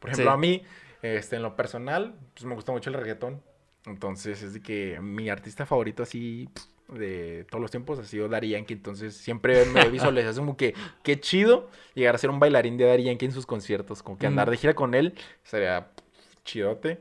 Por 0.01 0.11
ejemplo, 0.11 0.31
Sí. 0.33 0.35
a 0.35 0.37
mí, 0.37 0.63
este, 1.03 1.37
en 1.37 1.43
lo 1.43 1.55
personal, 1.57 2.15
pues 2.35 2.45
me 2.45 2.55
gusta 2.55 2.73
mucho 2.73 2.91
el 2.91 2.97
reggaetón. 2.97 3.43
Entonces 3.87 4.43
es 4.43 4.55
de 4.55 4.61
que 4.61 5.01
mi 5.01 5.29
artista 5.31 5.67
favorito 5.67 6.03
así 6.03 6.49
de 6.89 7.47
todos 7.49 7.63
los 7.63 7.71
tiempos 7.71 7.99
ha 7.99 8.05
sido 8.05 8.29
Daddy 8.29 8.51
Yankee. 8.51 8.75
Entonces 8.75 9.17
siempre 9.17 9.65
me 9.67 9.89
visualizado 9.91 10.37
como 10.37 10.57
que 10.57 10.75
qué 11.03 11.19
chido 11.21 11.71
llegar 11.95 12.15
a 12.15 12.19
ser 12.19 12.31
un 12.31 12.39
bailarín 12.41 12.77
de 12.77 12.85
Daddy 12.85 13.05
Yankee 13.05 13.27
en 13.27 13.33
sus 13.33 13.47
conciertos. 13.47 14.03
Como 14.03 14.19
que 14.19 14.27
andar 14.27 14.51
de 14.51 14.57
gira 14.57 14.75
con 14.75 14.95
él 14.95 15.15
sería 15.43 15.89
chidote. 16.45 17.01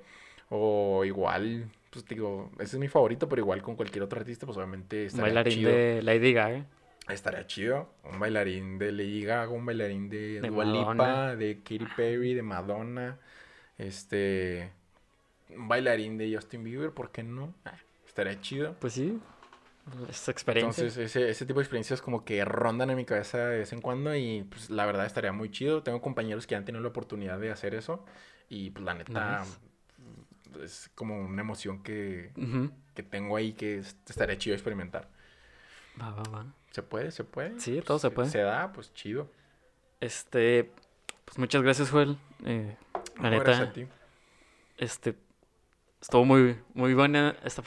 O 0.50 1.06
igual, 1.06 1.66
pues 1.92 2.06
digo, 2.06 2.50
ese 2.60 2.76
es 2.76 2.80
mi 2.80 2.88
favorito, 2.88 3.30
pero 3.30 3.42
igual 3.42 3.62
con 3.62 3.76
cualquier 3.76 4.04
otro 4.04 4.20
artista, 4.20 4.46
pues 4.48 4.58
obviamente 4.58 5.02
Un 5.02 5.06
estaría 5.08 5.26
bailarín 5.26 5.54
chido. 5.54 5.72
de 5.72 6.02
Lady 6.02 6.34
Gaga. 6.34 6.66
Estaría 7.08 7.46
chido. 7.46 7.90
Un 8.04 8.20
bailarín 8.20 8.80
de 8.80 8.92
Lady 8.92 9.24
Gaga, 9.24 9.50
un 9.52 9.66
bailarín 9.66 10.10
de, 10.10 10.42
De 10.42 10.48
Dua 10.48 10.66
Lipa, 10.66 11.36
de 11.36 11.58
Katy 11.58 11.86
Perry, 11.96 12.34
de 12.34 12.42
Madonna. 12.42 13.18
Este. 13.78 14.72
Un 15.50 15.68
bailarín 15.68 16.18
de 16.18 16.34
Justin 16.34 16.64
Bieber, 16.64 16.92
¿por 16.92 17.12
qué 17.12 17.24
no? 17.24 17.54
Ah, 17.66 17.74
estaría 18.08 18.40
chido. 18.42 18.76
Pues 18.80 18.94
sí, 18.94 19.20
esa 20.10 20.32
experiencia. 20.32 20.84
Entonces, 20.84 21.04
ese, 21.16 21.30
ese 21.30 21.46
tipo 21.46 21.60
de 21.60 21.64
experiencias 21.64 22.02
como 22.02 22.24
que 22.24 22.44
rondan 22.46 22.90
en 22.92 22.98
mi 22.98 23.06
cabeza 23.06 23.38
de 23.48 23.60
vez 23.60 23.74
en 23.74 23.82
cuando 23.82 24.16
y 24.16 24.44
pues 24.44 24.70
la 24.70 24.86
verdad 24.86 25.06
estaría 25.06 25.32
muy 25.32 25.50
chido. 25.50 25.82
Tengo 25.84 26.02
compañeros 26.02 26.46
que 26.46 26.56
han 26.56 26.66
tenido 26.66 26.82
la 26.84 26.90
oportunidad 26.90 27.40
de 27.40 27.52
hacer 27.52 27.74
eso 27.74 28.06
y 28.50 28.70
pues 28.70 28.86
la 28.86 28.94
neta 28.94 29.40
Nice. 29.40 30.64
es 30.64 30.92
como 30.96 31.20
una 31.20 31.42
emoción 31.42 31.82
que, 31.82 32.32
que 32.94 33.02
tengo 33.04 33.36
ahí 33.36 33.54
que 33.54 33.80
es- 33.80 33.96
estaría 34.08 34.38
chido 34.38 34.56
experimentar. 34.56 35.08
Va, 36.00 36.12
va, 36.12 36.24
va. 36.24 36.46
¿Se 36.72 36.84
puede? 36.84 37.12
¿Se 37.12 37.24
puede? 37.24 37.60
Sí, 37.60 37.82
todo 37.84 37.98
se 37.98 38.12
puede. 38.12 38.30
Se 38.30 38.40
da, 38.40 38.72
pues 38.72 38.94
chido. 38.94 39.30
Este, 40.00 40.72
pues 41.26 41.40
muchas 41.40 41.62
gracias, 41.64 41.90
Joel. 41.90 42.16
Eh, 42.46 42.78
la 43.20 43.30
No, 43.32 43.40
gracias 43.40 43.60
neta, 43.60 43.72
a 43.72 43.74
ti. 43.74 43.88
este, 44.78 45.16
estuvo 46.02 46.26
muy, 46.26 46.58
muy 46.74 46.94
buena 46.94 47.36
esta, 47.44 47.64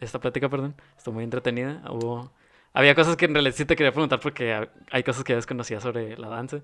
esta 0.00 0.20
plática, 0.20 0.48
perdón. 0.48 0.74
Estuvo 0.96 1.14
muy 1.14 1.24
entretenida. 1.24 1.82
Hubo, 1.90 2.32
había 2.72 2.94
cosas 2.94 3.16
que 3.16 3.26
en 3.26 3.34
realidad 3.34 3.54
sí 3.56 3.64
te 3.64 3.76
quería 3.76 3.92
preguntar 3.92 4.20
porque 4.20 4.52
ha- 4.54 4.70
hay 4.90 5.02
cosas 5.02 5.24
que 5.24 5.32
ya 5.32 5.36
desconocía 5.36 5.80
sobre 5.80 6.16
la 6.18 6.28
danza. 6.28 6.62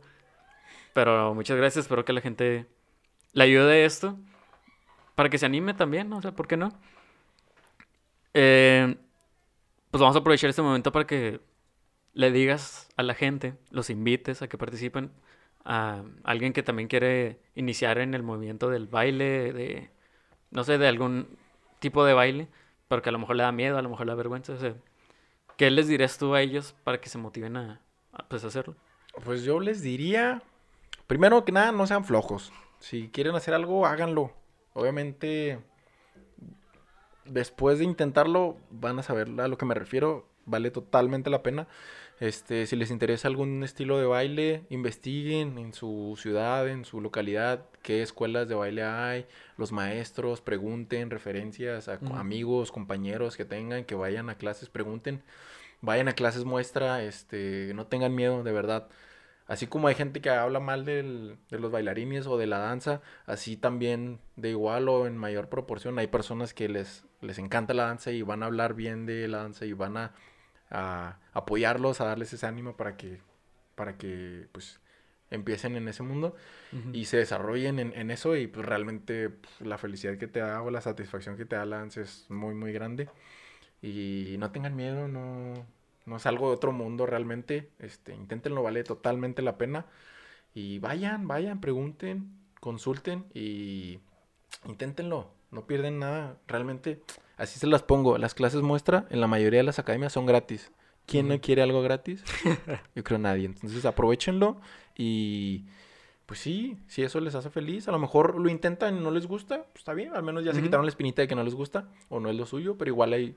Pero 0.95 1.35
muchas 1.35 1.57
gracias. 1.57 1.85
Espero 1.87 2.05
que 2.05 2.13
la 2.13 2.21
gente 2.21 2.67
le 3.35 3.45
ayude 3.45 3.85
esto 3.87 4.19
para 5.15 5.31
que 5.31 5.39
se 5.39 5.47
anime 5.47 5.75
también, 5.75 6.13
o 6.13 6.23
sea, 6.23 6.33
¿por 6.33 6.49
qué 6.49 6.57
no? 6.57 6.73
Eh, 8.35 8.97
pues 9.91 10.01
vamos 10.01 10.17
a 10.17 10.21
aprovechar 10.21 10.51
este 10.51 10.63
momento 10.63 10.93
para 10.93 11.07
que 11.07 11.41
le 12.15 12.33
digas 12.33 12.89
a 12.97 13.03
la 13.03 13.15
gente, 13.15 13.55
los 13.71 13.91
invites 13.91 14.43
a 14.43 14.49
que 14.49 14.59
participen, 14.59 15.13
a 15.65 16.05
alguien 16.25 16.53
que 16.55 16.63
también 16.63 16.89
quiere 16.89 17.41
iniciar 17.55 17.99
en 17.99 18.15
el 18.15 18.23
movimiento 18.25 18.71
del 18.71 18.87
baile, 18.89 19.53
de, 19.55 19.91
no 20.51 20.65
sé, 20.65 20.79
de 20.79 20.89
algún 20.89 21.29
tipo 21.79 22.05
de 22.05 22.15
baile, 22.15 22.49
pero 22.89 23.03
que 23.03 23.09
a 23.09 23.13
lo 23.13 23.19
mejor 23.19 23.37
le 23.37 23.43
da 23.43 23.53
miedo, 23.53 23.79
a 23.79 23.83
lo 23.83 23.89
mejor 23.89 24.07
le 24.07 24.13
da 24.13 24.17
vergüenza. 24.17 24.55
O 24.55 24.75
¿Qué 25.57 25.71
les 25.71 25.89
dirías 25.89 26.19
tú 26.19 26.35
a 26.35 26.43
ellos 26.43 26.75
para 26.85 27.01
que 27.01 27.09
se 27.09 27.19
motiven 27.19 27.57
a, 27.57 27.81
a 28.13 28.29
pues, 28.29 28.45
hacerlo? 28.45 28.77
Pues 29.25 29.43
yo 29.43 29.61
les 29.61 29.83
diría, 29.83 30.43
primero 31.07 31.45
que 31.45 31.53
nada, 31.53 31.73
no 31.73 31.87
sean 31.87 32.05
flojos. 32.05 32.53
Si 32.79 33.09
quieren 33.09 33.35
hacer 33.35 33.55
algo, 33.55 33.87
háganlo. 33.87 34.33
Obviamente, 34.75 35.59
después 37.25 37.79
de 37.79 37.85
intentarlo, 37.85 38.59
van 38.71 38.99
a 38.99 39.03
saber 39.03 39.29
a 39.41 39.49
lo 39.49 39.57
que 39.57 39.65
me 39.65 39.75
refiero. 39.75 40.29
Vale 40.45 40.71
totalmente 40.71 41.31
la 41.31 41.43
pena. 41.43 41.67
Este, 42.19 42.67
si 42.67 42.77
les 42.77 42.91
interesa 42.91 43.29
algún 43.29 43.63
estilo 43.63 43.99
de 43.99 44.07
baile, 44.07 44.65
investiguen 44.71 45.59
en 45.59 45.75
su 45.75 46.17
ciudad, 46.19 46.67
en 46.67 46.87
su 46.87 47.03
localidad, 47.03 47.67
qué 47.83 48.01
escuelas 48.01 48.49
de 48.49 48.55
baile 48.55 48.85
hay, 48.85 49.27
los 49.59 49.71
maestros, 49.71 50.41
pregunten 50.41 51.11
referencias 51.11 51.89
a 51.89 51.99
amigos, 52.15 52.73
compañeros 52.73 53.37
que 53.37 53.45
tengan, 53.45 53.85
que 53.85 53.95
vayan 53.95 54.31
a 54.31 54.37
clases, 54.37 54.71
pregunten, 54.71 55.23
vayan 55.83 56.09
a 56.09 56.15
clases 56.15 56.45
muestra, 56.45 57.03
este, 57.03 57.73
no 57.75 57.87
tengan 57.87 58.15
miedo, 58.15 58.43
de 58.43 58.53
verdad. 58.53 58.89
Así 59.47 59.67
como 59.67 59.89
hay 59.89 59.95
gente 59.95 60.21
que 60.23 60.31
habla 60.31 60.59
mal 60.59 60.85
de 60.87 61.37
los 61.51 61.71
bailarines 61.71 62.27
o 62.27 62.39
de 62.39 62.47
la 62.47 62.59
danza, 62.59 63.03
así 63.27 63.57
también 63.57 64.21
de 64.37 64.51
igual 64.51 64.89
o 64.89 65.07
en 65.07 65.17
mayor 65.19 65.49
proporción 65.51 65.99
hay 65.99 66.09
personas 66.09 66.55
que 66.55 66.69
les, 66.69 67.05
les 67.21 67.39
encanta 67.39 67.75
la 67.75 67.85
danza 67.85 68.11
y 68.11 68.23
van 68.23 68.43
a 68.43 68.47
hablar 68.47 68.75
bien 68.75 69.07
de 69.07 69.29
la 69.29 69.39
danza 69.39 69.67
y 69.67 69.73
van 69.73 69.97
a, 69.99 70.15
apoyarlos, 70.71 72.01
a 72.01 72.07
darles 72.07 72.33
ese 72.33 72.47
ánimo 72.47 72.77
para 72.77 72.97
que, 72.97 73.21
para 73.75 73.97
que 73.97 74.49
pues 74.53 74.81
empiecen 75.31 75.77
en 75.77 75.89
ese 75.89 76.03
mundo 76.03 76.37
y 76.93 77.07
se 77.07 77.17
desarrollen 77.17 77.79
en, 77.81 78.11
eso 78.11 78.37
y 78.37 78.47
pues 78.47 78.65
realmente 78.65 79.31
pues, 79.31 79.61
la 79.61 79.77
felicidad 79.79 80.19
que 80.19 80.29
te 80.29 80.41
da 80.41 80.63
o 80.63 80.71
la 80.71 80.81
satisfacción 80.81 81.37
que 81.37 81.45
te 81.45 81.57
da 81.57 81.67
la 81.67 81.79
danza 81.79 82.01
es 82.01 82.27
muy 82.29 82.55
muy 82.55 82.73
grande 82.73 83.09
y 83.83 84.37
no 84.39 84.51
tengan 84.51 84.77
miedo, 84.77 85.09
no, 85.09 85.55
no 86.07 86.17
es 86.17 86.27
algo 86.27 86.49
de 86.49 86.55
otro 86.55 86.73
mundo 86.73 87.07
realmente. 87.07 87.71
Este, 87.79 88.15
inténtenlo, 88.15 88.63
vale 88.63 88.85
totalmente 88.85 89.43
la 89.43 89.59
pena. 89.59 89.87
Y 90.55 90.79
vayan, 90.79 91.29
vayan, 91.29 91.61
pregunten, 91.61 92.31
consulten 92.61 93.27
y 93.35 94.01
inténtenlo. 94.65 95.36
No 95.51 95.67
pierden 95.67 95.99
nada. 95.99 96.39
Realmente, 96.47 97.01
así 97.37 97.59
se 97.59 97.67
las 97.67 97.83
pongo. 97.83 98.19
Las 98.19 98.35
clases 98.35 98.63
muestra 98.63 99.07
en 99.11 99.21
la 99.21 99.27
mayoría 99.27 99.61
de 99.61 99.65
las 99.65 99.79
academias 99.79 100.13
son 100.13 100.27
gratis. 100.27 100.73
¿Quién 101.07 101.29
no 101.29 101.41
quiere 101.41 101.63
algo 101.63 101.83
gratis? 101.83 102.25
Yo 102.95 103.05
creo 103.05 103.19
nadie. 103.19 103.47
Entonces 103.47 103.85
aprovechenlo 103.85 104.61
y 104.97 105.67
pues 106.27 106.41
sí, 106.41 106.77
si 106.89 107.05
eso 107.05 107.21
les 107.21 107.37
hace 107.37 107.51
feliz, 107.51 107.87
a 107.87 107.93
lo 107.93 108.01
mejor 108.01 108.41
lo 108.41 108.49
intentan 108.49 108.97
y 108.97 109.01
no 109.01 109.13
les 109.13 109.29
gusta, 109.29 109.63
pues 109.73 109.83
está 109.83 109.95
bien, 109.95 110.17
al 110.17 110.25
menos 110.25 110.45
ya 110.45 110.53
se 110.53 110.61
quitaron 110.61 110.85
la 110.85 110.91
espinita 110.91 111.23
de 111.23 111.29
que 111.29 111.37
no 111.37 111.45
les 111.45 111.55
gusta 111.55 111.89
o 112.09 112.19
no 112.19 112.29
es 112.29 112.35
lo 112.35 112.45
suyo, 112.47 112.77
pero 112.77 112.91
igual 112.91 113.13
hay 113.13 113.37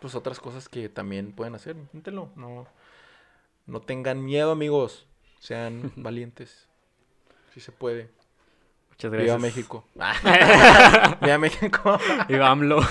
pues 0.00 0.14
otras 0.14 0.40
cosas 0.40 0.68
que 0.68 0.88
también 0.88 1.32
pueden 1.32 1.54
hacer. 1.54 1.76
Inténtenlo. 1.76 2.30
No, 2.36 2.66
no 3.66 3.80
tengan 3.80 4.24
miedo, 4.24 4.50
amigos. 4.52 5.06
Sean 5.40 5.92
valientes. 5.96 6.68
Si 7.52 7.60
se 7.60 7.72
puede. 7.72 8.10
Muchas 9.00 9.12
gracias. 9.12 9.36
Viva 9.36 9.38
México. 9.38 9.84
Viva 11.22 11.38
México. 11.38 11.98
Viva 12.28 12.50
AMLO. 12.50 12.80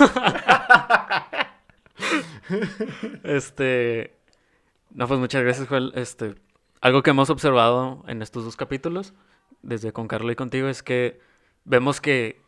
este. 3.24 4.16
No, 4.90 5.08
pues 5.08 5.20
muchas 5.20 5.44
gracias, 5.44 5.68
Joel. 5.68 5.92
Este. 5.94 6.34
Algo 6.82 7.04
que 7.04 7.12
hemos 7.12 7.30
observado 7.30 8.04
en 8.08 8.24
estos 8.24 8.44
dos 8.44 8.56
capítulos, 8.56 9.14
desde 9.62 9.92
con 9.92 10.08
Carlos 10.08 10.32
y 10.32 10.36
contigo, 10.36 10.68
es 10.68 10.82
que 10.82 11.22
vemos 11.64 12.02
que 12.02 12.42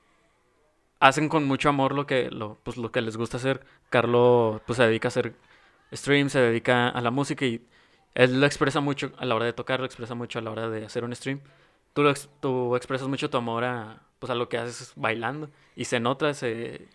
hacen 0.99 1.29
con 1.29 1.45
mucho 1.45 1.69
amor 1.69 1.93
lo 1.93 2.07
que, 2.07 2.31
lo, 2.31 2.57
pues, 2.63 2.77
lo 2.77 2.91
que 2.91 3.01
les 3.01 3.15
gusta 3.15 3.37
hacer. 3.37 3.63
Carlos 3.91 4.59
pues, 4.65 4.77
se 4.77 4.83
dedica 4.85 5.07
a 5.07 5.09
hacer 5.09 5.35
streams, 5.93 6.31
se 6.31 6.39
dedica 6.39 6.89
a 6.89 7.01
la 7.01 7.11
música 7.11 7.45
y 7.45 7.63
él 8.15 8.39
lo 8.39 8.47
expresa 8.47 8.79
mucho 8.79 9.11
a 9.19 9.25
la 9.25 9.35
hora 9.35 9.45
de 9.45 9.53
tocar, 9.53 9.81
lo 9.81 9.85
expresa 9.85 10.15
mucho 10.15 10.39
a 10.39 10.41
la 10.41 10.49
hora 10.49 10.67
de 10.67 10.83
hacer 10.83 11.03
un 11.03 11.15
stream. 11.15 11.41
Tú, 11.93 12.03
lo, 12.03 12.13
tú 12.39 12.75
expresas 12.75 13.07
mucho 13.07 13.29
tu 13.29 13.37
amor 13.37 13.63
a, 13.63 14.01
pues, 14.19 14.29
a 14.29 14.35
lo 14.35 14.49
que 14.49 14.57
haces 14.57 14.93
bailando 14.95 15.49
y 15.75 15.85
se 15.85 15.99
nota, 15.99 16.33
se, 16.33 16.87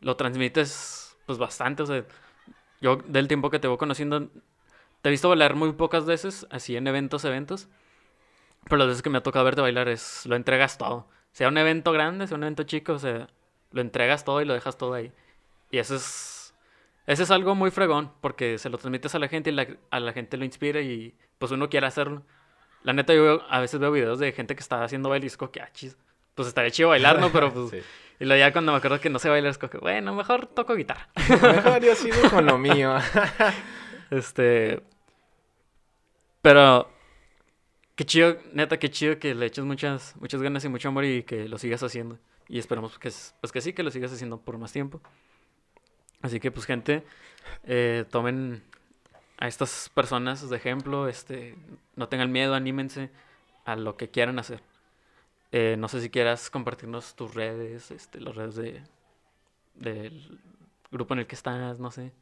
lo 0.00 0.16
transmites 0.16 1.16
pues 1.26 1.38
bastante. 1.38 1.82
O 1.82 1.86
sea, 1.86 2.04
yo 2.80 2.96
del 2.96 3.28
tiempo 3.28 3.50
que 3.50 3.58
te 3.58 3.68
voy 3.68 3.78
conociendo, 3.78 4.28
te 5.02 5.08
he 5.08 5.10
visto 5.10 5.28
bailar 5.28 5.54
muy 5.54 5.72
pocas 5.72 6.06
veces, 6.06 6.46
así 6.50 6.76
en 6.76 6.86
eventos, 6.86 7.24
eventos. 7.24 7.68
Pero 8.64 8.78
las 8.78 8.88
veces 8.88 9.02
que 9.02 9.10
me 9.10 9.18
ha 9.18 9.22
tocado 9.22 9.44
verte 9.44 9.60
bailar 9.60 9.88
es, 9.88 10.26
lo 10.26 10.36
entregas 10.36 10.78
todo. 10.78 11.08
Sea 11.32 11.48
un 11.48 11.58
evento 11.58 11.92
grande, 11.92 12.26
sea 12.26 12.36
un 12.36 12.42
evento 12.42 12.64
chico, 12.64 12.94
o 12.94 12.98
sea, 12.98 13.28
lo 13.72 13.80
entregas 13.80 14.24
todo 14.24 14.40
y 14.42 14.44
lo 14.44 14.54
dejas 14.54 14.76
todo 14.76 14.94
ahí. 14.94 15.12
Y 15.70 15.78
eso 15.78 15.94
es, 15.96 16.54
eso 17.06 17.22
es 17.22 17.30
algo 17.30 17.54
muy 17.54 17.70
fregón, 17.70 18.12
porque 18.20 18.58
se 18.58 18.68
lo 18.68 18.78
transmites 18.78 19.14
a 19.14 19.18
la 19.18 19.28
gente 19.28 19.50
y 19.50 19.54
la, 19.54 19.66
a 19.90 20.00
la 20.00 20.12
gente 20.12 20.36
lo 20.36 20.44
inspira 20.44 20.80
y 20.80 21.16
pues 21.38 21.52
uno 21.52 21.68
quiere 21.68 21.86
hacerlo. 21.86 22.24
La 22.82 22.92
neta, 22.92 23.14
yo 23.14 23.42
a 23.48 23.60
veces 23.60 23.78
veo 23.78 23.92
videos 23.92 24.18
de 24.18 24.32
gente 24.32 24.54
que 24.54 24.60
está 24.60 24.82
haciendo 24.82 25.08
baile 25.08 25.26
y 25.26 25.28
es 25.28 25.36
como 25.36 25.50
que, 25.50 25.60
ah, 25.60 25.70
chis, 25.72 25.96
pues 26.34 26.48
estaría 26.48 26.70
chido 26.70 26.88
bailar, 26.90 27.20
¿no? 27.20 27.30
Pero 27.30 27.52
pues... 27.70 27.84
Y 28.18 28.26
luego 28.26 28.38
ya 28.38 28.52
cuando 28.52 28.72
me 28.72 28.78
acuerdo 28.78 29.00
que 29.00 29.08
no 29.08 29.18
sé 29.18 29.28
bailar 29.28 29.50
es 29.50 29.58
como 29.58 29.70
que, 29.70 29.78
bueno, 29.78 30.14
mejor 30.14 30.46
toco 30.46 30.74
guitarra. 30.74 31.08
mejor 31.28 31.82
yo 31.82 31.94
sigo 31.94 32.16
con 32.30 32.46
lo 32.46 32.58
mío. 32.58 32.96
este... 34.10 34.82
Pero... 36.42 36.90
Qué 37.96 38.06
chido, 38.06 38.38
neta, 38.54 38.78
qué 38.78 38.90
chido 38.90 39.18
que 39.18 39.34
le 39.34 39.44
eches 39.44 39.64
muchas, 39.64 40.16
muchas 40.16 40.40
ganas 40.40 40.64
y 40.64 40.70
mucho 40.70 40.88
amor 40.88 41.04
y 41.04 41.22
que 41.22 41.48
lo 41.48 41.58
sigas 41.58 41.82
haciendo. 41.82 42.18
Y 42.48 42.58
esperamos 42.58 42.98
que, 42.98 43.10
pues 43.40 43.52
que 43.52 43.60
sí, 43.60 43.74
que 43.74 43.82
lo 43.82 43.90
sigas 43.90 44.10
haciendo 44.10 44.40
por 44.40 44.56
más 44.56 44.72
tiempo. 44.72 45.02
Así 46.22 46.40
que 46.40 46.50
pues 46.50 46.64
gente, 46.64 47.04
eh, 47.64 48.04
tomen 48.10 48.62
a 49.40 49.48
estas 49.48 49.90
personas 49.94 50.48
de 50.48 50.56
ejemplo, 50.56 51.08
este, 51.08 51.56
no 51.96 52.08
tengan 52.08 52.30
miedo, 52.30 52.54
anímense 52.54 53.10
a 53.64 53.76
lo 53.76 53.96
que 53.96 54.10
quieran 54.10 54.38
hacer. 54.38 54.62
Eh, 55.52 55.76
no 55.78 55.88
sé 55.88 56.00
si 56.00 56.10
quieras 56.10 56.50
compartirnos 56.50 57.16
tus 57.16 57.34
redes, 57.34 57.90
este, 57.90 58.20
las 58.20 58.36
redes 58.36 58.54
de 58.54 58.82
del 59.74 60.38
grupo 60.90 61.14
en 61.14 61.20
el 61.20 61.26
que 61.26 61.34
estás, 61.34 61.78
no 61.78 61.90
sé. 61.90 62.12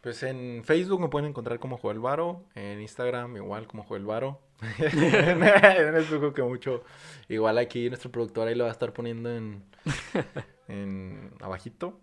Pues 0.00 0.22
en 0.22 0.62
Facebook 0.64 1.00
me 1.00 1.08
pueden 1.08 1.28
encontrar 1.28 1.58
como 1.58 1.78
Joel 1.78 1.98
Varo, 1.98 2.44
en 2.54 2.80
Instagram 2.80 3.36
igual 3.36 3.66
como 3.66 3.84
Joel 3.84 4.04
Varo. 4.04 4.40
en 4.78 6.32
que 6.34 6.42
mucho. 6.42 6.84
Igual 7.28 7.58
aquí 7.58 7.88
nuestro 7.88 8.10
productor 8.10 8.48
ahí 8.48 8.54
lo 8.54 8.64
va 8.64 8.70
a 8.70 8.72
estar 8.72 8.92
poniendo 8.92 9.34
en, 9.34 9.64
en 10.68 11.32
abajito. 11.40 12.00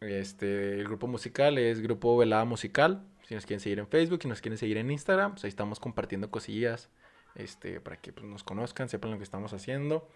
Este, 0.00 0.80
el 0.80 0.84
grupo 0.84 1.06
musical 1.06 1.58
es 1.58 1.80
Grupo 1.80 2.16
Velada 2.16 2.44
Musical. 2.44 3.02
Si 3.26 3.34
nos 3.34 3.44
quieren 3.44 3.60
seguir 3.60 3.78
en 3.80 3.88
Facebook, 3.88 4.22
si 4.22 4.28
nos 4.28 4.40
quieren 4.40 4.56
seguir 4.56 4.76
en 4.76 4.90
Instagram, 4.90 5.32
pues 5.32 5.44
ahí 5.44 5.48
estamos 5.48 5.80
compartiendo 5.80 6.30
cosillas. 6.30 6.88
Este, 7.34 7.80
para 7.80 7.96
que 7.96 8.12
pues, 8.12 8.26
nos 8.26 8.42
conozcan, 8.42 8.88
sepan 8.88 9.10
lo 9.10 9.18
que 9.18 9.24
estamos 9.24 9.52
haciendo. 9.52 10.08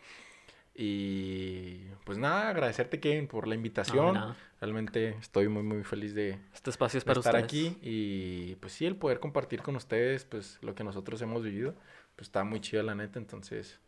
Y 0.75 1.81
pues 2.05 2.17
nada, 2.17 2.49
agradecerte 2.49 3.01
Kevin 3.01 3.27
por 3.27 3.47
la 3.47 3.55
invitación. 3.55 4.35
Realmente 4.61 5.17
estoy 5.21 5.49
muy 5.49 5.63
muy 5.63 5.83
feliz 5.83 6.15
de, 6.15 6.39
este 6.55 6.71
espacio 6.71 6.99
es 6.99 7.05
para 7.05 7.19
estar 7.19 7.37
aquí 7.37 7.77
y 7.83 8.55
pues 8.57 8.75
sí, 8.75 8.87
el 8.87 8.97
poder 8.97 9.21
compartir 9.21 9.63
con 9.63 9.77
ustedes 9.77 10.25
pues 10.25 10.59
lo 10.63 10.75
que 10.75 10.85
nosotros 10.85 11.21
hemos 11.21 11.43
vivido, 11.43 11.75
pues 12.15 12.29
está 12.29 12.45
muy 12.45 12.61
chido 12.61 12.83
la 12.83 12.95
neta, 12.95 13.19
entonces 13.19 13.81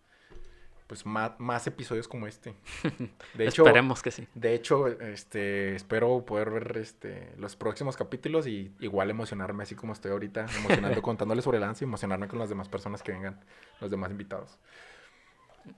pues 0.92 1.06
más, 1.06 1.32
más 1.38 1.66
episodios 1.66 2.06
como 2.06 2.26
este. 2.26 2.52
De 3.34 3.46
hecho, 3.46 3.62
esperemos 3.64 4.02
que 4.02 4.10
sí. 4.10 4.28
De 4.34 4.52
hecho, 4.52 4.88
este 4.88 5.74
espero 5.74 6.22
poder 6.22 6.50
ver 6.50 6.76
este 6.76 7.32
los 7.38 7.56
próximos 7.56 7.96
capítulos 7.96 8.46
y 8.46 8.70
igual 8.78 9.08
emocionarme 9.08 9.62
así 9.62 9.74
como 9.74 9.94
estoy 9.94 10.10
ahorita, 10.10 10.44
emocionando 10.54 11.00
contándoles 11.00 11.44
sobre 11.44 11.56
el 11.56 11.62
lance 11.62 11.82
y 11.82 11.88
emocionarme 11.88 12.28
con 12.28 12.38
las 12.38 12.50
demás 12.50 12.68
personas 12.68 13.02
que 13.02 13.12
vengan, 13.12 13.40
los 13.80 13.90
demás 13.90 14.10
invitados. 14.10 14.58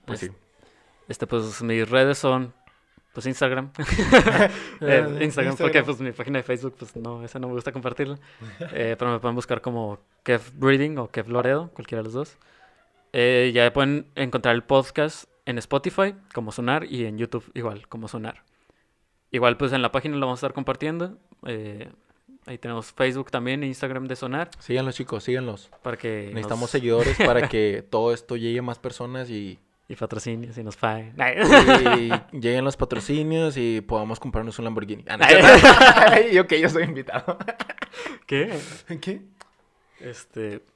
Pues 0.05 0.19
sí. 0.19 0.31
Este, 1.07 1.29
pues 1.29 1.63
mis 1.63 1.89
redes 1.89 2.19
son, 2.19 2.53
pues 3.13 3.27
Instagram. 3.27 3.71
Eh, 4.81 5.19
Instagram, 5.21 5.57
porque 5.57 5.85
pues 5.85 6.01
mi 6.01 6.11
página 6.11 6.39
de 6.39 6.43
Facebook, 6.43 6.75
pues 6.77 6.97
no, 6.97 7.23
esa 7.25 7.39
no 7.39 7.47
me 7.47 7.55
gusta 7.55 7.71
compartirla. 7.71 8.19
Eh, 8.73 8.97
pero 8.99 9.13
me 9.13 9.21
pueden 9.21 9.37
buscar 9.37 9.61
como 9.61 10.01
Kev 10.25 10.43
Breeding 10.55 10.99
o 10.99 11.09
Kev 11.09 11.29
Loredo, 11.29 11.71
cualquiera 11.73 12.03
de 12.03 12.07
los 12.07 12.15
dos. 12.15 12.37
Eh, 13.17 13.53
ya 13.55 13.73
pueden 13.73 14.09
encontrar 14.17 14.57
el 14.57 14.65
podcast 14.65 15.27
en 15.47 15.57
Spotify 15.59 16.17
como 16.35 16.51
Sonar 16.51 16.85
y 16.85 17.05
en 17.05 17.17
YouTube 17.17 17.49
igual 17.55 17.87
como 17.87 18.09
Sonar. 18.09 18.43
Igual 19.31 19.57
pues 19.57 19.73
en 19.73 19.83
la 19.83 19.93
página 19.93 20.17
lo 20.17 20.27
vamos 20.27 20.39
a 20.39 20.47
estar 20.47 20.53
compartiendo. 20.53 21.17
ahí 21.45 22.59
tenemos 22.59 22.93
Facebook 22.93 23.31
también 23.31 23.63
e 23.63 23.69
Instagram 23.69 24.09
de 24.09 24.17
Sonar. 24.17 24.51
Síganlos 24.59 24.97
chicos, 24.97 25.23
síganlos. 25.23 25.71
Para 25.85 25.97
que 25.97 26.31
Necesitamos 26.35 26.71
seguidores 26.71 27.17
para 27.19 27.49
que 27.49 27.87
todo 27.89 28.13
esto 28.13 28.35
llegue 28.35 28.59
a 28.59 28.63
más 28.63 28.81
personas 28.81 29.31
y 29.31 29.61
Y 29.87 29.95
patrocinios 29.95 30.59
y 30.59 30.65
nos 30.65 30.77
paguen. 30.77 31.15
Y 32.01 32.11
lleguen 32.37 32.65
los 32.65 32.77
patrocinios 32.77 33.57
y 33.57 33.81
podamos 33.81 34.19
comprarnos 34.19 34.59
un 34.59 34.65
Lamborghini. 34.65 35.05
Ah, 35.07 35.19
no, 35.19 36.31
yo 36.33 36.49
que 36.49 36.61
yo 36.61 36.69
soy 36.69 36.83
invitado. 36.83 37.39
¿Qué? 38.27 38.59
¿Qué? 39.01 39.23
Este. 40.01 40.74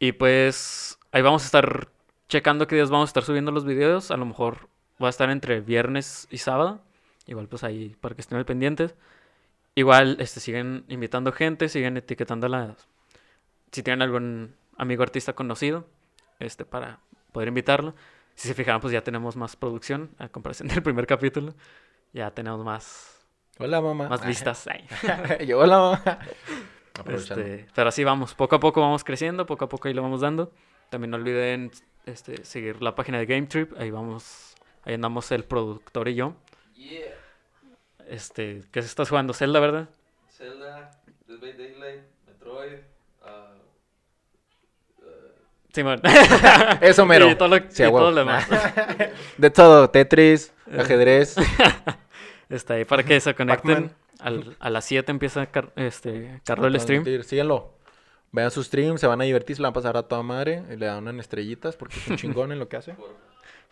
Y 0.00 0.12
pues 0.12 0.98
ahí 1.12 1.20
vamos 1.20 1.42
a 1.42 1.44
estar 1.44 1.88
checando 2.26 2.66
qué 2.66 2.74
días 2.74 2.90
vamos 2.90 3.08
a 3.08 3.10
estar 3.10 3.22
subiendo 3.22 3.52
los 3.52 3.66
videos. 3.66 4.10
A 4.10 4.16
lo 4.16 4.24
mejor 4.24 4.68
va 5.00 5.08
a 5.08 5.10
estar 5.10 5.28
entre 5.30 5.60
viernes 5.60 6.26
y 6.30 6.38
sábado. 6.38 6.80
Igual 7.26 7.48
pues 7.48 7.62
ahí 7.64 7.94
para 8.00 8.14
que 8.14 8.22
estén 8.22 8.38
al 8.38 8.46
pendientes. 8.46 8.94
Igual 9.74 10.16
este, 10.18 10.40
siguen 10.40 10.84
invitando 10.88 11.32
gente, 11.32 11.68
siguen 11.68 11.98
etiquetando 11.98 12.48
las... 12.48 12.88
Si 13.72 13.82
tienen 13.82 14.00
algún 14.00 14.56
amigo 14.78 15.02
artista 15.02 15.34
conocido, 15.34 15.86
este, 16.38 16.64
para 16.64 17.00
poder 17.32 17.48
invitarlo. 17.48 17.94
Si 18.34 18.48
se 18.48 18.54
fijaron, 18.54 18.80
pues 18.80 18.94
ya 18.94 19.04
tenemos 19.04 19.36
más 19.36 19.54
producción 19.54 20.10
a 20.18 20.28
comparación 20.28 20.68
del 20.70 20.82
primer 20.82 21.06
capítulo. 21.06 21.54
Ya 22.14 22.30
tenemos 22.30 22.64
más, 22.64 23.20
Hola, 23.58 23.82
mamá. 23.82 24.08
más 24.08 24.26
vistas. 24.26 24.66
Ay. 24.66 24.86
yo, 25.46 25.58
hola, 25.58 25.78
mamá. 25.78 26.18
Aprovechando. 27.00 27.44
Este, 27.44 27.66
pero 27.74 27.88
así 27.88 28.04
vamos, 28.04 28.34
poco 28.34 28.56
a 28.56 28.60
poco 28.60 28.80
vamos 28.80 29.04
creciendo, 29.04 29.46
poco 29.46 29.64
a 29.64 29.68
poco 29.68 29.88
ahí 29.88 29.94
lo 29.94 30.02
vamos 30.02 30.20
dando. 30.20 30.52
También 30.90 31.10
no 31.10 31.16
olviden 31.16 31.70
este, 32.06 32.44
seguir 32.44 32.82
la 32.82 32.94
página 32.94 33.18
de 33.18 33.26
Game 33.26 33.46
Trip, 33.46 33.72
ahí 33.78 33.90
vamos, 33.90 34.54
ahí 34.84 34.94
andamos 34.94 35.30
el 35.32 35.44
productor 35.44 36.08
y 36.08 36.14
yo. 36.14 36.34
Yeah. 36.74 37.14
Este, 38.08 38.62
¿qué 38.72 38.82
se 38.82 38.88
estás 38.88 39.08
jugando? 39.08 39.32
Zelda, 39.32 39.60
¿verdad? 39.60 39.88
Zelda, 40.28 40.90
Dead 41.28 41.38
by 41.38 41.52
Daylight, 41.52 42.00
Metroid, 42.26 42.78
uh, 43.22 43.60
Simón. 45.72 46.00
Eso, 46.80 47.06
mero. 47.06 47.28
Y 47.30 47.34
todo 47.36 47.48
lo, 47.48 47.56
Sí, 47.68 47.82
a 47.82 47.88
y 47.88 47.90
todo 47.90 47.98
huevo. 47.98 48.10
lo 48.10 48.16
demás. 48.16 48.48
De 49.38 49.50
todo, 49.50 49.90
Tetris, 49.90 50.52
ajedrez. 50.76 51.36
Está 52.50 52.74
ahí 52.74 52.84
para 52.84 53.02
que 53.04 53.18
se 53.20 53.34
conecten. 53.34 53.92
Al- 54.18 54.56
a 54.60 54.68
las 54.68 54.84
7 54.84 55.10
empieza 55.10 55.46
Car- 55.46 55.72
este, 55.76 56.40
Carlos 56.44 56.66
el 56.74 56.80
stream. 56.80 57.22
Síganlo. 57.22 57.72
Vean 58.32 58.50
su 58.50 58.62
stream, 58.62 58.98
se 58.98 59.06
van 59.06 59.20
a 59.20 59.24
divertir, 59.24 59.56
se 59.56 59.62
la 59.62 59.68
van 59.68 59.72
a 59.72 59.74
pasar 59.74 59.96
a 59.96 60.02
toda 60.02 60.22
madre. 60.22 60.62
y 60.70 60.76
le 60.76 60.86
dan 60.86 60.98
unas 61.08 61.16
estrellitas 61.24 61.76
porque 61.76 61.96
es 61.98 62.06
un 62.08 62.16
chingón 62.16 62.52
en 62.52 62.58
lo 62.58 62.68
que 62.68 62.76
hace. 62.76 62.92
por 62.94 63.16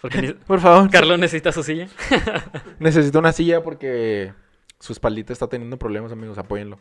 Porque 0.01 0.23
ni- 0.23 0.33
Por 0.47 0.61
favor. 0.61 0.91
Carlos 0.91 1.19
necesita 1.19 1.53
su 1.53 1.63
silla. 1.63 1.89
Necesito 2.79 3.19
una 3.19 3.33
silla 3.33 3.63
porque 3.63 4.33
su 4.81 4.93
espaldita 4.93 5.33
está 5.33 5.49
teniendo 5.49 5.77
problemas, 5.79 6.11
amigos. 6.13 6.39
Apóyenlo. 6.39 6.79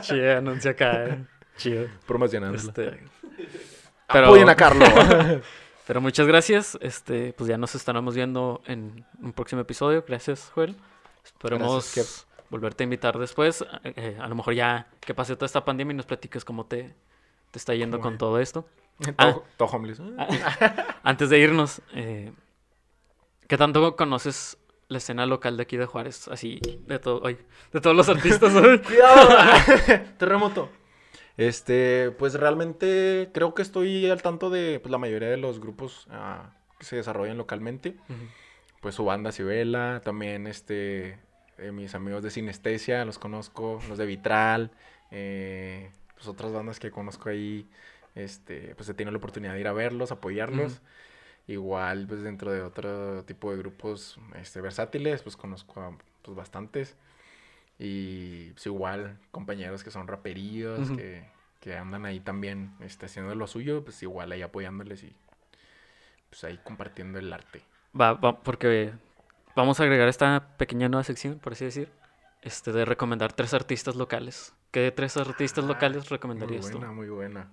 Chido, 0.00 0.38
anuncia 0.38 0.70
acá. 0.72 1.04
eh. 1.06 1.24
Chido. 1.56 1.86
Promocionándolo. 2.06 2.62
Este, 2.68 2.98
pero, 4.12 4.26
Apoyen 4.26 4.48
a 4.48 4.54
Carlos. 4.56 4.88
Pero 5.86 6.00
muchas 6.00 6.26
gracias. 6.26 6.78
Este, 6.80 7.32
pues 7.32 7.48
ya 7.48 7.58
nos 7.58 7.74
estaremos 7.74 8.14
viendo 8.14 8.62
en 8.66 9.04
un 9.20 9.32
próximo 9.32 9.62
episodio. 9.62 10.04
Gracias, 10.06 10.50
Joel. 10.54 10.76
Esperemos 11.24 11.94
Gracias, 11.94 12.26
volverte 12.50 12.82
a 12.82 12.84
invitar 12.84 13.18
después. 13.18 13.64
Eh, 13.84 14.16
a 14.20 14.28
lo 14.28 14.34
mejor 14.34 14.54
ya 14.54 14.88
que 15.00 15.14
pase 15.14 15.34
toda 15.36 15.46
esta 15.46 15.64
pandemia 15.64 15.92
y 15.92 15.96
nos 15.96 16.06
platiques 16.06 16.44
cómo 16.44 16.66
te, 16.66 16.94
te 17.50 17.58
está 17.58 17.74
yendo 17.74 17.98
¿Cómo 17.98 18.10
con 18.10 18.18
todo 18.18 18.40
esto. 18.40 18.66
todo 19.56 19.68
homeless. 19.68 20.00
Antes 21.02 21.30
de 21.30 21.38
irnos, 21.38 21.82
eh, 21.94 22.32
¿qué 23.48 23.56
tanto 23.56 23.96
conoces 23.96 24.58
la 24.88 24.98
escena 24.98 25.26
local 25.26 25.56
de 25.56 25.62
aquí 25.62 25.76
de 25.76 25.86
Juárez? 25.86 26.28
Así, 26.28 26.60
de, 26.86 26.98
todo, 26.98 27.22
de 27.22 27.80
todos 27.80 27.96
los 27.96 28.08
artistas. 28.08 28.52
¡Cuidado! 28.86 29.28
Terremoto. 30.18 30.70
Este, 31.36 32.12
pues 32.12 32.34
realmente 32.34 33.30
creo 33.32 33.54
que 33.54 33.62
estoy 33.62 34.08
al 34.08 34.22
tanto 34.22 34.50
de 34.50 34.78
pues, 34.80 34.90
la 34.90 34.98
mayoría 34.98 35.28
de 35.28 35.36
los 35.36 35.60
grupos 35.60 36.06
ah, 36.10 36.52
que 36.78 36.84
se 36.84 36.96
desarrollan 36.96 37.38
localmente. 37.38 37.96
Pues 38.80 38.94
su 38.94 39.04
banda 39.04 39.32
Cibela, 39.32 40.02
también 40.04 40.46
este, 40.46 41.18
eh, 41.58 41.72
mis 41.72 41.94
amigos 41.94 42.22
de 42.22 42.30
Sinestesia, 42.30 43.04
los 43.04 43.18
conozco, 43.18 43.80
los 43.88 43.98
de 43.98 44.06
Vitral, 44.06 44.70
eh, 45.10 45.90
pues 46.14 46.28
otras 46.28 46.52
bandas 46.52 46.78
que 46.78 46.90
conozco 46.90 47.30
ahí, 47.30 47.68
este, 48.14 48.74
pues 48.76 48.88
he 48.88 48.94
tenido 48.94 49.12
la 49.12 49.18
oportunidad 49.18 49.54
de 49.54 49.60
ir 49.60 49.68
a 49.68 49.72
verlos, 49.72 50.12
apoyarlos. 50.12 50.82
Igual, 51.46 52.06
pues 52.06 52.22
dentro 52.22 52.52
de 52.52 52.62
otro 52.62 53.22
tipo 53.24 53.50
de 53.50 53.58
grupos 53.58 54.18
este, 54.40 54.60
versátiles, 54.60 55.22
pues 55.22 55.36
conozco 55.36 55.80
a 55.80 55.96
pues, 56.22 56.36
bastantes. 56.36 56.96
Y 57.78 58.50
pues 58.52 58.66
igual, 58.66 59.18
compañeros 59.30 59.82
que 59.84 59.90
son 59.90 60.06
raperíos, 60.06 60.90
que, 60.90 61.24
que 61.60 61.76
andan 61.76 62.06
ahí 62.06 62.20
también 62.20 62.70
este, 62.80 63.06
haciendo 63.06 63.34
lo 63.34 63.46
suyo, 63.46 63.84
pues 63.84 64.02
igual 64.02 64.32
ahí 64.32 64.42
apoyándoles 64.42 65.02
y 65.02 65.14
pues 66.30 66.44
ahí 66.44 66.58
compartiendo 66.64 67.18
el 67.18 67.32
arte. 67.32 67.62
Va, 67.98 68.12
va, 68.14 68.40
porque 68.42 68.92
vamos 69.54 69.78
a 69.80 69.84
agregar 69.84 70.08
esta 70.08 70.56
pequeña 70.56 70.88
nueva 70.88 71.04
sección, 71.04 71.38
por 71.38 71.52
así 71.52 71.64
decir, 71.64 71.88
este, 72.42 72.72
de 72.72 72.84
recomendar 72.84 73.32
tres 73.32 73.54
artistas 73.54 73.94
locales. 73.94 74.52
¿Qué 74.72 74.90
tres 74.90 75.16
artistas 75.16 75.64
Ah, 75.64 75.68
locales 75.68 75.98
Muy 76.02 76.08
recomendarías 76.10 76.70
tú? 76.70 76.78
buena, 76.78 76.92
muy 76.92 77.08
buena. 77.08 77.48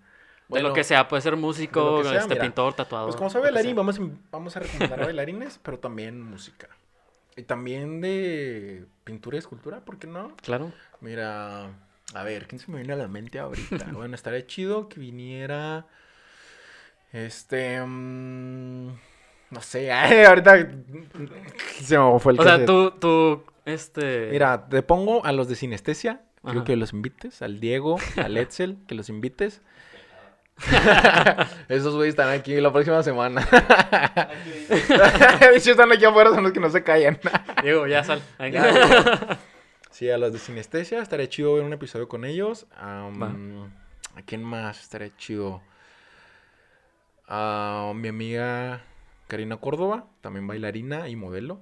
de 0.49 0.61
lo 0.63 0.73
que 0.73 0.83
sea, 0.83 1.07
puede 1.07 1.21
ser 1.21 1.35
músico, 1.37 2.03
sea, 2.03 2.13
este, 2.17 2.33
mira. 2.33 2.45
pintor, 2.45 2.73
tatuador. 2.73 3.05
Pues 3.07 3.15
como 3.17 3.29
soy 3.29 3.41
bailarín, 3.41 3.75
vamos, 3.75 3.99
a- 3.99 4.09
vamos 4.31 4.57
a 4.57 4.59
recomendar 4.59 4.99
bailarines, 4.99 5.59
pero 5.63 5.79
también 5.79 6.21
música. 6.21 6.67
Y 7.35 7.43
también 7.43 8.01
de 8.01 8.85
pintura 9.03 9.37
y 9.37 9.39
escultura, 9.39 9.85
¿por 9.85 9.97
qué 9.97 10.07
no? 10.07 10.35
Claro. 10.37 10.71
Mira, 10.99 11.69
a 12.13 12.23
ver, 12.23 12.47
¿quién 12.47 12.59
se 12.59 12.69
me 12.69 12.77
viene 12.77 12.93
a 12.93 12.97
la 12.97 13.07
mente 13.07 13.39
ahorita? 13.39 13.87
bueno, 13.93 14.15
estaría 14.15 14.45
chido 14.45 14.89
que 14.89 14.99
viniera. 14.99 15.85
Este. 17.13 17.81
mm, 17.81 18.87
no 19.51 19.61
sé, 19.61 19.91
ay, 19.91 20.25
ahorita. 20.25 20.71
Se 21.81 21.97
me 21.97 22.19
fue 22.19 22.33
el 22.33 22.39
O 22.39 22.43
sea, 22.43 22.65
tú, 22.65 22.91
tú, 22.91 23.43
este... 23.65 24.29
Mira, 24.31 24.67
te 24.67 24.81
pongo 24.81 25.25
a 25.25 25.31
los 25.31 25.47
de 25.47 25.55
Sinestesia. 25.55 26.21
Quiero 26.43 26.63
que 26.63 26.75
los 26.75 26.93
invites. 26.93 27.41
Al 27.41 27.59
Diego, 27.59 27.97
al 28.17 28.35
Etzel, 28.37 28.77
que 28.87 28.95
los 28.95 29.09
invites. 29.09 29.61
Esos 31.69 31.95
güeyes 31.95 32.13
están 32.13 32.29
aquí 32.29 32.59
la 32.59 32.71
próxima 32.71 33.01
semana. 33.03 33.41
De 34.69 35.55
hecho, 35.55 35.71
están 35.71 35.91
aquí 35.91 36.05
afuera, 36.05 36.31
son 36.31 36.43
los 36.43 36.51
que 36.51 36.59
no 36.59 36.69
se 36.69 36.83
callan. 36.83 37.19
Diego, 37.63 37.87
ya 37.87 38.03
sal. 38.03 38.21
Ya, 38.39 39.39
Sí, 39.89 40.09
a 40.09 40.17
los 40.17 40.33
de 40.33 40.39
Sinestesia 40.39 41.01
estaría 41.01 41.27
chido 41.27 41.55
ver 41.55 41.63
un 41.63 41.73
episodio 41.73 42.07
con 42.07 42.25
ellos. 42.25 42.65
¿A 42.77 43.09
quién 44.25 44.43
más 44.43 44.81
estaría 44.81 45.15
chido? 45.17 45.61
A 47.27 47.91
mi 47.95 48.07
amiga 48.07 48.81
Karina 49.27 49.57
Córdoba, 49.57 50.05
también 50.21 50.47
bailarina 50.47 51.07
y 51.07 51.15
modelo. 51.15 51.59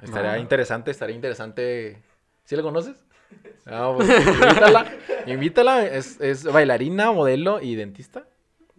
Estaría 0.00 0.38
interesante, 0.38 0.90
estaría 0.90 1.14
interesante. 1.14 2.02
¿Sí 2.44 2.56
la 2.56 2.62
conoces? 2.62 2.96
Ah, 3.66 3.92
pues, 3.96 4.08
invítala. 4.08 4.92
Invítala, 5.26 5.86
es, 5.86 6.20
es 6.20 6.44
bailarina, 6.44 7.12
modelo 7.12 7.60
y 7.60 7.76
dentista. 7.76 8.24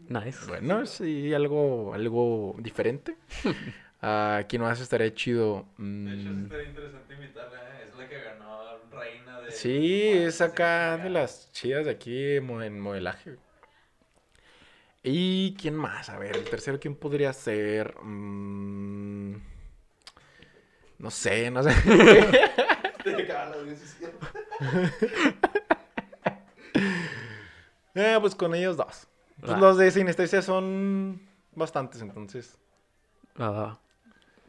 Nice. 0.07 0.45
Bueno, 0.47 0.85
sí, 0.85 1.33
algo, 1.33 1.93
algo 1.93 2.55
diferente. 2.59 3.17
¿A 4.01 4.43
quién 4.49 4.61
más 4.61 4.79
estaría 4.81 5.13
chido? 5.13 5.55
De 5.55 5.59
hecho, 5.61 5.67
Mm, 5.77 6.45
estaría 6.45 6.67
interesante 6.67 7.13
invitarla, 7.13 7.59
¿eh? 7.79 7.85
Es 7.89 7.95
la 7.95 8.07
que 8.07 8.19
ganó 8.19 8.79
reina 8.91 9.39
de... 9.39 9.51
Sí, 9.51 10.11
es 10.25 10.41
acá 10.41 10.97
de 10.97 11.09
las 11.09 11.51
chidas 11.51 11.85
de 11.85 11.91
aquí 11.91 12.35
en 12.37 12.79
modelaje. 12.79 13.37
¿Y 15.03 15.55
quién 15.55 15.75
más? 15.75 16.09
A 16.09 16.17
ver, 16.17 16.35
el 16.37 16.49
tercero, 16.49 16.79
¿quién 16.79 16.95
podría 16.95 17.33
ser? 17.33 17.95
Mm, 18.01 19.35
no 20.99 21.11
sé, 21.11 21.49
no 21.51 21.63
sé. 21.63 21.71
Eh, 27.95 28.17
pues 28.21 28.35
con 28.35 28.53
ellos 28.55 28.77
dos. 28.77 29.07
Pues 29.45 29.57
los 29.59 29.77
de 29.77 29.91
sinestesia 29.91 30.41
son 30.41 31.21
bastantes, 31.55 32.01
entonces. 32.01 32.57
Va. 33.39 33.79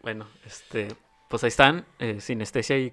Bueno, 0.03 0.27
este... 0.47 0.89
Pues 1.29 1.43
ahí 1.43 1.49
están, 1.49 1.85
eh, 1.99 2.21
Sinestesia 2.21 2.79
y... 2.79 2.83
Y 2.85 2.93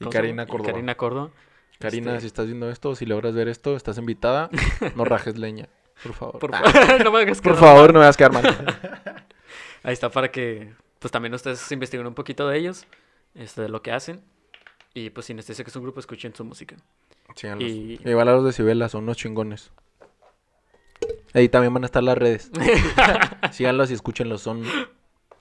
¿cómo 0.00 0.10
se 0.10 0.18
Karina? 0.18 0.46
Córdoba. 0.46 0.70
Karina 0.72 0.94
Córdoba. 0.96 1.30
Karina, 1.78 2.10
Este- 2.12 2.20
si 2.22 2.26
estás 2.28 2.46
viendo 2.46 2.68
esto, 2.70 2.94
si 2.96 3.06
logras 3.06 3.34
ver 3.34 3.48
esto, 3.48 3.76
estás 3.76 3.98
invitada. 3.98 4.48
No 4.96 5.04
rajes 5.04 5.38
leña, 5.38 5.68
por 6.02 6.14
favor. 6.14 6.38
Por, 6.40 6.54
Ah, 6.54 6.62
fa- 6.70 6.98
no 7.04 7.12
me 7.12 7.20
hagas 7.20 7.40
por 7.40 7.56
favor, 7.56 7.92
no 7.92 8.00
me 8.00 8.06
a 8.06 8.12
quedar 8.12 8.32
mal. 8.32 8.44
Ahí 9.84 9.92
está 9.92 10.08
para 10.10 10.30
que 10.32 10.72
pues 10.98 11.12
también 11.12 11.34
ustedes 11.34 11.70
investiguen 11.70 12.06
un 12.06 12.14
poquito 12.14 12.48
de 12.48 12.56
ellos, 12.58 12.86
este, 13.34 13.62
de 13.62 13.68
lo 13.68 13.82
que 13.82 13.92
hacen. 13.92 14.22
Y 14.94 15.10
pues 15.10 15.26
Sinestesia, 15.26 15.64
que 15.64 15.70
es 15.70 15.76
un 15.76 15.82
grupo, 15.82 16.00
escuchen 16.00 16.34
su 16.34 16.44
música. 16.44 16.76
Síganlos. 17.36 17.68
Y- 17.68 18.00
Igual 18.04 18.28
a 18.28 18.32
los 18.32 18.44
de 18.46 18.52
Cibela, 18.52 18.88
son 18.88 19.04
unos 19.04 19.16
chingones. 19.18 19.70
Ahí 21.34 21.48
también 21.48 21.74
van 21.74 21.82
a 21.82 21.86
estar 21.86 22.02
las 22.02 22.16
redes. 22.16 22.50
Síganlos 23.50 23.90
y 23.90 23.94
escúchenlos, 23.94 24.40
son 24.40 24.62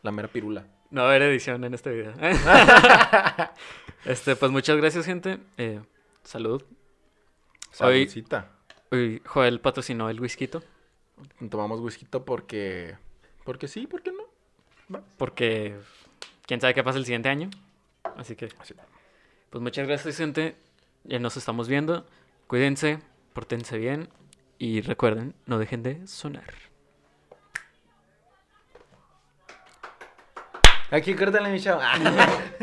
la 0.02 0.12
mera 0.12 0.28
pirula. 0.28 0.66
No 0.90 1.02
va 1.02 1.08
a 1.08 1.10
haber 1.12 1.22
edición 1.24 1.64
en 1.64 1.76
este 1.76 1.92
video. 1.92 2.14
este, 4.06 4.36
pues 4.36 4.52
muchas 4.52 4.78
gracias, 4.78 5.06
gente. 5.06 5.40
Eh, 5.58 5.82
salud. 6.24 6.64
Hoy, 7.80 8.10
hoy, 8.92 9.22
Joel 9.26 9.60
patrocinó 9.60 10.10
el 10.10 10.20
whisky. 10.20 10.50
Tomamos 11.50 11.80
whisky 11.80 12.06
porque. 12.06 12.98
Porque 13.44 13.68
sí, 13.68 13.88
porque 13.88 14.12
no. 14.12 15.02
Porque 15.18 15.76
quién 16.48 16.60
sabe 16.60 16.74
qué 16.74 16.84
pasa 16.84 16.98
el 16.98 17.06
siguiente 17.06 17.30
año. 17.30 17.50
Así 18.18 18.36
que. 18.36 18.50
Pues 19.50 19.62
muchas 19.62 19.88
gracias, 19.88 20.18
gente. 20.18 20.56
Ya 21.04 21.20
nos 21.20 21.38
estamos 21.38 21.68
viendo. 21.68 22.06
Cuídense, 22.48 23.00
portense 23.34 23.78
bien. 23.78 24.10
Y 24.64 24.80
recuerden, 24.80 25.36
no 25.46 25.60
dejen 25.60 25.84
de 25.84 26.08
sonar. 26.08 26.54
Aquí 30.90 31.14
córtale 31.16 31.50
mi 31.50 31.60
chavo. 31.60 31.82